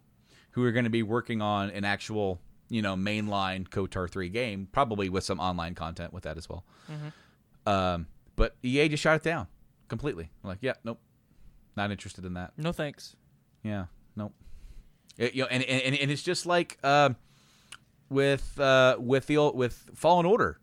who 0.53 0.65
are 0.65 0.73
going 0.73 0.85
to 0.85 0.91
be 0.91 1.03
working 1.03 1.43
on 1.43 1.69
an 1.71 1.85
actual 1.85 2.41
you 2.71 2.81
know 2.81 2.97
mainline 2.97 3.69
KOTOR 3.69 4.09
three 4.11 4.31
game, 4.31 4.67
probably 4.73 5.11
with 5.11 5.23
some 5.25 5.39
online 5.39 5.75
content 5.75 6.15
with 6.15 6.23
that 6.23 6.39
as 6.39 6.49
well. 6.49 6.65
Mhm. 6.91 7.71
Um, 7.71 8.07
but 8.37 8.57
EA 8.63 8.89
just 8.89 9.03
shot 9.03 9.17
it 9.17 9.23
down 9.23 9.47
completely. 9.89 10.31
Like, 10.43 10.59
yeah, 10.63 10.73
nope, 10.85 10.99
not 11.77 11.91
interested 11.91 12.25
in 12.25 12.33
that. 12.33 12.55
No 12.57 12.73
thanks. 12.73 13.15
Yeah, 13.63 13.85
nope. 14.17 14.33
It- 15.19 15.35
you 15.35 15.43
know, 15.43 15.49
and, 15.51 15.63
and 15.65 15.95
and 15.97 16.11
it's 16.11 16.23
just 16.23 16.47
like 16.47 16.79
uh, 16.83 17.11
with 18.11 18.59
uh, 18.61 18.97
with 18.99 19.27
the 19.27 19.37
old, 19.39 19.57
with 19.57 19.89
Fallen 19.95 20.27
Order, 20.27 20.59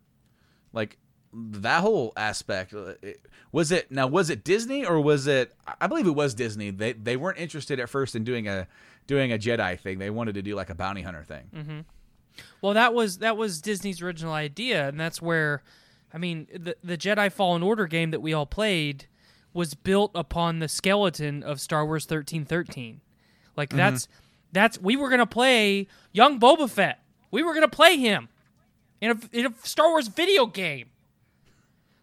like 0.72 0.98
that 1.32 1.80
whole 1.80 2.12
aspect. 2.16 2.72
uh, 2.74 2.94
it- 3.02 3.20
Was 3.52 3.72
it 3.72 3.90
now? 3.90 4.06
Was 4.06 4.30
it 4.30 4.44
Disney 4.44 4.84
or 4.84 5.00
was 5.00 5.26
it? 5.26 5.54
I 5.80 5.86
believe 5.86 6.06
it 6.06 6.14
was 6.14 6.34
Disney. 6.34 6.70
They 6.70 6.92
they 6.92 7.16
weren't 7.16 7.38
interested 7.38 7.80
at 7.80 7.88
first 7.88 8.14
in 8.14 8.22
doing 8.24 8.46
a 8.46 8.68
doing 9.06 9.32
a 9.32 9.38
Jedi 9.38 9.78
thing. 9.80 9.98
They 9.98 10.10
wanted 10.10 10.34
to 10.34 10.42
do 10.42 10.54
like 10.54 10.68
a 10.70 10.74
bounty 10.74 11.02
hunter 11.02 11.24
thing. 11.24 11.46
hmm 11.54 11.80
Well, 12.60 12.74
that 12.74 12.92
was 12.94 13.18
that 13.18 13.36
was 13.36 13.60
Disney's 13.62 14.02
original 14.02 14.32
idea, 14.34 14.86
and 14.88 15.00
that's 15.00 15.20
where, 15.22 15.62
I 16.12 16.18
mean, 16.18 16.46
the 16.52 16.76
the 16.84 16.98
Jedi 16.98 17.32
Fallen 17.32 17.62
Order 17.62 17.86
game 17.86 18.10
that 18.10 18.20
we 18.20 18.32
all 18.34 18.46
played 18.46 19.06
was 19.54 19.72
built 19.74 20.10
upon 20.14 20.58
the 20.58 20.68
skeleton 20.68 21.42
of 21.42 21.58
Star 21.60 21.86
Wars 21.86 22.04
thirteen 22.04 22.44
thirteen. 22.44 23.00
Like 23.56 23.70
that's 23.70 24.08
that's 24.52 24.78
we 24.80 24.94
were 24.96 25.08
gonna 25.08 25.26
play 25.26 25.88
young 26.12 26.38
Boba 26.38 26.68
Fett. 26.70 27.02
We 27.30 27.42
were 27.42 27.54
gonna 27.54 27.68
play 27.68 27.96
him 27.96 28.28
in 29.00 29.10
a 29.10 29.36
in 29.38 29.46
a 29.46 29.54
Star 29.62 29.88
Wars 29.88 30.08
video 30.08 30.46
game. 30.46 30.90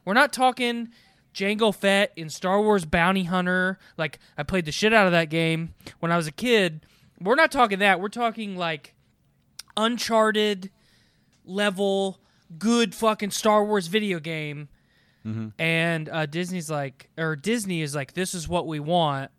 We're 0.06 0.14
not 0.14 0.32
talking 0.32 0.90
Jango 1.34 1.74
Fett 1.74 2.14
in 2.16 2.30
Star 2.30 2.62
Wars 2.62 2.86
Bounty 2.86 3.24
Hunter. 3.24 3.80
Like 3.98 4.20
I 4.38 4.44
played 4.44 4.66
the 4.66 4.72
shit 4.72 4.94
out 4.94 5.06
of 5.06 5.12
that 5.12 5.30
game 5.30 5.74
when 6.00 6.12
I 6.12 6.18
was 6.18 6.28
a 6.28 6.32
kid. 6.32 6.86
We're 7.20 7.36
not 7.36 7.52
talking 7.52 7.80
that. 7.80 8.00
We're 8.00 8.10
talking 8.10 8.56
like 8.56 8.94
Uncharted 9.78 10.72
level 11.44 12.20
good 12.58 12.96
fucking 12.96 13.32
Star 13.32 13.66
Wars 13.66 13.88
video 13.88 14.20
game. 14.20 14.70
Mm-hmm. 15.26 15.50
And 15.60 16.10
uh, 16.10 16.26
Disney's 16.28 16.70
like, 16.70 17.10
or 17.18 17.36
Disney 17.36 17.82
is 17.82 17.96
like, 17.96 18.14
this 18.14 18.34
is 18.34 18.48
what 18.48 18.68
we 18.68 18.80
want. 18.80 19.32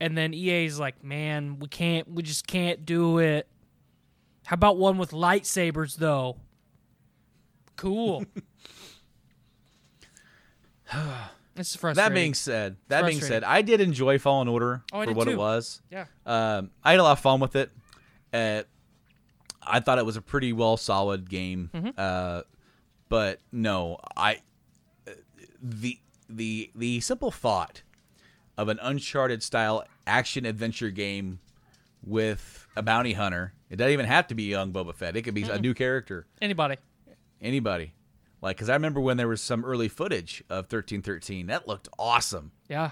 And 0.00 0.18
then 0.18 0.34
EA's 0.34 0.78
like, 0.78 1.02
man, 1.02 1.58
we 1.58 1.68
can't, 1.68 2.08
we 2.10 2.22
just 2.22 2.46
can't 2.46 2.84
do 2.84 3.18
it. 3.18 3.48
How 4.52 4.56
about 4.56 4.76
one 4.76 4.98
with 4.98 5.12
lightsabers 5.12 5.96
though? 5.96 6.36
Cool. 7.76 8.26
this 11.54 11.70
is 11.70 11.76
frustrating. 11.76 12.10
That 12.10 12.14
being 12.14 12.34
said, 12.34 12.76
that 12.88 13.06
being 13.06 13.22
said, 13.22 13.44
I 13.44 13.62
did 13.62 13.80
enjoy 13.80 14.18
Fallen 14.18 14.48
Order 14.48 14.82
Oh, 14.92 15.04
for 15.04 15.14
what 15.14 15.24
too. 15.24 15.30
it 15.30 15.38
was. 15.38 15.80
Yeah. 15.90 16.04
Um, 16.26 16.70
I 16.84 16.90
had 16.90 17.00
a 17.00 17.02
lot 17.02 17.12
of 17.12 17.20
fun 17.20 17.40
with 17.40 17.56
it. 17.56 17.70
Uh, 18.30 18.64
I 19.62 19.80
thought 19.80 19.96
it 19.96 20.04
was 20.04 20.18
a 20.18 20.20
pretty 20.20 20.52
well 20.52 20.76
solid 20.76 21.30
game. 21.30 21.70
Mhm. 21.72 21.94
Uh, 21.96 22.42
but 23.08 23.40
no, 23.52 24.00
I 24.18 24.42
the 25.62 25.98
the 26.28 26.70
the 26.74 27.00
simple 27.00 27.30
thought 27.30 27.80
of 28.58 28.68
an 28.68 28.78
Uncharted 28.82 29.42
style 29.42 29.82
action 30.06 30.44
adventure 30.44 30.90
game 30.90 31.38
with 32.04 32.66
a 32.76 32.82
bounty 32.82 33.14
hunter. 33.14 33.54
It 33.72 33.76
doesn't 33.76 33.92
even 33.92 34.04
have 34.06 34.26
to 34.26 34.34
be 34.34 34.42
young 34.44 34.70
Boba 34.70 34.94
Fett. 34.94 35.16
It 35.16 35.22
could 35.22 35.32
be 35.32 35.44
a 35.44 35.46
Mm-mm. 35.48 35.62
new 35.62 35.72
character. 35.72 36.26
Anybody. 36.42 36.76
Anybody. 37.40 37.94
Like, 38.42 38.56
because 38.56 38.68
I 38.68 38.74
remember 38.74 39.00
when 39.00 39.16
there 39.16 39.28
was 39.28 39.40
some 39.40 39.64
early 39.64 39.88
footage 39.88 40.44
of 40.50 40.66
1313. 40.66 41.46
That 41.46 41.66
looked 41.66 41.88
awesome. 41.98 42.52
Yeah. 42.68 42.90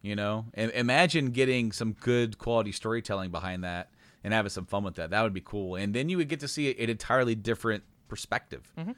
You 0.00 0.14
know, 0.14 0.44
and 0.54 0.70
imagine 0.70 1.32
getting 1.32 1.72
some 1.72 1.94
good 1.94 2.38
quality 2.38 2.70
storytelling 2.70 3.32
behind 3.32 3.64
that 3.64 3.90
and 4.22 4.32
having 4.32 4.50
some 4.50 4.66
fun 4.66 4.84
with 4.84 4.94
that. 4.94 5.10
That 5.10 5.22
would 5.22 5.34
be 5.34 5.40
cool. 5.44 5.74
And 5.74 5.92
then 5.92 6.08
you 6.08 6.16
would 6.18 6.28
get 6.28 6.38
to 6.40 6.48
see 6.48 6.70
an 6.70 6.88
entirely 6.88 7.34
different 7.34 7.82
perspective 8.06 8.72
Mhm. 8.78 8.94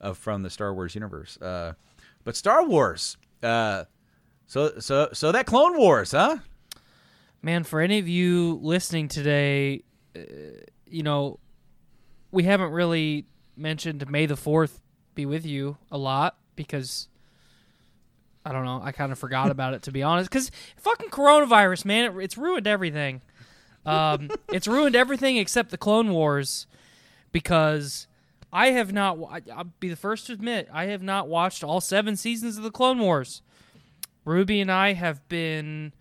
of 0.00 0.16
from 0.16 0.42
the 0.44 0.50
Star 0.50 0.72
Wars 0.72 0.94
universe. 0.94 1.36
Uh, 1.42 1.72
but 2.22 2.36
Star 2.36 2.64
Wars, 2.64 3.16
uh, 3.42 3.86
so 4.46 4.78
so 4.78 5.08
so 5.12 5.32
that 5.32 5.46
Clone 5.46 5.76
Wars, 5.76 6.12
huh? 6.12 6.36
Man, 7.42 7.64
for 7.64 7.80
any 7.80 7.98
of 7.98 8.06
you 8.08 8.60
listening 8.62 9.08
today, 9.08 9.82
uh, 10.16 10.20
you 10.86 11.02
know, 11.02 11.38
we 12.30 12.44
haven't 12.44 12.72
really 12.72 13.26
mentioned 13.56 14.08
May 14.10 14.26
the 14.26 14.34
4th 14.34 14.80
be 15.14 15.26
with 15.26 15.44
you 15.44 15.76
a 15.90 15.98
lot 15.98 16.36
because 16.56 17.08
I 18.44 18.52
don't 18.52 18.64
know, 18.64 18.80
I 18.82 18.92
kind 18.92 19.12
of 19.12 19.18
forgot 19.18 19.50
about 19.50 19.74
it 19.74 19.82
to 19.82 19.92
be 19.92 20.02
honest 20.02 20.30
cuz 20.30 20.50
fucking 20.76 21.10
coronavirus, 21.10 21.84
man, 21.84 22.04
it, 22.04 22.22
it's 22.22 22.38
ruined 22.38 22.66
everything. 22.66 23.20
Um, 23.84 24.30
it's 24.52 24.68
ruined 24.68 24.96
everything 24.96 25.36
except 25.36 25.70
the 25.70 25.78
Clone 25.78 26.10
Wars 26.10 26.66
because 27.30 28.06
I 28.52 28.68
have 28.68 28.92
not 28.92 29.18
I'll 29.54 29.72
be 29.80 29.88
the 29.88 29.96
first 29.96 30.26
to 30.26 30.32
admit, 30.32 30.68
I 30.72 30.86
have 30.86 31.02
not 31.02 31.28
watched 31.28 31.64
all 31.64 31.80
7 31.80 32.16
seasons 32.16 32.56
of 32.56 32.62
the 32.62 32.70
Clone 32.70 32.98
Wars. 32.98 33.42
Ruby 34.24 34.60
and 34.60 34.70
I 34.70 34.92
have 34.92 35.26
been 35.28 35.92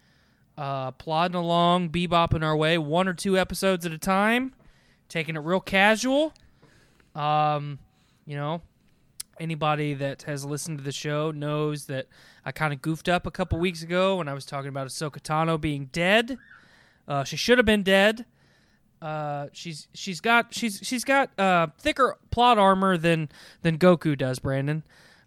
uh, 0.61 0.91
plodding 0.91 1.35
along, 1.35 1.89
bebopping 1.89 2.43
our 2.43 2.55
way, 2.55 2.77
one 2.77 3.07
or 3.07 3.15
two 3.15 3.35
episodes 3.35 3.83
at 3.83 3.91
a 3.91 3.97
time, 3.97 4.53
taking 5.09 5.35
it 5.35 5.39
real 5.39 5.59
casual. 5.59 6.33
Um, 7.15 7.79
you 8.27 8.35
know, 8.35 8.61
anybody 9.39 9.95
that 9.95 10.21
has 10.23 10.45
listened 10.45 10.77
to 10.77 10.83
the 10.83 10.91
show 10.91 11.31
knows 11.31 11.87
that 11.87 12.05
I 12.45 12.51
kind 12.51 12.73
of 12.73 12.81
goofed 12.81 13.09
up 13.09 13.25
a 13.25 13.31
couple 13.31 13.57
weeks 13.57 13.81
ago 13.81 14.17
when 14.17 14.27
I 14.27 14.35
was 14.35 14.45
talking 14.45 14.69
about 14.69 14.85
Ahsoka 14.85 15.19
Tano 15.19 15.59
being 15.59 15.89
dead. 15.91 16.37
Uh, 17.07 17.23
she 17.23 17.37
should 17.37 17.57
have 17.57 17.65
been 17.65 17.81
dead. 17.81 18.27
Uh, 19.01 19.47
she's 19.53 19.87
she's 19.95 20.21
got 20.21 20.53
she's 20.53 20.79
she's 20.83 21.03
got 21.03 21.31
uh, 21.39 21.69
thicker 21.79 22.19
plot 22.29 22.59
armor 22.59 22.97
than 22.97 23.29
than 23.63 23.79
Goku 23.79 24.15
does, 24.15 24.37
Brandon. 24.37 24.83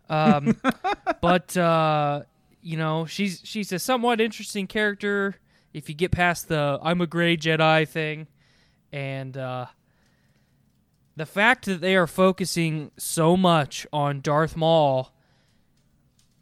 Um, 0.08 0.60
but 1.20 1.56
uh, 1.56 2.22
you 2.64 2.76
know 2.76 3.06
she's 3.06 3.40
she's 3.44 3.70
a 3.70 3.78
somewhat 3.78 4.20
interesting 4.20 4.66
character 4.66 5.36
if 5.74 5.88
you 5.88 5.94
get 5.94 6.10
past 6.10 6.48
the 6.48 6.78
I'm 6.82 7.00
a 7.00 7.06
gray 7.06 7.36
Jedi 7.36 7.86
thing, 7.86 8.26
and 8.92 9.36
uh, 9.36 9.66
the 11.16 11.26
fact 11.26 11.66
that 11.66 11.80
they 11.80 11.94
are 11.96 12.06
focusing 12.06 12.90
so 12.96 13.36
much 13.36 13.86
on 13.92 14.20
Darth 14.20 14.56
Maul 14.56 15.12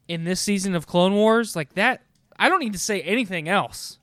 in 0.06 0.24
this 0.24 0.40
season 0.40 0.74
of 0.74 0.86
Clone 0.86 1.14
Wars, 1.14 1.56
like 1.56 1.74
that, 1.74 2.02
I 2.38 2.48
don't 2.48 2.60
need 2.60 2.74
to 2.74 2.78
say 2.78 3.00
anything 3.02 3.48
else. 3.48 3.98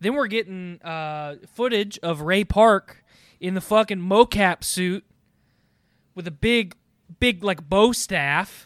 Then 0.00 0.14
we're 0.14 0.26
getting 0.26 0.80
uh, 0.82 1.36
footage 1.52 1.98
of 2.02 2.20
Ray 2.20 2.44
Park 2.44 3.02
in 3.40 3.54
the 3.54 3.60
fucking 3.60 3.98
mocap 3.98 4.62
suit 4.62 5.04
with 6.14 6.26
a 6.26 6.32
big, 6.32 6.76
big 7.18 7.42
like 7.42 7.68
bow 7.68 7.92
staff. 7.92 8.65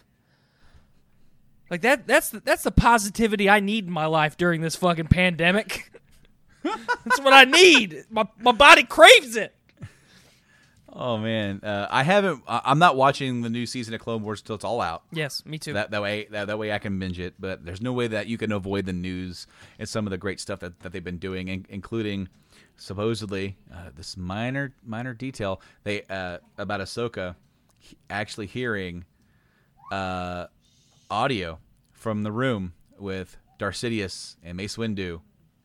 Like 1.71 1.83
that. 1.83 2.07
That's 2.07 2.31
the, 2.31 2.41
that's 2.41 2.65
the 2.65 2.73
positivity 2.73 3.49
I 3.49 3.61
need 3.61 3.87
in 3.87 3.93
my 3.93 4.07
life 4.07 4.37
during 4.37 4.61
this 4.61 4.77
fucking 4.77 5.07
pandemic. 5.07 5.93
that's 6.63 7.21
what 7.21 7.33
I 7.33 7.45
need. 7.45 8.05
My 8.11 8.27
my 8.39 8.53
body 8.53 8.83
craves 8.83 9.37
it. 9.37 9.55
Oh 10.93 11.17
man, 11.19 11.61
uh, 11.63 11.87
I 11.89 12.03
haven't. 12.03 12.43
I'm 12.49 12.81
not 12.81 12.97
watching 12.97 13.43
the 13.43 13.49
new 13.49 13.65
season 13.65 13.95
of 13.95 14.01
Clone 14.01 14.23
Wars 14.23 14.43
till 14.43 14.57
it's 14.57 14.65
all 14.65 14.81
out. 14.81 15.05
Yes, 15.13 15.47
me 15.47 15.59
too. 15.59 15.75
That 15.75 15.93
that 15.93 16.03
way, 16.03 16.27
that, 16.33 16.49
that 16.49 16.59
way 16.59 16.73
I 16.73 16.79
can 16.79 16.99
binge 16.99 17.21
it. 17.21 17.35
But 17.39 17.65
there's 17.65 17.81
no 17.81 17.93
way 17.93 18.09
that 18.09 18.27
you 18.27 18.37
can 18.37 18.51
avoid 18.51 18.87
the 18.87 18.93
news 18.93 19.47
and 19.79 19.89
some 19.89 20.07
of 20.07 20.11
the 20.11 20.19
great 20.19 20.41
stuff 20.41 20.59
that, 20.61 20.81
that 20.81 20.93
they've 20.93 21.05
been 21.05 21.19
doing, 21.19 21.47
in, 21.47 21.67
including 21.69 22.29
supposedly 22.77 23.57
uh, 23.73 23.91
this 23.95 24.17
minor 24.17 24.75
minor 24.85 25.15
detail 25.15 25.61
they 25.85 26.03
uh, 26.11 26.39
about 26.59 26.81
Ahsoka 26.81 27.37
actually 28.09 28.47
hearing 28.47 29.05
uh, 29.93 30.47
audio 31.11 31.59
from 31.93 32.23
the 32.23 32.33
room 32.33 32.73
with 32.99 33.37
Darth 33.59 33.75
Sidious 33.77 34.37
and 34.43 34.57
Mace 34.57 34.77
Windu 34.77 35.21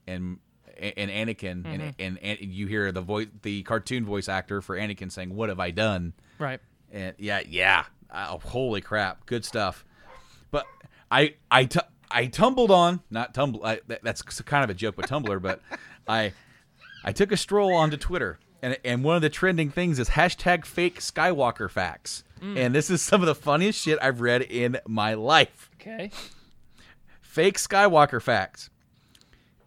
and 0.08 0.40
and 0.78 1.10
Anakin. 1.10 1.64
Mhm. 1.64 1.66
and, 1.74 1.94
and 2.00 2.20
and 2.22 2.40
you 2.42 2.68
hear 2.68 2.92
the 2.92 3.02
voice 3.02 3.28
the 3.44 3.64
cartoon 3.64 4.06
voice 4.06 4.28
actor 4.28 4.62
for 4.62 4.76
Anakin 4.78 5.12
saying 5.12 5.34
what 5.34 5.50
have 5.50 5.60
I 5.60 5.72
done? 5.72 6.14
Right. 6.40 6.60
and 6.92 7.16
yeah 7.18 7.42
yeah. 7.48 7.86
Oh, 8.14 8.40
holy 8.44 8.82
crap. 8.82 9.26
Good 9.26 9.44
stuff. 9.46 9.86
But 10.52 10.66
I 11.12 11.36
I 11.52 11.68
I 12.12 12.28
tumbled 12.28 12.72
on 12.72 13.02
not 13.10 13.34
tumble 13.34 13.66
I, 13.66 13.82
that, 13.88 14.04
that's 14.04 14.22
kind 14.22 14.64
of 14.64 14.70
a 14.70 14.74
joke 14.74 14.98
with 14.98 15.08
Tumblr 15.08 15.42
but 15.42 15.62
I 16.08 16.34
I 17.04 17.12
took 17.12 17.32
a 17.32 17.38
stroll 17.38 17.74
onto 17.74 17.98
Twitter 17.98 18.40
and 18.66 18.78
and 18.84 19.04
one 19.04 19.16
of 19.16 19.22
the 19.22 19.30
trending 19.30 19.70
things 19.70 20.00
is 20.00 20.10
hashtag 20.10 20.66
fake 20.66 21.00
Skywalker 21.00 21.70
facts 21.70 22.24
Mm. 22.42 22.58
and 22.58 22.76
this 22.76 22.90
is 22.90 23.02
some 23.02 23.22
of 23.22 23.28
the 23.28 23.36
funniest 23.36 23.82
shit 23.82 23.98
I've 24.02 24.20
read 24.20 24.42
in 24.42 24.78
my 24.86 25.14
life 25.14 25.70
Okay. 25.80 26.12
Fake 27.22 27.58
Skywalker 27.58 28.22
facts. 28.22 28.70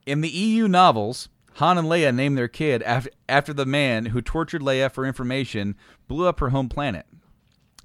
In 0.07 0.21
the 0.23 0.29
EU 0.29 0.69
novels, 0.69 1.29
Han 1.55 1.77
and 1.79 1.87
Leia 1.89 2.15
name 2.15 2.35
their 2.35 2.49
kid 2.49 2.83
after, 2.83 3.11
after 3.29 3.53
the 3.53 3.67
man 3.67 4.07
who 4.07 4.21
tortured 4.23 4.63
Leia 4.63 4.91
for 4.91 5.05
information 5.07 5.77
blew 6.09 6.27
up 6.27 6.41
her 6.41 6.49
home 6.51 6.69
planet. 6.71 7.05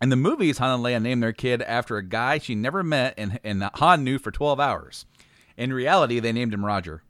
In 0.02 0.08
the 0.10 0.16
movies, 0.16 0.58
Han 0.60 0.70
and 0.76 0.84
Leia 0.84 1.02
named 1.02 1.22
their 1.24 1.34
kid 1.34 1.62
after 1.64 1.98
a 1.98 2.04
guy 2.04 2.38
she 2.38 2.56
never 2.56 2.82
met 2.84 3.14
and, 3.18 3.40
and 3.44 3.62
Han 3.76 4.04
knew 4.04 4.20
for 4.20 4.32
12 4.32 4.60
hours. 4.60 5.06
In 5.58 5.72
reality, 5.74 6.20
they 6.20 6.32
named 6.32 6.54
him 6.54 6.66
Roger. 6.66 7.04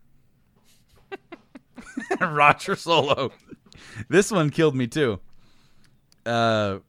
Roger 2.19 2.75
Solo. 2.75 3.31
This 4.09 4.31
one 4.31 4.49
killed 4.49 4.75
me 4.75 4.87
too. 4.87 5.19
Uh, 6.25 6.79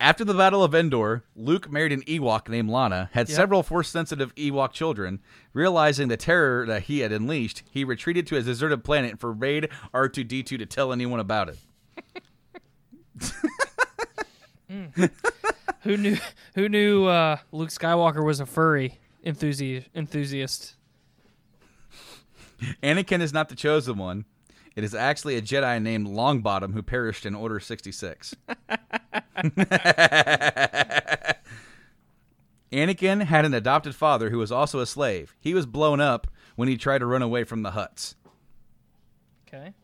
after 0.00 0.24
the 0.24 0.34
Battle 0.34 0.64
of 0.64 0.74
Endor, 0.74 1.22
Luke 1.36 1.70
married 1.70 1.92
an 1.92 2.02
Ewok 2.02 2.48
named 2.48 2.68
Lana, 2.68 3.10
had 3.12 3.28
Yep. 3.28 3.36
several 3.36 3.62
force 3.62 3.88
sensitive 3.88 4.34
Ewok 4.34 4.72
children. 4.72 5.20
Realizing 5.52 6.08
the 6.08 6.16
terror 6.16 6.66
that 6.66 6.84
he 6.84 6.98
had 7.00 7.12
unleashed, 7.12 7.62
he 7.70 7.84
retreated 7.84 8.26
to 8.28 8.34
his 8.34 8.46
deserted 8.46 8.82
planet 8.82 9.12
and 9.12 9.20
forbade 9.20 9.68
R2D2 9.94 10.46
to 10.58 10.66
tell 10.66 10.92
anyone 10.92 11.20
about 11.20 11.50
it. 11.50 11.58
Who 15.82 15.96
knew? 15.96 16.16
Who 16.54 16.68
knew 16.68 17.06
uh, 17.06 17.36
Luke 17.52 17.70
Skywalker 17.70 18.24
was 18.24 18.40
a 18.40 18.46
furry 18.46 18.98
enthusiast? 19.24 19.88
Enthusiast. 19.94 20.74
Anakin 22.82 23.20
is 23.20 23.32
not 23.32 23.48
the 23.48 23.54
chosen 23.54 23.96
one. 23.96 24.24
It 24.78 24.84
is 24.84 24.94
actually 24.94 25.34
a 25.34 25.42
Jedi 25.42 25.82
named 25.82 26.06
Longbottom 26.06 26.72
who 26.72 26.84
perished 26.84 27.26
in 27.26 27.34
Order 27.34 27.58
66. 27.58 28.36
Anakin 32.70 33.24
had 33.24 33.44
an 33.44 33.54
adopted 33.54 33.96
father 33.96 34.30
who 34.30 34.38
was 34.38 34.52
also 34.52 34.78
a 34.78 34.86
slave. 34.86 35.34
He 35.40 35.52
was 35.52 35.66
blown 35.66 36.00
up 36.00 36.28
when 36.54 36.68
he 36.68 36.76
tried 36.76 36.98
to 36.98 37.06
run 37.06 37.22
away 37.22 37.42
from 37.42 37.62
the 37.62 37.72
Hutts. 37.72 38.14
Okay. 39.48 39.74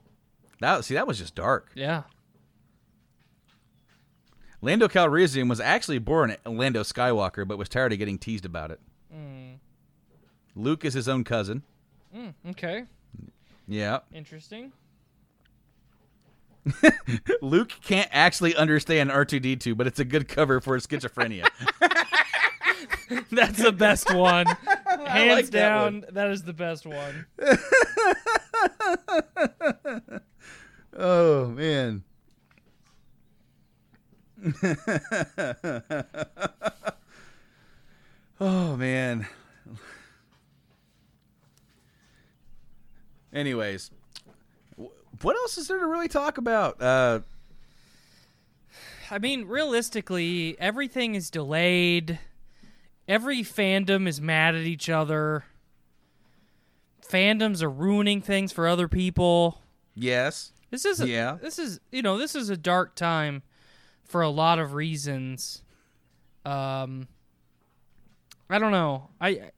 That 0.61 0.85
see 0.85 0.95
that 0.95 1.09
was 1.09 1.19
just 1.19 1.35
dark. 1.35 1.73
Yeah. 1.75 2.05
Lando 4.63 4.87
Calrissian 4.87 5.49
was 5.49 5.59
actually 5.59 5.99
born 5.99 6.37
Lando 6.47 6.85
Skywalker, 6.85 7.49
but 7.49 7.59
was 7.59 7.69
tired 7.69 7.93
of 7.93 7.99
getting 7.99 8.17
teased 8.17 8.45
about 8.45 8.71
it. 8.71 8.79
Mm. 9.13 9.57
Luke 10.55 10.85
is 10.85 10.95
his 10.95 11.09
own 11.09 11.25
cousin. 11.25 11.65
Mm, 12.17 12.35
okay. 12.51 12.85
Yeah. 13.67 13.99
Interesting. 14.13 14.71
Luke 17.43 17.73
can't 17.83 18.09
actually 18.13 18.55
understand 18.57 19.11
R2D2, 19.11 19.77
but 19.77 19.87
it's 19.87 20.01
a 20.01 20.05
good 20.05 20.29
cover 20.29 20.61
for 20.61 20.77
schizophrenia. 20.79 21.49
That's 23.31 23.63
the 23.63 23.73
best 23.73 24.13
one. 24.15 24.47
Hands 25.07 25.35
like 25.35 25.47
that 25.47 25.51
down, 25.51 26.01
one. 26.01 26.05
that 26.13 26.31
is 26.31 26.43
the 26.43 26.53
best 26.53 26.87
one. 26.87 27.27
oh 30.97 31.49
man. 31.49 32.05
oh 38.41 38.77
man. 38.77 39.27
Anyways, 43.33 43.91
what 45.23 45.37
else 45.37 45.59
is 45.59 45.69
there 45.69 45.79
to 45.79 45.87
really 45.87 46.09
talk 46.09 46.39
about? 46.39 46.81
Uh, 46.81 47.21
I 49.11 49.19
mean, 49.19 49.47
realistically, 49.47 50.57
everything 50.59 51.15
is 51.15 51.31
delayed. 51.31 52.19
Every 53.07 53.43
fandom 53.43 54.09
is 54.09 54.21
mad 54.21 54.55
at 54.55 54.63
each 54.63 54.89
other. 54.89 55.45
Fandoms 57.07 57.63
are 57.63 57.71
ruining 57.71 58.23
things 58.23 58.51
for 58.53 58.67
other 58.67 58.89
people. 58.89 59.61
yes. 59.95 60.51
This 60.71 60.85
is 60.85 61.01
a, 61.01 61.07
Yeah. 61.09 61.39
This 61.41 61.61
is 61.61 61.79
you 61.93 62.03
know 62.03 62.19
this 62.19 62.35
is 62.35 62.51
a 62.51 62.57
dark 62.57 62.97
time 62.97 63.43
for 64.03 64.23
a 64.23 64.29
lot 64.29 64.59
of 64.59 64.75
reasons. 64.75 65.63
Um, 66.45 67.07
I 68.51 68.59
don't 68.59 68.73
know. 68.73 69.11
I 69.21 69.51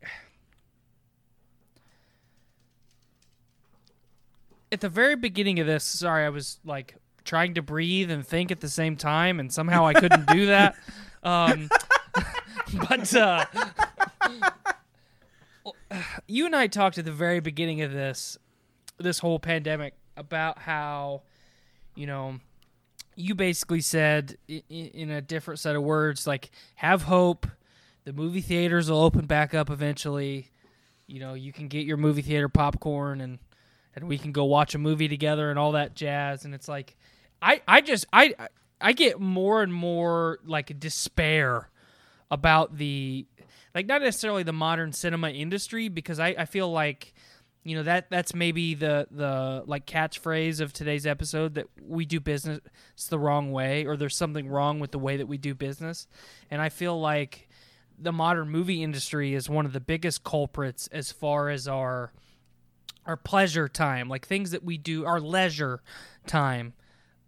at 4.73 4.81
the 4.81 4.89
very 4.89 5.17
beginning 5.17 5.61
of 5.61 5.67
this. 5.67 5.85
Sorry, 5.85 6.25
I 6.25 6.29
was 6.29 6.59
like 6.65 6.97
trying 7.25 7.55
to 7.55 7.63
breathe 7.63 8.11
and 8.11 8.27
think 8.27 8.51
at 8.51 8.61
the 8.61 8.69
same 8.69 8.97
time, 8.97 9.41
and 9.41 9.53
somehow 9.53 9.87
I 9.87 9.95
couldn't 9.95 10.27
do 10.29 10.47
that. 10.47 10.77
Um, 11.23 11.69
but 12.89 13.13
uh, 13.17 13.47
you 16.29 16.47
and 16.47 16.55
I 16.55 16.69
talked 16.69 16.99
at 16.99 17.05
the 17.05 17.11
very 17.11 17.41
beginning 17.41 17.83
of 17.83 17.93
this 17.93 18.39
this 18.99 19.19
whole 19.19 19.41
pandemic 19.41 19.95
about 20.17 20.59
how 20.59 21.23
you 21.97 22.07
know 22.07 22.39
you 23.17 23.35
basically 23.35 23.81
said 23.81 24.37
in 24.49 25.11
a 25.11 25.21
different 25.21 25.59
set 25.59 25.75
of 25.75 25.83
words 25.83 26.27
like 26.27 26.51
have 26.77 27.03
hope 27.03 27.47
the 28.05 28.13
movie 28.13 28.41
theaters 28.41 28.91
will 28.91 29.03
open 29.03 29.27
back 29.27 29.53
up 29.53 29.69
eventually 29.69 30.51
you 31.07 31.19
know 31.19 31.35
you 31.35 31.53
can 31.53 31.69
get 31.69 31.85
your 31.85 31.97
movie 31.97 32.23
theater 32.23 32.49
popcorn 32.49 33.21
and 33.21 33.39
and 33.97 34.07
we 34.07 34.19
can 34.19 34.31
go 34.31 34.45
watch 34.45 34.75
a 34.75 34.79
movie 34.79 35.09
together 35.09 35.51
and 35.51 35.59
all 35.59 35.73
that 35.73 35.95
jazz. 35.97 36.45
And 36.45 36.55
it's 36.55 36.69
like 36.69 36.97
i 37.43 37.61
i 37.67 37.81
just 37.81 38.07
i 38.13 38.35
i 38.81 38.93
get 38.93 39.21
more 39.21 39.63
and 39.63 39.73
more 39.73 40.39
like 40.45 40.79
despair 40.79 41.69
about 42.31 42.77
the 42.77 43.27
like 43.75 43.87
not 43.87 44.03
necessarily 44.03 44.43
the 44.43 44.53
modern 44.53 44.93
cinema 44.93 45.31
industry 45.31 45.89
because 45.89 46.19
I, 46.19 46.29
I 46.29 46.45
feel 46.47 46.71
like 46.71 47.15
you 47.63 47.77
know 47.77 47.83
that 47.83 48.11
that's 48.11 48.35
maybe 48.35 48.75
the 48.75 49.07
the 49.11 49.65
like 49.67 49.87
catchphrase 49.87 50.61
of 50.61 50.73
today's 50.73 51.07
episode 51.07 51.55
that 51.55 51.67
we 51.83 52.05
do 52.05 52.21
business 52.21 52.61
the 53.09 53.19
wrong 53.19 53.51
way 53.51 53.85
or 53.87 53.97
there's 53.97 54.17
something 54.17 54.49
wrong 54.49 54.79
with 54.79 54.93
the 54.93 54.99
way 54.99 55.17
that 55.17 55.27
we 55.27 55.37
do 55.37 55.55
business. 55.55 56.07
And 56.51 56.63
I 56.63 56.69
feel 56.69 56.99
like 56.99 57.49
the 57.99 58.13
modern 58.13 58.51
movie 58.51 58.83
industry 58.83 59.35
is 59.35 59.49
one 59.49 59.67
of 59.67 59.73
the 59.73 59.81
biggest 59.81 60.23
culprits 60.23 60.87
as 60.89 61.11
far 61.11 61.49
as 61.49 61.67
our 61.67 62.13
our 63.07 63.17
pleasure 63.17 63.69
time 63.69 64.09
like 64.09 64.27
things 64.27 64.51
that 64.51 64.65
we 64.65 64.77
do 64.77 65.05
our 65.05 65.21
leisure 65.21 65.81
time 66.27 66.73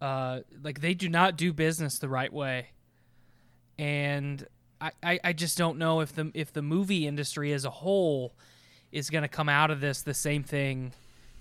uh 0.01 0.41
like 0.63 0.81
they 0.81 0.95
do 0.95 1.09
not 1.09 1.37
do 1.37 1.53
business 1.53 1.99
the 1.99 2.09
right 2.09 2.33
way 2.33 2.69
and 3.79 4.47
I, 4.81 4.91
I, 5.03 5.21
I 5.25 5.33
just 5.33 5.59
don't 5.59 5.79
know 5.79 6.01
if 6.01 6.15
the 6.15 6.31
if 6.35 6.53
the 6.53 6.63
movie 6.63 7.07
industry 7.07 7.53
as 7.53 7.65
a 7.65 7.71
whole 7.71 8.35
is 8.93 9.11
going 9.11 9.23
to 9.23 9.29
come 9.29 9.49
out 9.49 9.71
of 9.71 9.81
this 9.81 10.03
the 10.03 10.15
same 10.15 10.43
thing 10.43 10.93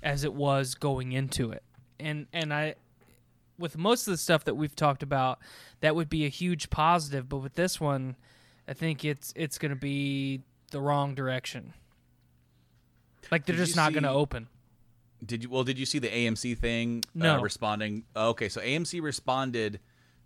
as 0.04 0.24
it 0.24 0.34
was 0.34 0.76
going 0.76 1.12
into 1.12 1.52
it. 1.52 1.64
And 2.00 2.28
and 2.34 2.54
I 2.54 2.76
with 3.58 3.78
most 3.78 4.08
of 4.08 4.12
the 4.12 4.18
stuff 4.18 4.44
that 4.46 4.56
we've 4.56 4.76
talked 4.76 5.02
about, 5.02 5.40
that 5.82 5.96
would 5.96 6.10
be 6.10 6.26
a 6.26 6.30
huge 6.30 6.70
positive, 6.70 7.28
but 7.28 7.38
with 7.38 7.56
this 7.56 7.82
one, 7.82 8.16
I 8.68 8.74
think 8.74 9.04
it's 9.04 9.34
it's 9.36 9.58
going 9.58 9.72
to 9.72 9.76
be 9.76 10.42
the 10.72 10.82
wrong 10.82 11.16
direction. 11.16 11.74
Like 13.32 13.46
they're 13.46 13.56
Did 13.56 13.66
just 13.66 13.76
not 13.76 13.94
going 13.94 14.04
to 14.04 14.10
open. 14.12 14.48
Did 15.26 15.44
you? 15.44 15.50
Well, 15.50 15.64
did 15.64 15.80
you 15.80 15.86
see 15.86 16.00
the 16.00 16.10
AMC 16.10 16.58
thing? 16.58 17.04
No. 17.16 17.38
Uh, 17.38 17.42
responding. 17.42 18.04
oh, 18.16 18.30
okay, 18.30 18.50
so 18.50 18.62
AMC 18.62 19.02
responded 19.02 19.80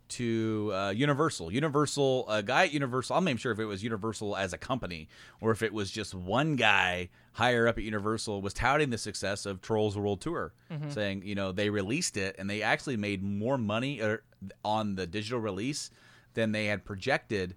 to 0.10 0.72
uh, 0.74 0.90
Universal. 0.90 1.54
Universal, 1.54 2.28
a 2.30 2.44
guy 2.44 2.64
at 2.66 2.74
Universal. 2.74 3.16
I'm 3.16 3.24
not 3.24 3.30
even 3.30 3.38
sure 3.38 3.54
if 3.54 3.60
it 3.60 3.66
was 3.66 3.82
Universal 3.82 4.36
as 4.36 4.52
a 4.52 4.58
company 4.58 5.08
or 5.40 5.52
if 5.52 5.62
it 5.64 5.74
was 5.74 5.90
just 5.90 6.14
one 6.14 6.58
guy 6.58 7.08
higher 7.32 7.66
up 7.66 7.78
at 7.78 7.86
Universal 7.86 8.42
was 8.42 8.54
touting 8.54 8.90
the 8.90 8.98
success 8.98 9.46
of 9.46 9.62
Trolls 9.62 9.98
World 9.98 10.20
Tour, 10.20 10.54
Mhm. 10.70 10.94
saying 10.94 11.22
you 11.24 11.34
know 11.36 11.54
they 11.54 11.70
released 11.70 12.18
it 12.18 12.36
and 12.38 12.50
they 12.50 12.62
actually 12.62 12.98
made 12.98 13.24
more 13.24 13.58
money 13.58 14.02
uh, 14.02 14.18
on 14.66 14.96
the 14.96 15.08
digital 15.08 15.40
release 15.40 15.90
than 16.34 16.52
they 16.52 16.66
had 16.66 16.84
projected 16.84 17.56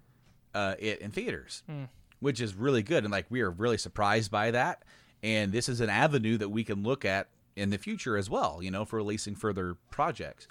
uh, 0.54 0.76
it 0.78 1.00
in 1.00 1.10
theaters 1.10 1.64
Hmm. 1.66 1.84
which 2.20 2.40
is 2.40 2.54
really 2.54 2.84
good. 2.84 3.02
And 3.02 3.10
like 3.10 3.26
we 3.30 3.40
are 3.40 3.50
really 3.50 3.78
surprised 3.78 4.30
by 4.30 4.52
that. 4.52 4.84
And 5.24 5.52
this 5.52 5.70
is 5.70 5.80
an 5.80 5.88
avenue 5.88 6.36
that 6.36 6.50
we 6.50 6.64
can 6.64 6.82
look 6.82 7.02
at 7.02 7.28
in 7.56 7.70
the 7.70 7.78
future 7.78 8.18
as 8.18 8.28
well, 8.28 8.60
you 8.62 8.70
know, 8.70 8.84
for 8.84 8.96
releasing 8.96 9.34
further 9.34 9.78
projects. 9.90 10.46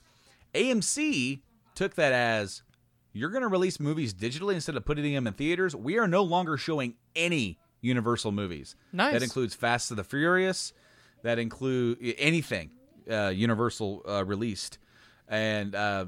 AMC 0.56 1.42
took 1.76 1.94
that 1.94 2.12
as 2.12 2.64
you're 3.14 3.30
going 3.30 3.44
to 3.44 3.48
release 3.48 3.80
movies 3.80 4.16
digitally 4.16 4.56
instead 4.56 4.76
of 4.76 4.84
putting 4.84 5.14
them 5.14 5.28
in 5.28 5.34
theaters. 5.34 5.76
We 5.76 6.00
are 6.00 6.08
no 6.08 6.24
longer 6.24 6.58
showing 6.58 6.96
any 7.16 7.60
Universal 7.82 8.32
movies. 8.32 8.76
Nice. 8.92 9.14
That 9.14 9.22
includes 9.22 9.54
Fast 9.54 9.92
and 9.92 10.00
the 10.00 10.04
Furious. 10.04 10.74
That 11.22 11.38
include 11.38 11.98
anything 12.18 12.72
uh, 13.12 13.28
Universal 13.28 14.04
uh, 14.08 14.26
released. 14.26 14.80
And 15.28 15.76
uh, 15.76 16.06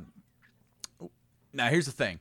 now 1.54 1.68
here's 1.68 1.86
the 1.86 1.92
thing. 1.92 2.20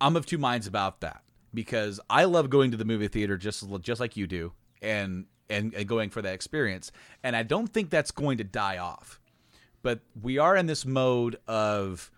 I'm 0.00 0.16
of 0.16 0.26
two 0.26 0.38
minds 0.38 0.66
about 0.66 1.02
that 1.02 1.22
because 1.54 2.00
I 2.10 2.24
love 2.24 2.50
going 2.50 2.72
to 2.72 2.76
the 2.76 2.84
movie 2.84 3.08
theater 3.08 3.36
just 3.36 3.64
just 3.80 4.00
like 4.00 4.16
you 4.16 4.26
do, 4.26 4.52
and 4.82 5.26
and, 5.48 5.74
and 5.74 5.86
going 5.88 6.10
for 6.10 6.22
that 6.22 6.34
experience. 6.34 6.92
And 7.22 7.36
I 7.36 7.42
don't 7.42 7.68
think 7.68 7.90
that's 7.90 8.10
going 8.10 8.38
to 8.38 8.44
die 8.44 8.78
off. 8.78 9.20
But 9.82 10.00
we 10.20 10.38
are 10.38 10.56
in 10.56 10.66
this 10.66 10.84
mode 10.84 11.38
of 11.46 12.10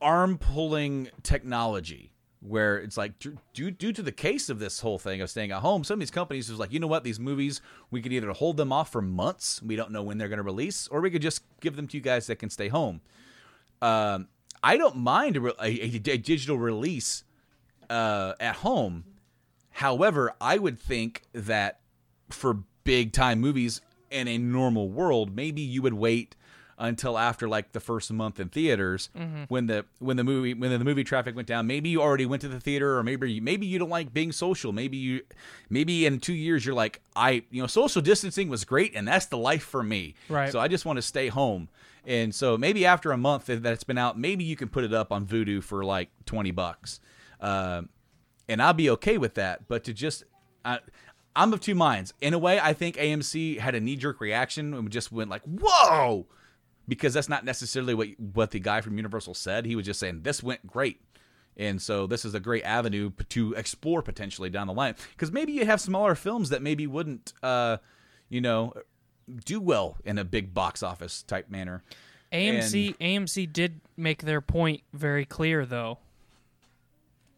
arm 0.00 0.38
pulling 0.38 1.08
technology 1.22 2.12
where 2.42 2.78
it's 2.78 2.96
like 2.96 3.18
due, 3.18 3.70
due 3.70 3.92
to 3.92 4.02
the 4.02 4.12
case 4.12 4.48
of 4.48 4.58
this 4.58 4.80
whole 4.80 4.98
thing 4.98 5.20
of 5.20 5.28
staying 5.28 5.50
at 5.50 5.60
home 5.60 5.84
some 5.84 5.96
of 5.96 6.00
these 6.00 6.10
companies 6.10 6.48
is 6.48 6.58
like 6.58 6.72
you 6.72 6.80
know 6.80 6.86
what 6.86 7.04
these 7.04 7.20
movies 7.20 7.60
we 7.90 8.00
could 8.00 8.10
either 8.10 8.30
hold 8.30 8.56
them 8.56 8.72
off 8.72 8.90
for 8.90 9.02
months 9.02 9.60
we 9.60 9.76
don't 9.76 9.90
know 9.90 10.02
when 10.02 10.16
they're 10.16 10.26
going 10.26 10.38
to 10.38 10.42
release 10.42 10.88
or 10.88 11.02
we 11.02 11.10
could 11.10 11.20
just 11.20 11.42
give 11.60 11.76
them 11.76 11.86
to 11.86 11.98
you 11.98 12.02
guys 12.02 12.26
that 12.28 12.36
can 12.36 12.48
stay 12.48 12.68
home 12.68 13.02
um, 13.82 14.28
I 14.62 14.76
don't 14.76 14.96
mind 14.96 15.36
a, 15.36 15.64
a, 15.64 15.70
a 15.70 16.18
digital 16.18 16.58
release 16.58 17.24
uh, 17.88 18.34
at 18.38 18.56
home. 18.56 19.04
However, 19.72 20.34
I 20.40 20.58
would 20.58 20.78
think 20.78 21.22
that 21.32 21.80
for 22.28 22.58
big 22.84 23.12
time 23.12 23.40
movies 23.40 23.80
in 24.10 24.28
a 24.28 24.38
normal 24.38 24.88
world, 24.90 25.34
maybe 25.34 25.60
you 25.60 25.82
would 25.82 25.94
wait 25.94 26.36
until 26.82 27.18
after 27.18 27.46
like 27.46 27.72
the 27.72 27.80
first 27.80 28.10
month 28.10 28.40
in 28.40 28.48
theaters 28.48 29.10
Mhm. 29.14 29.44
when 29.48 29.66
the 29.66 29.84
when 29.98 30.16
the 30.16 30.24
movie 30.24 30.54
when 30.54 30.70
the 30.70 30.82
movie 30.82 31.04
traffic 31.04 31.36
went 31.36 31.46
down. 31.46 31.66
Maybe 31.66 31.90
you 31.90 32.00
already 32.00 32.24
went 32.24 32.40
to 32.40 32.48
the 32.48 32.58
theater, 32.58 32.96
or 32.96 33.02
maybe 33.02 33.30
you, 33.30 33.42
maybe 33.42 33.66
you 33.66 33.78
don't 33.78 33.90
like 33.90 34.14
being 34.14 34.32
social. 34.32 34.72
Maybe 34.72 34.96
you 34.96 35.20
maybe 35.68 36.06
in 36.06 36.20
two 36.20 36.32
years 36.32 36.64
you're 36.64 36.74
like 36.74 37.02
I 37.14 37.42
you 37.50 37.60
know 37.60 37.66
social 37.66 38.00
distancing 38.00 38.48
was 38.48 38.64
great 38.64 38.92
and 38.94 39.06
that's 39.06 39.26
the 39.26 39.36
life 39.36 39.62
for 39.62 39.82
me. 39.82 40.14
Right. 40.30 40.50
So 40.50 40.58
I 40.58 40.68
just 40.68 40.86
want 40.86 40.96
to 40.96 41.02
stay 41.02 41.28
home. 41.28 41.68
And 42.06 42.34
so 42.34 42.56
maybe 42.56 42.86
after 42.86 43.12
a 43.12 43.18
month 43.18 43.46
that 43.46 43.66
it's 43.66 43.84
been 43.84 43.98
out, 43.98 44.18
maybe 44.18 44.42
you 44.42 44.56
can 44.56 44.68
put 44.68 44.82
it 44.84 44.94
up 44.94 45.12
on 45.12 45.26
Vudu 45.26 45.62
for 45.62 45.84
like 45.84 46.08
twenty 46.24 46.50
bucks, 46.50 46.98
uh, 47.42 47.82
and 48.50 48.60
I'll 48.60 48.74
be 48.74 48.90
okay 48.90 49.16
with 49.16 49.34
that. 49.34 49.68
But 49.68 49.84
to 49.84 49.94
just, 49.94 50.24
I, 50.64 50.80
I'm 51.36 51.52
of 51.52 51.60
two 51.60 51.74
minds. 51.74 52.12
In 52.20 52.34
a 52.34 52.38
way, 52.38 52.58
I 52.60 52.72
think 52.72 52.96
AMC 52.96 53.58
had 53.58 53.74
a 53.74 53.80
knee 53.80 53.96
jerk 53.96 54.20
reaction 54.20 54.74
and 54.74 54.90
just 54.90 55.12
went 55.12 55.30
like, 55.30 55.42
"Whoa," 55.44 56.26
because 56.88 57.14
that's 57.14 57.28
not 57.28 57.44
necessarily 57.44 57.94
what 57.94 58.08
what 58.34 58.50
the 58.50 58.60
guy 58.60 58.80
from 58.80 58.96
Universal 58.96 59.34
said. 59.34 59.64
He 59.64 59.76
was 59.76 59.86
just 59.86 60.00
saying 60.00 60.22
this 60.22 60.42
went 60.42 60.66
great. 60.66 61.00
And 61.56 61.80
so 61.82 62.06
this 62.06 62.24
is 62.24 62.34
a 62.34 62.40
great 62.40 62.62
avenue 62.62 63.10
to 63.30 63.52
explore 63.54 64.02
potentially 64.02 64.50
down 64.50 64.66
the 64.66 64.72
line 64.72 64.94
because 65.10 65.30
maybe 65.30 65.52
you 65.52 65.66
have 65.66 65.80
smaller 65.80 66.14
films 66.14 66.48
that 66.50 66.62
maybe 66.62 66.86
wouldn't, 66.86 67.34
uh, 67.42 67.78
you 68.30 68.40
know, 68.40 68.72
do 69.44 69.60
well 69.60 69.98
in 70.04 70.16
a 70.16 70.24
big 70.24 70.54
box 70.54 70.82
office 70.82 71.22
type 71.22 71.50
manner. 71.50 71.82
AMC 72.32 72.96
AMC 72.98 73.52
did 73.52 73.80
make 73.96 74.22
their 74.22 74.40
point 74.40 74.82
very 74.92 75.24
clear 75.26 75.66
though. 75.66 75.98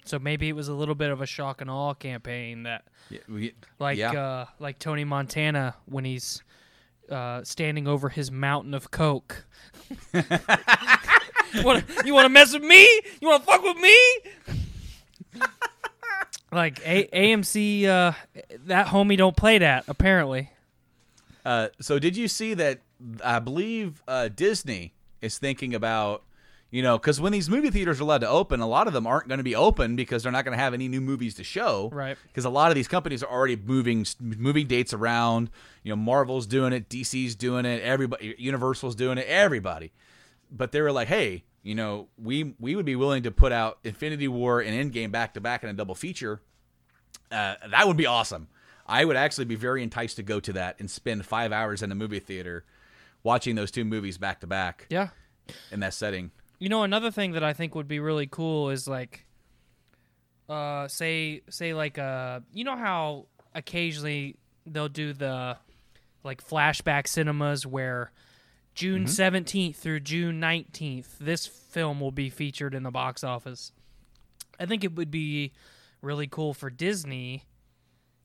So 0.04 0.18
maybe 0.18 0.48
it 0.48 0.54
was 0.54 0.68
a 0.68 0.74
little 0.74 0.94
bit 0.94 1.10
of 1.10 1.20
a 1.20 1.26
shock 1.26 1.60
and 1.60 1.70
awe 1.70 1.94
campaign 1.94 2.64
that 2.64 2.84
Yeah, 3.10 3.20
we- 3.28 3.54
like 3.78 3.98
yeah. 3.98 4.12
uh 4.12 4.46
like 4.58 4.78
Tony 4.78 5.04
Montana 5.04 5.76
when 5.86 6.04
he's 6.04 6.42
uh 7.10 7.42
standing 7.44 7.86
over 7.86 8.08
his 8.08 8.30
mountain 8.30 8.74
of 8.74 8.90
coke. 8.90 9.44
you 10.14 10.22
want 11.62 11.86
to 11.86 12.02
you 12.06 12.14
want 12.14 12.24
to 12.24 12.28
mess 12.30 12.52
with 12.52 12.62
me? 12.64 12.82
You 13.20 13.28
want 13.28 13.44
to 13.44 13.46
fuck 13.50 13.62
with 13.62 13.76
me? 13.76 15.42
like 16.50 16.80
A- 16.86 17.08
AMC 17.12 17.86
uh 17.86 18.12
that 18.66 18.88
homie 18.88 19.16
don't 19.16 19.36
play 19.36 19.58
that 19.58 19.84
apparently. 19.88 20.50
Uh, 21.44 21.68
so 21.80 21.98
did 21.98 22.16
you 22.16 22.28
see 22.28 22.54
that? 22.54 22.78
I 23.24 23.40
believe 23.40 24.00
uh, 24.06 24.28
Disney 24.28 24.94
is 25.20 25.38
thinking 25.38 25.74
about, 25.74 26.22
you 26.72 26.82
know, 26.82 26.98
because 26.98 27.20
when 27.20 27.32
these 27.32 27.50
movie 27.50 27.68
theaters 27.68 28.00
are 28.00 28.02
allowed 28.02 28.22
to 28.22 28.28
open, 28.28 28.60
a 28.60 28.66
lot 28.66 28.86
of 28.86 28.94
them 28.94 29.06
aren't 29.06 29.28
going 29.28 29.36
to 29.36 29.44
be 29.44 29.54
open 29.54 29.94
because 29.94 30.22
they're 30.22 30.32
not 30.32 30.46
going 30.46 30.56
to 30.56 30.62
have 30.62 30.72
any 30.72 30.88
new 30.88 31.02
movies 31.02 31.34
to 31.34 31.44
show. 31.44 31.90
Right. 31.92 32.16
Because 32.26 32.46
a 32.46 32.50
lot 32.50 32.70
of 32.70 32.74
these 32.74 32.88
companies 32.88 33.22
are 33.22 33.30
already 33.30 33.56
moving 33.56 34.06
moving 34.18 34.66
dates 34.66 34.94
around. 34.94 35.50
You 35.82 35.90
know, 35.90 35.96
Marvel's 35.96 36.46
doing 36.46 36.72
it, 36.72 36.88
DC's 36.88 37.34
doing 37.34 37.66
it, 37.66 37.82
everybody, 37.82 38.34
Universal's 38.38 38.94
doing 38.94 39.18
it, 39.18 39.26
everybody. 39.28 39.92
But 40.50 40.72
they 40.72 40.80
were 40.80 40.92
like, 40.92 41.08
hey, 41.08 41.44
you 41.62 41.74
know, 41.74 42.08
we 42.16 42.54
we 42.58 42.74
would 42.74 42.86
be 42.86 42.96
willing 42.96 43.22
to 43.24 43.30
put 43.30 43.52
out 43.52 43.78
Infinity 43.84 44.28
War 44.28 44.62
and 44.62 44.92
Endgame 44.92 45.12
back 45.12 45.34
to 45.34 45.42
back 45.42 45.62
in 45.62 45.68
a 45.68 45.74
double 45.74 45.94
feature. 45.94 46.40
Uh, 47.30 47.56
that 47.70 47.86
would 47.86 47.98
be 47.98 48.06
awesome. 48.06 48.48
I 48.86 49.04
would 49.04 49.16
actually 49.16 49.44
be 49.44 49.56
very 49.56 49.82
enticed 49.82 50.16
to 50.16 50.22
go 50.22 50.40
to 50.40 50.54
that 50.54 50.76
and 50.80 50.90
spend 50.90 51.26
five 51.26 51.52
hours 51.52 51.82
in 51.82 51.92
a 51.92 51.94
movie 51.94 52.18
theater 52.18 52.64
watching 53.22 53.56
those 53.56 53.70
two 53.70 53.84
movies 53.84 54.16
back 54.16 54.40
to 54.40 54.46
back. 54.46 54.86
Yeah. 54.88 55.08
In 55.70 55.80
that 55.80 55.92
setting. 55.92 56.30
You 56.62 56.68
know, 56.68 56.84
another 56.84 57.10
thing 57.10 57.32
that 57.32 57.42
I 57.42 57.54
think 57.54 57.74
would 57.74 57.88
be 57.88 57.98
really 57.98 58.28
cool 58.28 58.70
is 58.70 58.86
like, 58.86 59.26
uh, 60.48 60.86
say, 60.86 61.42
say 61.50 61.74
like, 61.74 61.98
uh, 61.98 62.38
you 62.52 62.62
know 62.62 62.76
how 62.76 63.26
occasionally 63.52 64.36
they'll 64.64 64.88
do 64.88 65.12
the 65.12 65.56
like 66.22 66.40
flashback 66.40 67.08
cinemas 67.08 67.66
where 67.66 68.12
June 68.76 69.06
Mhm. 69.06 69.08
17th 69.08 69.74
through 69.74 69.98
June 69.98 70.38
19th, 70.38 71.18
this 71.18 71.48
film 71.48 71.98
will 71.98 72.12
be 72.12 72.30
featured 72.30 72.76
in 72.76 72.84
the 72.84 72.92
box 72.92 73.24
office. 73.24 73.72
I 74.60 74.64
think 74.66 74.84
it 74.84 74.94
would 74.94 75.10
be 75.10 75.50
really 76.00 76.28
cool 76.28 76.54
for 76.54 76.70
Disney 76.70 77.42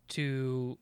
to 0.10 0.78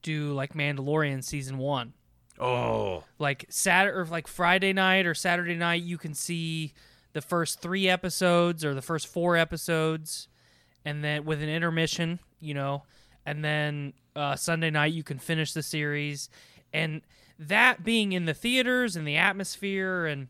do 0.00 0.32
like 0.32 0.54
Mandalorian 0.54 1.22
season 1.22 1.58
one 1.58 1.92
Oh. 2.40 3.04
like 3.18 3.46
Saturday 3.48 3.96
or 3.96 4.04
like 4.06 4.26
Friday 4.26 4.72
night 4.72 5.06
or 5.06 5.14
Saturday 5.14 5.54
night, 5.54 5.82
you 5.82 5.98
can 5.98 6.14
see 6.14 6.72
the 7.12 7.20
first 7.20 7.60
three 7.60 7.88
episodes 7.88 8.64
or 8.64 8.74
the 8.74 8.82
first 8.82 9.06
four 9.06 9.36
episodes, 9.36 10.28
and 10.84 11.04
then 11.04 11.24
with 11.24 11.40
an 11.42 11.48
intermission, 11.48 12.18
you 12.40 12.54
know, 12.54 12.82
and 13.24 13.44
then 13.44 13.92
uh, 14.16 14.34
Sunday 14.34 14.70
night 14.70 14.92
you 14.92 15.04
can 15.04 15.18
finish 15.18 15.52
the 15.52 15.62
series, 15.62 16.28
and 16.72 17.02
that 17.38 17.84
being 17.84 18.12
in 18.12 18.24
the 18.24 18.34
theaters 18.34 18.96
and 18.96 19.06
the 19.06 19.16
atmosphere 19.16 20.06
and 20.06 20.28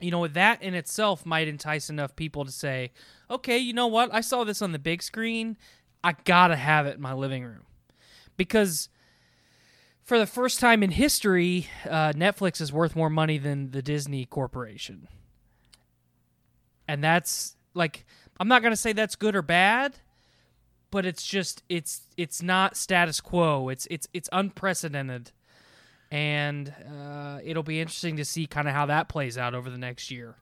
you 0.00 0.10
know 0.10 0.26
that 0.28 0.62
in 0.62 0.74
itself 0.74 1.26
might 1.26 1.48
entice 1.48 1.90
enough 1.90 2.14
people 2.16 2.44
to 2.44 2.52
say, 2.52 2.92
okay, 3.30 3.58
you 3.58 3.72
know 3.72 3.86
what, 3.86 4.12
I 4.12 4.20
saw 4.20 4.44
this 4.44 4.62
on 4.62 4.72
the 4.72 4.78
big 4.78 5.02
screen, 5.02 5.56
I 6.02 6.14
gotta 6.24 6.56
have 6.56 6.86
it 6.86 6.96
in 6.96 7.00
my 7.00 7.12
living 7.12 7.44
room, 7.44 7.66
because 8.36 8.88
for 10.08 10.18
the 10.18 10.26
first 10.26 10.58
time 10.58 10.82
in 10.82 10.90
history, 10.90 11.68
uh, 11.84 12.14
Netflix 12.14 12.62
is 12.62 12.72
worth 12.72 12.96
more 12.96 13.10
money 13.10 13.36
than 13.36 13.72
the 13.72 13.82
Disney 13.82 14.24
Corporation. 14.24 15.06
And 16.88 17.04
that's 17.04 17.56
like 17.74 18.06
I'm 18.40 18.48
not 18.48 18.62
gonna 18.62 18.74
say 18.74 18.94
that's 18.94 19.16
good 19.16 19.36
or 19.36 19.42
bad, 19.42 19.96
but 20.90 21.04
it's 21.04 21.26
just 21.26 21.62
it's 21.68 22.06
it's 22.16 22.42
not 22.42 22.74
status 22.74 23.20
quo. 23.20 23.68
It's 23.68 23.86
it's 23.90 24.08
it's 24.14 24.30
unprecedented, 24.32 25.32
and 26.10 26.74
uh, 26.90 27.40
it'll 27.44 27.62
be 27.62 27.78
interesting 27.78 28.16
to 28.16 28.24
see 28.24 28.46
kind 28.46 28.66
of 28.66 28.72
how 28.72 28.86
that 28.86 29.10
plays 29.10 29.36
out 29.36 29.54
over 29.54 29.68
the 29.68 29.76
next 29.76 30.10
year. 30.10 30.36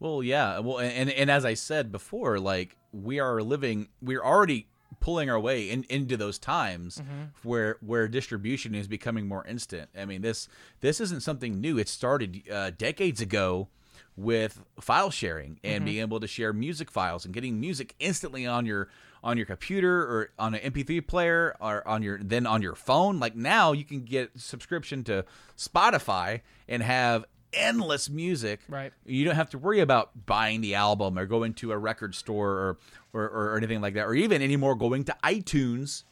Well, 0.00 0.22
yeah. 0.22 0.58
Well, 0.58 0.80
and 0.80 1.08
and 1.08 1.30
as 1.30 1.46
I 1.46 1.54
said 1.54 1.90
before, 1.90 2.38
like 2.38 2.76
we 2.92 3.20
are 3.20 3.40
living, 3.40 3.88
we're 4.02 4.22
already 4.22 4.68
pulling 5.00 5.30
our 5.30 5.38
way 5.40 5.68
in, 5.70 5.84
into 5.88 6.16
those 6.16 6.38
times 6.38 6.98
Mhm. 6.98 7.28
where 7.42 7.76
where 7.80 8.08
distribution 8.08 8.74
is 8.74 8.88
becoming 8.88 9.26
more 9.28 9.46
instant. 9.46 9.88
I 9.96 10.04
mean 10.04 10.22
this 10.22 10.48
this 10.80 11.00
isn't 11.00 11.22
something 11.22 11.60
new. 11.60 11.78
It 11.78 11.88
started 11.88 12.42
uh, 12.50 12.70
decades 12.70 13.20
ago 13.20 13.68
with 14.16 14.64
file 14.80 15.10
sharing 15.10 15.60
and 15.62 15.82
Mhm. 15.82 15.86
being 15.86 16.00
able 16.00 16.18
to 16.20 16.26
share 16.26 16.52
music 16.52 16.90
files 16.90 17.24
and 17.24 17.32
getting 17.32 17.60
music 17.60 17.94
instantly 18.00 18.46
on 18.46 18.66
your 18.66 18.88
on 19.22 19.36
your 19.36 19.46
computer 19.46 20.00
or 20.02 20.30
on 20.38 20.54
an 20.54 20.60
MP3 20.60 21.00
player 21.00 21.56
or 21.60 21.86
on 21.86 22.02
your 22.02 22.18
then 22.22 22.46
on 22.46 22.62
your 22.62 22.74
phone. 22.76 23.18
Like 23.18 23.34
now 23.36 23.72
you 23.72 23.84
can 23.84 24.04
get 24.04 24.30
subscription 24.38 25.02
to 25.04 25.24
Spotify 25.56 26.40
and 26.68 26.82
have 26.82 27.24
endless 27.52 28.08
music. 28.08 28.60
Right. 28.68 28.92
You 29.04 29.24
don't 29.24 29.34
have 29.34 29.50
to 29.50 29.58
worry 29.58 29.80
about 29.80 30.26
buying 30.26 30.60
the 30.60 30.74
album 30.74 31.18
or 31.18 31.26
going 31.26 31.54
to 31.54 31.72
a 31.72 31.78
record 31.78 32.14
store 32.14 32.50
or 32.50 32.78
or, 33.12 33.24
or 33.24 33.56
anything 33.56 33.80
like 33.80 33.94
that, 33.94 34.06
or 34.06 34.14
even 34.14 34.42
anymore 34.42 34.74
going 34.74 35.04
to 35.04 35.16
iTunes 35.24 36.04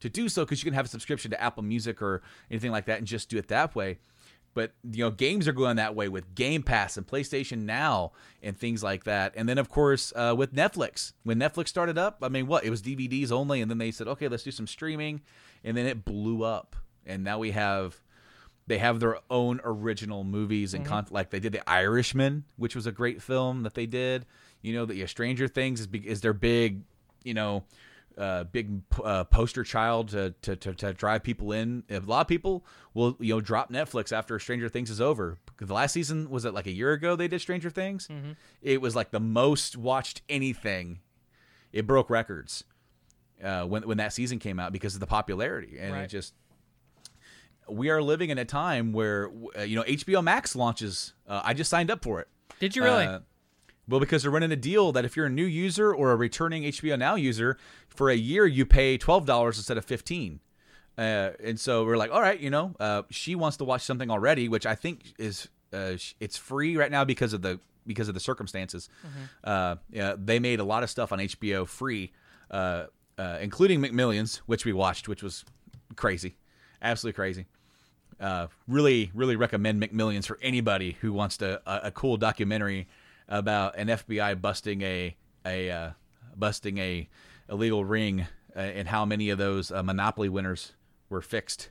to 0.00 0.08
do 0.08 0.28
so 0.28 0.44
because 0.44 0.62
you 0.62 0.66
can 0.66 0.74
have 0.74 0.86
a 0.86 0.88
subscription 0.88 1.30
to 1.30 1.42
Apple 1.42 1.62
Music 1.62 2.00
or 2.00 2.22
anything 2.50 2.70
like 2.70 2.86
that 2.86 2.98
and 2.98 3.06
just 3.06 3.28
do 3.28 3.36
it 3.36 3.48
that 3.48 3.74
way. 3.74 3.98
But 4.54 4.72
you 4.90 5.04
know, 5.04 5.10
games 5.10 5.46
are 5.46 5.52
going 5.52 5.76
that 5.76 5.94
way 5.94 6.08
with 6.08 6.34
Game 6.34 6.62
Pass 6.62 6.96
and 6.96 7.06
PlayStation 7.06 7.64
Now 7.64 8.12
and 8.42 8.56
things 8.56 8.82
like 8.82 9.04
that. 9.04 9.34
And 9.36 9.48
then 9.48 9.58
of 9.58 9.68
course 9.68 10.12
uh, 10.16 10.34
with 10.36 10.54
Netflix, 10.54 11.12
when 11.24 11.38
Netflix 11.38 11.68
started 11.68 11.98
up, 11.98 12.18
I 12.22 12.28
mean, 12.28 12.46
what 12.46 12.64
it 12.64 12.70
was 12.70 12.80
DVDs 12.80 13.30
only, 13.30 13.60
and 13.60 13.70
then 13.70 13.78
they 13.78 13.90
said, 13.90 14.08
okay, 14.08 14.28
let's 14.28 14.44
do 14.44 14.50
some 14.50 14.66
streaming, 14.66 15.20
and 15.62 15.76
then 15.76 15.84
it 15.84 16.04
blew 16.04 16.42
up, 16.42 16.74
and 17.04 17.22
now 17.22 17.38
we 17.38 17.50
have 17.50 18.00
they 18.66 18.78
have 18.78 18.98
their 19.00 19.18
own 19.30 19.60
original 19.64 20.24
movies 20.24 20.74
and 20.74 20.84
Mhm. 20.84 20.88
con- 20.88 21.06
like 21.10 21.30
they 21.30 21.40
did 21.40 21.52
the 21.52 21.68
Irishman, 21.70 22.44
which 22.56 22.74
was 22.74 22.86
a 22.86 22.92
great 22.92 23.22
film 23.22 23.62
that 23.62 23.74
they 23.74 23.86
did. 23.86 24.26
You 24.62 24.72
know, 24.74 24.84
the 24.86 24.96
yeah, 24.96 25.06
Stranger 25.06 25.46
Things 25.48 25.80
is, 25.80 25.88
is 26.04 26.20
their 26.20 26.32
big, 26.32 26.82
you 27.22 27.34
know, 27.34 27.64
uh, 28.18 28.44
big 28.44 28.80
uh, 29.04 29.24
poster 29.24 29.62
child 29.62 30.08
to, 30.08 30.34
to, 30.42 30.56
to, 30.56 30.72
to 30.74 30.92
drive 30.94 31.22
people 31.22 31.52
in. 31.52 31.84
A 31.90 31.98
lot 32.00 32.22
of 32.22 32.28
people 32.28 32.64
will 32.94 33.14
you 33.20 33.34
know 33.34 33.40
drop 33.42 33.70
Netflix 33.70 34.10
after 34.10 34.38
Stranger 34.38 34.68
Things 34.70 34.88
is 34.90 35.00
over. 35.02 35.38
The 35.58 35.72
last 35.74 35.92
season 35.92 36.30
was 36.30 36.44
it 36.46 36.54
like 36.54 36.66
a 36.66 36.72
year 36.72 36.92
ago 36.92 37.14
they 37.14 37.28
did 37.28 37.40
Stranger 37.42 37.68
Things. 37.70 38.08
Mhm. 38.08 38.36
It 38.62 38.80
was 38.80 38.96
like 38.96 39.10
the 39.10 39.20
most 39.20 39.76
watched 39.76 40.22
anything. 40.30 41.00
It 41.72 41.86
broke 41.86 42.08
records 42.08 42.64
uh, 43.44 43.64
when 43.66 43.86
when 43.86 43.98
that 43.98 44.14
season 44.14 44.38
came 44.38 44.58
out 44.58 44.72
because 44.72 44.94
of 44.94 45.00
the 45.00 45.06
popularity, 45.06 45.78
and 45.78 45.94
it 45.94 46.08
just 46.08 46.32
we 47.68 47.90
are 47.90 48.02
living 48.02 48.30
in 48.30 48.38
a 48.38 48.44
time 48.44 48.92
where 48.92 49.30
uh, 49.58 49.62
you 49.62 49.76
know 49.76 49.82
HBO 49.82 50.22
Max 50.22 50.54
launches. 50.56 51.12
Uh, 51.28 51.40
I 51.44 51.54
just 51.54 51.70
signed 51.70 51.90
up 51.90 52.02
for 52.02 52.20
it. 52.20 52.28
Did 52.60 52.76
you 52.76 52.82
really? 52.84 53.04
Uh, 53.06 53.20
well, 53.88 54.00
because 54.00 54.22
they're 54.22 54.32
running 54.32 54.50
a 54.50 54.56
deal 54.56 54.90
that 54.92 55.04
if 55.04 55.16
you're 55.16 55.26
a 55.26 55.30
new 55.30 55.44
user 55.44 55.94
or 55.94 56.10
a 56.10 56.16
returning 56.16 56.64
HBO 56.64 56.98
Now 56.98 57.14
user, 57.14 57.56
for 57.88 58.10
a 58.10 58.16
year 58.16 58.46
you 58.46 58.66
pay 58.66 58.98
twelve 58.98 59.26
dollars 59.26 59.58
instead 59.58 59.78
of 59.78 59.84
fifteen. 59.84 60.40
Uh, 60.98 61.32
and 61.44 61.60
so 61.60 61.84
we're 61.84 61.98
like, 61.98 62.10
all 62.10 62.22
right, 62.22 62.40
you 62.40 62.48
know, 62.48 62.74
uh, 62.80 63.02
she 63.10 63.34
wants 63.34 63.58
to 63.58 63.64
watch 63.64 63.82
something 63.82 64.10
already, 64.10 64.48
which 64.48 64.64
I 64.64 64.74
think 64.74 65.12
is 65.18 65.48
uh, 65.72 65.96
it's 66.20 66.36
free 66.38 66.76
right 66.76 66.90
now 66.90 67.04
because 67.04 67.32
of 67.32 67.42
the 67.42 67.60
because 67.86 68.08
of 68.08 68.14
the 68.14 68.20
circumstances. 68.20 68.88
Mhm. 69.04 69.28
Uh, 69.44 69.76
yeah, 69.92 70.14
they 70.18 70.38
made 70.38 70.58
a 70.58 70.64
lot 70.64 70.82
of 70.82 70.90
stuff 70.90 71.12
on 71.12 71.18
HBO 71.20 71.66
free, 71.68 72.12
uh, 72.50 72.86
uh, 73.18 73.38
including 73.40 73.80
McMillions, 73.80 74.36
which 74.46 74.64
we 74.64 74.72
watched, 74.72 75.06
which 75.06 75.22
was 75.22 75.44
crazy, 75.96 76.36
absolutely 76.82 77.14
crazy. 77.14 77.46
Uh, 78.18 78.46
really, 78.66 79.10
really 79.14 79.36
recommend 79.36 79.82
McMillions 79.82 80.26
for 80.26 80.38
anybody 80.40 80.96
who 81.02 81.12
wants 81.12 81.36
to 81.38 81.60
a, 81.66 81.88
a 81.88 81.90
cool 81.90 82.16
documentary 82.16 82.88
about 83.28 83.76
an 83.76 83.88
FBI 83.88 84.40
busting 84.40 84.80
a 84.82 85.14
a 85.44 85.70
uh, 85.70 85.90
busting 86.36 86.78
a 86.78 87.08
illegal 87.50 87.84
ring 87.84 88.26
uh, 88.56 88.60
and 88.60 88.88
how 88.88 89.04
many 89.04 89.28
of 89.30 89.38
those 89.38 89.70
uh, 89.70 89.82
Monopoly 89.82 90.28
winners 90.30 90.72
were 91.10 91.20
fixed. 91.20 91.70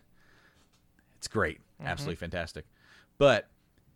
It's 1.17 1.27
great, 1.27 1.59
Mhm. 1.81 1.87
absolutely 1.87 2.15
fantastic. 2.17 2.65
But 3.17 3.47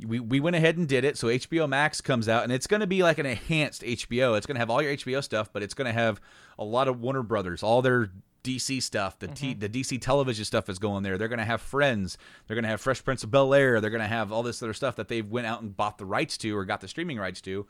we 0.05 0.19
we 0.19 0.39
went 0.39 0.55
ahead 0.55 0.77
and 0.77 0.87
did 0.87 1.03
it. 1.03 1.17
So 1.17 1.27
HBO 1.27 1.67
Max 1.67 2.01
comes 2.01 2.27
out, 2.27 2.43
and 2.43 2.51
it's 2.51 2.67
going 2.67 2.79
to 2.81 2.87
be 2.87 3.03
like 3.03 3.19
an 3.19 3.25
enhanced 3.25 3.83
HBO. 3.83 4.35
It's 4.37 4.45
going 4.47 4.55
to 4.55 4.59
have 4.59 4.69
all 4.69 4.81
your 4.81 4.93
HBO 4.93 5.21
stuff, 5.23 5.51
but 5.53 5.61
it's 5.61 5.73
going 5.73 5.85
to 5.87 5.93
have 5.93 6.19
a 6.57 6.63
lot 6.63 6.87
of 6.87 6.99
Warner 6.99 7.21
Brothers, 7.23 7.61
all 7.61 7.81
their 7.81 8.09
DC 8.43 8.81
stuff. 8.81 9.19
The 9.19 9.27
T, 9.27 9.53
the 9.53 9.69
DC 9.69 10.01
television 10.01 10.45
stuff 10.45 10.69
is 10.69 10.79
going 10.79 11.03
there. 11.03 11.17
They're 11.17 11.27
going 11.27 11.39
to 11.39 11.45
have 11.45 11.61
Friends. 11.61 12.17
They're 12.47 12.55
going 12.55 12.63
to 12.63 12.69
have 12.69 12.81
Fresh 12.81 13.03
Prince 13.03 13.23
of 13.23 13.31
Bel 13.31 13.53
Air. 13.53 13.81
They're 13.81 13.89
going 13.89 14.01
to 14.01 14.07
have 14.07 14.31
all 14.31 14.43
this 14.43 14.61
other 14.63 14.73
stuff 14.73 14.95
that 14.97 15.07
they've 15.07 15.29
went 15.29 15.47
out 15.47 15.61
and 15.61 15.75
bought 15.75 15.97
the 15.97 16.05
rights 16.05 16.37
to 16.39 16.57
or 16.57 16.65
got 16.65 16.81
the 16.81 16.87
streaming 16.87 17.17
rights 17.17 17.41
to. 17.41 17.65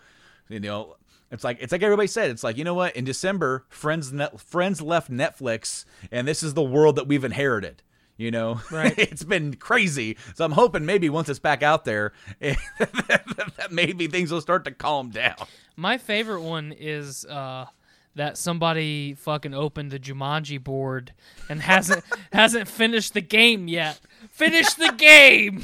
You 0.47 0.59
know, 0.59 0.95
it's 1.31 1.43
like 1.43 1.57
it's 1.61 1.71
like 1.71 1.83
everybody 1.83 2.07
said. 2.07 2.31
It's 2.31 2.43
like 2.43 2.57
you 2.57 2.63
know 2.63 2.73
what? 2.73 2.95
In 2.95 3.05
December, 3.05 3.65
Friends 3.69 4.11
net, 4.11 4.39
Friends 4.39 4.81
left 4.81 5.11
Netflix, 5.11 5.85
and 6.11 6.27
this 6.27 6.41
is 6.41 6.53
the 6.55 6.63
world 6.63 6.95
that 6.95 7.07
we've 7.07 7.23
inherited. 7.23 7.83
You 8.17 8.31
know, 8.31 8.59
Right. 8.69 8.93
it's 8.97 9.23
been 9.23 9.53
crazy. 9.55 10.17
So 10.35 10.43
I'm 10.43 10.51
hoping 10.51 10.85
maybe 10.85 11.07
once 11.09 11.29
it's 11.29 11.39
back 11.39 11.63
out 11.63 11.85
there, 11.85 12.11
that 12.39 13.67
maybe 13.71 14.07
things 14.07 14.31
will 14.31 14.41
start 14.41 14.65
to 14.65 14.71
calm 14.71 15.09
down. 15.09 15.35
My 15.77 15.97
favorite 15.97 16.41
one 16.41 16.73
is 16.77 17.23
uh, 17.25 17.67
that 18.15 18.37
somebody 18.37 19.13
fucking 19.13 19.53
opened 19.53 19.91
the 19.91 19.99
Jumanji 19.99 20.61
board 20.61 21.13
and 21.47 21.61
hasn't 21.61 22.03
hasn't 22.33 22.67
finished 22.67 23.13
the 23.13 23.21
game 23.21 23.67
yet. 23.67 23.99
Finish 24.29 24.73
the 24.73 24.93
game. 24.97 25.63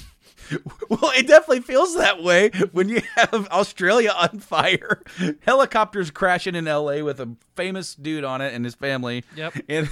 Well, 0.89 1.11
it 1.15 1.27
definitely 1.27 1.61
feels 1.61 1.95
that 1.95 2.21
way 2.21 2.51
when 2.71 2.87
you 2.87 3.01
have 3.15 3.47
Australia 3.49 4.13
on 4.15 4.39
fire, 4.39 5.01
helicopters 5.41 6.11
crashing 6.11 6.53
in 6.53 6.67
L.A. 6.67 7.01
with 7.01 7.19
a 7.19 7.35
famous 7.55 7.95
dude 7.95 8.23
on 8.23 8.41
it 8.41 8.53
and 8.53 8.63
his 8.63 8.75
family. 8.75 9.23
Yep. 9.35 9.53
And 9.67 9.89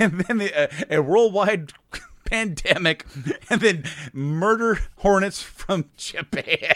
and 0.00 0.20
then 0.22 0.38
the, 0.38 0.54
uh, 0.54 0.66
a 0.90 1.02
worldwide 1.02 1.72
pandemic, 2.24 3.06
and 3.48 3.60
then 3.60 3.84
murder 4.12 4.80
hornets 4.96 5.40
from 5.40 5.84
Japan. 5.96 6.74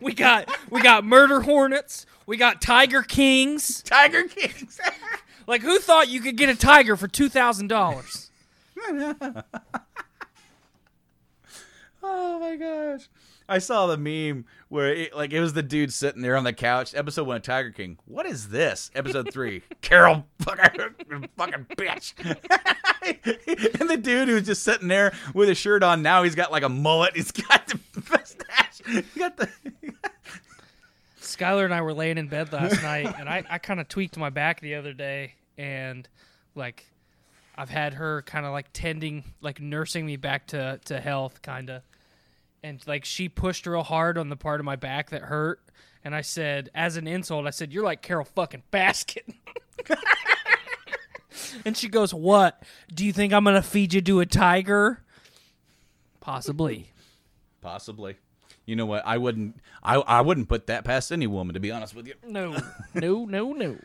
We 0.00 0.12
got 0.14 0.48
we 0.70 0.80
got 0.82 1.04
murder 1.04 1.40
hornets. 1.40 2.06
We 2.26 2.36
got 2.36 2.60
tiger 2.60 3.02
kings. 3.02 3.82
Tiger 3.86 4.24
kings. 4.24 4.80
like 5.46 5.62
who 5.62 5.78
thought 5.78 6.08
you 6.08 6.20
could 6.20 6.36
get 6.36 6.48
a 6.48 6.54
tiger 6.54 6.96
for 6.96 7.08
two 7.08 7.28
thousand 7.28 7.68
dollars? 7.68 8.30
Oh 12.10 12.38
my 12.38 12.56
gosh. 12.56 13.08
I 13.48 13.58
saw 13.58 13.86
the 13.86 13.96
meme 13.96 14.44
where 14.68 14.94
it, 14.94 15.16
like 15.16 15.32
it 15.32 15.40
was 15.40 15.52
the 15.54 15.62
dude 15.62 15.92
sitting 15.92 16.22
there 16.22 16.36
on 16.36 16.44
the 16.44 16.52
couch. 16.52 16.94
Episode 16.94 17.26
one 17.26 17.36
of 17.36 17.42
Tiger 17.42 17.70
King. 17.70 17.98
What 18.04 18.24
is 18.26 18.48
this? 18.50 18.90
Episode 18.94 19.32
three. 19.32 19.62
Carol 19.80 20.26
fucking, 20.40 21.28
fucking 21.36 21.66
bitch. 21.76 22.14
and 23.80 23.90
the 23.90 23.96
dude 23.96 24.28
who's 24.28 24.46
just 24.46 24.62
sitting 24.62 24.88
there 24.88 25.12
with 25.34 25.48
his 25.48 25.58
shirt 25.58 25.82
on. 25.82 26.02
Now 26.02 26.22
he's 26.22 26.34
got 26.34 26.52
like 26.52 26.62
a 26.62 26.68
mullet. 26.68 27.16
He's 27.16 27.30
got 27.32 27.66
the 27.66 27.78
mustache. 28.10 28.82
He 28.86 29.18
got 29.18 29.36
the 29.36 29.48
Skylar 31.38 31.64
and 31.64 31.74
I 31.74 31.82
were 31.82 31.94
laying 31.94 32.18
in 32.18 32.28
bed 32.28 32.52
last 32.52 32.82
night, 32.82 33.14
and 33.18 33.28
I, 33.28 33.44
I 33.48 33.58
kind 33.58 33.80
of 33.80 33.88
tweaked 33.88 34.16
my 34.16 34.30
back 34.30 34.60
the 34.60 34.74
other 34.74 34.92
day, 34.92 35.34
and 35.56 36.08
like 36.54 36.86
I've 37.56 37.70
had 37.70 37.94
her 37.94 38.22
kind 38.22 38.44
of 38.44 38.52
like 38.52 38.66
tending, 38.72 39.24
like 39.40 39.60
nursing 39.60 40.04
me 40.04 40.16
back 40.16 40.48
to, 40.48 40.80
to 40.86 41.00
health, 41.00 41.40
kind 41.42 41.70
of. 41.70 41.82
And 42.62 42.84
like 42.86 43.04
she 43.04 43.28
pushed 43.28 43.66
real 43.66 43.84
hard 43.84 44.18
on 44.18 44.28
the 44.28 44.36
part 44.36 44.60
of 44.60 44.64
my 44.64 44.76
back 44.76 45.10
that 45.10 45.22
hurt, 45.22 45.60
and 46.04 46.14
I 46.14 46.22
said, 46.22 46.70
as 46.74 46.96
an 46.96 47.06
insult, 47.06 47.46
I 47.46 47.50
said, 47.50 47.72
"You're 47.72 47.84
like 47.84 48.02
Carol 48.02 48.24
fucking 48.24 48.64
Baskin." 48.72 49.34
and 51.64 51.76
she 51.76 51.88
goes, 51.88 52.12
"What? 52.12 52.62
Do 52.92 53.04
you 53.04 53.12
think 53.12 53.32
I'm 53.32 53.44
gonna 53.44 53.62
feed 53.62 53.94
you 53.94 54.00
to 54.02 54.20
a 54.20 54.26
tiger?" 54.26 55.04
Possibly. 56.20 56.90
possibly. 57.62 58.16
You 58.68 58.76
know 58.76 58.84
what? 58.84 59.02
I 59.06 59.16
wouldn't. 59.16 59.56
I 59.82 59.94
I 59.94 60.20
wouldn't 60.20 60.50
put 60.50 60.66
that 60.66 60.84
past 60.84 61.10
any 61.10 61.26
woman. 61.26 61.54
To 61.54 61.60
be 61.60 61.70
honest 61.70 61.94
with 61.94 62.06
you. 62.06 62.12
No, 62.26 62.54
no, 62.92 63.24
no, 63.24 63.52
no. 63.54 63.78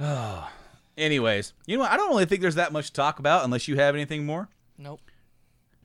Oh. 0.00 0.50
Anyways, 0.96 1.52
you 1.66 1.76
know 1.76 1.82
what? 1.82 1.92
I 1.92 1.96
don't 1.98 2.08
really 2.08 2.24
think 2.24 2.40
there's 2.40 2.54
that 2.54 2.72
much 2.72 2.86
to 2.86 2.92
talk 2.94 3.18
about 3.18 3.44
unless 3.44 3.68
you 3.68 3.76
have 3.76 3.94
anything 3.94 4.24
more. 4.24 4.48
Nope. 4.78 5.00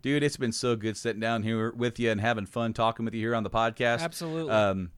Dude, 0.02 0.24
it's 0.24 0.38
been 0.38 0.54
so 0.54 0.76
good 0.76 0.96
sitting 0.96 1.20
down 1.20 1.44
here 1.44 1.72
with 1.72 2.00
you 2.00 2.10
and 2.10 2.20
having 2.20 2.46
fun 2.46 2.74
talking 2.74 3.04
with 3.06 3.14
you 3.14 3.20
here 3.20 3.36
on 3.36 3.44
the 3.44 3.50
podcast. 3.50 4.00
Absolutely. 4.00 4.52
Um, 4.52 4.92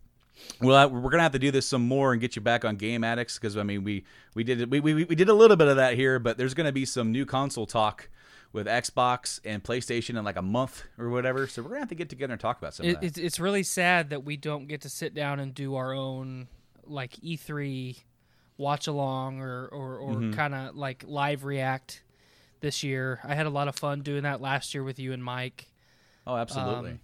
well, 0.61 0.89
we're 0.89 1.09
gonna 1.09 1.23
have 1.23 1.31
to 1.31 1.39
do 1.39 1.49
this 1.49 1.67
some 1.67 1.81
more 1.81 2.11
and 2.11 2.21
get 2.21 2.35
you 2.35 2.43
back 2.43 2.63
on 2.63 2.75
Game 2.75 3.03
Addicts 3.03 3.39
because 3.39 3.57
I 3.57 3.63
mean 3.63 3.83
we 3.83 4.05
we 4.35 4.43
did 4.43 4.71
we, 4.71 4.79
we 4.79 5.03
we 5.03 5.15
did 5.15 5.29
a 5.29 5.33
little 5.33 5.57
bit 5.57 5.67
of 5.67 5.77
that 5.77 5.95
here, 5.95 6.19
but 6.19 6.37
there's 6.37 6.53
gonna 6.53 6.71
be 6.71 6.85
some 6.85 7.11
new 7.11 7.25
console 7.25 7.65
talk 7.65 8.07
with 8.55 8.67
Xbox 8.67 9.41
and 9.43 9.61
PlayStation 9.61 10.17
in 10.17 10.23
like 10.23 10.37
a 10.37 10.41
month 10.41 10.83
or 10.97 11.09
whatever. 11.09 11.45
So 11.45 11.61
we're 11.61 11.67
gonna 11.69 11.81
have 11.81 11.89
to 11.89 11.95
get 11.95 12.07
together 12.09 12.31
and 12.31 12.39
talk 12.39 12.57
about 12.57 12.73
some 12.73 12.85
It, 12.85 12.95
of 12.95 13.01
that. 13.01 13.07
it's 13.07 13.17
it's 13.17 13.39
really 13.39 13.63
sad 13.63 14.09
that 14.11 14.23
we 14.23 14.37
don't 14.37 14.67
get 14.67 14.81
to 14.81 14.89
sit 14.89 15.13
down 15.13 15.41
and 15.41 15.53
do 15.53 15.75
our 15.75 15.93
own 15.93 16.47
like 16.85 17.11
E3 17.21 17.97
watch 18.57 18.87
along 18.87 19.41
or 19.41 19.67
or, 19.67 19.97
or 19.97 20.13
Mhm. 20.15 20.33
kind 20.33 20.55
of 20.55 20.75
like 20.75 21.03
live 21.05 21.43
react 21.43 22.01
this 22.61 22.81
year. 22.81 23.19
I 23.25 23.35
had 23.35 23.45
a 23.45 23.49
lot 23.49 23.67
of 23.67 23.75
fun 23.75 24.01
doing 24.01 24.23
that 24.23 24.39
last 24.39 24.73
year 24.73 24.83
with 24.83 24.99
you 24.99 25.11
and 25.11 25.21
Mike. 25.23 25.67
Oh, 26.25 26.37
absolutely. 26.37 26.91
Um, 26.91 26.99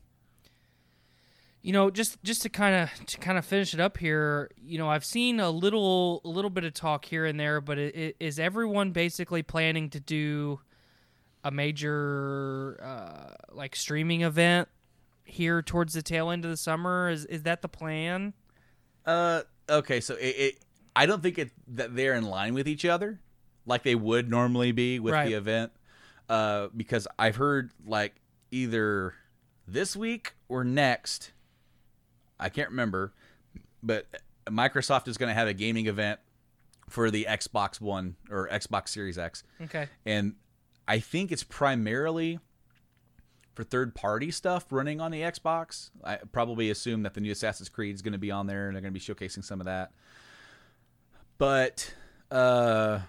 you 1.62 1.74
know, 1.74 1.92
just 1.92 2.24
just 2.24 2.44
to 2.44 2.50
kind 2.50 2.76
of 2.76 3.06
to 3.08 3.18
kind 3.18 3.38
of 3.38 3.44
finish 3.46 3.74
it 3.74 3.80
up 3.82 3.98
here, 3.98 4.50
you 4.64 4.78
know, 4.78 4.90
I've 4.90 5.06
seen 5.06 5.42
a 5.42 5.50
little 5.52 6.22
a 6.24 6.30
little 6.30 6.50
bit 6.50 6.64
of 6.64 6.74
talk 6.74 7.04
here 7.04 7.26
and 7.26 7.38
there, 7.38 7.60
but 7.60 7.78
it, 7.78 7.96
it, 7.96 8.16
is 8.22 8.40
everyone 8.40 8.92
basically 8.92 9.44
planning 9.44 9.90
to 9.90 10.00
do 10.00 10.62
a 11.44 11.52
major 11.52 12.80
uh, 12.84 13.34
like 13.52 13.76
streaming 13.76 14.22
event 14.22 14.68
here 15.24 15.62
towards 15.62 15.94
the 15.94 16.02
tail 16.02 16.30
end 16.30 16.46
of 16.46 16.52
the 16.52 16.58
summer? 16.58 17.10
Is 17.10 17.26
is 17.26 17.44
that 17.44 17.62
the 17.62 17.68
plan? 17.70 18.34
Uh, 19.06 19.42
okay, 19.70 20.00
so 20.02 20.16
it, 20.16 20.36
it 20.38 20.60
I 20.96 21.06
don't 21.06 21.24
think 21.24 21.38
it 21.40 21.52
that 21.70 21.96
they're 21.96 22.14
in 22.14 22.24
line 22.26 22.54
with 22.54 22.68
each 22.68 22.86
other 22.86 23.20
like 23.66 23.84
they 23.84 23.96
would 23.96 24.30
normally 24.30 24.72
be 24.72 25.00
with 25.00 25.14
Right. 25.14 25.28
the 25.28 25.34
event. 25.36 25.72
Uh, 26.30 26.68
because 26.76 27.08
I've 27.20 27.36
heard 27.36 27.72
like 27.86 28.16
either 28.52 29.14
this 29.68 29.96
week 29.96 30.34
or 30.50 30.64
next, 30.64 31.32
I 32.40 32.50
can't 32.50 32.70
remember, 32.70 33.14
but 33.84 34.08
Microsoft 34.48 35.08
is 35.08 35.18
going 35.18 35.28
to 35.30 35.34
have 35.34 35.48
a 35.48 35.54
gaming 35.54 35.88
event 35.88 36.20
for 36.90 37.12
the 37.12 37.26
Xbox 37.30 37.80
One 37.82 38.16
or 38.30 38.48
Xbox 38.50 38.90
Series 38.90 39.18
X. 39.18 39.44
Okay. 39.62 39.88
And 40.06 40.36
I 40.92 41.00
think 41.00 41.32
it's 41.32 41.44
primarily 41.44 42.40
for 43.56 43.64
third 43.64 43.96
party 43.96 44.30
stuff 44.32 44.66
running 44.72 45.00
on 45.00 45.12
the 45.12 45.22
Xbox. 45.22 45.90
I 46.04 46.18
probably 46.34 46.70
assume 46.70 47.04
that 47.04 47.14
the 47.14 47.22
new 47.22 47.32
Assassin's 47.32 47.70
Creed 47.70 47.96
is 47.96 48.02
going 48.02 48.12
to 48.12 48.18
be 48.20 48.30
on 48.32 48.48
there 48.48 48.68
and 48.68 48.76
they're 48.76 48.82
going 48.82 48.94
to 48.94 49.00
be 49.00 49.06
showcasing 49.06 49.44
some 49.44 49.62
of 49.62 49.66
that. 49.66 49.92
But 51.38 51.94
uh 52.30 53.00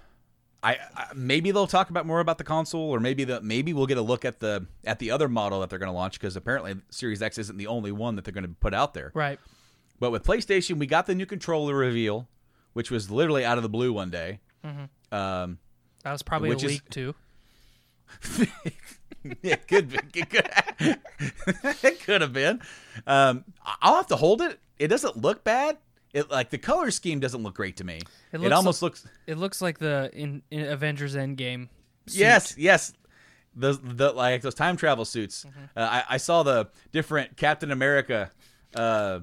I, 0.64 0.76
I 0.96 1.06
maybe 1.14 1.50
they'll 1.50 1.66
talk 1.66 1.90
about 1.90 2.06
more 2.06 2.20
about 2.20 2.38
the 2.38 2.44
console 2.44 2.90
or 2.90 3.00
maybe 3.00 3.24
the 3.24 3.40
maybe 3.40 3.72
we'll 3.72 3.86
get 3.86 3.98
a 3.98 4.02
look 4.02 4.24
at 4.24 4.38
the 4.38 4.66
at 4.84 5.00
the 5.00 5.10
other 5.10 5.28
model 5.28 5.60
that 5.60 5.70
they're 5.70 5.78
going 5.80 5.90
to 5.90 5.96
launch 5.96 6.20
because 6.20 6.36
apparently 6.36 6.76
Series 6.90 7.20
X 7.20 7.36
isn't 7.38 7.56
the 7.56 7.66
only 7.66 7.90
one 7.90 8.14
that 8.14 8.24
they're 8.24 8.32
going 8.34 8.46
to 8.46 8.54
put 8.60 8.72
out 8.72 8.94
there. 8.94 9.10
Right. 9.14 9.40
But 9.98 10.12
with 10.12 10.24
PlayStation, 10.24 10.78
we 10.78 10.86
got 10.86 11.06
the 11.06 11.14
new 11.16 11.26
controller 11.26 11.74
reveal, 11.74 12.28
which 12.74 12.90
was 12.92 13.10
literally 13.10 13.44
out 13.44 13.58
of 13.58 13.62
the 13.64 13.68
blue 13.68 13.92
one 13.92 14.10
day. 14.10 14.38
Mhm. 14.64 14.88
Um, 15.16 15.58
That 16.04 16.12
was 16.12 16.22
probably 16.22 16.50
a 16.50 16.54
is- 16.56 16.64
week 16.64 16.88
too. 16.90 17.14
it 19.42 19.66
could 19.68 19.88
be. 19.90 19.98
It 20.14 20.30
could, 20.30 20.48
it 21.84 22.00
could 22.02 22.20
have 22.22 22.32
been. 22.32 22.60
Um, 23.06 23.44
I'll 23.80 23.94
have 23.94 24.08
to 24.08 24.16
hold 24.16 24.42
it. 24.42 24.58
It 24.78 24.88
doesn't 24.88 25.16
look 25.16 25.44
bad. 25.44 25.76
It 26.12 26.30
like 26.30 26.50
the 26.50 26.58
color 26.58 26.90
scheme 26.90 27.20
doesn't 27.20 27.42
look 27.42 27.54
great 27.54 27.76
to 27.76 27.84
me. 27.84 28.00
It, 28.32 28.52
almost 28.52 28.82
like, 28.82 28.90
looks. 28.92 29.06
It 29.26 29.38
looks 29.38 29.62
like 29.62 29.78
the 29.78 30.10
in, 30.12 30.42
in 30.50 30.66
Avengers 30.66 31.14
Endgame. 31.14 31.68
suit. 32.06 32.18
Yes, 32.18 32.54
yes. 32.58 32.92
Those 33.54 33.78
the 33.80 34.10
like 34.12 34.42
those 34.42 34.54
time 34.54 34.76
travel 34.76 35.04
suits. 35.04 35.44
Mm-hmm. 35.44 35.64
Uh, 35.76 35.80
I, 35.80 36.04
I 36.10 36.16
saw 36.16 36.42
the 36.42 36.68
different 36.90 37.36
Captain 37.36 37.70
America 37.70 38.30
uh, 38.74 39.20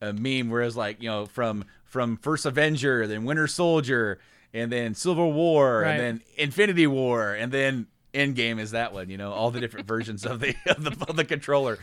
uh, 0.00 0.12
meme 0.12 0.50
where 0.50 0.62
it's 0.62 0.76
like 0.76 1.02
you 1.02 1.08
know 1.08 1.26
from 1.26 1.64
from 1.84 2.16
First 2.18 2.46
Avenger, 2.46 3.06
then 3.06 3.24
Winter 3.24 3.46
Soldier, 3.46 4.20
and 4.54 4.70
then 4.70 4.94
Civil 4.94 5.32
War, 5.32 5.80
Right. 5.80 5.90
and 5.90 6.00
then 6.00 6.22
Infinity 6.36 6.86
War, 6.86 7.34
and 7.34 7.50
then 7.50 7.86
Endgame 8.14 8.60
is 8.60 8.72
that 8.72 8.92
one. 8.92 9.10
You 9.10 9.18
know 9.18 9.32
all 9.32 9.50
the 9.50 9.60
different 9.60 9.86
versions 9.86 10.24
of 10.26 10.40
the 10.40 10.54
of 10.66 10.84
the, 10.84 11.04
of 11.08 11.16
the 11.16 11.24
controller. 11.24 11.78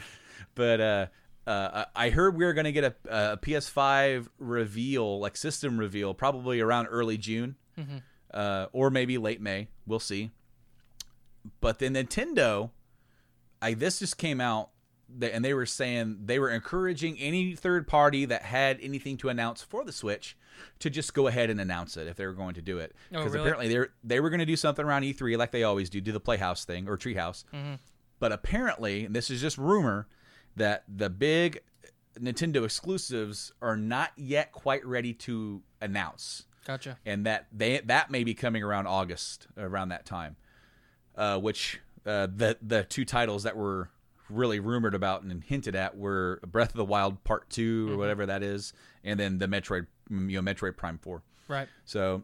But 0.55 0.81
uh, 0.81 1.07
Uh, 1.49 1.85
I 1.95 2.11
heard 2.11 2.35
we 2.35 2.45
are 2.45 2.53
going 2.53 2.65
to 2.65 2.71
get 2.71 2.83
a, 2.83 2.93
a, 3.33 3.37
PS5 3.37 4.27
reveal, 4.37 5.19
like 5.19 5.35
system 5.35 5.79
reveal, 5.79 6.13
probably 6.13 6.59
around 6.59 6.85
early 6.87 7.17
June, 7.17 7.55
mm-hmm. 7.75 7.97
uh, 8.31 8.67
or 8.71 8.91
maybe 8.91 9.17
late 9.17 9.41
May. 9.41 9.67
We'll 9.87 9.99
see. 9.99 10.29
But 11.59 11.79
then 11.79 11.95
Nintendo, 11.95 12.69
I 13.63 13.73
this 13.73 13.97
just 13.97 14.19
came 14.19 14.39
out, 14.39 14.69
and 15.19 15.43
they 15.43 15.55
were 15.55 15.65
saying 15.65 16.19
they 16.25 16.37
were 16.37 16.51
encouraging 16.51 17.17
any 17.17 17.55
third 17.55 17.87
party 17.87 18.25
that 18.25 18.43
had 18.43 18.77
anything 18.79 19.17
to 19.17 19.29
announce 19.29 19.63
for 19.63 19.83
the 19.83 19.91
Switch 19.91 20.37
to 20.79 20.89
just 20.89 21.13
go 21.13 21.27
ahead 21.27 21.49
and 21.49 21.59
announce 21.59 21.97
it 21.97 22.07
if 22.07 22.15
they 22.15 22.25
were 22.25 22.33
going 22.33 22.55
to 22.55 22.61
do 22.61 22.77
it. 22.79 22.95
Oh, 23.13 23.17
Because 23.17 23.33
really? 23.33 23.49
apparently 23.49 23.67
they 23.77 23.85
they 24.03 24.19
were 24.19 24.29
going 24.29 24.39
to 24.39 24.45
do 24.45 24.55
something 24.55 24.83
around 24.85 25.03
E3 25.03 25.37
like 25.37 25.51
they 25.51 25.63
always 25.63 25.89
do, 25.89 25.99
do 26.01 26.11
the 26.11 26.19
Playhouse 26.19 26.65
thing 26.65 26.87
or 26.87 26.97
Treehouse. 26.97 27.43
Mm-hmm. 27.53 27.75
But 28.19 28.31
apparently, 28.31 29.05
and 29.05 29.15
this 29.15 29.29
is 29.29 29.39
just 29.41 29.57
rumor, 29.57 30.07
that 30.55 30.83
the 30.93 31.09
big 31.09 31.61
Nintendo 32.19 32.65
exclusives 32.65 33.53
are 33.61 33.77
not 33.77 34.11
yet 34.17 34.51
quite 34.51 34.85
ready 34.85 35.13
to 35.13 35.61
announce, 35.81 36.43
Gotcha. 36.65 36.97
and 37.05 37.25
that 37.25 37.47
they 37.51 37.79
that 37.79 38.11
may 38.11 38.23
be 38.23 38.33
coming 38.33 38.61
around 38.63 38.87
August, 38.87 39.47
around 39.57 39.89
that 39.89 40.05
time. 40.05 40.35
Uh, 41.15 41.37
which 41.37 41.79
uh, 42.05 42.27
the 42.33 42.57
the 42.61 42.83
two 42.83 43.03
titles 43.05 43.43
that 43.43 43.55
were 43.57 43.89
really 44.29 44.59
rumored 44.59 44.93
about 44.93 45.23
and 45.23 45.43
hinted 45.43 45.75
at 45.75 45.97
were 45.97 46.39
Breath 46.47 46.69
of 46.69 46.75
the 46.75 46.85
Wild 46.85 47.23
Part 47.23 47.49
2 47.49 47.91
or 47.91 47.97
whatever 47.97 48.25
that 48.27 48.43
is, 48.43 48.73
and 49.03 49.19
then 49.19 49.39
the 49.39 49.47
Metroid, 49.47 49.87
you 50.09 50.41
know, 50.41 50.51
Metroid 50.51 50.77
Prime 50.77 50.97
Four. 50.97 51.21
Right. 51.47 51.67
So, 51.85 52.23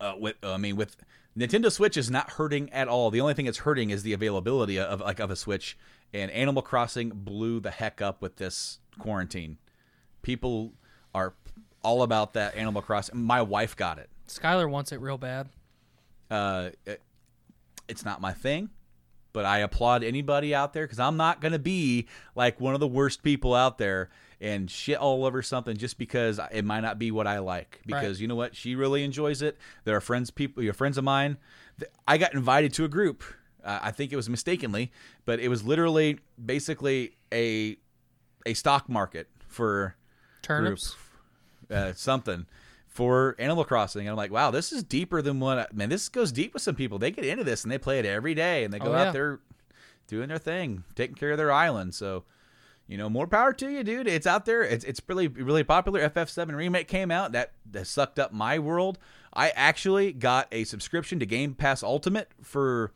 uh, 0.00 0.14
with 0.18 0.36
I 0.42 0.56
mean, 0.56 0.76
with 0.76 0.96
Nintendo 1.36 1.70
Switch 1.70 1.96
is 1.96 2.10
not 2.10 2.30
hurting 2.30 2.72
at 2.72 2.88
all. 2.88 3.10
The 3.10 3.20
only 3.20 3.34
thing 3.34 3.46
it's 3.46 3.58
hurting 3.58 3.90
is 3.90 4.02
the 4.02 4.12
availability 4.12 4.78
of 4.78 5.00
like 5.00 5.20
of 5.20 5.30
a 5.30 5.36
Switch. 5.36 5.76
And 6.12 6.30
Animal 6.32 6.62
Crossing 6.62 7.10
blew 7.10 7.60
the 7.60 7.70
heck 7.70 8.02
up 8.02 8.20
with 8.20 8.36
this 8.36 8.80
quarantine. 8.98 9.58
People 10.22 10.72
are 11.14 11.34
all 11.82 12.02
about 12.02 12.34
that 12.34 12.56
Animal 12.56 12.82
Crossing. 12.82 13.18
My 13.20 13.42
wife 13.42 13.76
got 13.76 13.98
it. 13.98 14.10
Skylar 14.26 14.68
wants 14.68 14.90
it 14.92 15.00
real 15.00 15.18
bad. 15.18 15.48
Uh, 16.30 16.70
it, 16.86 17.00
it's 17.88 18.04
not 18.04 18.20
my 18.20 18.32
thing, 18.32 18.70
but 19.32 19.44
I 19.44 19.58
applaud 19.58 20.02
anybody 20.04 20.54
out 20.54 20.72
there 20.72 20.84
because 20.84 20.98
I'm 21.00 21.16
not 21.16 21.40
gonna 21.40 21.58
be 21.58 22.06
like 22.34 22.60
one 22.60 22.74
of 22.74 22.80
the 22.80 22.88
worst 22.88 23.22
people 23.22 23.54
out 23.54 23.78
there 23.78 24.10
and 24.40 24.70
shit 24.70 24.96
all 24.98 25.24
over 25.26 25.42
something 25.42 25.76
just 25.76 25.98
because 25.98 26.40
it 26.50 26.64
might 26.64 26.80
not 26.80 26.98
be 26.98 27.10
what 27.10 27.26
I 27.26 27.38
like. 27.40 27.80
Because 27.86 28.16
Right. 28.16 28.20
you 28.20 28.28
know 28.28 28.34
what, 28.36 28.56
she 28.56 28.74
really 28.74 29.04
enjoys 29.04 29.42
it. 29.42 29.58
There 29.84 29.94
are 29.94 30.00
friends, 30.00 30.30
people, 30.30 30.62
your 30.62 30.72
friends 30.72 30.96
of 30.96 31.04
mine. 31.04 31.36
I 32.08 32.16
got 32.18 32.32
invited 32.34 32.72
to 32.74 32.84
a 32.84 32.88
group. 32.88 33.22
Uh, 33.62 33.78
I 33.82 33.90
think 33.90 34.12
it 34.12 34.16
was 34.16 34.28
mistakenly, 34.30 34.90
but 35.26 35.40
it 35.40 35.48
was 35.48 35.62
literally 35.64 36.18
basically 36.42 37.16
a 37.32 37.76
a 38.46 38.54
stock 38.54 38.88
market 38.88 39.28
for 39.46 39.94
Turnips. 40.40 40.96
uh, 41.70 41.92
something 41.94 42.46
for 42.90 43.36
Animal 43.38 43.64
Crossing. 43.64 44.02
And 44.02 44.10
I'm 44.10 44.16
like, 44.16 44.32
wow, 44.32 44.50
this 44.50 44.72
is 44.72 44.82
deeper 44.82 45.22
than 45.22 45.40
what 45.40 45.58
I, 45.58 45.66
man. 45.72 45.88
This 45.88 46.08
goes 46.08 46.32
deep 46.32 46.52
with 46.52 46.62
some 46.62 46.74
people. 46.74 46.98
They 46.98 47.10
get 47.10 47.24
into 47.24 47.44
this 47.44 47.62
and 47.62 47.72
they 47.72 47.78
play 47.78 47.98
it 47.98 48.04
every 48.04 48.34
day, 48.34 48.64
and 48.64 48.74
they 48.74 48.80
oh, 48.80 48.84
go 48.84 48.92
Oh, 48.92 48.96
out 48.96 49.12
there 49.12 49.40
doing 50.08 50.28
their 50.28 50.38
thing, 50.38 50.84
taking 50.94 51.14
care 51.14 51.30
of 51.30 51.38
their 51.38 51.52
island. 51.52 51.94
So, 51.94 52.24
you 52.88 52.98
know, 52.98 53.08
more 53.08 53.28
power 53.28 53.52
to 53.52 53.70
you, 53.70 53.84
dude. 53.84 54.08
It's 54.08 54.26
out 54.26 54.44
there. 54.44 54.62
It's 54.62 54.84
it's 54.84 55.00
really 55.06 55.28
really 55.28 55.62
popular. 55.62 56.06
FF7 56.08 56.54
remake 56.54 56.88
came 56.88 57.10
out. 57.12 57.32
That 57.32 57.52
that 57.70 57.86
sucked 57.86 58.18
up 58.18 58.32
my 58.32 58.58
world. 58.58 58.98
I 59.32 59.50
actually 59.50 60.12
got 60.12 60.48
a 60.50 60.64
subscription 60.64 61.20
to 61.20 61.26
Game 61.26 61.54
Pass 61.54 61.84
Ultimate 61.84 62.32
for 62.42 62.92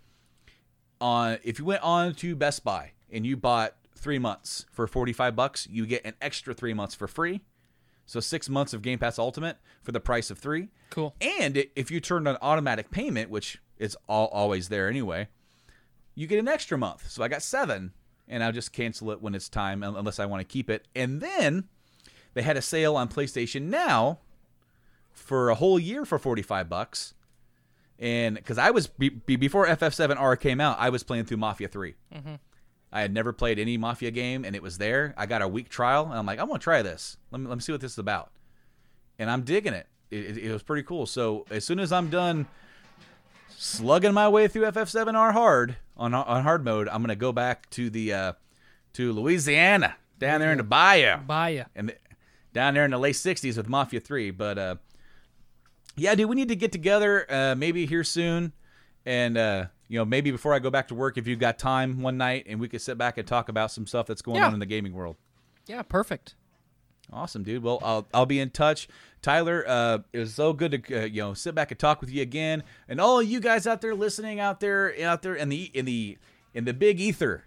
on 1.00 1.38
if 1.44 1.60
you 1.60 1.64
went 1.64 1.82
on 1.82 2.14
to 2.16 2.34
Best 2.34 2.64
Buy 2.64 2.90
and 3.12 3.24
you 3.24 3.36
bought 3.36 3.76
three 3.96 4.18
months 4.18 4.66
for 4.72 4.86
45 4.88 5.36
bucks, 5.36 5.68
you 5.70 5.86
get 5.86 6.04
an 6.04 6.14
extra 6.20 6.52
three 6.52 6.74
months 6.74 6.94
for 6.96 7.06
free. 7.06 7.40
So 8.06 8.20
six 8.20 8.48
months 8.48 8.72
of 8.74 8.82
Game 8.82 8.98
Pass 8.98 9.18
Ultimate 9.18 9.56
for 9.82 9.92
the 9.92 10.00
price 10.00 10.30
of 10.30 10.38
three. 10.38 10.68
Cool. 10.90 11.14
And 11.20 11.64
if 11.74 11.90
you 11.90 12.00
turned 12.00 12.28
on 12.28 12.36
automatic 12.42 12.90
payment, 12.90 13.30
which 13.30 13.58
is 13.78 13.96
all, 14.08 14.26
always 14.28 14.68
there 14.68 14.88
anyway, 14.88 15.28
you 16.14 16.26
get 16.26 16.38
an 16.38 16.48
extra 16.48 16.76
month. 16.78 17.10
So 17.10 17.22
I 17.22 17.28
got 17.28 17.42
seven, 17.42 17.92
and 18.28 18.44
I'll 18.44 18.52
just 18.52 18.72
cancel 18.72 19.10
it 19.10 19.20
when 19.22 19.34
it's 19.34 19.48
time, 19.48 19.82
unless 19.82 20.18
I 20.20 20.26
want 20.26 20.40
to 20.40 20.44
keep 20.52 20.68
it. 20.70 20.86
And 20.94 21.20
then 21.20 21.64
they 22.34 22.42
had 22.42 22.56
a 22.56 22.62
sale 22.62 22.96
on 22.96 23.08
PlayStation 23.08 23.62
Now 23.62 24.18
for 25.12 25.48
a 25.48 25.54
whole 25.54 25.78
year 25.78 26.04
for 26.04 26.18
45 26.18 26.68
bucks. 26.68 27.14
And 27.98 28.34
because 28.36 28.58
I 28.58 28.70
was 28.70 28.86
be, 28.88 29.08
be- 29.08 29.36
before 29.36 29.66
FF7R 29.66 30.38
came 30.40 30.60
out, 30.60 30.76
I 30.78 30.90
was 30.90 31.02
playing 31.02 31.24
through 31.24 31.36
Mafia 31.38 31.68
3. 31.68 31.94
Mhm. 32.14 32.38
I 32.94 33.00
had 33.00 33.12
never 33.12 33.32
played 33.32 33.58
any 33.58 33.76
Mafia 33.76 34.12
game, 34.12 34.44
and 34.44 34.54
it 34.54 34.62
was 34.62 34.78
there. 34.78 35.14
I 35.18 35.26
got 35.26 35.42
a 35.42 35.48
week 35.48 35.68
trial, 35.68 36.04
and 36.04 36.14
I'm 36.14 36.24
like, 36.24 36.38
I'm 36.38 36.46
gonna 36.46 36.60
try 36.60 36.80
this. 36.80 37.16
Let 37.32 37.40
me 37.40 37.48
let 37.48 37.56
me 37.56 37.60
see 37.60 37.72
what 37.72 37.80
this 37.80 37.92
is 37.92 37.98
about. 37.98 38.30
And 39.18 39.28
I'm 39.28 39.42
digging 39.42 39.74
it. 39.74 39.88
It, 40.12 40.24
it, 40.24 40.38
it 40.38 40.52
was 40.52 40.62
pretty 40.62 40.84
cool. 40.84 41.04
So 41.04 41.44
as 41.50 41.64
soon 41.64 41.80
as 41.80 41.90
I'm 41.90 42.08
done 42.08 42.46
slugging 43.48 44.14
my 44.14 44.28
way 44.28 44.46
through 44.46 44.62
FF7R 44.66 45.32
hard 45.32 45.76
on 45.96 46.14
on 46.14 46.44
hard 46.44 46.64
mode, 46.64 46.88
I'm 46.88 47.02
gonna 47.02 47.16
go 47.16 47.32
back 47.32 47.68
to 47.70 47.90
the 47.90 48.12
uh, 48.12 48.32
to 48.92 49.12
Louisiana 49.12 49.96
down 50.20 50.38
there 50.38 50.52
in 50.52 50.58
the 50.58 50.64
bayou, 50.64 51.16
Bayou. 51.16 51.64
and 51.74 51.88
the, 51.88 51.96
down 52.52 52.74
there 52.74 52.84
in 52.84 52.92
the 52.92 52.98
late 52.98 53.16
'60s 53.16 53.56
with 53.56 53.68
Mafia 53.68 53.98
3. 53.98 54.30
But 54.30 54.56
uh, 54.56 54.76
yeah, 55.96 56.14
dude, 56.14 56.28
we 56.28 56.36
need 56.36 56.48
to 56.48 56.56
get 56.56 56.70
together 56.70 57.26
uh, 57.28 57.56
maybe 57.56 57.86
here 57.86 58.04
soon, 58.04 58.52
and 59.04 59.36
uh, 59.36 59.66
you 59.88 59.98
know 59.98 60.04
maybe 60.04 60.30
before 60.30 60.54
I 60.54 60.58
go 60.58 60.70
back 60.70 60.88
to 60.88 60.94
work, 60.94 61.18
if 61.18 61.26
you've 61.26 61.38
got 61.38 61.58
time 61.58 62.00
one 62.02 62.16
night, 62.16 62.46
and 62.48 62.58
we 62.60 62.68
could 62.68 62.80
sit 62.82 62.96
back 62.98 63.18
and 63.18 63.26
talk 63.26 63.48
about 63.48 63.70
some 63.70 63.86
stuff 63.86 64.06
that's 64.06 64.22
going 64.22 64.38
Yeah. 64.38 64.46
on 64.48 64.54
in 64.54 64.60
the 64.60 64.66
gaming 64.66 64.92
world. 64.94 65.16
Yeah, 65.66 65.82
perfect. 65.82 66.34
Awesome, 67.12 67.42
dude. 67.42 67.62
Well, 67.62 67.80
I'll 67.82 68.06
I'll 68.14 68.26
be 68.26 68.40
in 68.40 68.50
touch. 68.50 68.88
Tyler, 69.20 69.64
uh, 69.66 69.98
it 70.12 70.18
was 70.18 70.34
so 70.34 70.52
good 70.52 70.84
to 70.86 71.02
uh, 71.02 71.04
you 71.04 71.22
know 71.22 71.34
sit 71.34 71.54
back 71.54 71.70
and 71.70 71.78
talk 71.78 72.00
with 72.00 72.10
you 72.10 72.22
again, 72.22 72.62
and 72.88 73.00
all 73.00 73.20
of 73.20 73.26
you 73.28 73.40
guys 73.40 73.66
out 73.66 73.80
there 73.82 73.94
listening 73.94 74.40
out 74.40 74.60
there 74.60 74.94
out 75.02 75.22
there 75.22 75.34
in 75.34 75.48
the 75.50 75.70
in 75.74 75.84
the 75.84 76.16
in 76.54 76.64
the 76.64 76.72
big 76.74 77.00
ether 77.00 77.44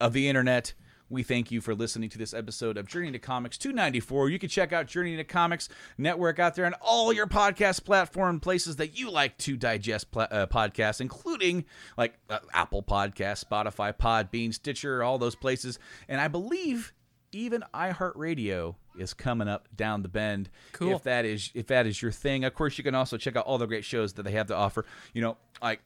of 0.00 0.12
the 0.12 0.28
internet. 0.28 0.72
We 1.10 1.24
thank 1.24 1.50
you 1.50 1.60
for 1.60 1.74
listening 1.74 2.08
to 2.10 2.18
this 2.18 2.32
episode 2.32 2.76
of 2.76 2.86
Journey 2.86 3.08
into 3.08 3.18
Comics 3.18 3.58
294. 3.58 4.30
You 4.30 4.38
can 4.38 4.48
check 4.48 4.72
out 4.72 4.86
Journey 4.86 5.10
into 5.10 5.24
Comics 5.24 5.68
Network 5.98 6.38
out 6.38 6.54
there 6.54 6.66
on 6.66 6.74
all 6.80 7.12
your 7.12 7.26
podcast 7.26 7.84
platform 7.84 8.38
places 8.38 8.76
that 8.76 8.96
you 8.96 9.10
like 9.10 9.36
to 9.38 9.56
digest 9.56 10.12
pla- 10.12 10.28
uh, 10.30 10.46
podcasts, 10.46 11.00
including 11.00 11.64
like 11.98 12.14
uh, 12.30 12.38
Apple 12.54 12.84
Podcasts, 12.84 13.44
Spotify, 13.44 13.92
Podbean, 13.92 14.54
Stitcher, 14.54 15.02
all 15.02 15.18
those 15.18 15.34
places. 15.34 15.80
And 16.08 16.20
I 16.20 16.28
believe 16.28 16.92
even 17.32 17.64
iHeartRadio 17.74 18.76
is 18.96 19.12
coming 19.12 19.48
up 19.48 19.66
down 19.74 20.02
the 20.02 20.08
bend. 20.08 20.48
Cool. 20.72 20.94
If 20.94 21.02
that 21.02 21.24
is 21.24 21.50
if 21.54 21.66
that 21.66 21.86
is 21.86 22.00
your 22.00 22.12
thing, 22.12 22.44
of 22.44 22.54
course 22.54 22.78
you 22.78 22.84
can 22.84 22.94
also 22.94 23.16
check 23.16 23.34
out 23.34 23.46
all 23.46 23.58
the 23.58 23.66
great 23.66 23.84
shows 23.84 24.12
that 24.12 24.22
they 24.22 24.32
have 24.32 24.46
to 24.46 24.54
offer. 24.54 24.84
You 25.12 25.22
know, 25.22 25.36
like 25.60 25.80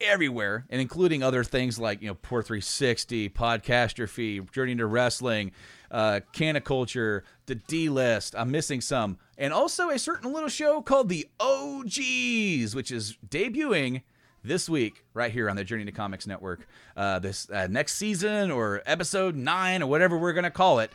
everywhere, 0.00 0.66
and 0.70 0.80
including 0.80 1.22
other 1.22 1.44
things 1.44 1.78
like 1.78 2.02
you 2.02 2.08
know 2.08 2.14
Poor 2.14 2.42
360, 2.42 3.28
Podcastrophe, 3.30 4.50
Journey 4.52 4.72
into 4.72 4.86
Wrestling, 4.86 5.52
uh, 5.90 6.20
Caniculture, 6.32 7.22
the 7.46 7.54
D 7.54 7.88
List. 7.88 8.34
I'm 8.36 8.50
missing 8.50 8.80
some, 8.80 9.18
and 9.38 9.52
also 9.52 9.90
a 9.90 9.98
certain 9.98 10.32
little 10.32 10.48
show 10.48 10.82
called 10.82 11.08
the 11.08 11.28
OGs, 11.40 12.74
which 12.74 12.90
is 12.90 13.16
debuting 13.28 14.02
this 14.42 14.68
week 14.68 15.04
right 15.12 15.32
here 15.32 15.50
on 15.50 15.56
the 15.56 15.64
Journey 15.64 15.84
to 15.84 15.92
Comics 15.92 16.26
Network. 16.26 16.66
Uh, 16.96 17.18
this 17.18 17.50
uh, 17.50 17.66
next 17.68 17.94
season 17.94 18.50
or 18.50 18.82
episode 18.86 19.34
nine 19.34 19.82
or 19.82 19.86
whatever 19.86 20.16
we're 20.16 20.32
gonna 20.32 20.50
call 20.50 20.78
it 20.78 20.90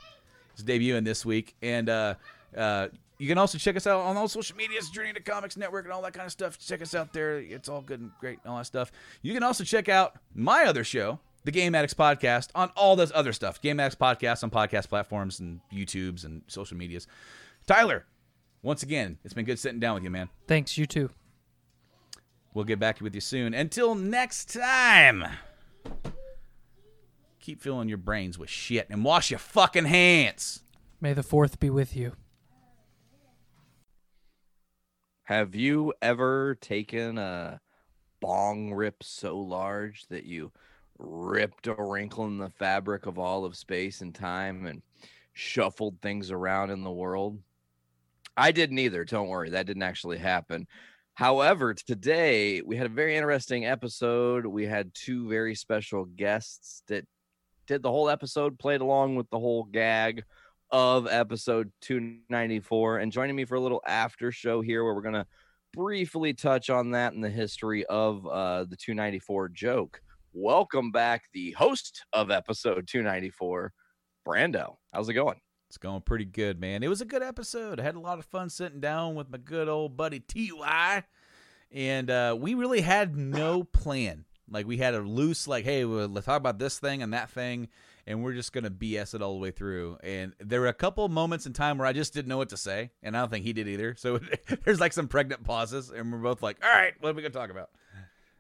is 0.57 0.64
debuting 0.64 1.06
this 1.06 1.26
week, 1.26 1.56
and 1.61 1.90
uh, 1.90 2.15
uh, 2.56 2.88
you 3.22 3.27
can 3.27 3.38
also 3.38 3.60
check 3.60 3.76
us 3.76 3.85
out 3.85 3.99
on 3.99 4.18
all 4.18 4.27
social 4.27 4.57
medias, 4.57 4.89
Journey 4.89 5.14
to 5.14 5.22
Comics 5.22 5.56
Network, 5.56 5.85
and 5.85 5.93
all 5.93 6.02
that 6.02 6.14
kind 6.14 6.26
of 6.26 6.31
stuff. 6.31 6.57
Check 6.57 6.81
us 6.81 6.95
out 6.95 7.14
there; 7.14 7.38
it's 7.38 7.69
all 7.69 7.81
good 7.84 7.99
and 7.99 8.10
great, 8.19 8.39
and 8.43 8.52
all 8.52 8.57
that 8.57 8.65
stuff. 8.65 8.91
You 9.22 9.31
can 9.35 9.43
also 9.43 9.64
check 9.64 9.88
out 9.88 10.15
my 10.34 10.64
other 10.64 10.84
show, 10.84 11.19
the 11.43 11.52
Game 11.52 11.76
Addicts 11.76 11.93
Podcast, 11.93 12.49
on 12.56 12.72
all 12.76 12.95
this 12.95 13.11
other 13.14 13.31
stuff. 13.31 13.61
Game 13.61 13.80
Addicts 13.80 13.95
Podcast 13.95 14.43
on 14.43 14.49
podcast 14.49 14.89
platforms 14.89 15.39
and 15.39 15.60
YouTubes 15.72 16.26
and 16.26 16.41
social 16.48 16.76
medias. 16.76 17.06
Tyler, 17.68 18.07
once 18.64 18.81
again, 18.81 19.19
it's 19.23 19.35
been 19.35 19.45
good 19.45 19.60
sitting 19.60 19.80
down 19.80 19.93
with 19.93 20.03
you, 20.03 20.10
man. 20.10 20.27
Thanks, 20.48 20.76
you 20.80 20.88
too. 20.88 21.11
We'll 22.56 22.65
get 22.65 22.80
back 22.80 23.02
with 23.02 23.14
you 23.14 23.22
soon. 23.22 23.53
Until 23.53 23.93
next 23.93 24.52
time, 24.52 25.27
keep 27.39 27.61
filling 27.61 27.88
your 27.88 27.99
brains 27.99 28.39
with 28.39 28.49
shit 28.49 28.88
and 28.89 29.06
wash 29.06 29.30
your 29.30 29.38
fucking 29.38 29.85
hands. 29.85 30.64
May 30.99 31.14
the 31.14 31.22
fourth 31.22 31.60
be 31.60 31.69
with 31.69 31.95
you. 31.95 32.14
Have 35.32 35.56
you 35.56 35.94
ever 36.02 36.56
taken 36.56 37.18
a 37.18 37.62
bong 38.20 38.74
rip 38.74 39.02
so 39.02 39.40
large 39.40 40.06
that 40.08 40.26
you 40.26 40.52
ripped 40.99 41.68
a 41.68 41.74
wrinkle 41.74 42.26
in 42.26 42.38
the 42.38 42.49
fabric 42.49 43.06
of 43.06 43.18
all 43.18 43.45
of 43.45 43.56
space 43.56 44.02
and 44.02 44.14
time 44.14 44.66
and 44.66 44.82
shuffled 45.32 46.02
things 46.02 46.32
around 46.32 46.70
in 46.70 46.84
the 46.84 46.91
world? 46.91 47.40
I 48.36 48.52
didn't 48.52 48.80
either. 48.80 49.06
Don't 49.06 49.30
worry. 49.30 49.52
That 49.52 49.68
didn't 49.68 49.84
actually 49.84 50.18
happen. 50.18 50.68
However, 51.14 51.76
today 51.76 52.62
we 52.62 52.76
had 52.76 52.88
a 52.88 52.90
very 52.90 53.16
interesting 53.16 53.66
episode. 53.66 54.45
We 54.45 54.66
had 54.66 54.94
two 54.94 55.30
very 55.30 55.56
special 55.56 56.03
guests 56.03 56.84
that 56.90 57.08
did 57.68 57.84
the 57.84 57.90
whole 57.90 58.10
episode, 58.10 58.60
played 58.60 58.82
along 58.82 59.16
with 59.16 59.30
the 59.30 59.40
whole 59.40 59.64
gag 59.64 60.26
of 60.72 61.07
episode 61.07 61.72
294. 61.81 62.99
And 62.99 63.11
joining 63.11 63.35
me 63.35 63.45
for 63.45 63.56
a 63.56 63.60
little 63.60 63.81
after 63.85 64.31
show 64.31 64.61
here 64.61 64.84
where 64.84 64.93
we're 64.93 65.02
going 65.02 65.14
to 65.14 65.27
briefly 65.73 66.34
touch 66.34 66.69
on 66.69 66.91
that 66.91 67.14
and 67.14 67.23
the 67.23 67.30
history 67.30 67.85
of 67.85 68.26
uh, 68.27 68.65
the 68.65 68.76
294 68.76 69.49
joke. 69.49 70.02
Welcome 70.34 70.91
back, 70.91 71.23
the 71.34 71.52
host 71.52 72.06
of 72.14 72.31
episode 72.31 72.88
294, 72.88 73.73
Brando. 74.26 74.76
How's 74.93 75.10
it 75.10 75.14
going? 75.14 75.39
It's 75.69 75.77
going 75.77 76.02
pretty 76.02 76.26
good, 76.26 76.60
man. 76.60 76.84
It 76.84 76.89
was 76.89 77.02
a 77.02 77.06
good 77.06 77.23
episode. 77.23 77.80
I 77.80 77.84
had 77.84 77.95
a 77.95 77.99
lot 77.99 78.19
of 78.19 78.26
fun 78.26 78.49
sitting 78.49 78.81
down 78.81 79.15
with 79.15 79.30
my 79.30 79.38
good 79.38 79.69
old 79.69 79.95
buddy 79.95 80.19
Ty, 80.19 81.03
and 81.72 82.10
uh, 82.10 82.35
we 82.39 82.53
really 82.53 82.81
had 82.81 83.15
no 83.15 83.64
plan. 83.64 84.26
Like 84.49 84.68
we 84.68 84.77
had 84.77 84.93
a 84.93 84.99
loose, 84.99 85.48
like, 85.48 85.64
hey, 85.64 85.85
let's 85.85 86.26
talk 86.26 86.38
about 86.38 86.60
this 86.60 86.77
thing 86.77 87.02
and 87.02 87.14
that 87.14 87.30
thing, 87.30 87.69
and 88.07 88.23
we're 88.23 88.34
just 88.34 88.53
gonna 88.53 88.72
BS 88.72 89.14
it 89.14 89.22
all 89.22 89.34
the 89.34 89.40
way 89.40 89.52
through. 89.52 89.98
And 90.03 90.34
there 90.40 90.61
were 90.61 90.68
a 90.68 90.73
couple 90.73 91.07
moments 91.10 91.45
in 91.45 91.53
time 91.53 91.78
where 91.78 91.88
I 91.88 91.94
just 91.94 92.14
didn't 92.14 92.28
know 92.28 92.38
what 92.38 92.49
to 92.49 92.57
say, 92.57 92.91
and 93.03 93.15
I 93.15 93.22
don't 93.22 93.30
think 93.30 93.45
he 93.45 93.53
did 93.53 93.68
either. 93.68 93.95
So 93.98 94.19
there's 94.65 94.80
like 94.80 94.94
some 94.94 95.07
pregnant 95.07 95.44
pauses, 95.44 95.90
and 95.90 96.11
we're 96.11 96.19
both 96.19 96.41
like, 96.41 96.57
all 96.64 96.72
right, 96.72 96.94
what 96.99 97.10
are 97.10 97.14
we 97.14 97.22
gonna 97.22 97.34
talk 97.34 97.49
about? 97.49 97.69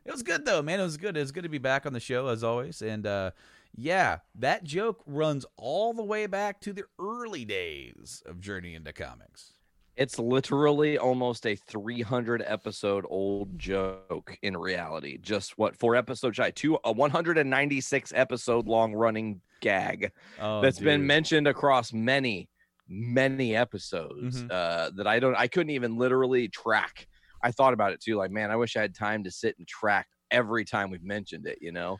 It 0.03 0.11
was 0.11 0.23
good 0.23 0.45
though, 0.45 0.61
man. 0.61 0.79
It 0.79 0.83
was 0.83 0.97
good. 0.97 1.15
It 1.15 1.19
was 1.19 1.31
good 1.31 1.43
to 1.43 1.49
be 1.49 1.59
back 1.59 1.85
on 1.85 1.93
the 1.93 1.99
show 1.99 2.27
as 2.27 2.43
always, 2.43 2.81
and 2.81 3.05
uh, 3.05 3.31
yeah, 3.75 4.17
that 4.35 4.63
joke 4.63 5.03
runs 5.05 5.45
all 5.57 5.93
the 5.93 6.03
way 6.03 6.25
back 6.25 6.59
to 6.61 6.73
the 6.73 6.83
early 6.99 7.45
days 7.45 8.23
of 8.25 8.39
Journey 8.39 8.75
into 8.75 8.93
Comics. 8.93 9.53
It's 9.95 10.17
literally 10.17 10.97
almost 10.97 11.45
a 11.45 11.55
300 11.55 12.43
episode 12.45 13.05
old 13.09 13.59
joke 13.59 14.37
in 14.41 14.57
reality. 14.57 15.17
Just 15.17 15.57
what 15.57 15.75
four 15.75 15.95
episodes 15.95 16.37
shy, 16.37 16.51
two 16.51 16.79
a 16.83 16.91
196 16.91 18.13
episode 18.15 18.67
long 18.67 18.93
running 18.93 19.41
gag 19.61 20.11
Oh, 20.39 20.61
that's 20.61 20.79
been 20.79 21.07
mentioned 21.07 21.47
across 21.47 21.93
many, 21.93 22.49
many 22.87 23.55
episodes 23.55 24.43
Mhm. 24.43 24.51
uh, 24.51 24.91
that 24.95 25.07
I 25.07 25.19
don't, 25.19 25.35
I 25.35 25.47
couldn't 25.47 25.71
even 25.71 25.97
literally 25.97 26.49
track. 26.49 27.07
I 27.43 27.51
thought 27.51 27.73
about 27.73 27.93
it 27.93 28.01
too. 28.01 28.15
Like, 28.17 28.31
man, 28.31 28.51
I 28.51 28.55
wish 28.55 28.75
I 28.75 28.81
had 28.81 28.93
time 28.93 29.23
to 29.23 29.31
sit 29.31 29.57
and 29.57 29.67
track 29.67 30.07
every 30.29 30.65
time 30.65 30.89
we've 30.91 31.03
mentioned 31.03 31.47
it. 31.47 31.59
You 31.61 31.71
know, 31.71 31.97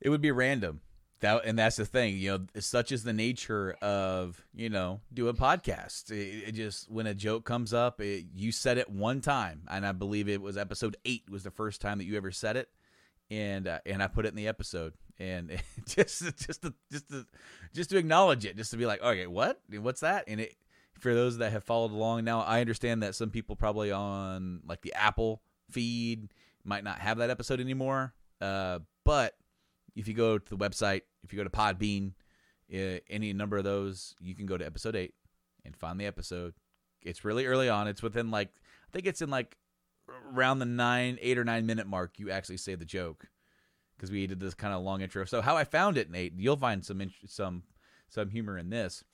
it 0.00 0.08
would 0.08 0.20
be 0.22 0.30
random. 0.30 0.80
That 1.20 1.44
and 1.44 1.56
that's 1.56 1.76
the 1.76 1.84
thing, 1.86 2.16
you 2.16 2.30
know, 2.32 2.46
such 2.60 2.90
is 2.90 3.04
the 3.04 3.12
nature 3.12 3.74
of 3.80 4.44
you 4.52 4.68
know 4.68 5.00
doing 5.14 5.36
podcasts. 5.36 6.10
It, 6.10 6.48
it 6.48 6.52
just 6.52 6.90
when 6.90 7.06
a 7.06 7.14
joke 7.14 7.44
comes 7.44 7.72
up, 7.72 8.00
it, 8.00 8.26
you 8.34 8.50
said 8.50 8.76
it 8.76 8.90
one 8.90 9.20
time, 9.20 9.62
and 9.70 9.86
I 9.86 9.92
believe 9.92 10.28
it 10.28 10.42
was 10.42 10.56
episode 10.56 10.96
eight 11.04 11.30
was 11.30 11.44
the 11.44 11.52
first 11.52 11.80
time 11.80 11.98
that 11.98 12.04
you 12.06 12.16
ever 12.16 12.32
said 12.32 12.56
it, 12.56 12.70
and 13.32 13.66
uh, 13.66 13.78
and 13.86 14.02
I 14.02 14.08
put 14.08 14.26
it 14.26 14.28
in 14.28 14.34
the 14.34 14.48
episode, 14.48 14.92
and 15.18 15.50
just 15.86 16.22
just 16.38 16.62
to 16.62 16.74
just 16.90 17.08
to 17.08 17.26
just 17.74 17.90
to 17.90 17.96
acknowledge 17.96 18.44
it, 18.44 18.56
just 18.56 18.70
to 18.72 18.76
be 18.76 18.84
like, 18.84 19.02
okay, 19.02 19.26
what, 19.26 19.60
what's 19.80 20.00
that? 20.00 20.24
And 20.28 20.40
it 20.40 20.54
for 21.00 21.14
those 21.14 21.38
that 21.38 21.50
have 21.50 21.64
followed 21.64 21.92
along 21.92 22.24
now, 22.24 22.42
I 22.42 22.60
understand 22.60 23.02
that 23.02 23.14
some 23.14 23.30
people 23.30 23.56
probably 23.56 23.90
on 23.90 24.60
like 24.66 24.82
the 24.82 24.92
Apple 24.92 25.42
feed 25.70 26.28
might 26.64 26.84
not 26.84 26.98
have 26.98 27.18
that 27.18 27.30
episode 27.30 27.58
anymore, 27.58 28.12
uh, 28.40 28.80
but 29.04 29.34
if 29.96 30.06
you 30.06 30.14
go 30.14 30.38
to 30.38 30.56
the 30.56 30.62
website, 30.62 31.02
if 31.24 31.32
you 31.32 31.38
go 31.38 31.44
to 31.44 31.50
Podbean, 31.50 32.12
uh, 32.72 33.00
any 33.08 33.32
number 33.32 33.56
of 33.56 33.64
those, 33.64 34.14
you 34.20 34.34
can 34.34 34.46
go 34.46 34.58
to 34.58 34.64
episode 34.64 34.94
eight 34.94 35.14
and 35.64 35.74
find 35.74 35.98
the 35.98 36.06
episode. 36.06 36.52
It's 37.00 37.24
really 37.24 37.46
early 37.46 37.70
on. 37.70 37.88
It's 37.88 38.02
within 38.02 38.30
like 38.30 38.50
I 38.58 38.92
think 38.92 39.06
it's 39.06 39.22
in 39.22 39.30
like 39.30 39.56
around 40.08 40.58
the 40.58 40.64
nine, 40.66 41.18
eight 41.20 41.38
or 41.38 41.44
nine 41.44 41.66
minute 41.66 41.86
mark. 41.86 42.18
You 42.18 42.30
actually 42.30 42.56
say 42.56 42.74
the 42.74 42.84
joke 42.84 43.26
because 43.96 44.10
we 44.10 44.26
did 44.26 44.40
this 44.40 44.54
kind 44.54 44.74
of 44.74 44.82
long 44.82 45.00
intro. 45.00 45.24
So 45.24 45.40
how 45.40 45.56
I 45.56 45.64
found 45.64 45.96
it, 45.96 46.10
Nate, 46.10 46.34
you'll 46.36 46.56
find 46.56 46.84
some 46.84 47.00
int- 47.00 47.12
some 47.26 47.62
some 48.08 48.30
humor 48.30 48.58
in 48.58 48.70
this. 48.70 49.04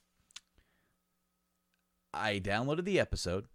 I 2.12 2.40
downloaded 2.40 2.84
the 2.84 2.98
episode 3.00 3.46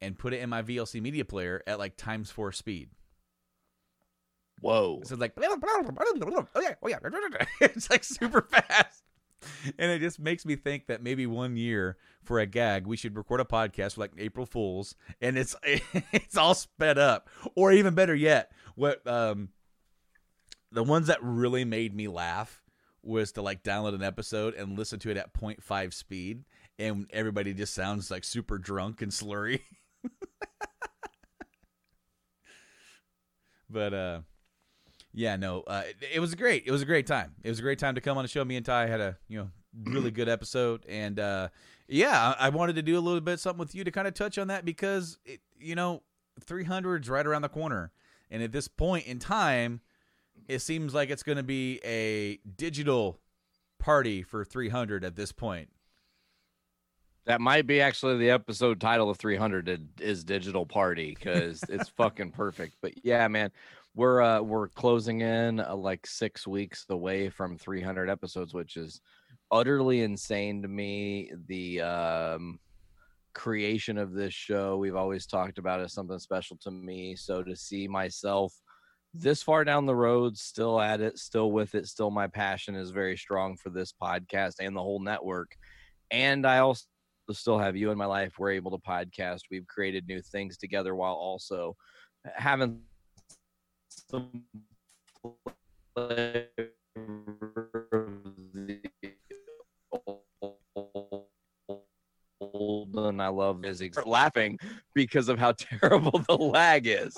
and 0.00 0.18
put 0.18 0.32
it 0.32 0.40
in 0.40 0.50
my 0.50 0.62
VLC 0.62 1.00
media 1.00 1.24
player 1.24 1.62
at 1.66 1.78
like 1.78 1.96
times 1.96 2.30
four 2.30 2.52
speed. 2.52 2.90
Whoa. 4.60 5.00
So 5.04 5.14
it's 5.14 5.20
like, 5.20 5.32
oh 5.36 6.60
yeah, 6.60 6.74
oh 6.82 6.88
yeah. 6.88 6.98
It's 7.60 7.90
like 7.90 8.04
super 8.04 8.42
fast. 8.50 9.03
And 9.78 9.90
it 9.90 10.00
just 10.00 10.18
makes 10.18 10.44
me 10.44 10.56
think 10.56 10.86
that 10.86 11.02
maybe 11.02 11.26
one 11.26 11.56
year 11.56 11.96
for 12.22 12.38
a 12.38 12.46
gag, 12.46 12.86
we 12.86 12.96
should 12.96 13.16
record 13.16 13.40
a 13.40 13.44
podcast 13.44 13.96
like 13.96 14.12
April 14.18 14.46
Fools, 14.46 14.94
and 15.20 15.38
it's 15.38 15.56
it's 15.64 16.36
all 16.36 16.54
sped 16.54 16.98
up. 16.98 17.28
Or 17.54 17.72
even 17.72 17.94
better 17.94 18.14
yet, 18.14 18.52
what 18.74 19.06
um 19.06 19.48
the 20.70 20.82
ones 20.82 21.06
that 21.06 21.22
really 21.22 21.64
made 21.64 21.94
me 21.94 22.08
laugh 22.08 22.62
was 23.02 23.32
to 23.32 23.42
like 23.42 23.62
download 23.62 23.94
an 23.94 24.02
episode 24.02 24.54
and 24.54 24.78
listen 24.78 24.98
to 24.98 25.10
it 25.10 25.16
at 25.16 25.32
0.5 25.34 25.92
speed, 25.92 26.44
and 26.78 27.06
everybody 27.12 27.54
just 27.54 27.74
sounds 27.74 28.10
like 28.10 28.24
super 28.24 28.58
drunk 28.58 29.02
and 29.02 29.12
slurry. 29.12 29.60
but 33.70 33.94
uh 33.94 34.20
yeah, 35.14 35.36
no, 35.36 35.62
uh, 35.62 35.82
it, 35.86 35.96
it 36.14 36.20
was 36.20 36.34
great. 36.34 36.64
It 36.66 36.72
was 36.72 36.82
a 36.82 36.86
great 36.86 37.06
time. 37.06 37.34
It 37.42 37.48
was 37.48 37.60
a 37.60 37.62
great 37.62 37.78
time 37.78 37.94
to 37.94 38.00
come 38.00 38.18
on 38.18 38.24
the 38.24 38.28
show. 38.28 38.44
Me 38.44 38.56
and 38.56 38.66
Ty 38.66 38.88
had 38.88 39.00
a 39.00 39.16
you 39.28 39.38
know 39.38 39.50
really 39.84 40.10
good 40.10 40.28
episode, 40.28 40.84
and 40.88 41.20
uh, 41.20 41.48
yeah, 41.88 42.34
I, 42.38 42.46
I 42.46 42.48
wanted 42.48 42.76
to 42.76 42.82
do 42.82 42.98
a 42.98 43.00
little 43.00 43.20
bit 43.20 43.38
something 43.38 43.60
with 43.60 43.74
you 43.74 43.84
to 43.84 43.90
kind 43.90 44.08
of 44.08 44.14
touch 44.14 44.38
on 44.38 44.48
that 44.48 44.64
because 44.64 45.18
it, 45.24 45.40
you 45.58 45.76
know 45.76 46.02
300's 46.44 47.08
right 47.08 47.26
around 47.26 47.42
the 47.42 47.48
corner, 47.48 47.92
and 48.30 48.42
at 48.42 48.50
this 48.50 48.66
point 48.66 49.06
in 49.06 49.20
time, 49.20 49.80
it 50.48 50.60
seems 50.60 50.94
like 50.94 51.10
it's 51.10 51.22
going 51.22 51.38
to 51.38 51.44
be 51.44 51.80
a 51.84 52.38
digital 52.56 53.20
party 53.78 54.22
for 54.22 54.44
300 54.44 55.04
at 55.04 55.14
this 55.14 55.30
point. 55.30 55.70
That 57.26 57.40
might 57.40 57.66
be 57.66 57.80
actually 57.80 58.18
the 58.18 58.30
episode 58.30 58.80
title 58.80 59.08
of 59.08 59.16
300 59.16 60.00
is 60.00 60.24
Digital 60.24 60.66
Party 60.66 61.14
because 61.14 61.64
it's 61.70 61.88
fucking 61.96 62.32
perfect. 62.32 62.76
But 62.82 63.02
yeah, 63.02 63.26
man, 63.28 63.50
we're 63.94 64.20
uh 64.20 64.40
we're 64.40 64.68
closing 64.68 65.20
in 65.20 65.60
uh, 65.60 65.74
like 65.74 66.06
six 66.06 66.46
weeks 66.46 66.84
away 66.90 67.28
from 67.28 67.56
300 67.56 68.10
episodes, 68.10 68.52
which 68.52 68.76
is 68.76 69.00
utterly 69.50 70.02
insane 70.02 70.62
to 70.62 70.68
me. 70.68 71.30
The 71.48 71.80
um 71.80 72.58
creation 73.34 73.98
of 73.98 74.12
this 74.12 74.32
show 74.32 74.76
we've 74.76 74.94
always 74.94 75.26
talked 75.26 75.58
about 75.58 75.80
as 75.80 75.92
something 75.92 76.18
special 76.18 76.56
to 76.62 76.70
me. 76.70 77.16
So 77.16 77.42
to 77.42 77.56
see 77.56 77.88
myself 77.88 78.52
this 79.12 79.42
far 79.42 79.64
down 79.64 79.86
the 79.86 79.94
road, 79.94 80.36
still 80.36 80.80
at 80.80 81.00
it, 81.00 81.18
still 81.18 81.52
with 81.52 81.74
it, 81.76 81.86
still 81.86 82.10
my 82.10 82.26
passion 82.26 82.74
is 82.74 82.90
very 82.90 83.16
strong 83.16 83.56
for 83.56 83.70
this 83.70 83.92
podcast 83.92 84.54
and 84.58 84.74
the 84.74 84.82
whole 84.82 85.00
network. 85.00 85.56
And 86.10 86.44
I 86.46 86.58
also 86.58 86.84
still 87.30 87.58
have 87.58 87.76
you 87.76 87.92
in 87.92 87.98
my 87.98 88.06
life. 88.06 88.38
We're 88.38 88.50
able 88.50 88.72
to 88.72 88.78
podcast. 88.78 89.42
We've 89.50 89.66
created 89.68 90.06
new 90.08 90.20
things 90.20 90.56
together 90.56 90.96
while 90.96 91.14
also 91.14 91.76
having 92.34 92.80
some 94.10 94.44
and 102.96 103.22
I 103.22 103.28
love 103.28 103.64
is 103.64 103.82
laughing 104.06 104.58
because 104.94 105.28
of 105.28 105.38
how 105.38 105.52
terrible 105.80 106.24
the 106.26 106.36
lag 106.36 106.86
is. 106.86 107.16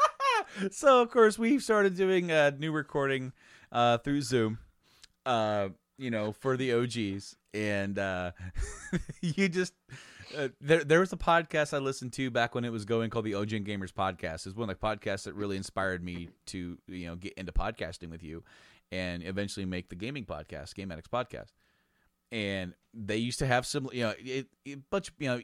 so 0.70 1.02
of 1.02 1.10
course 1.10 1.38
we've 1.38 1.62
started 1.62 1.96
doing 1.96 2.30
a 2.30 2.50
new 2.52 2.72
recording 2.72 3.32
uh, 3.72 3.98
through 3.98 4.22
Zoom. 4.22 4.58
Uh, 5.26 5.68
you 5.98 6.10
know, 6.10 6.32
for 6.32 6.56
the 6.56 6.72
OGs, 6.72 7.36
and 7.52 7.98
uh, 7.98 8.30
you 9.20 9.48
just 9.48 9.74
uh, 10.36 10.48
there. 10.60 10.84
There 10.84 11.00
was 11.00 11.12
a 11.12 11.16
podcast 11.16 11.74
I 11.74 11.78
listened 11.78 12.12
to 12.14 12.30
back 12.30 12.54
when 12.54 12.64
it 12.64 12.72
was 12.72 12.84
going 12.84 13.10
called 13.10 13.24
the 13.24 13.34
OG 13.34 13.52
and 13.52 13.66
Gamers 13.66 13.92
Podcast. 13.92 14.46
It's 14.46 14.56
one 14.56 14.70
of 14.70 14.78
the 14.78 14.86
podcasts 14.86 15.24
that 15.24 15.34
really 15.34 15.56
inspired 15.56 16.02
me 16.02 16.28
to 16.46 16.78
you 16.86 17.06
know 17.06 17.16
get 17.16 17.34
into 17.34 17.52
podcasting 17.52 18.10
with 18.10 18.22
you, 18.22 18.42
and 18.92 19.22
eventually 19.22 19.66
make 19.66 19.88
the 19.88 19.96
gaming 19.96 20.24
podcast, 20.24 20.74
Game 20.74 20.90
Addicts 20.92 21.08
Podcast. 21.08 21.52
And 22.30 22.74
they 22.92 23.16
used 23.16 23.38
to 23.38 23.46
have 23.46 23.64
some, 23.64 23.88
you 23.92 24.02
know, 24.02 24.12
it, 24.18 24.48
it, 24.64 24.80
but 24.90 25.08
you 25.18 25.28
know, 25.28 25.40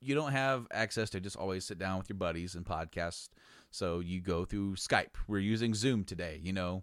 you 0.00 0.14
don't 0.14 0.32
have 0.32 0.66
access 0.72 1.10
to 1.10 1.20
just 1.20 1.36
always 1.36 1.64
sit 1.64 1.78
down 1.78 1.98
with 1.98 2.08
your 2.08 2.18
buddies 2.18 2.54
and 2.54 2.64
podcast. 2.66 3.28
So 3.70 4.00
you 4.00 4.20
go 4.20 4.44
through 4.44 4.74
Skype. 4.74 5.14
We're 5.28 5.38
using 5.38 5.74
Zoom 5.74 6.04
today, 6.04 6.40
you 6.42 6.52
know, 6.52 6.82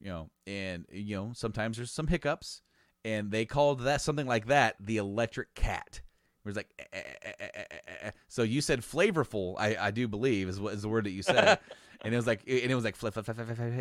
you 0.00 0.08
know, 0.08 0.30
and 0.46 0.86
you 0.90 1.16
know 1.16 1.32
sometimes 1.34 1.76
there's 1.76 1.90
some 1.90 2.06
hiccups, 2.06 2.62
and 3.04 3.30
they 3.30 3.44
called 3.44 3.80
that 3.80 4.00
something 4.00 4.26
like 4.26 4.46
that 4.46 4.76
the 4.80 4.96
electric 4.96 5.54
cat. 5.54 6.00
It 6.46 6.50
was 6.50 6.56
like, 6.56 6.68
eh, 6.78 6.84
eh, 6.92 7.02
eh, 7.22 7.32
eh, 7.40 7.48
eh, 7.54 7.64
eh, 7.70 7.92
eh. 8.02 8.10
so 8.28 8.42
you 8.42 8.60
said 8.60 8.80
flavorful. 8.80 9.56
I, 9.58 9.76
I 9.78 9.90
do 9.90 10.06
believe 10.06 10.48
is 10.48 10.60
what 10.60 10.74
is 10.74 10.82
the 10.82 10.88
word 10.88 11.04
that 11.04 11.10
you 11.10 11.22
said, 11.22 11.58
and 12.02 12.14
it 12.14 12.16
was 12.16 12.26
like, 12.26 12.42
and 12.46 12.70
it 12.70 12.74
was 12.74 12.84
like 12.84 12.94
flip, 12.94 13.14
flip, 13.14 13.24
flip, 13.24 13.36
flip, 13.36 13.56
flip, 13.56 13.72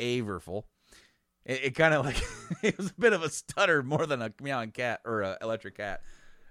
averful. 0.00 0.66
It, 1.44 1.64
it 1.64 1.74
kind 1.74 1.94
of 1.94 2.06
like 2.06 2.22
it 2.62 2.78
was 2.78 2.90
a 2.90 3.00
bit 3.00 3.12
of 3.12 3.22
a 3.22 3.28
stutter 3.28 3.82
more 3.82 4.06
than 4.06 4.22
a 4.22 4.32
meowing 4.40 4.70
cat 4.70 5.00
or 5.04 5.22
a 5.22 5.36
electric 5.42 5.76
cat. 5.76 6.00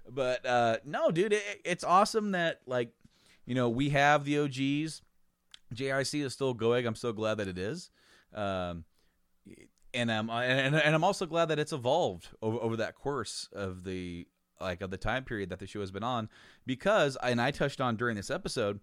But 0.08 0.46
uh, 0.46 0.76
no, 0.84 1.10
dude, 1.10 1.32
it, 1.32 1.42
it's 1.64 1.84
awesome 1.84 2.32
that 2.32 2.60
like 2.66 2.92
you 3.44 3.54
know 3.54 3.68
we 3.68 3.90
have 3.90 4.24
the 4.24 4.38
OGs 4.38 5.02
JIC 5.74 6.24
is 6.24 6.32
still 6.32 6.54
going. 6.54 6.86
I'm 6.86 6.94
so 6.94 7.12
glad 7.12 7.38
that 7.38 7.48
it 7.48 7.58
is. 7.58 7.90
Um, 8.34 8.84
and 9.94 10.10
I'm 10.10 10.30
and, 10.30 10.74
and 10.74 10.94
I'm 10.94 11.04
also 11.04 11.26
glad 11.26 11.46
that 11.46 11.58
it's 11.58 11.72
evolved 11.72 12.28
over, 12.42 12.58
over 12.58 12.76
that 12.76 12.94
course 12.94 13.48
of 13.52 13.84
the 13.84 14.26
like 14.60 14.80
of 14.80 14.90
the 14.90 14.96
time 14.96 15.24
period 15.24 15.50
that 15.50 15.58
the 15.58 15.66
show 15.66 15.80
has 15.80 15.90
been 15.90 16.02
on 16.02 16.28
because 16.66 17.16
and 17.22 17.40
I 17.40 17.50
touched 17.50 17.80
on 17.80 17.96
during 17.96 18.16
this 18.16 18.30
episode 18.30 18.80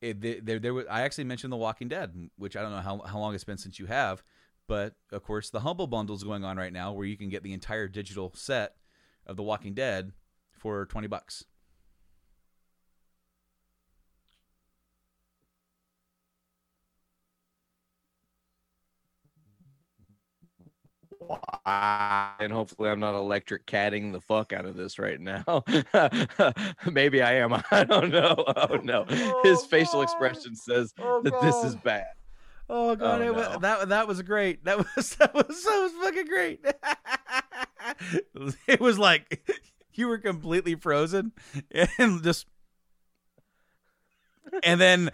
it, 0.00 0.46
there 0.46 0.58
there 0.58 0.74
was 0.74 0.86
I 0.88 1.02
actually 1.02 1.24
mentioned 1.24 1.52
The 1.52 1.56
Walking 1.56 1.88
Dead 1.88 2.30
which 2.36 2.56
I 2.56 2.62
don't 2.62 2.70
know 2.70 2.80
how 2.80 2.98
how 3.00 3.18
long 3.18 3.34
it's 3.34 3.44
been 3.44 3.58
since 3.58 3.78
you 3.78 3.86
have 3.86 4.22
but 4.68 4.94
of 5.10 5.22
course 5.22 5.50
the 5.50 5.60
Humble 5.60 5.86
Bundle 5.86 6.14
is 6.14 6.22
going 6.22 6.44
on 6.44 6.56
right 6.56 6.72
now 6.72 6.92
where 6.92 7.06
you 7.06 7.16
can 7.16 7.28
get 7.28 7.42
the 7.42 7.52
entire 7.52 7.88
digital 7.88 8.32
set 8.34 8.76
of 9.26 9.36
The 9.36 9.42
Walking 9.42 9.74
Dead 9.74 10.12
for 10.52 10.86
20 10.86 11.06
bucks. 11.06 11.44
And 21.66 22.52
hopefully 22.52 22.88
I'm 22.90 23.00
not 23.00 23.14
electric 23.14 23.66
catting 23.66 24.12
the 24.12 24.20
fuck 24.20 24.52
out 24.52 24.64
of 24.64 24.76
this 24.76 24.98
right 24.98 25.20
now. 25.20 25.64
Maybe 26.90 27.22
I 27.22 27.34
am. 27.34 27.52
I 27.70 27.84
don't 27.84 28.10
know. 28.10 28.44
Oh 28.56 28.76
no. 28.82 29.04
His 29.44 29.64
facial 29.66 30.02
expression 30.02 30.54
says 30.56 30.92
Oh, 30.98 31.22
that 31.22 31.40
this 31.40 31.54
is 31.64 31.76
bad. 31.76 32.08
Oh 32.68 32.96
god, 32.96 33.22
Oh, 33.22 33.24
it 33.24 33.34
was, 33.34 33.60
that 33.60 33.88
that 33.88 34.08
was 34.08 34.20
great. 34.22 34.64
That 34.64 34.78
was 34.78 35.14
that 35.16 35.32
was 35.32 35.46
that 35.46 35.80
was 35.80 35.92
fucking 36.04 36.26
great. 36.26 36.64
it 38.66 38.80
was 38.80 38.98
like 38.98 39.48
you 39.94 40.08
were 40.08 40.18
completely 40.18 40.74
frozen 40.74 41.32
and 41.98 42.22
just 42.22 42.46
and 44.62 44.80
then 44.80 45.10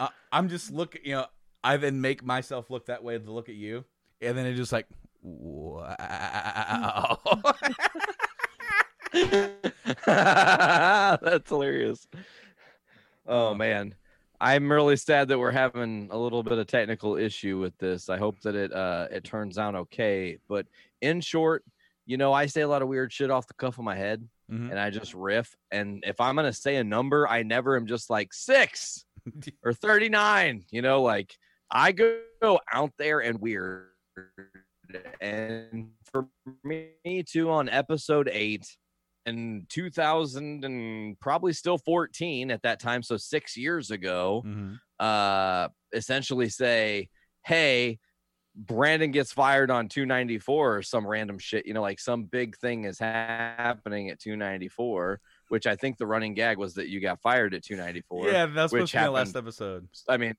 uh, 0.00 0.08
I'm 0.32 0.48
just 0.48 0.70
looking, 0.70 1.02
you 1.04 1.12
know, 1.12 1.26
I 1.62 1.76
then 1.76 2.00
make 2.00 2.24
myself 2.24 2.70
look 2.70 2.86
that 2.86 3.02
way 3.02 3.18
to 3.18 3.30
look 3.30 3.48
at 3.48 3.54
you, 3.54 3.84
and 4.20 4.36
then 4.36 4.46
it 4.46 4.54
just 4.54 4.72
like 4.72 4.86
wow. 5.28 7.18
That's 11.22 11.48
hilarious. 11.48 12.06
Oh 13.26 13.54
man. 13.54 13.94
I'm 14.40 14.70
really 14.70 14.94
sad 14.96 15.28
that 15.28 15.38
we're 15.38 15.50
having 15.50 16.08
a 16.12 16.16
little 16.16 16.44
bit 16.44 16.58
of 16.58 16.66
technical 16.68 17.16
issue 17.16 17.58
with 17.58 17.76
this. 17.78 18.08
I 18.08 18.18
hope 18.18 18.40
that 18.42 18.54
it 18.54 18.72
uh 18.72 19.08
it 19.10 19.24
turns 19.24 19.58
out 19.58 19.74
okay. 19.74 20.38
But 20.48 20.66
in 21.00 21.20
short, 21.20 21.64
you 22.06 22.16
know, 22.16 22.32
I 22.32 22.46
say 22.46 22.60
a 22.62 22.68
lot 22.68 22.82
of 22.82 22.88
weird 22.88 23.12
shit 23.12 23.30
off 23.30 23.46
the 23.48 23.54
cuff 23.54 23.78
of 23.78 23.84
my 23.84 23.96
head 23.96 24.26
Mhm. 24.50 24.70
and 24.70 24.78
I 24.80 24.88
just 24.90 25.12
riff. 25.12 25.54
And 25.70 26.02
if 26.06 26.20
I'm 26.20 26.36
gonna 26.36 26.52
say 26.52 26.76
a 26.76 26.84
number, 26.84 27.28
I 27.28 27.42
never 27.42 27.76
am 27.76 27.86
just 27.86 28.08
like 28.10 28.32
six 28.32 29.04
or 29.64 29.72
39. 29.74 30.64
You 30.70 30.82
know, 30.82 31.02
like 31.02 31.36
I 31.70 31.92
go 31.92 32.20
out 32.72 32.92
there 32.96 33.20
and 33.20 33.40
weird. 33.40 33.88
And 35.20 35.90
for 36.10 36.28
me 36.64 37.22
too, 37.26 37.50
on 37.50 37.68
episode 37.68 38.28
eight 38.32 38.66
in 39.26 39.66
2000 39.68 40.64
and 40.64 41.18
probably 41.20 41.52
still 41.52 41.78
14 41.78 42.50
at 42.50 42.62
that 42.62 42.80
time, 42.80 43.02
so 43.02 43.16
six 43.16 43.56
years 43.56 43.90
ago, 43.90 44.42
Mhm. 44.46 44.78
uh, 44.98 45.68
essentially 45.92 46.48
say, 46.48 47.08
hey, 47.44 47.98
Brandon 48.54 49.10
gets 49.12 49.32
fired 49.32 49.70
on 49.70 49.88
294 49.88 50.76
or 50.78 50.82
some 50.82 51.06
random 51.06 51.38
shit, 51.38 51.66
you 51.66 51.74
know, 51.74 51.82
like 51.82 52.00
some 52.00 52.24
big 52.24 52.56
thing 52.56 52.84
is 52.84 52.98
happening 52.98 54.08
at 54.08 54.18
294, 54.18 55.20
which 55.48 55.66
I 55.66 55.76
think 55.76 55.96
the 55.98 56.06
running 56.06 56.34
gag 56.34 56.56
was 56.58 56.74
that 56.74 56.88
you 56.88 56.98
got 57.00 57.20
fired 57.20 57.54
at 57.54 57.62
294. 57.62 58.30
Yeah, 58.30 58.46
that's 58.46 58.72
supposed 58.72 58.92
to 58.92 58.98
be 58.98 59.04
the 59.04 59.10
last 59.10 59.36
episode. 59.36 59.88
I 60.08 60.16
mean, 60.16 60.34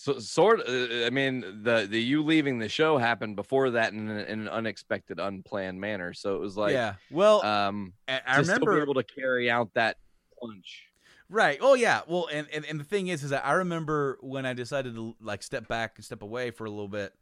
so, 0.00 0.18
sort. 0.20 0.60
Uh, 0.60 1.06
I 1.06 1.10
mean, 1.10 1.40
the 1.62 1.86
the 1.90 2.00
you 2.00 2.22
leaving 2.22 2.58
the 2.60 2.68
show 2.68 2.98
happened 2.98 3.34
before 3.34 3.70
that 3.70 3.92
in, 3.92 4.08
an- 4.08 4.26
in 4.26 4.40
an 4.42 4.48
unexpected, 4.48 5.18
unplanned 5.18 5.80
manner. 5.80 6.14
So 6.14 6.36
it 6.36 6.40
was 6.40 6.56
like, 6.56 6.72
yeah. 6.72 6.94
Well, 7.10 7.44
um, 7.44 7.92
I, 8.06 8.20
I 8.24 8.36
remember 8.38 8.76
be 8.76 8.82
able 8.82 8.94
to 8.94 9.02
carry 9.02 9.50
out 9.50 9.74
that 9.74 9.96
punch. 10.40 10.84
Right. 11.28 11.58
Oh 11.60 11.74
yeah. 11.74 12.02
Well, 12.06 12.28
and, 12.32 12.46
and 12.52 12.64
and 12.64 12.78
the 12.78 12.84
thing 12.84 13.08
is, 13.08 13.24
is 13.24 13.30
that 13.30 13.44
I 13.44 13.54
remember 13.54 14.18
when 14.20 14.46
I 14.46 14.52
decided 14.54 14.94
to 14.94 15.16
like 15.20 15.42
step 15.42 15.66
back 15.66 15.94
and 15.96 16.04
step 16.04 16.22
away 16.22 16.52
for 16.52 16.64
a 16.64 16.70
little 16.70 16.88
bit, 16.88 17.12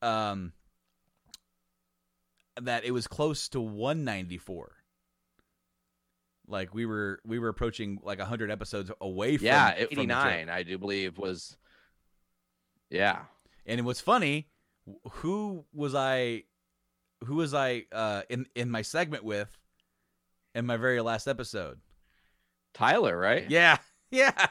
um, 0.00 0.52
that 2.60 2.84
it 2.84 2.90
was 2.92 3.06
close 3.06 3.48
to 3.50 3.60
194. 3.60 4.72
Like 6.48 6.74
we 6.74 6.86
were 6.86 7.20
we 7.24 7.38
were 7.38 7.48
approaching 7.48 8.00
like 8.02 8.18
100 8.18 8.50
episodes 8.50 8.90
away 9.00 9.36
from 9.36 9.46
Yeah, 9.46 9.70
from 9.74 9.80
the 9.80 9.94
show. 9.94 10.00
89, 10.00 10.48
I 10.48 10.62
do 10.62 10.78
believe 10.78 11.18
was. 11.18 11.56
Yeah, 12.92 13.22
And 13.66 13.80
it 13.80 13.84
was 13.84 14.00
funny. 14.00 14.48
Who 15.10 15.64
was 15.72 15.94
I? 15.94 16.44
Who 17.24 17.36
was 17.36 17.54
I 17.54 17.84
uh, 17.92 18.22
in 18.28 18.46
in 18.54 18.70
my 18.70 18.82
segment 18.82 19.24
with? 19.24 19.48
In 20.54 20.66
my 20.66 20.76
very 20.76 21.00
last 21.00 21.26
episode. 21.26 21.80
Tyler, 22.74 23.16
right? 23.16 23.48
Yeah. 23.50 23.78
Yeah. 24.14 24.46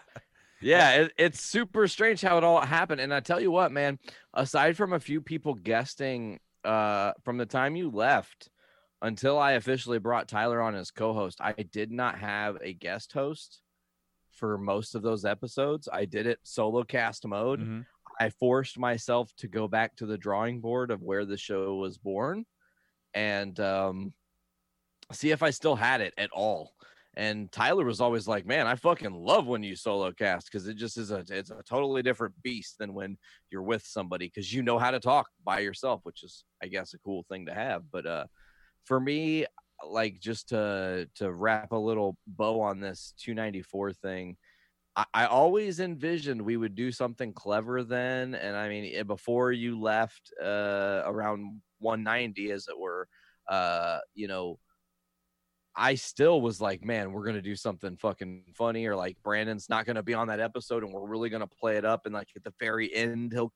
Yeah, 0.59 0.91
it, 0.93 1.11
it's 1.19 1.39
super 1.39 1.87
strange 1.87 2.19
how 2.21 2.39
it 2.39 2.43
all 2.43 2.61
happened. 2.61 2.99
And 2.99 3.13
I 3.13 3.19
tell 3.19 3.39
you 3.39 3.51
what, 3.51 3.71
man, 3.71 3.99
aside 4.33 4.75
from 4.75 4.93
a 4.93 4.99
few 4.99 5.21
people 5.21 5.53
guesting 5.53 6.39
uh 6.63 7.11
from 7.23 7.37
the 7.37 7.45
time 7.45 7.75
you 7.75 7.91
left 7.91 8.49
until 9.03 9.37
I 9.37 9.51
officially 9.51 9.99
brought 9.99 10.27
Tyler 10.27 10.59
on 10.61 10.73
as 10.73 10.89
co-host, 10.89 11.39
I 11.41 11.53
did 11.53 11.91
not 11.91 12.17
have 12.17 12.57
a 12.61 12.73
guest 12.73 13.13
host 13.13 13.61
for 14.31 14.57
most 14.57 14.95
of 14.95 15.03
those 15.03 15.25
episodes. 15.25 15.87
I 15.91 16.05
did 16.05 16.25
it 16.25 16.39
solo 16.41 16.83
cast 16.83 17.27
mode. 17.27 17.59
Mhm. 17.59 17.85
I 18.19 18.29
forced 18.29 18.77
myself 18.77 19.31
to 19.37 19.47
go 19.47 19.67
back 19.67 19.95
to 19.97 20.05
the 20.05 20.17
drawing 20.17 20.61
board 20.61 20.91
of 20.91 21.01
where 21.01 21.25
the 21.25 21.37
show 21.37 21.75
was 21.75 21.97
born 21.97 22.45
and 23.13 23.59
um 23.59 24.13
see 25.11 25.31
if 25.31 25.43
I 25.43 25.49
still 25.49 25.75
had 25.75 26.01
it 26.01 26.13
at 26.17 26.29
all. 26.31 26.73
And 27.17 27.51
Tyler 27.51 27.83
was 27.83 27.99
always 27.99 28.25
like, 28.25 28.45
"Man, 28.45 28.67
I 28.67 28.75
fucking 28.75 29.13
love 29.13 29.45
when 29.45 29.63
you 29.63 29.75
solo 29.75 30.13
cast 30.13 30.49
because 30.49 30.67
it 30.67 30.75
just 30.77 30.97
is 30.97 31.11
a 31.11 31.25
it's 31.29 31.51
a 31.51 31.61
totally 31.67 32.01
different 32.01 32.41
beast 32.41 32.77
than 32.77 32.93
when 32.93 33.17
you're 33.49 33.63
with 33.63 33.83
somebody 33.83 34.27
because 34.27 34.53
you 34.53 34.63
know 34.63 34.79
how 34.79 34.91
to 34.91 34.99
talk 34.99 35.27
by 35.43 35.59
yourself, 35.59 35.99
which 36.03 36.23
is 36.23 36.45
I 36.63 36.67
guess 36.67 36.93
a 36.93 36.99
cool 36.99 37.25
thing 37.27 37.47
to 37.47 37.53
have. 37.53 37.83
But 37.91 38.05
uh, 38.05 38.25
for 38.85 38.97
me, 38.99 39.45
like 39.85 40.21
just 40.21 40.49
to 40.49 41.09
to 41.15 41.31
wrap 41.33 41.73
a 41.73 41.77
little 41.77 42.15
bow 42.27 42.61
on 42.61 42.79
this 42.79 43.13
294 43.19 43.91
thing, 43.93 44.37
I, 44.95 45.25
always 45.25 45.79
envisioned 45.79 46.41
we 46.41 46.57
would 46.57 46.75
do 46.75 46.91
something 46.91 47.31
clever 47.33 47.83
then, 47.83 48.35
and 48.35 48.57
I 48.57 48.67
mean 48.67 48.93
eh, 48.93 49.03
before 49.03 49.51
you 49.51 49.79
left 49.79 50.33
uh, 50.41 51.03
around 51.05 51.61
190, 51.79 52.51
as 52.51 52.67
it 52.67 52.77
were, 52.77 53.07
uh, 53.47 53.99
you 54.13 54.27
know. 54.27 54.59
I 55.73 55.95
still 55.95 56.41
was 56.41 56.59
like, 56.59 56.83
man, 56.83 57.13
we're 57.13 57.25
gonna 57.25 57.41
do 57.41 57.55
something 57.55 57.95
fucking 57.95 58.43
funny, 58.53 58.85
or 58.85 58.95
like 58.95 59.15
Brandon's 59.23 59.69
not 59.69 59.85
gonna 59.85 60.03
be 60.03 60.13
on 60.13 60.27
that 60.27 60.41
episode, 60.41 60.83
and 60.83 60.91
we're 60.91 61.07
really 61.07 61.29
gonna 61.29 61.47
play 61.47 61.77
it 61.77 61.85
up, 61.85 62.05
and 62.05 62.13
like 62.13 62.27
at 62.35 62.43
the 62.43 62.53
very 62.59 62.93
end, 62.93 63.31
he'll 63.31 63.53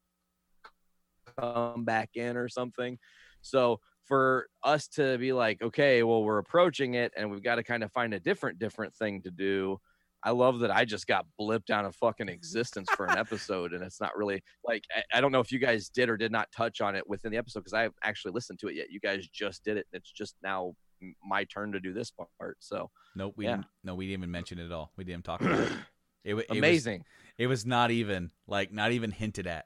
come 1.38 1.84
back 1.84 2.12
in 2.16 2.38
or 2.38 2.48
something. 2.48 2.98
So 3.42 3.80
for 4.06 4.48
us 4.64 4.88
to 4.90 5.18
be 5.18 5.34
like, 5.34 5.62
okay, 5.62 6.04
well, 6.04 6.24
we're 6.24 6.38
approaching 6.38 6.94
it, 6.94 7.12
and 7.18 7.30
we've 7.30 7.44
got 7.44 7.56
to 7.56 7.64
kind 7.64 7.84
of 7.84 7.92
find 7.92 8.14
a 8.14 8.20
different, 8.20 8.60
different 8.60 8.96
thing 8.96 9.22
to 9.24 9.32
do. 9.32 9.80
I 10.26 10.32
love 10.32 10.60
that 10.60 10.72
I 10.76 10.84
just 10.86 11.06
got 11.08 11.26
blipped 11.40 11.70
out 11.70 11.86
of 11.86 11.96
fucking 11.96 12.28
existence 12.38 12.90
for 12.98 13.06
an 13.06 13.18
episode, 13.18 13.74
and 13.74 13.84
it's 13.84 14.02
not 14.02 14.18
really 14.18 14.44
like 14.66 14.84
I, 14.94 15.18
I 15.20 15.22
don't 15.22 15.32
know 15.32 15.40
if 15.40 15.52
you 15.52 15.60
guys 15.60 15.88
did 15.88 16.10
or 16.10 16.18
did 16.18 16.32
not 16.32 16.52
touch 16.52 16.82
on 16.82 16.96
it 16.96 17.08
within 17.08 17.32
the 17.32 17.38
episode 17.38 17.60
because 17.60 17.74
I 17.74 17.82
haven't 17.84 17.96
actually 18.04 18.32
listened 18.34 18.60
to 18.60 18.68
it 18.68 18.76
yet. 18.76 18.88
You 18.90 19.00
guys 19.00 19.28
just 19.28 19.64
did 19.64 19.78
it, 19.78 19.86
and 19.94 20.02
it's 20.02 20.12
just 20.12 20.36
now 20.44 20.76
my 21.24 21.44
turn 21.46 21.72
to 21.74 21.80
do 21.80 21.94
this 21.94 22.12
part. 22.40 22.58
So 22.60 22.90
Nope, 23.16 23.36
we 23.38 23.46
Yeah. 23.46 23.52
didn't. 23.58 23.66
No, 23.84 23.96
we 23.96 24.08
didn't 24.08 24.22
even 24.22 24.32
mention 24.32 24.60
it 24.60 24.66
at 24.66 24.72
all. 24.72 24.92
We 24.98 25.04
didn't 25.04 25.24
talk 25.26 25.42
about 25.42 25.60
it. 25.60 25.72
It, 26.26 26.32
it 26.32 26.34
was- 26.34 26.46
Amazing. 26.50 27.04
it 27.38 27.46
was 27.46 27.68
not 27.68 27.92
even 27.92 28.32
like 28.48 28.74
not 28.74 28.92
even 28.92 29.12
hinted 29.12 29.46
at. 29.46 29.66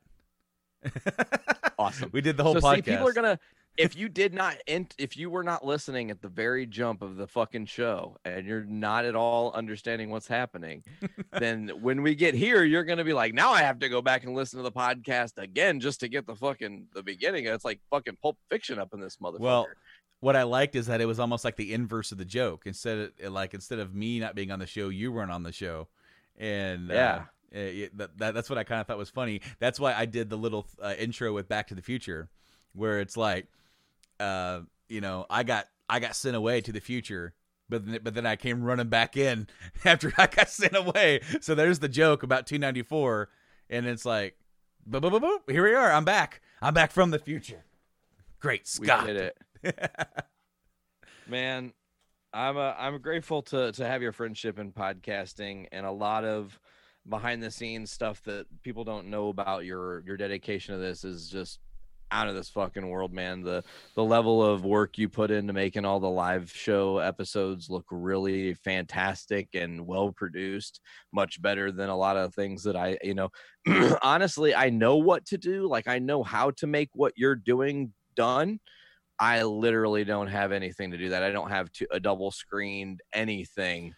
awesome. 1.79 2.09
We 2.11 2.19
did 2.19 2.35
the 2.37 2.43
whole 2.43 2.53
so 2.55 2.59
podcast. 2.59 2.75
see, 2.75 2.81
people 2.91 3.07
are 3.07 3.13
gonna 3.13 3.39
if 3.79 3.95
you 3.95 4.09
did 4.09 4.33
not 4.33 4.57
ent- 4.67 4.93
if 4.99 5.15
you 5.17 5.29
were 5.29 5.43
not 5.43 5.65
listening 5.65 6.11
at 6.11 6.21
the 6.21 6.27
very 6.27 6.65
jump 6.65 7.01
of 7.01 7.15
the 7.15 7.25
fucking 7.25 7.65
show 7.65 8.17
and 8.25 8.45
you're 8.45 8.65
not 8.65 9.05
at 9.05 9.15
all 9.15 9.51
understanding 9.53 10.09
what's 10.09 10.27
happening, 10.27 10.83
then 11.39 11.69
when 11.81 12.01
we 12.03 12.13
get 12.13 12.33
here, 12.35 12.63
you're 12.63 12.83
gonna 12.83 13.03
be 13.05 13.13
like, 13.13 13.33
now 13.33 13.51
I 13.51 13.61
have 13.61 13.79
to 13.79 13.89
go 13.89 14.01
back 14.01 14.23
and 14.25 14.35
listen 14.35 14.57
to 14.57 14.63
the 14.63 14.71
podcast 14.71 15.37
again 15.37 15.79
just 15.79 16.01
to 16.01 16.07
get 16.09 16.27
the 16.27 16.35
fucking 16.35 16.87
the 16.93 17.01
beginning. 17.01 17.45
It's 17.45 17.65
like 17.65 17.79
fucking 17.89 18.17
Pulp 18.21 18.37
Fiction 18.49 18.77
up 18.79 18.93
in 18.93 18.99
this 18.99 19.17
motherfucker. 19.17 19.39
Well, 19.39 19.67
what 20.19 20.35
I 20.35 20.43
liked 20.43 20.75
is 20.75 20.87
that 20.87 20.99
it 20.99 21.05
was 21.05 21.19
almost 21.19 21.45
like 21.45 21.55
the 21.55 21.73
inverse 21.73 22.11
of 22.11 22.17
the 22.17 22.25
joke. 22.25 22.63
Instead 22.65 23.11
of 23.23 23.31
like 23.33 23.53
instead 23.53 23.79
of 23.79 23.95
me 23.95 24.19
not 24.19 24.35
being 24.35 24.51
on 24.51 24.59
the 24.59 24.67
show, 24.67 24.89
you 24.89 25.11
weren't 25.13 25.31
on 25.31 25.43
the 25.43 25.53
show, 25.53 25.87
and 26.37 26.91
uh, 26.91 26.93
Yeah. 26.93 27.15
uh, 27.55 27.57
it- 27.59 27.97
that, 27.97 28.17
that 28.17 28.33
that's 28.33 28.49
what 28.49 28.59
I 28.59 28.65
kind 28.65 28.81
of 28.81 28.87
thought 28.87 28.97
was 28.97 29.09
funny. 29.09 29.39
That's 29.59 29.79
why 29.79 29.93
I 29.93 30.05
did 30.05 30.29
the 30.29 30.37
little 30.37 30.67
uh, 30.81 30.95
intro 30.99 31.33
with 31.33 31.47
Back 31.47 31.67
to 31.69 31.75
the 31.75 31.81
Future, 31.81 32.27
where 32.73 32.99
it's 32.99 33.15
like, 33.15 33.47
uh, 34.19 34.61
you 34.87 35.01
know, 35.01 35.25
I 35.29 35.43
got 35.43 35.67
I 35.87 35.99
got 35.99 36.15
sent 36.15 36.35
away 36.35 36.61
to 36.61 36.71
the 36.71 36.81
future 36.81 37.33
but 37.69 37.85
then, 37.85 37.99
but 38.03 38.15
then 38.15 38.25
I 38.25 38.35
came 38.35 38.63
running 38.63 38.89
back 38.89 39.15
in 39.15 39.47
after 39.85 40.11
I 40.17 40.27
got 40.27 40.49
sent 40.49 40.75
away. 40.75 41.21
So 41.41 41.55
there's 41.55 41.79
the 41.79 41.87
joke 41.87 42.23
about 42.23 42.47
294, 42.47 43.29
and 43.69 43.85
it's 43.85 44.05
like, 44.05 44.35
boop, 44.89 45.01
boop, 45.01 45.11
boop, 45.11 45.21
boop, 45.21 45.51
here 45.51 45.63
we 45.63 45.75
are. 45.75 45.91
I'm 45.91 46.05
back. 46.05 46.41
I'm 46.61 46.73
back 46.73 46.91
from 46.91 47.11
the 47.11 47.19
future. 47.19 47.63
Great 48.39 48.67
Scott. 48.67 49.05
We 49.05 49.13
did 49.13 49.33
it. 49.63 49.89
Man, 51.27 51.73
I'm 52.33 52.57
uh, 52.57 52.73
I'm 52.77 52.99
grateful 53.01 53.41
to 53.43 53.71
to 53.73 53.85
have 53.85 54.01
your 54.01 54.13
friendship 54.13 54.57
in 54.57 54.71
podcasting 54.71 55.67
and 55.71 55.85
a 55.85 55.91
lot 55.91 56.25
of 56.25 56.59
behind 57.07 57.43
the 57.43 57.51
scenes 57.51 57.91
stuff 57.91 58.23
that 58.23 58.45
people 58.63 58.83
don't 58.83 59.07
know 59.07 59.29
about 59.29 59.65
your 59.65 60.03
your 60.05 60.17
dedication 60.17 60.73
to 60.73 60.79
this 60.79 61.03
is 61.03 61.29
just 61.29 61.59
out 62.11 62.27
of 62.27 62.35
this 62.35 62.49
fucking 62.49 62.87
world 62.87 63.13
man. 63.13 63.41
The 63.41 63.63
the 63.95 64.03
level 64.03 64.43
of 64.43 64.65
work 64.65 64.97
you 64.97 65.09
put 65.09 65.31
into 65.31 65.53
making 65.53 65.85
all 65.85 65.99
the 65.99 66.09
live 66.09 66.51
show 66.51 66.97
episodes 66.99 67.69
look 67.69 67.85
really 67.91 68.53
fantastic 68.53 69.49
and 69.53 69.85
well 69.85 70.11
produced 70.11 70.81
much 71.13 71.41
better 71.41 71.71
than 71.71 71.89
a 71.89 71.97
lot 71.97 72.17
of 72.17 72.33
things 72.33 72.63
that 72.63 72.75
i 72.75 72.97
you 73.03 73.13
know 73.13 73.29
honestly 74.01 74.53
i 74.55 74.69
know 74.69 74.97
what 74.97 75.25
to 75.25 75.37
do. 75.37 75.67
Like 75.67 75.87
i 75.87 75.99
know 75.99 76.23
how 76.23 76.51
to 76.51 76.67
make 76.67 76.89
what 76.93 77.13
you're 77.15 77.35
doing 77.35 77.93
done. 78.15 78.59
I 79.19 79.43
literally 79.43 80.05
don't 80.05 80.27
have 80.27 80.51
anything 80.51 80.91
to 80.91 80.97
do 80.97 81.09
that. 81.09 81.23
I 81.23 81.31
don't 81.31 81.49
have 81.49 81.69
to, 81.73 81.87
a 81.91 81.99
double 81.99 82.31
screened 82.31 83.01
anything 83.13 83.93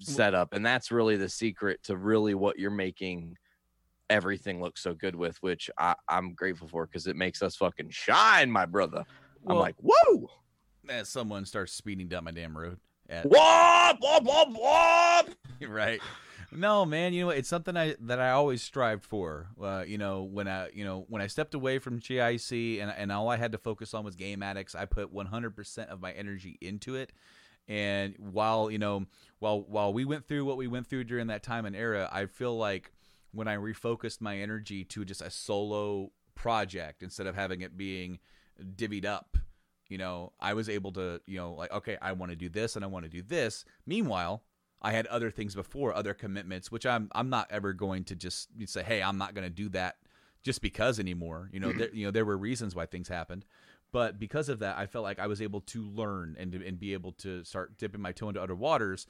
set 0.00 0.34
up. 0.34 0.52
And 0.52 0.64
that's 0.64 0.90
really 0.90 1.16
the 1.16 1.28
secret 1.28 1.82
to 1.84 1.96
really 1.96 2.34
what 2.34 2.58
you're 2.58 2.70
making 2.70 3.36
everything 4.10 4.60
looks 4.60 4.82
so 4.82 4.94
good 4.94 5.16
with 5.16 5.36
which 5.42 5.70
I, 5.78 5.94
i'm 6.08 6.34
grateful 6.34 6.68
for 6.68 6.86
because 6.86 7.06
it 7.06 7.16
makes 7.16 7.42
us 7.42 7.56
fucking 7.56 7.90
shine 7.90 8.50
my 8.50 8.66
brother 8.66 9.04
i'm 9.46 9.56
like 9.56 9.76
whoa 9.80 10.30
As 10.88 11.08
someone 11.08 11.44
starts 11.46 11.72
speeding 11.72 12.08
down 12.08 12.24
my 12.24 12.30
damn 12.30 12.56
road. 12.56 12.78
At, 13.08 13.26
whoop 13.26 13.98
whoop 14.00 14.24
whoop 14.24 14.48
whoop 14.48 15.36
right. 15.70 16.00
No, 16.52 16.84
man. 16.86 17.12
You 17.12 17.22
know 17.22 17.26
what? 17.28 17.36
It's 17.36 17.48
something 17.48 17.76
I 17.76 17.96
that 18.00 18.20
I 18.20 18.30
always 18.30 18.62
strived 18.62 19.04
for. 19.04 19.48
Uh, 19.60 19.84
you 19.86 19.98
know, 19.98 20.22
when 20.22 20.46
I 20.46 20.70
you 20.72 20.84
know 20.84 21.04
when 21.08 21.20
I 21.20 21.26
stepped 21.26 21.54
away 21.54 21.78
from 21.78 22.00
JIC 22.00 22.80
and 22.80 22.90
and 22.96 23.10
all 23.10 23.28
I 23.28 23.36
had 23.36 23.52
to 23.52 23.58
focus 23.58 23.92
on 23.92 24.04
was 24.04 24.14
game 24.14 24.42
addicts, 24.42 24.74
I 24.74 24.84
put 24.84 25.12
100% 25.12 25.88
of 25.88 26.00
my 26.00 26.12
energy 26.12 26.56
into 26.60 26.94
it. 26.94 27.12
And 27.66 28.14
while 28.18 28.70
you 28.70 28.78
know, 28.78 29.06
while 29.40 29.62
while 29.62 29.92
we 29.92 30.04
went 30.04 30.26
through 30.26 30.44
what 30.44 30.56
we 30.56 30.66
went 30.66 30.86
through 30.86 31.04
during 31.04 31.26
that 31.26 31.42
time 31.42 31.66
and 31.66 31.74
era, 31.74 32.08
I 32.12 32.26
feel 32.26 32.56
like 32.56 32.92
when 33.34 33.48
I 33.48 33.56
refocused 33.56 34.20
my 34.20 34.38
energy 34.38 34.84
to 34.84 35.04
just 35.04 35.20
a 35.20 35.30
solo 35.30 36.12
project 36.34 37.02
instead 37.02 37.26
of 37.26 37.34
having 37.34 37.60
it 37.60 37.76
being 37.76 38.18
divvied 38.76 39.04
up 39.04 39.36
you 39.88 39.98
know 39.98 40.32
i 40.40 40.54
was 40.54 40.68
able 40.68 40.92
to 40.92 41.20
you 41.26 41.36
know 41.36 41.52
like 41.52 41.72
okay 41.72 41.96
i 42.02 42.12
want 42.12 42.30
to 42.30 42.36
do 42.36 42.48
this 42.48 42.76
and 42.76 42.84
i 42.84 42.88
want 42.88 43.04
to 43.04 43.10
do 43.10 43.22
this. 43.22 43.64
Meanwhile 43.86 44.42
i 44.82 44.92
had 44.92 45.06
other 45.06 45.30
things 45.30 45.54
before 45.54 45.94
other 45.94 46.14
commitments 46.14 46.70
which 46.70 46.86
i'm 46.86 47.08
i'm 47.12 47.30
not 47.30 47.46
ever 47.50 47.72
going 47.72 48.04
to 48.04 48.16
just 48.16 48.48
say 48.66 48.82
hey 48.82 49.02
i'm 49.02 49.18
not 49.18 49.34
going 49.34 49.44
to 49.46 49.50
do 49.50 49.68
that 49.70 49.96
just 50.42 50.60
because 50.60 51.00
anymore. 51.00 51.48
You 51.52 51.60
know 51.60 51.72
there, 51.72 51.90
you 51.94 52.04
know 52.04 52.10
there 52.10 52.24
were 52.24 52.36
reasons 52.36 52.74
why 52.74 52.86
things 52.86 53.08
happened 53.08 53.44
but 53.92 54.18
because 54.18 54.48
of 54.48 54.58
that 54.60 54.76
i 54.76 54.86
felt 54.86 55.04
like 55.04 55.18
i 55.18 55.26
was 55.26 55.40
able 55.40 55.60
to 55.60 55.82
learn 55.82 56.36
and 56.38 56.54
and 56.54 56.78
be 56.78 56.92
able 56.92 57.12
to 57.12 57.44
start 57.44 57.78
dipping 57.78 58.00
my 58.00 58.12
toe 58.12 58.28
into 58.28 58.42
other 58.42 58.56
waters. 58.56 59.06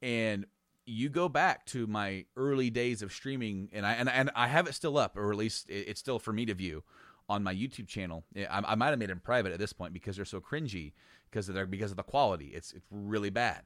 And 0.00 0.46
you 0.88 1.08
go 1.08 1.28
back 1.28 1.66
to 1.66 1.86
my 1.86 2.24
early 2.36 2.70
days 2.70 3.02
of 3.02 3.12
streaming 3.12 3.68
and 3.72 3.86
i 3.86 3.92
and, 3.92 4.08
and 4.08 4.30
i 4.34 4.46
have 4.46 4.66
it 4.66 4.74
still 4.74 4.96
up 4.96 5.16
or 5.16 5.30
at 5.30 5.36
least 5.36 5.66
it's 5.68 6.00
still 6.00 6.18
for 6.18 6.32
me 6.32 6.46
to 6.46 6.54
view 6.54 6.82
on 7.28 7.42
my 7.42 7.54
YouTube 7.54 7.86
channel. 7.86 8.24
I, 8.36 8.62
I 8.66 8.74
might 8.74 8.88
have 8.88 8.98
made 8.98 9.10
them 9.10 9.20
private 9.20 9.52
at 9.52 9.58
this 9.58 9.72
point 9.72 9.92
because 9.92 10.16
they're 10.16 10.24
so 10.24 10.40
cringy 10.40 10.92
because 11.30 11.48
of 11.48 11.54
their 11.54 11.66
because 11.66 11.90
of 11.90 11.96
the 11.96 12.02
quality. 12.02 12.46
It's 12.54 12.72
it's 12.72 12.86
really 12.90 13.30
bad. 13.30 13.62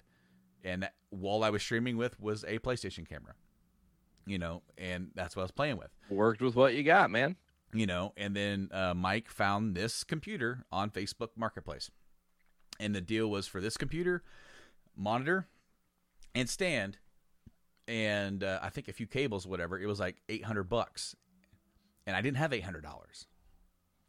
And 0.65 0.89
while 1.11 1.43
I 1.43 1.51
was 1.51 1.63
streaming 1.63 1.97
with 1.97 2.19
was 2.21 2.45
a 2.45 2.59
PlayStation 2.59 3.09
camera, 3.09 3.35
you 4.27 4.39
know, 4.39 4.63
and 4.79 5.11
that's 5.15 5.37
what 5.37 5.43
I 5.43 5.45
was 5.45 5.51
playing 5.53 5.77
with. 5.77 5.91
worked 6.09 6.41
with 6.41 6.55
what 6.55 6.75
you 6.75 6.83
got 6.83 7.11
man 7.11 7.37
You 7.73 7.87
know, 7.87 8.13
and 8.17 8.37
then 8.37 8.69
uh, 8.73 8.95
Mike 8.95 9.29
found 9.31 9.75
this 9.75 10.05
computer 10.05 10.65
on 10.71 10.91
Facebook 10.91 11.31
Marketplace, 11.37 11.91
and 12.81 12.95
the 12.95 13.01
deal 13.01 13.29
was 13.29 13.47
for 13.47 13.61
this 13.61 13.77
computer, 13.77 14.23
monitor, 14.97 15.47
and 16.35 16.49
stand, 16.49 16.99
and 17.89 18.45
uh, 18.45 18.61
I 18.63 18.71
think 18.71 18.89
a 18.89 18.93
few 18.93 19.07
cables, 19.07 19.47
whatever. 19.47 19.79
It 19.79 19.87
was 19.87 20.01
like 20.01 20.23
eight 20.29 20.45
hundred 20.45 20.65
bucks, 20.65 21.17
and 22.07 22.17
I 22.17 22.21
didn't 22.21 22.39
have 22.39 22.53
eight 22.53 22.65
hundred 22.65 22.83
dollars. 22.83 23.27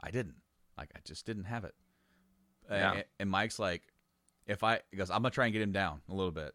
I 0.02 0.12
didn't. 0.12 0.36
Like 0.78 0.92
I 0.96 1.00
just 1.04 1.26
didn't 1.26 1.46
have 1.46 1.64
it. 1.64 1.76
Yeah. 2.70 2.94
and, 2.94 3.04
and 3.20 3.30
Mike's 3.30 3.60
like, 3.60 3.82
if 4.48 4.64
I 4.64 4.82
he 4.92 4.98
goes, 4.98 5.10
I'm 5.10 5.18
gonna 5.22 5.32
try 5.32 5.46
and 5.46 5.54
get 5.54 5.62
him 5.62 5.72
down 5.72 6.02
a 6.10 6.14
little 6.14 6.32
bit. 6.32 6.54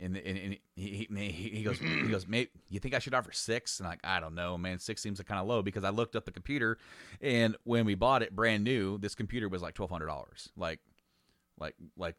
And, 0.00 0.16
and, 0.16 0.36
and 0.36 0.56
he, 0.74 1.06
he, 1.08 1.08
he 1.08 1.48
he 1.50 1.62
goes 1.62 1.78
he 1.78 2.08
goes 2.08 2.26
mate 2.26 2.50
you 2.68 2.80
think 2.80 2.94
I 2.94 2.98
should 2.98 3.14
offer 3.14 3.30
six 3.30 3.78
and 3.78 3.88
like 3.88 4.00
I 4.02 4.18
don't 4.18 4.34
know 4.34 4.58
man 4.58 4.80
six 4.80 5.00
seems 5.00 5.20
kind 5.22 5.40
of 5.40 5.46
low 5.46 5.62
because 5.62 5.84
I 5.84 5.90
looked 5.90 6.16
up 6.16 6.24
the 6.24 6.32
computer 6.32 6.78
and 7.20 7.56
when 7.62 7.84
we 7.84 7.94
bought 7.94 8.20
it 8.24 8.34
brand 8.34 8.64
new 8.64 8.98
this 8.98 9.14
computer 9.14 9.48
was 9.48 9.62
like 9.62 9.74
twelve 9.74 9.92
hundred 9.92 10.06
dollars 10.06 10.48
like 10.56 10.80
like 11.60 11.76
like 11.96 12.16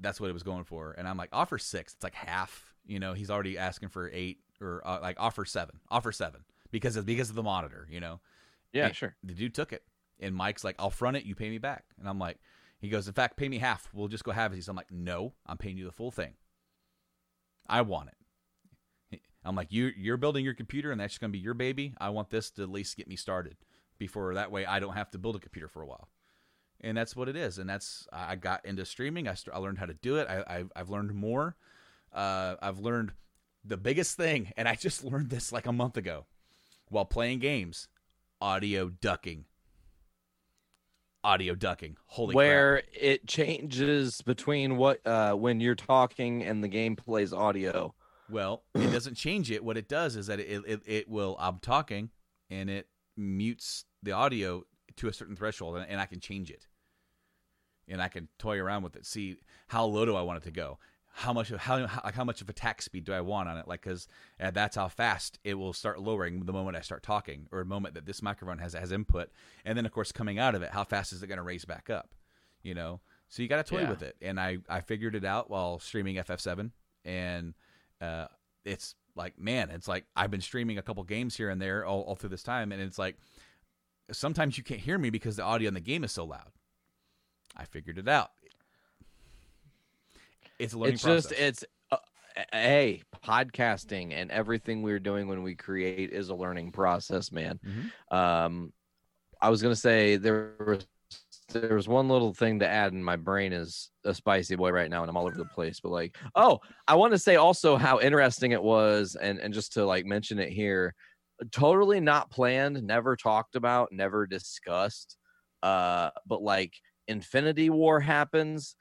that's 0.00 0.22
what 0.22 0.30
it 0.30 0.32
was 0.32 0.42
going 0.42 0.64
for 0.64 0.94
and 0.96 1.06
I'm 1.06 1.18
like 1.18 1.28
offer 1.30 1.58
six 1.58 1.92
it's 1.92 2.02
like 2.02 2.14
half 2.14 2.74
you 2.88 2.98
know 2.98 3.12
he's 3.12 3.30
already 3.30 3.56
asking 3.56 3.90
for 3.90 4.10
eight 4.12 4.38
or 4.60 4.82
uh, 4.84 4.98
like 5.00 5.16
offer 5.20 5.44
seven 5.44 5.78
offer 5.90 6.10
seven 6.10 6.40
because 6.72 6.96
of 6.96 7.06
because 7.06 7.30
of 7.30 7.36
the 7.36 7.42
monitor 7.42 7.86
you 7.90 8.00
know? 8.00 8.20
Yeah, 8.72 8.86
And 8.86 8.96
sure. 8.96 9.14
the 9.22 9.34
dude 9.34 9.54
took 9.54 9.72
it 9.72 9.84
and 10.18 10.34
Mike's 10.34 10.64
like 10.64 10.76
I'll 10.78 10.90
front 10.90 11.16
it 11.16 11.24
you 11.24 11.34
pay 11.34 11.48
me 11.48 11.58
back. 11.58 11.84
And 11.98 12.08
I'm 12.08 12.18
like 12.18 12.38
he 12.80 12.88
goes 12.88 13.06
in 13.06 13.14
fact 13.14 13.36
pay 13.36 13.48
me 13.48 13.58
half. 13.58 13.88
We'll 13.92 14.08
just 14.08 14.24
go 14.24 14.32
have 14.32 14.52
it 14.52 14.68
I'm 14.68 14.76
like 14.76 14.90
no 14.90 15.34
I'm 15.46 15.58
paying 15.58 15.78
you 15.78 15.84
the 15.84 15.92
full 15.92 16.10
thing. 16.10 16.34
I 17.68 17.82
want 17.82 18.08
it. 18.08 19.20
I'm 19.44 19.54
like 19.54 19.72
you 19.72 19.92
you're 19.96 20.16
building 20.16 20.44
your 20.44 20.54
computer 20.54 20.90
and 20.90 21.00
that's 21.00 21.14
just 21.14 21.20
gonna 21.20 21.30
be 21.30 21.38
your 21.38 21.54
baby. 21.54 21.94
I 22.00 22.10
want 22.10 22.30
this 22.30 22.50
to 22.52 22.62
at 22.62 22.70
least 22.70 22.96
get 22.96 23.08
me 23.08 23.16
started 23.16 23.56
before 23.98 24.34
that 24.34 24.50
way 24.50 24.66
I 24.66 24.80
don't 24.80 24.94
have 24.94 25.10
to 25.12 25.18
build 25.18 25.36
a 25.36 25.40
computer 25.40 25.68
for 25.68 25.82
a 25.82 25.86
while. 25.86 26.08
And 26.80 26.96
that's 26.96 27.16
what 27.16 27.28
it 27.28 27.36
is. 27.36 27.58
And 27.58 27.68
that's 27.68 28.06
i 28.12 28.36
got 28.36 28.64
into 28.64 28.84
streaming. 28.84 29.26
I, 29.26 29.34
st- 29.34 29.54
I 29.54 29.58
learned 29.58 29.78
how 29.78 29.86
to 29.86 29.94
do 29.94 30.16
it. 30.16 30.28
I, 30.28 30.44
I've, 30.46 30.72
I've 30.76 30.90
learned 30.90 31.12
more 31.12 31.56
uh, 32.12 32.56
i've 32.62 32.78
learned 32.78 33.12
the 33.64 33.76
biggest 33.76 34.16
thing 34.16 34.52
and 34.56 34.68
i 34.68 34.74
just 34.74 35.04
learned 35.10 35.30
this 35.30 35.52
like 35.52 35.66
a 35.66 35.72
month 35.72 35.96
ago 35.96 36.26
while 36.88 37.04
playing 37.04 37.38
games 37.38 37.88
audio 38.40 38.88
ducking 38.88 39.44
audio 41.24 41.54
ducking 41.54 41.96
holy 42.06 42.34
where 42.34 42.82
it 42.92 43.26
changes 43.26 44.22
between 44.22 44.76
what 44.76 45.04
uh 45.06 45.34
when 45.34 45.60
you're 45.60 45.74
talking 45.74 46.44
and 46.44 46.62
the 46.62 46.68
game 46.68 46.94
plays 46.96 47.32
audio 47.32 47.94
Well, 48.30 48.62
it 48.74 48.92
doesn't 48.92 49.16
change 49.16 49.50
it. 49.50 49.64
What 49.64 49.76
it 49.76 49.88
does 49.88 50.14
is 50.14 50.26
that 50.28 50.38
it, 50.38 50.62
it 50.66 50.82
it 50.86 51.08
will. 51.08 51.34
I'm 51.40 51.58
talking, 51.60 52.10
and 52.50 52.68
it 52.68 52.86
mutes 53.16 53.84
the 54.02 54.12
audio 54.12 54.64
to 54.96 55.08
a 55.08 55.12
certain 55.12 55.34
threshold, 55.34 55.76
and, 55.76 55.86
and 55.88 55.98
I 55.98 56.04
can 56.06 56.20
change 56.20 56.50
it, 56.50 56.66
and 57.88 58.02
I 58.02 58.08
can 58.08 58.28
toy 58.38 58.58
around 58.58 58.82
with 58.82 58.96
it. 58.96 59.06
See 59.06 59.38
how 59.68 59.86
low 59.86 60.04
do 60.04 60.14
I 60.14 60.22
want 60.22 60.42
it 60.42 60.44
to 60.44 60.50
go? 60.50 60.78
How 61.12 61.32
much 61.32 61.50
of 61.50 61.60
how 61.60 61.86
how, 61.86 62.00
like 62.04 62.14
how 62.14 62.22
much 62.24 62.40
of 62.40 62.48
attack 62.48 62.80
speed 62.80 63.04
do 63.04 63.12
I 63.12 63.20
want 63.20 63.48
on 63.48 63.58
it? 63.58 63.66
Like 63.66 63.82
because 63.82 64.06
uh, 64.40 64.50
that's 64.52 64.76
how 64.76 64.86
fast 64.88 65.38
it 65.42 65.54
will 65.54 65.72
start 65.72 66.00
lowering 66.00 66.44
the 66.46 66.52
moment 66.52 66.76
I 66.76 66.80
start 66.80 67.02
talking, 67.02 67.48
or 67.50 67.58
the 67.60 67.64
moment 67.64 67.94
that 67.94 68.06
this 68.06 68.22
microphone 68.22 68.58
has 68.58 68.74
has 68.74 68.92
input, 68.92 69.30
and 69.64 69.76
then 69.76 69.84
of 69.84 69.92
course 69.92 70.12
coming 70.12 70.38
out 70.38 70.54
of 70.54 70.62
it, 70.62 70.70
how 70.70 70.84
fast 70.84 71.12
is 71.12 71.22
it 71.22 71.26
going 71.26 71.38
to 71.38 71.42
raise 71.42 71.64
back 71.64 71.90
up? 71.90 72.14
You 72.62 72.74
know, 72.74 73.00
so 73.28 73.42
you 73.42 73.48
got 73.48 73.64
to 73.64 73.68
toy 73.68 73.80
Yeah. 73.80 73.90
with 73.90 74.02
it, 74.02 74.16
and 74.22 74.38
I 74.38 74.58
I 74.68 74.80
figured 74.80 75.16
it 75.16 75.24
out 75.24 75.50
while 75.50 75.80
streaming 75.80 76.16
FF7, 76.16 76.70
and 77.04 77.54
uh, 78.00 78.26
it's 78.64 78.94
like 79.16 79.38
man, 79.40 79.70
it's 79.70 79.88
like 79.88 80.04
I've 80.14 80.30
been 80.30 80.40
streaming 80.40 80.78
a 80.78 80.82
couple 80.82 81.02
games 81.02 81.36
here 81.36 81.50
and 81.50 81.60
there 81.60 81.84
all, 81.84 82.02
all 82.02 82.14
through 82.14 82.30
this 82.30 82.44
time, 82.44 82.70
and 82.70 82.80
it's 82.80 82.98
like 82.98 83.16
sometimes 84.12 84.56
you 84.56 84.62
can't 84.64 84.80
hear 84.80 84.98
me 84.98 85.10
because 85.10 85.36
the 85.36 85.42
audio 85.42 85.68
in 85.68 85.74
the 85.74 85.80
game 85.80 86.04
is 86.04 86.12
so 86.12 86.24
loud. 86.24 86.52
I 87.56 87.64
figured 87.64 87.98
it 87.98 88.08
out. 88.08 88.30
It's 90.58 90.74
a 90.74 90.78
learning 90.78 90.94
it's 90.94 91.02
process. 91.04 91.30
just 91.30 91.40
it's 91.40 91.64
uh, 91.90 91.96
hey 92.52 93.02
podcasting 93.24 94.12
and 94.12 94.30
everything 94.30 94.82
we're 94.82 94.98
doing 95.00 95.28
when 95.28 95.42
we 95.42 95.54
create 95.54 96.10
is 96.12 96.28
a 96.28 96.34
learning 96.34 96.72
process 96.72 97.32
man 97.32 97.58
Mm-hmm. 97.66 98.16
um 98.16 98.72
i 99.40 99.50
was 99.50 99.62
gonna 99.62 99.76
say 99.76 100.16
there 100.16 100.52
was 100.64 100.86
there 101.50 101.74
was 101.74 101.88
one 101.88 102.08
little 102.08 102.34
thing 102.34 102.58
to 102.58 102.68
add 102.68 102.92
and 102.92 103.02
my 103.04 103.16
brain 103.16 103.52
is 103.52 103.90
a 104.04 104.12
spicy 104.14 104.54
boy 104.56 104.70
right 104.70 104.90
now 104.90 105.02
and 105.02 105.08
i'm 105.10 105.16
all 105.16 105.26
over 105.26 105.36
the 105.38 105.44
place 105.46 105.80
but 105.80 105.90
like 105.90 106.16
oh 106.34 106.60
i 106.86 106.94
want 106.94 107.12
to 107.12 107.18
say 107.18 107.36
also 107.36 107.76
how 107.76 107.98
interesting 108.00 108.52
it 108.52 108.62
was 108.62 109.16
and 109.20 109.38
and 109.38 109.54
just 109.54 109.72
to 109.72 109.84
like 109.84 110.04
mention 110.04 110.38
it 110.38 110.50
here 110.50 110.94
totally 111.52 112.00
not 112.00 112.30
planned 112.30 112.82
never 112.82 113.16
talked 113.16 113.56
about 113.56 113.88
never 113.92 114.26
discussed 114.26 115.16
uh 115.62 116.10
but 116.26 116.42
like 116.42 116.74
infinity 117.08 117.70
war 117.70 117.98
happens 118.00 118.76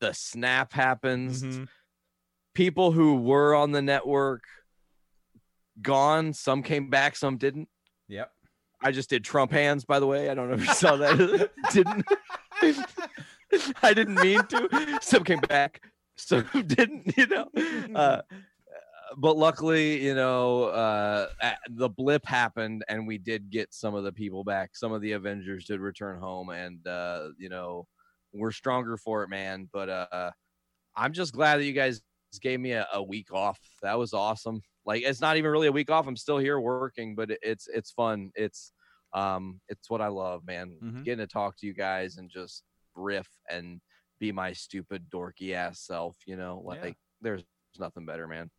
the 0.00 0.12
snap 0.12 0.72
happens 0.72 1.42
Mm-hmm. 1.42 1.64
people 2.54 2.92
who 2.92 3.16
were 3.16 3.54
on 3.54 3.72
the 3.72 3.82
network 3.82 4.42
gone 5.82 6.32
some 6.32 6.62
came 6.62 6.88
back 6.90 7.16
some 7.16 7.36
didn't 7.36 7.68
Yep. 8.08 8.30
i 8.80 8.92
just 8.92 9.10
did 9.10 9.24
trump 9.24 9.50
hands 9.52 9.84
by 9.84 9.98
the 9.98 10.06
way 10.06 10.30
i 10.30 10.34
don't 10.34 10.48
know 10.48 10.54
if 10.54 10.60
you 10.66 10.72
saw 10.74 10.96
that 10.96 11.50
didn't 11.72 12.04
i 13.82 13.92
didn't 13.94 14.14
mean 14.20 14.44
to 14.46 14.98
some 15.02 15.24
came 15.24 15.40
back 15.40 15.82
some 16.16 16.44
didn't 16.66 17.16
you 17.16 17.26
know? 17.26 17.48
Uh, 17.94 18.22
but 19.18 19.36
luckily, 19.36 20.00
you 20.02 20.14
know, 20.14 20.64
uh, 20.64 21.28
the 21.70 21.88
blip 21.88 22.24
happened, 22.24 22.84
and 22.88 23.06
we 23.06 23.18
did 23.18 23.50
get 23.50 23.72
some 23.74 23.94
of 23.94 24.02
the 24.02 24.10
people 24.12 24.42
back. 24.44 24.74
Some 24.76 24.92
of 24.92 25.02
the 25.02 25.12
Avengers 25.12 25.66
did 25.66 25.78
return 25.80 26.18
home, 26.18 26.48
and 26.50 26.84
uh, 26.86 27.28
you 27.38 27.48
know, 27.48 27.86
we're 28.34 28.52
stronger 28.52 28.96
for 28.96 29.22
it, 29.22 29.28
man. 29.30 29.68
But 29.72 29.88
uh, 29.88 30.30
I'm 30.96 31.12
just 31.12 31.32
glad 31.32 31.58
that 31.58 31.64
you 31.64 31.72
guys 31.72 32.02
gave 32.40 32.60
me 32.60 32.72
a, 32.72 32.86
a 32.92 33.02
week 33.02 33.32
off. 33.32 33.58
That 33.82 33.98
was 33.98 34.12
awesome. 34.12 34.60
Like 34.84 35.02
it's 35.02 35.20
not 35.20 35.36
even 35.36 35.50
really 35.50 35.68
a 35.68 35.72
week 35.72 35.90
off. 35.90 36.06
I'm 36.06 36.16
still 36.16 36.38
here 36.38 36.60
working, 36.60 37.14
but 37.14 37.30
it's 37.42 37.68
it's 37.68 37.90
fun. 37.92 38.30
It's 38.34 38.72
um 39.12 39.60
it's 39.68 39.88
what 39.88 40.00
I 40.00 40.08
love, 40.08 40.44
man. 40.46 40.76
Mhm. 40.82 41.04
Getting 41.04 41.26
to 41.26 41.32
talk 41.32 41.56
to 41.58 41.66
you 41.66 41.72
guys 41.72 42.16
and 42.18 42.28
just 42.28 42.64
riff 42.94 43.28
and 43.48 43.80
be 44.20 44.32
my 44.32 44.52
stupid 44.52 45.06
dorky 45.10 45.52
ass 45.54 45.80
self, 45.80 46.16
you 46.26 46.36
know? 46.36 46.62
Yeah. 46.74 46.80
Like 46.82 46.96
there's 47.20 47.44
nothing 47.78 48.04
better, 48.04 48.26
man. 48.26 48.50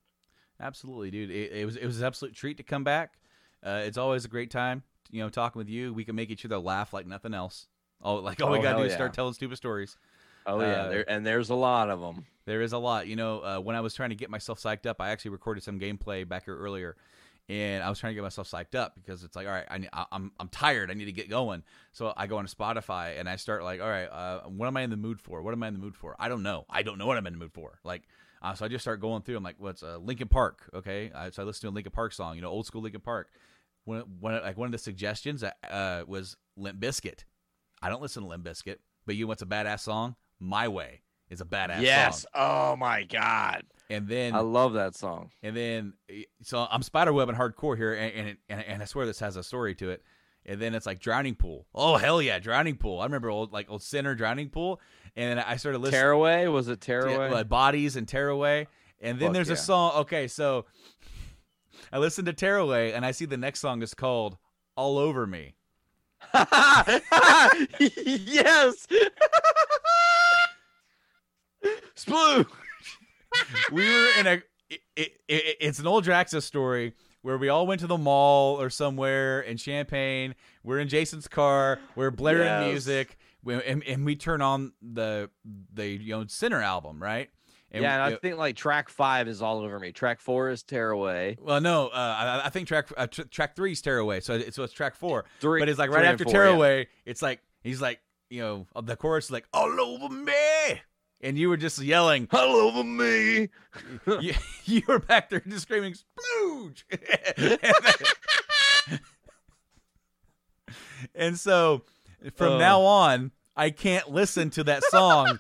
Absolutely, 0.60 1.11
dude. 1.11 1.31
It, 1.31 1.52
it 1.52 1.65
was 1.65 1.76
it 1.76 1.85
was 1.85 1.99
an 1.99 2.06
absolute 2.06 2.34
treat 2.34 2.57
to 2.57 2.64
come 2.64 2.84
back. 2.84 3.19
Uh, 3.64 3.81
it's 3.85 3.97
always 3.97 4.26
a 4.26 4.30
great 4.30 4.52
time, 4.52 4.84
you 5.11 5.22
know, 5.22 5.30
talking 5.30 5.60
with 5.60 5.69
you. 5.69 5.93
We 5.93 6.06
can 6.06 6.15
make 6.15 6.30
each 6.30 6.45
other 6.45 6.57
laugh 6.60 6.93
like 6.93 7.06
nothing 7.07 7.34
else. 7.34 7.68
Oh, 8.06 8.15
like 8.15 8.41
all 8.41 8.52
we 8.52 8.60
Oh, 8.60 8.61
gotta 8.61 8.77
do 8.77 8.84
is 8.84 8.91
yeah. 8.91 8.95
start 8.98 9.14
telling 9.14 9.34
stupid 9.34 9.57
stories. 9.57 9.98
Oh 10.45 10.60
yeah, 10.61 10.65
Uh, 10.84 10.90
there 10.90 11.10
and 11.10 11.26
there's 11.26 11.49
a 11.49 11.56
lot 11.56 11.90
of 11.90 11.99
them. 11.99 12.26
There 12.45 12.61
is 12.61 12.72
a 12.72 12.77
lot. 12.77 13.07
You 13.07 13.15
know, 13.15 13.40
uh, 13.40 13.60
when 13.60 13.76
I 13.76 13.82
was 13.82 13.94
trying 13.95 14.11
to 14.11 14.15
get 14.15 14.30
myself 14.30 14.61
psyched 14.61 14.86
up, 14.86 15.02
I 15.02 15.10
actually 15.10 15.32
recorded 15.32 15.64
some 15.64 15.80
gameplay 15.80 16.27
back 16.27 16.45
here 16.45 16.56
earlier, 16.56 16.95
and 17.49 17.84
I 17.84 17.90
was 17.90 17.98
trying 17.98 18.11
to 18.11 18.15
get 18.15 18.22
myself 18.22 18.48
psyched 18.49 18.76
up 18.76 18.94
because 18.95 19.23
it's 19.23 19.36
like, 19.36 19.48
all 19.48 19.53
right, 19.53 19.65
I 19.69 19.88
I, 19.91 20.06
I'm 20.11 20.32
I'm 20.40 20.49
tired. 20.49 20.91
I 20.91 20.94
need 20.94 21.06
to 21.06 21.11
get 21.11 21.30
going. 21.32 21.64
So 21.94 22.14
I 22.15 22.27
go 22.27 22.38
on 22.38 22.45
Spotify 22.45 23.19
and 23.19 23.27
I 23.27 23.38
start 23.38 23.64
like, 23.64 23.82
all 23.82 23.90
right, 23.90 24.06
uh, 24.06 24.41
what 24.41 24.68
am 24.68 24.77
I 24.77 24.84
in 24.84 24.91
the 24.91 24.98
mood 24.98 25.19
for? 25.19 25.41
What 25.41 25.53
am 25.53 25.64
I 25.64 25.68
in 25.69 25.73
the 25.73 25.80
mood 25.80 25.95
for? 25.95 26.15
I 26.19 26.30
don't 26.30 26.44
know. 26.44 26.65
I 26.69 26.84
don't 26.84 26.99
know 26.99 27.07
what 27.07 27.18
I'm 27.18 27.26
in 27.26 27.34
the 27.34 27.40
mood 27.40 27.53
for. 27.53 27.80
Like, 27.84 28.03
uh, 28.44 28.53
so 28.53 28.65
I 28.65 28.68
just 28.68 28.84
start 28.84 29.02
going 29.02 29.23
through. 29.23 29.38
I'm 29.38 29.44
like, 29.44 29.56
what's 29.57 29.82
uh, 29.82 29.98
Linkin 29.98 30.27
Park? 30.27 30.69
Okay, 30.76 31.10
so 31.32 31.41
I 31.41 31.45
listen 31.48 31.61
to 31.61 31.69
a 31.69 31.76
Linkin 31.76 31.91
Park 31.91 32.14
song. 32.14 32.36
You 32.36 32.41
know, 32.44 32.49
old 32.49 32.68
school 32.68 32.84
Linkin 32.84 33.02
Park. 33.02 33.30
One, 33.86 34.03
one 34.19 34.34
like 34.44 34.57
one 34.57 34.68
of 34.68 34.72
the 34.72 34.77
suggestions 34.77 35.44
uh, 35.44 36.03
was 36.07 36.38
Limp 36.56 36.80
Bizkit. 36.80 37.23
I 37.86 37.90
don't 37.90 38.02
listen 38.02 38.24
to 38.24 38.30
Limp 38.30 38.44
Bizkit, 38.45 38.78
but 39.06 39.16
you 39.16 39.26
know 39.26 39.30
what's 39.30 39.41
a 39.41 39.45
badass 39.45 39.82
song? 39.82 40.16
My 40.40 40.68
Way 40.68 41.02
is 41.30 41.41
a 41.41 41.45
badass 41.45 41.76
song. 41.76 41.84
Yes. 41.84 42.22
song. 42.22 42.30
Oh 42.34 42.76
my 42.76 43.03
god. 43.03 43.64
And 43.90 44.07
then 44.07 44.34
I 44.34 44.40
love 44.40 44.74
that 44.74 44.95
song. 44.95 45.30
and 45.44 45.56
then 45.56 45.94
so 46.41 46.68
I'm 46.72 46.82
spiderweb 46.82 47.30
and 47.30 47.38
hardcore 47.38 47.78
here, 47.78 47.94
and 47.94 48.14
and, 48.14 48.38
and 48.49 48.62
and 48.62 48.82
I 48.82 48.86
swear 48.86 49.06
this 49.06 49.20
has 49.20 49.36
a 49.36 49.44
story 49.44 49.76
to 49.76 49.91
it. 49.91 50.02
And 50.48 50.60
then 50.62 50.76
it's 50.76 50.86
like 50.86 50.99
drowning 50.99 51.36
pool. 51.36 51.66
Oh 51.74 51.98
hell 51.98 52.22
yeah, 52.22 52.40
drowning 52.40 52.78
pool! 52.78 52.99
I 52.99 53.06
remember 53.06 53.30
old 53.30 53.52
like 53.53 53.70
old 53.70 53.82
sinner 53.84 54.16
drowning 54.16 54.49
pool, 54.49 54.80
and 55.16 55.38
then 55.38 55.45
I 55.45 55.57
started 55.57 55.80
listening. 55.80 56.02
Tearaway 56.02 56.48
was 56.48 56.68
it 56.68 56.82
Tearaway? 56.82 57.32
like 57.32 57.49
bodies 57.49 57.95
and 57.95 58.07
tearaway 58.07 58.68
and 59.02 59.20
then 59.20 59.28
Fuck 59.30 59.34
there's 59.34 59.49
a 59.49 59.56
song 59.56 59.91
okay 59.98 60.28
so 60.28 60.66
i 61.91 61.98
listened 61.98 62.26
to 62.28 62.34
tearaway 62.34 62.94
and 62.94 63.06
i 63.06 63.12
see 63.12 63.26
the 63.26 63.38
next 63.38 63.60
song 63.60 63.82
is 63.82 63.94
called 63.94 64.38
all 64.76 64.98
over 64.98 65.28
me 65.28 65.56
yes. 67.80 68.88
Sploo. 71.95 72.45
we 73.72 73.84
were 73.88 74.10
in 74.19 74.27
a 74.27 74.41
it, 74.69 74.81
it, 74.95 75.11
it, 75.27 75.57
it's 75.60 75.80
an 75.80 75.88
old 75.88 76.06
Draxa 76.06 76.41
story 76.41 76.93
where 77.22 77.38
we 77.38 77.49
all 77.49 77.68
went 77.68 77.81
to 77.81 77.88
the 77.88 77.97
mall 77.97 78.60
or 78.61 78.69
somewhere 78.69 79.41
in 79.41 79.57
Champaign. 79.57 80.35
We're 80.64 80.80
in 80.80 80.88
Jason's 80.88 81.27
car. 81.27 81.80
We're 81.95 82.11
blaring 82.11 82.45
Yes. 82.45 82.68
music, 82.72 83.18
we, 83.43 83.56
and, 83.61 83.84
and 83.84 84.06
we 84.06 84.15
turn 84.15 84.41
on 84.41 84.73
the 84.81 85.30
the 85.73 85.88
you 85.88 86.15
know 86.18 86.26
Sinner 86.27 86.61
album, 86.61 87.02
right? 87.02 87.30
Yeah, 87.81 88.06
and 88.06 88.15
I 88.15 88.18
think 88.18 88.38
like 88.38 88.56
track 88.56 88.89
five 88.89 89.27
is 89.27 89.41
all 89.41 89.60
over 89.60 89.80
me. 89.80 89.91
Track 89.91 90.19
four 90.22 90.49
is 90.49 90.64
Tearaway. 90.64 91.38
Well, 91.41 91.60
no, 91.61 91.88
uh, 91.88 92.41
I, 92.43 92.47
I 92.47 92.49
think 92.49 92.68
track 92.68 92.88
uh, 92.97 93.07
tr- 93.07 93.23
track 93.23 93.56
three 93.56 93.72
is 93.73 93.81
Tearaway, 93.81 94.19
so 94.22 94.34
it's, 94.35 94.56
so 94.56 94.64
it's 94.64 94.73
track 94.73 94.95
four. 94.95 95.26
Three- 95.39 95.61
but 95.61 95.69
it's 95.69 95.80
like 95.80 95.89
right 95.89 96.06
after 96.06 96.23
four, 96.23 96.34
yeah. 96.34 96.39
Tearaway, 96.49 96.88
it's 97.06 97.22
like 97.22 97.41
he's 97.64 97.81
like 97.81 97.99
you 98.30 98.41
know 98.41 98.68
the 98.84 98.95
chorus 98.95 99.26
is 99.26 99.31
like 99.31 99.45
all 99.53 99.80
over 99.80 100.14
me, 100.14 100.81
and 101.22 101.38
you 101.38 101.49
were 101.49 101.57
just 101.57 101.80
yelling 101.81 102.27
all 102.31 102.56
over 102.56 102.84
me. 102.84 103.49
you, 104.22 104.34
you 104.65 104.81
were 104.88 104.99
back 104.99 105.30
there 105.30 105.41
just 105.47 105.64
screaming 105.64 105.93
splooge, 105.93 106.84
and 111.15 111.38
so 111.38 111.84
from 112.35 112.53
Oh. 112.53 112.57
now 112.57 112.81
on, 112.81 113.31
I 113.56 113.69
can't 113.69 114.11
listen 114.11 114.49
to 114.52 114.64
that 114.65 114.84
song 114.85 115.39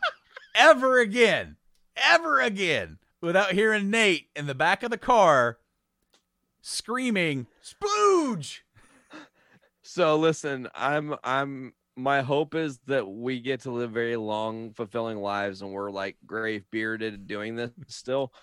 ever 0.55 0.99
again, 0.99 1.57
ever 1.97 2.39
again, 2.41 2.99
without 3.21 3.51
hearing 3.53 3.89
Nate 3.89 4.27
in 4.35 4.47
the 4.47 4.55
back 4.55 4.83
of 4.83 4.91
the 4.91 4.97
car 4.97 5.57
screaming 6.61 7.47
splooge. 7.63 8.59
So 9.81 10.15
listen, 10.17 10.67
I'm 10.73 11.15
I'm 11.23 11.73
my 11.95 12.21
hope 12.21 12.55
is 12.55 12.79
that 12.87 13.07
we 13.07 13.39
get 13.39 13.61
to 13.61 13.71
live 13.71 13.91
very 13.91 14.15
long, 14.17 14.71
fulfilling 14.73 15.17
lives, 15.19 15.61
and 15.61 15.71
we're 15.71 15.91
like 15.91 16.17
grave 16.25 16.63
bearded 16.71 17.27
doing 17.27 17.55
this 17.55 17.71
still. 17.87 18.33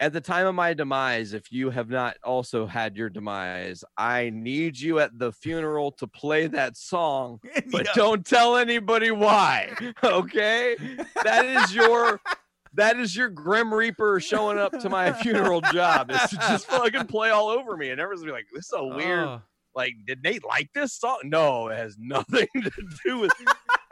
At 0.00 0.12
the 0.12 0.20
time 0.20 0.46
of 0.46 0.54
my 0.54 0.74
demise, 0.74 1.32
if 1.32 1.50
you 1.50 1.70
have 1.70 1.88
not 1.90 2.16
also 2.22 2.66
had 2.66 2.96
your 2.96 3.10
demise, 3.10 3.82
I 3.96 4.30
need 4.30 4.78
you 4.78 5.00
at 5.00 5.18
the 5.18 5.32
funeral 5.32 5.90
to 5.92 6.06
play 6.06 6.46
that 6.46 6.76
song, 6.76 7.40
but 7.72 7.84
Yeah. 7.86 7.92
don't 7.94 8.24
tell 8.24 8.56
anybody 8.56 9.10
why. 9.10 9.72
Okay? 10.04 10.76
That 11.24 11.44
is 11.46 11.74
your 11.74 12.20
that 12.74 12.98
is 12.98 13.14
your 13.16 13.28
grim 13.28 13.72
reaper 13.72 14.20
showing 14.20 14.58
up 14.58 14.72
to 14.80 14.88
my 14.88 15.12
funeral 15.22 15.60
job 15.60 16.10
is 16.10 16.20
to 16.30 16.36
just 16.36 16.66
fucking 16.66 17.06
play 17.06 17.30
all 17.30 17.48
over 17.48 17.76
me 17.76 17.90
and 17.90 18.00
everyone's 18.00 18.22
gonna 18.22 18.32
be 18.32 18.36
like 18.38 18.46
this 18.52 18.64
is 18.64 18.68
so 18.70 18.94
weird 18.94 19.26
Oh. 19.26 19.42
like, 19.74 19.94
did 20.06 20.22
Nate 20.22 20.44
like 20.44 20.70
this 20.74 20.92
song? 20.94 21.20
No, 21.24 21.68
it 21.68 21.76
has 21.76 21.96
nothing 21.98 22.46
to 22.62 22.70
do 23.04 23.18
with. 23.20 23.32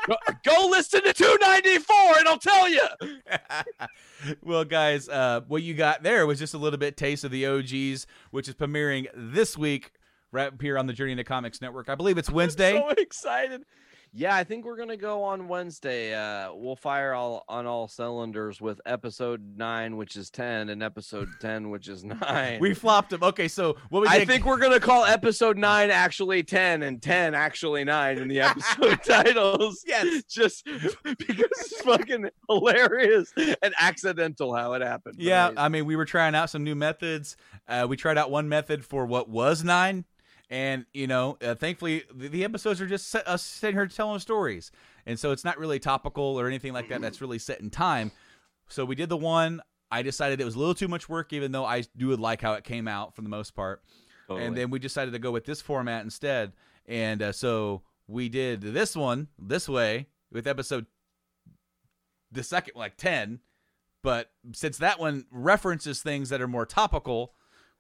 go, 0.07 0.17
go 0.45 0.69
listen 0.69 1.03
to 1.03 1.13
294 1.13 1.97
and 2.19 2.29
I'll 2.29 2.39
tell 2.39 2.69
you. 2.69 2.83
well, 4.43 4.65
guys, 4.65 5.09
uh, 5.09 5.43
what 5.49 5.63
you 5.63 5.75
got 5.75 6.03
there 6.03 6.27
was 6.27 6.39
just 6.39 6.55
a 6.55 6.59
little 6.59 6.79
bit 6.79 6.97
taste 6.97 7.25
of 7.25 7.31
the 7.31 7.47
OGs, 7.47 8.07
which 8.31 8.49
is 8.49 8.55
premiering 8.55 9.07
this 9.15 9.57
week 9.57 9.93
right 10.33 10.53
here 10.61 10.77
on 10.79 10.87
the 10.87 10.93
Journey 10.93 11.13
into 11.13 11.25
Comics 11.25 11.61
Network. 11.61 11.89
I 11.89 11.95
believe 11.95 12.19
it's 12.19 12.31
Wednesday. 12.31 12.73
So 12.73 12.89
excited. 12.91 13.63
Yeah, 14.19 14.35
I 14.35 14.45
think 14.45 14.65
we're 14.65 14.79
gonna 14.79 14.97
go 14.97 15.23
on 15.23 15.47
Wednesday. 15.47 16.15
Uh, 16.15 16.55
we'll 16.55 16.75
fire 16.75 17.13
all 17.13 17.45
on 17.51 17.67
all 17.67 17.87
cylinders 17.87 18.63
with 18.63 18.81
episode 18.87 19.57
nine, 19.59 19.99
which 19.99 20.17
is 20.17 20.31
ten, 20.31 20.71
and 20.71 20.83
episode 20.83 21.29
ten, 21.41 21.69
which 21.69 21.87
is 21.87 22.03
nine. 22.23 22.59
we 22.59 22.73
flopped 22.73 23.11
them. 23.11 23.23
Okay, 23.23 23.47
so 23.47 23.77
what 23.91 24.01
we 24.01 24.09
I 24.09 24.25
think 24.25 24.47
we're 24.47 24.57
gonna 24.57 24.81
call 24.81 25.05
episode 25.05 25.59
nine 25.59 25.91
actually 25.91 26.43
ten 26.43 26.83
and 26.83 27.03
ten 27.03 27.35
actually 27.35 27.85
nine 27.85 28.17
in 28.17 28.29
the 28.29 28.41
episode 28.41 29.03
titles. 29.05 29.85
Yes, 29.87 30.25
just 30.25 30.65
because 30.65 31.51
it's 31.51 31.83
fucking 31.83 32.31
hilarious 32.49 33.35
and 33.37 33.75
accidental 33.79 34.55
how 34.55 34.73
it 34.73 34.81
happened. 34.81 35.17
Yeah. 35.19 35.51
I 35.59 35.69
mean, 35.69 35.85
we 35.85 35.95
were 35.95 36.07
trying 36.07 36.35
out 36.35 36.49
some 36.49 36.65
new 36.65 36.75
methods. 36.75 37.37
Uh, 37.69 37.87
we 37.87 37.99
tried 37.99 38.17
out 38.17 38.31
one 38.31 38.49
method 38.49 38.83
for 38.83 39.05
what 39.05 39.29
was 39.29 39.63
nine, 39.63 40.07
and 40.51 40.87
you 40.93 41.07
know, 41.07 41.37
uh, 41.43 41.55
thankfully, 41.55 42.05
the, 42.15 42.29
the 42.29 42.45
episodes 42.45 42.81
are 42.81 42.87
just 42.87 43.09
set, 43.09 43.27
us 43.27 43.43
sitting 43.43 43.77
here 43.77 43.87
telling 43.87 44.21
stories, 44.21 44.71
and 45.07 45.19
so 45.19 45.33
it's 45.33 45.45
not 45.45 45.59
really 45.59 45.79
topical 45.79 46.39
or 46.39 46.47
anything 46.47 46.73
like 46.73 46.89
that. 46.89 47.01
That's 47.01 47.21
really 47.21 47.39
set 47.39 47.61
in 47.61 47.71
time. 47.71 48.13
So 48.69 48.85
we 48.85 48.95
did 48.95 49.09
the 49.09 49.17
one. 49.17 49.61
I 49.91 50.03
decided 50.03 50.41
it 50.41 50.45
was 50.45 50.57
a 50.57 50.59
little 50.59 50.75
too 50.75 50.89
much 50.89 51.09
work, 51.09 51.33
even 51.33 51.53
though 51.53 51.65
I 51.65 51.85
do 51.97 52.15
like 52.17 52.43
how 52.43 52.55
it 52.55 52.65
came 52.65 52.89
out 52.89 53.15
for 53.15 53.23
the 53.23 53.29
most 53.29 53.55
part. 53.55 53.83
Totally. 54.27 54.47
And 54.47 54.57
then 54.57 54.71
we 54.71 54.81
decided 54.81 55.13
to 55.13 55.21
go 55.21 55.31
with 55.31 55.45
this 55.45 55.61
format 55.61 56.03
instead, 56.03 56.53
and 56.87 57.23
uh, 57.23 57.33
so 57.33 57.83
we 58.07 58.29
did 58.29 58.61
this 58.61 58.97
one 58.97 59.29
this 59.39 59.69
way 59.69 60.07
with 60.31 60.47
episode 60.47 60.87
the 62.31 62.43
second 62.43 62.75
like 62.77 62.97
10 62.97 63.41
but 64.03 64.31
since 64.53 64.79
that 64.79 64.99
one 64.99 65.25
references 65.31 66.03
things 66.03 66.29
that 66.29 66.41
are 66.41 66.49
more 66.49 66.67
topical 66.67 67.33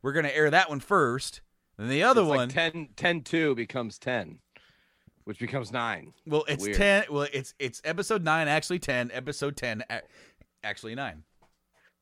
we're 0.02 0.12
going 0.12 0.24
to 0.24 0.36
air 0.36 0.50
that 0.50 0.68
one 0.70 0.80
first 0.80 1.40
and 1.78 1.90
the 1.90 2.02
other 2.02 2.22
It's 2.22 2.28
like 2.28 2.36
one 2.38 2.48
10, 2.48 2.88
10 2.96 3.22
2 3.22 3.54
becomes 3.54 3.98
10, 3.98 4.38
which 5.24 5.38
becomes 5.38 5.72
9. 5.72 6.12
well 6.26 6.44
it's 6.48 6.64
Weird. 6.64 6.76
10 6.76 7.04
well 7.10 7.26
it's 7.32 7.54
it's 7.58 7.80
episode 7.84 8.22
9 8.24 8.48
actually 8.48 8.78
10 8.78 9.10
episode 9.12 9.56
10 9.56 9.84
actually 10.62 10.94
9 10.94 11.22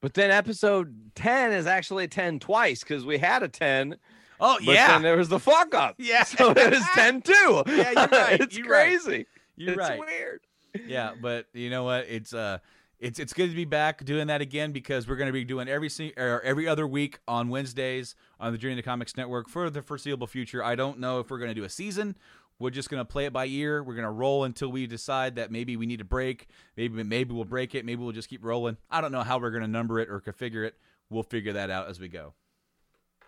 But 0.01 0.15
then 0.15 0.31
episode 0.31 0.95
10 1.15 1.53
is 1.53 1.67
actually 1.67 2.09
10 2.09 2.39
twice 2.41 2.81
because 2.81 3.05
we 3.07 3.19
had 3.19 3.43
a 3.43 3.49
10. 3.49 3.97
Oh, 4.41 4.59
yeah. 4.61 4.89
Then 4.89 5.03
there 5.03 5.17
was 5.17 5.29
the 5.29 5.39
fuck 5.39 5.75
up. 5.75 5.95
Yeah. 5.99 6.25
So 6.25 6.51
it 6.51 6.71
was 6.71 6.85
10 6.95 7.23
2. 7.23 7.33
Yeah, 7.69 7.91
you're 7.93 8.09
right. 8.09 8.41
it's 8.41 8.57
You're 8.59 8.69
right. 8.69 8.89
crazy. 9.01 9.27
You're 9.57 9.71
it's 9.75 9.79
right. 9.79 9.99
weird. 10.01 10.41
yeah 10.87 11.13
but 11.23 11.47
you 11.55 11.71
know 11.71 11.85
what 11.85 12.07
it's 12.09 12.35
uh 12.35 12.59
it's 12.99 13.19
it's 13.19 13.33
good 13.33 13.51
to 13.51 13.57
be 13.57 13.65
back 13.65 14.05
doing 14.05 14.27
that 14.29 14.41
again 14.41 14.73
because 14.73 15.09
we're 15.09 15.17
going 15.17 15.29
to 15.29 15.33
be 15.33 15.45
doing 15.45 15.69
every 15.69 15.91
or 16.17 16.37
er, 16.37 16.43
every 16.45 16.69
other 16.69 16.87
week 16.87 17.19
on 17.29 17.49
Wednesdays 17.49 18.15
on 18.41 18.53
the 18.53 18.59
Journey 18.59 18.77
to 18.77 18.83
Comics 18.83 19.17
Network 19.17 19.49
for 19.49 19.71
the 19.71 19.83
foreseeable 19.83 20.27
future. 20.27 20.63
I 20.63 20.75
don't 20.75 20.99
know 20.99 21.21
if 21.21 21.31
we're 21.31 21.39
going 21.39 21.51
to 21.51 21.55
do 21.55 21.65
a 21.65 21.71
season 21.71 22.17
we're 22.59 22.71
just 22.71 22.89
gonna 22.89 23.05
play 23.05 23.27
it 23.27 23.33
by 23.33 23.47
ear. 23.47 23.83
We're 23.83 23.95
gonna 23.95 24.13
roll 24.13 24.45
until 24.45 24.71
we 24.71 24.87
decide 24.87 25.37
that 25.37 25.51
maybe 25.51 25.77
we 25.77 25.87
need 25.87 26.01
a 26.01 26.05
break. 26.05 26.49
Maybe 26.77 27.03
maybe 27.03 27.35
we'll 27.35 27.45
break 27.45 27.75
it. 27.75 27.85
Maybe 27.85 28.03
we'll 28.03 28.13
just 28.13 28.29
keep 28.29 28.45
rolling. 28.45 28.77
I 28.91 29.01
don't 29.01 29.13
know 29.13 29.23
how 29.23 29.39
we're 29.39 29.51
gonna 29.51 29.69
number 29.69 29.99
it 29.99 30.09
or 30.09 30.21
configure 30.21 30.67
it. 30.67 30.77
We'll 31.11 31.23
figure 31.23 31.53
that 31.53 31.71
out 31.71 31.89
as 31.89 32.01
we 32.01 32.09
go. 32.09 32.35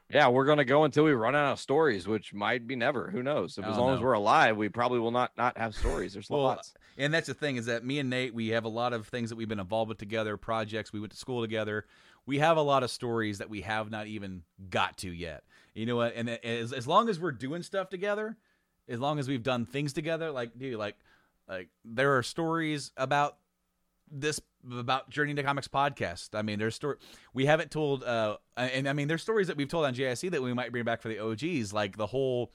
Yeah, 0.08 0.28
we're 0.28 0.44
gonna 0.44 0.64
go 0.64 0.84
until 0.84 1.04
we 1.04 1.12
run 1.12 1.34
out 1.34 1.52
of 1.52 1.60
stories, 1.60 2.06
which 2.06 2.32
might 2.32 2.66
be 2.66 2.76
never. 2.76 3.10
Who 3.10 3.22
knows? 3.22 3.58
If, 3.58 3.64
as 3.64 3.76
don't 3.76 3.86
long 3.86 3.94
as 3.94 4.00
we're 4.00 4.12
alive, 4.12 4.56
we 4.56 4.68
probably 4.68 5.00
will 5.00 5.10
not 5.10 5.32
not 5.36 5.58
have 5.58 5.74
stories. 5.74 6.12
There's 6.12 6.30
Well, 6.30 6.42
lots. 6.42 6.74
and 6.96 7.12
that's 7.12 7.26
the 7.26 7.34
thing 7.34 7.56
is 7.56 7.66
that 7.66 7.84
me 7.84 7.98
and 7.98 8.08
Nate, 8.08 8.32
we 8.32 8.48
have 8.48 8.64
a 8.64 8.68
lot 8.68 8.92
of 8.92 9.08
things 9.08 9.30
that 9.30 9.36
we've 9.36 9.48
been 9.48 9.58
involved 9.60 9.88
with 9.88 9.98
together, 9.98 10.36
projects. 10.36 10.92
We 10.92 11.00
went 11.00 11.12
to 11.12 11.18
school 11.18 11.40
together. 11.42 11.86
We 12.24 12.38
have 12.38 12.56
a 12.56 12.62
lot 12.62 12.82
of 12.82 12.90
stories 12.90 13.38
that 13.38 13.50
we 13.50 13.62
have 13.62 13.90
not 13.90 14.06
even 14.06 14.42
got 14.70 14.96
to 14.98 15.10
yet. 15.10 15.42
You 15.74 15.86
know 15.86 15.96
what? 15.96 16.14
And 16.14 16.28
as, 16.30 16.72
as 16.72 16.86
long 16.86 17.08
as 17.08 17.20
we're 17.20 17.32
doing 17.32 17.62
stuff 17.62 17.88
together, 17.88 18.36
as 18.88 18.98
long 19.00 19.18
as 19.18 19.28
we've 19.28 19.42
done 19.42 19.66
things 19.66 19.92
together, 19.92 20.30
like 20.30 20.56
dude, 20.56 20.78
like 20.78 20.96
like 21.48 21.68
there 21.84 22.16
are 22.16 22.22
stories 22.22 22.92
about 22.96 23.38
this 24.10 24.40
about 24.72 25.10
Journey 25.10 25.34
to 25.34 25.42
Comics 25.42 25.68
podcast. 25.68 26.30
I 26.34 26.42
mean, 26.42 26.58
there's 26.58 26.74
story 26.74 26.96
we 27.34 27.46
haven't 27.46 27.70
told, 27.70 28.02
uh, 28.04 28.36
and 28.56 28.88
I 28.88 28.92
mean, 28.92 29.08
there's 29.08 29.22
stories 29.22 29.46
that 29.48 29.56
we've 29.56 29.68
told 29.68 29.84
on 29.86 29.94
JIC 29.94 30.30
that 30.30 30.42
we 30.42 30.52
might 30.54 30.72
bring 30.72 30.84
back 30.84 31.02
for 31.02 31.08
the 31.08 31.18
OGs, 31.18 31.72
like 31.72 31.96
the 31.96 32.06
whole, 32.06 32.52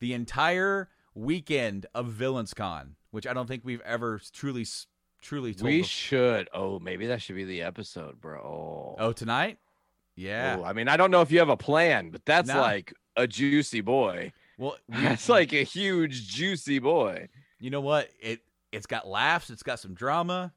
the 0.00 0.12
entire 0.14 0.88
weekend 1.14 1.86
of 1.94 2.06
Villains 2.08 2.54
Con, 2.54 2.96
which 3.10 3.26
I 3.26 3.32
don't 3.32 3.46
think 3.46 3.62
we've 3.64 3.80
ever 3.82 4.20
truly, 4.32 4.66
truly 5.22 5.54
told. 5.54 5.66
We 5.70 5.80
the- 5.82 5.86
should. 5.86 6.48
Oh, 6.52 6.78
maybe 6.80 7.06
that 7.06 7.22
should 7.22 7.36
be 7.36 7.44
the 7.44 7.62
episode, 7.62 8.20
bro. 8.20 8.96
oh, 8.98 9.12
tonight? 9.12 9.58
Yeah. 10.16 10.58
Oh, 10.60 10.64
I 10.64 10.72
mean, 10.72 10.88
I 10.88 10.96
don't 10.96 11.10
know 11.10 11.22
if 11.22 11.30
you 11.32 11.38
have 11.40 11.48
a 11.48 11.56
plan, 11.56 12.10
but 12.10 12.24
that's 12.24 12.48
No. 12.48 12.60
like 12.60 12.92
a 13.16 13.26
juicy 13.26 13.80
boy. 13.80 14.32
Well, 14.58 14.76
we- 14.88 14.96
That's 15.00 15.28
like 15.28 15.52
a 15.52 15.62
huge 15.64 16.28
juicy 16.28 16.78
boy. 16.78 17.28
you 17.58 17.70
know 17.70 17.80
what? 17.80 18.08
It 18.20 18.40
it's 18.70 18.86
got 18.86 19.06
laughs. 19.06 19.50
It's 19.50 19.62
got 19.62 19.78
some 19.78 19.94
drama. 19.94 20.52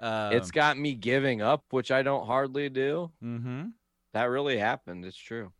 Um, 0.00 0.32
it's 0.32 0.50
got 0.50 0.78
me 0.78 0.94
giving 0.94 1.42
up, 1.42 1.64
which 1.70 1.90
I 1.90 2.02
don't 2.02 2.26
hardly 2.26 2.68
do. 2.68 3.10
Mm-hmm. 3.22 3.66
That 4.14 4.24
really 4.24 4.58
happened. 4.58 5.04
It's 5.04 5.16
true. 5.16 5.52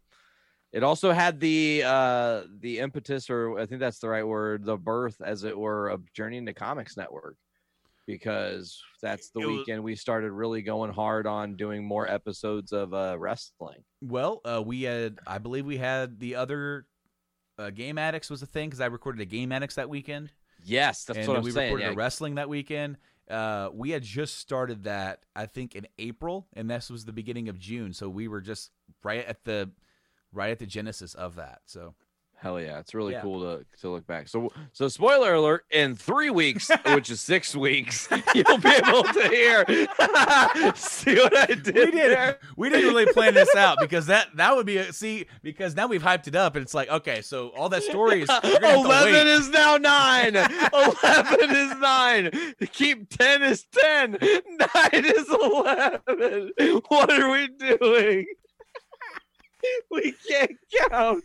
It 0.73 0.83
also 0.83 1.11
had 1.13 1.41
the 1.41 1.83
uh 1.85 2.43
the 2.61 2.79
impetus, 2.79 3.29
or 3.29 3.59
I 3.59 3.67
think 3.67 3.81
that's 3.81 3.99
the 3.99 4.09
right 4.09 4.27
word, 4.27 4.65
the 4.65 4.77
birth, 4.77 5.21
as 5.25 5.45
it 5.45 5.59
were, 5.59 5.89
of 5.89 6.11
Journey 6.13 6.37
into 6.39 6.55
Comics 6.55 6.97
Network, 6.97 7.37
because 8.07 8.81
that's 9.03 9.31
the 9.31 9.41
It 9.41 9.47
was- 9.47 9.57
weekend 9.59 9.83
we 9.83 9.95
started 9.97 10.33
really 10.33 10.63
going 10.63 10.93
hard 10.93 11.27
on 11.27 11.57
doing 11.57 11.85
more 11.85 12.09
episodes 12.09 12.73
of 12.73 12.95
uh 12.95 13.17
wrestling. 13.19 13.85
Well, 14.01 14.41
uh, 14.45 14.63
we 14.65 14.83
had, 14.83 15.19
I 15.27 15.39
believe 15.39 15.67
we 15.67 15.77
had 15.77 16.19
the 16.19 16.37
other 16.37 16.87
uh, 17.59 17.71
Game 17.71 17.99
Addicts 17.99 18.31
was 18.31 18.41
a 18.43 18.47
thing 18.47 18.69
because 18.71 18.81
I 18.81 18.87
recorded 18.87 19.21
a 19.21 19.27
Game 19.27 19.53
Addicts 19.53 19.75
that 19.75 19.89
weekend. 19.91 20.33
Yes, 20.65 21.05
that's 21.05 21.19
and 21.19 21.29
what 21.29 21.37
I'm 21.39 21.43
we 21.43 21.51
saying. 21.51 21.73
recorded 21.73 21.85
yeah. 21.87 21.93
a 21.93 21.95
wrestling 21.97 22.37
that 22.37 22.49
weekend. 22.49 22.97
Uh, 23.31 23.71
we 23.73 23.91
had 23.91 24.03
just 24.03 24.39
started 24.39 24.85
that, 24.85 25.25
I 25.37 25.47
think, 25.47 25.77
in 25.77 25.87
April, 25.99 26.49
and 26.53 26.69
this 26.69 26.91
was 26.91 27.05
the 27.05 27.13
beginning 27.13 27.49
of 27.49 27.59
June. 27.59 27.93
So 27.93 28.09
we 28.09 28.29
were 28.29 28.41
just 28.41 28.73
right 29.03 29.25
at 29.25 29.45
the 29.45 29.71
right 30.33 30.51
at 30.51 30.59
the 30.59 30.67
genesis 30.67 31.15
of 31.15 31.37
that. 31.37 31.61
So 31.67 31.95
Hell 32.43 32.59
yeah, 32.59 32.79
it's 32.79 32.95
really 32.95 33.13
Yeah. 33.13 33.21
cool 33.21 33.41
to 33.41 33.67
to 33.83 33.91
look 33.91 34.07
back. 34.07 34.27
So 34.27 34.51
so 34.73 34.89
spoiler 34.89 35.35
alert, 35.35 35.67
in 35.71 35.95
three 35.95 36.31
weeks, 36.31 36.71
which 36.87 37.11
is 37.11 37.21
six 37.21 37.55
weeks, 37.55 38.09
you'll 38.35 38.57
be 38.57 38.71
able 38.71 39.03
to 39.03 39.29
hear. 39.29 39.65
See 40.75 41.17
what 41.17 41.37
I 41.37 41.47
did? 41.47 41.67
we 41.67 41.73
did 41.91 41.93
there? 41.95 42.39
we 42.57 42.71
didn't 42.71 42.87
really 42.89 43.05
plan 43.13 43.35
this 43.35 43.55
out 43.55 43.77
because 43.79 44.07
that 44.07 44.29
that 44.37 44.57
would 44.57 44.65
be 44.65 44.79
a 44.79 44.91
see 44.91 45.27
because 45.43 45.77
now 45.77 45.87
we've 45.87 46.03
hyped 46.03 46.29
it 46.29 46.35
up 46.35 46.57
and 46.57 46.63
it's 46.63 46.73
like 46.73 46.89
okay, 46.89 47.21
so 47.21 47.49
all 47.51 47.69
that 47.69 47.83
story 47.83 48.23
is 48.23 48.29
you're 48.43 48.59
gonna 48.59 48.69
have 48.69 48.81
to 48.81 48.87
Eleven 48.87 49.27
is 49.29 49.49
now 49.51 49.77
nine. 49.77 50.35
Eleven 50.73 51.51
is 51.57 51.77
nine. 51.77 52.31
Keep 52.73 53.11
ten 53.19 53.43
is 53.43 53.67
ten. 53.71 54.13
Nine 54.23 55.05
is 55.05 55.29
eleven. 55.29 56.53
What 56.89 57.13
are 57.13 57.31
we 57.31 57.49
doing? 57.49 58.25
We 59.91 60.15
can't 60.27 60.57
count. 60.89 61.23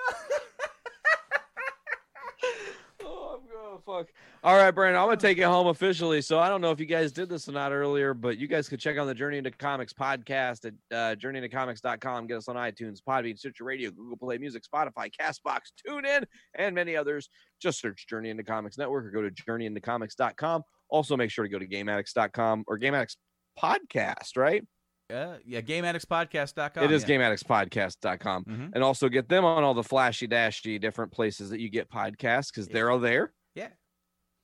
Oh, 3.02 3.40
going 3.50 3.78
fuck. 4.04 4.12
All 4.42 4.56
right, 4.56 4.70
Brandon, 4.70 5.00
I'm 5.00 5.06
gonna 5.08 5.16
take 5.16 5.38
it 5.38 5.44
home 5.44 5.66
officially. 5.68 6.20
So 6.22 6.38
I 6.38 6.48
don't 6.48 6.60
know 6.60 6.70
if 6.70 6.80
you 6.80 6.86
guys 6.86 7.12
did 7.12 7.28
this 7.28 7.48
or 7.48 7.52
not 7.52 7.72
earlier, 7.72 8.14
but 8.14 8.38
you 8.38 8.46
guys 8.46 8.68
could 8.68 8.80
check 8.80 8.96
out 8.98 9.06
the 9.06 9.14
Journey 9.14 9.38
into 9.38 9.50
Comics 9.50 9.92
podcast 9.92 10.66
at 10.66 10.74
uh, 10.96 11.14
journeyintocomics.com. 11.16 12.26
Get 12.26 12.36
us 12.38 12.48
on 12.48 12.56
iTunes, 12.56 12.98
Podbean, 13.06 13.38
Stitcher 13.38 13.64
Radio, 13.64 13.90
Google 13.90 14.16
Play 14.16 14.38
Music, 14.38 14.62
Spotify, 14.62 15.10
Castbox, 15.18 15.60
TuneIn, 15.86 16.24
and 16.56 16.74
many 16.74 16.96
others. 16.96 17.28
Just 17.60 17.80
search 17.80 18.06
Journey 18.06 18.30
into 18.30 18.42
Comics 18.42 18.78
Network 18.78 19.06
or 19.06 19.10
go 19.10 19.22
to 19.22 19.30
journeyintocomics.com. 19.30 20.62
Also, 20.88 21.16
make 21.16 21.30
sure 21.30 21.44
to 21.44 21.50
go 21.50 21.58
to 21.58 21.66
GameAddicts.com 21.66 22.64
or 22.66 22.78
GameAddicts 22.78 23.16
Podcast, 23.58 24.36
right? 24.36 24.64
Yeah, 25.10 25.36
yeah, 25.44 25.60
GameAddictsPodcast.com. 25.60 26.84
it 26.84 26.92
is 26.92 27.06
yeah. 27.08 27.16
GameAddictsPodcast.com. 27.18 28.44
Mhm. 28.44 28.70
And 28.74 28.82
also 28.84 29.08
get 29.08 29.28
them 29.28 29.44
on 29.44 29.62
all 29.64 29.74
the 29.74 29.82
flashy 29.82 30.26
dashy 30.26 30.78
different 30.78 31.12
places 31.12 31.50
that 31.50 31.60
you 31.60 31.68
get 31.68 31.90
podcasts 31.90 32.52
because 32.52 32.68
they're 32.68 32.90
all 32.90 32.98
there. 33.00 33.32
Yeah. 33.54 33.68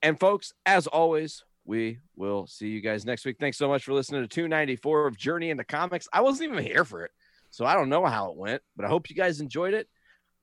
And 0.01 0.19
folks, 0.19 0.53
as 0.65 0.87
always, 0.87 1.43
we 1.65 1.99
will 2.15 2.47
see 2.47 2.67
you 2.69 2.81
guys 2.81 3.05
next 3.05 3.25
week. 3.25 3.37
Thanks 3.39 3.57
so 3.57 3.67
much 3.67 3.83
for 3.83 3.93
listening 3.93 4.21
to 4.21 4.27
294 4.27 5.07
of 5.07 5.17
Journey 5.17 5.49
into 5.49 5.63
Comics. 5.63 6.07
I 6.13 6.21
wasn't 6.21 6.51
even 6.51 6.63
here 6.63 6.85
for 6.85 7.03
it, 7.03 7.11
so 7.49 7.65
I 7.65 7.73
don't 7.73 7.89
know 7.89 8.05
how 8.05 8.29
it 8.31 8.37
went, 8.37 8.61
but 8.75 8.85
I 8.85 8.89
hope 8.89 9.09
you 9.09 9.15
guys 9.15 9.41
enjoyed 9.41 9.73
it. 9.73 9.87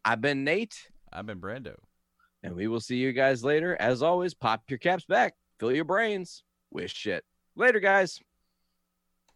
I've 0.05 0.21
been 0.21 0.45
Nate, 0.45 0.77
I've 1.13 1.27
been 1.27 1.41
Brando. 1.41 1.77
and 2.43 2.55
we 2.55 2.67
will 2.69 2.81
see 2.81 2.97
you 2.97 3.13
guys 3.13 3.43
later. 3.43 3.75
As 3.81 4.03
always, 4.03 4.35
pop 4.35 4.63
your 4.69 4.79
caps 4.79 5.05
back, 5.07 5.35
fill 5.59 5.73
your 5.73 5.85
brains 5.85 6.43
with 6.71 6.91
shit. 6.91 7.25
Later, 7.57 7.81
guys. 7.81 8.21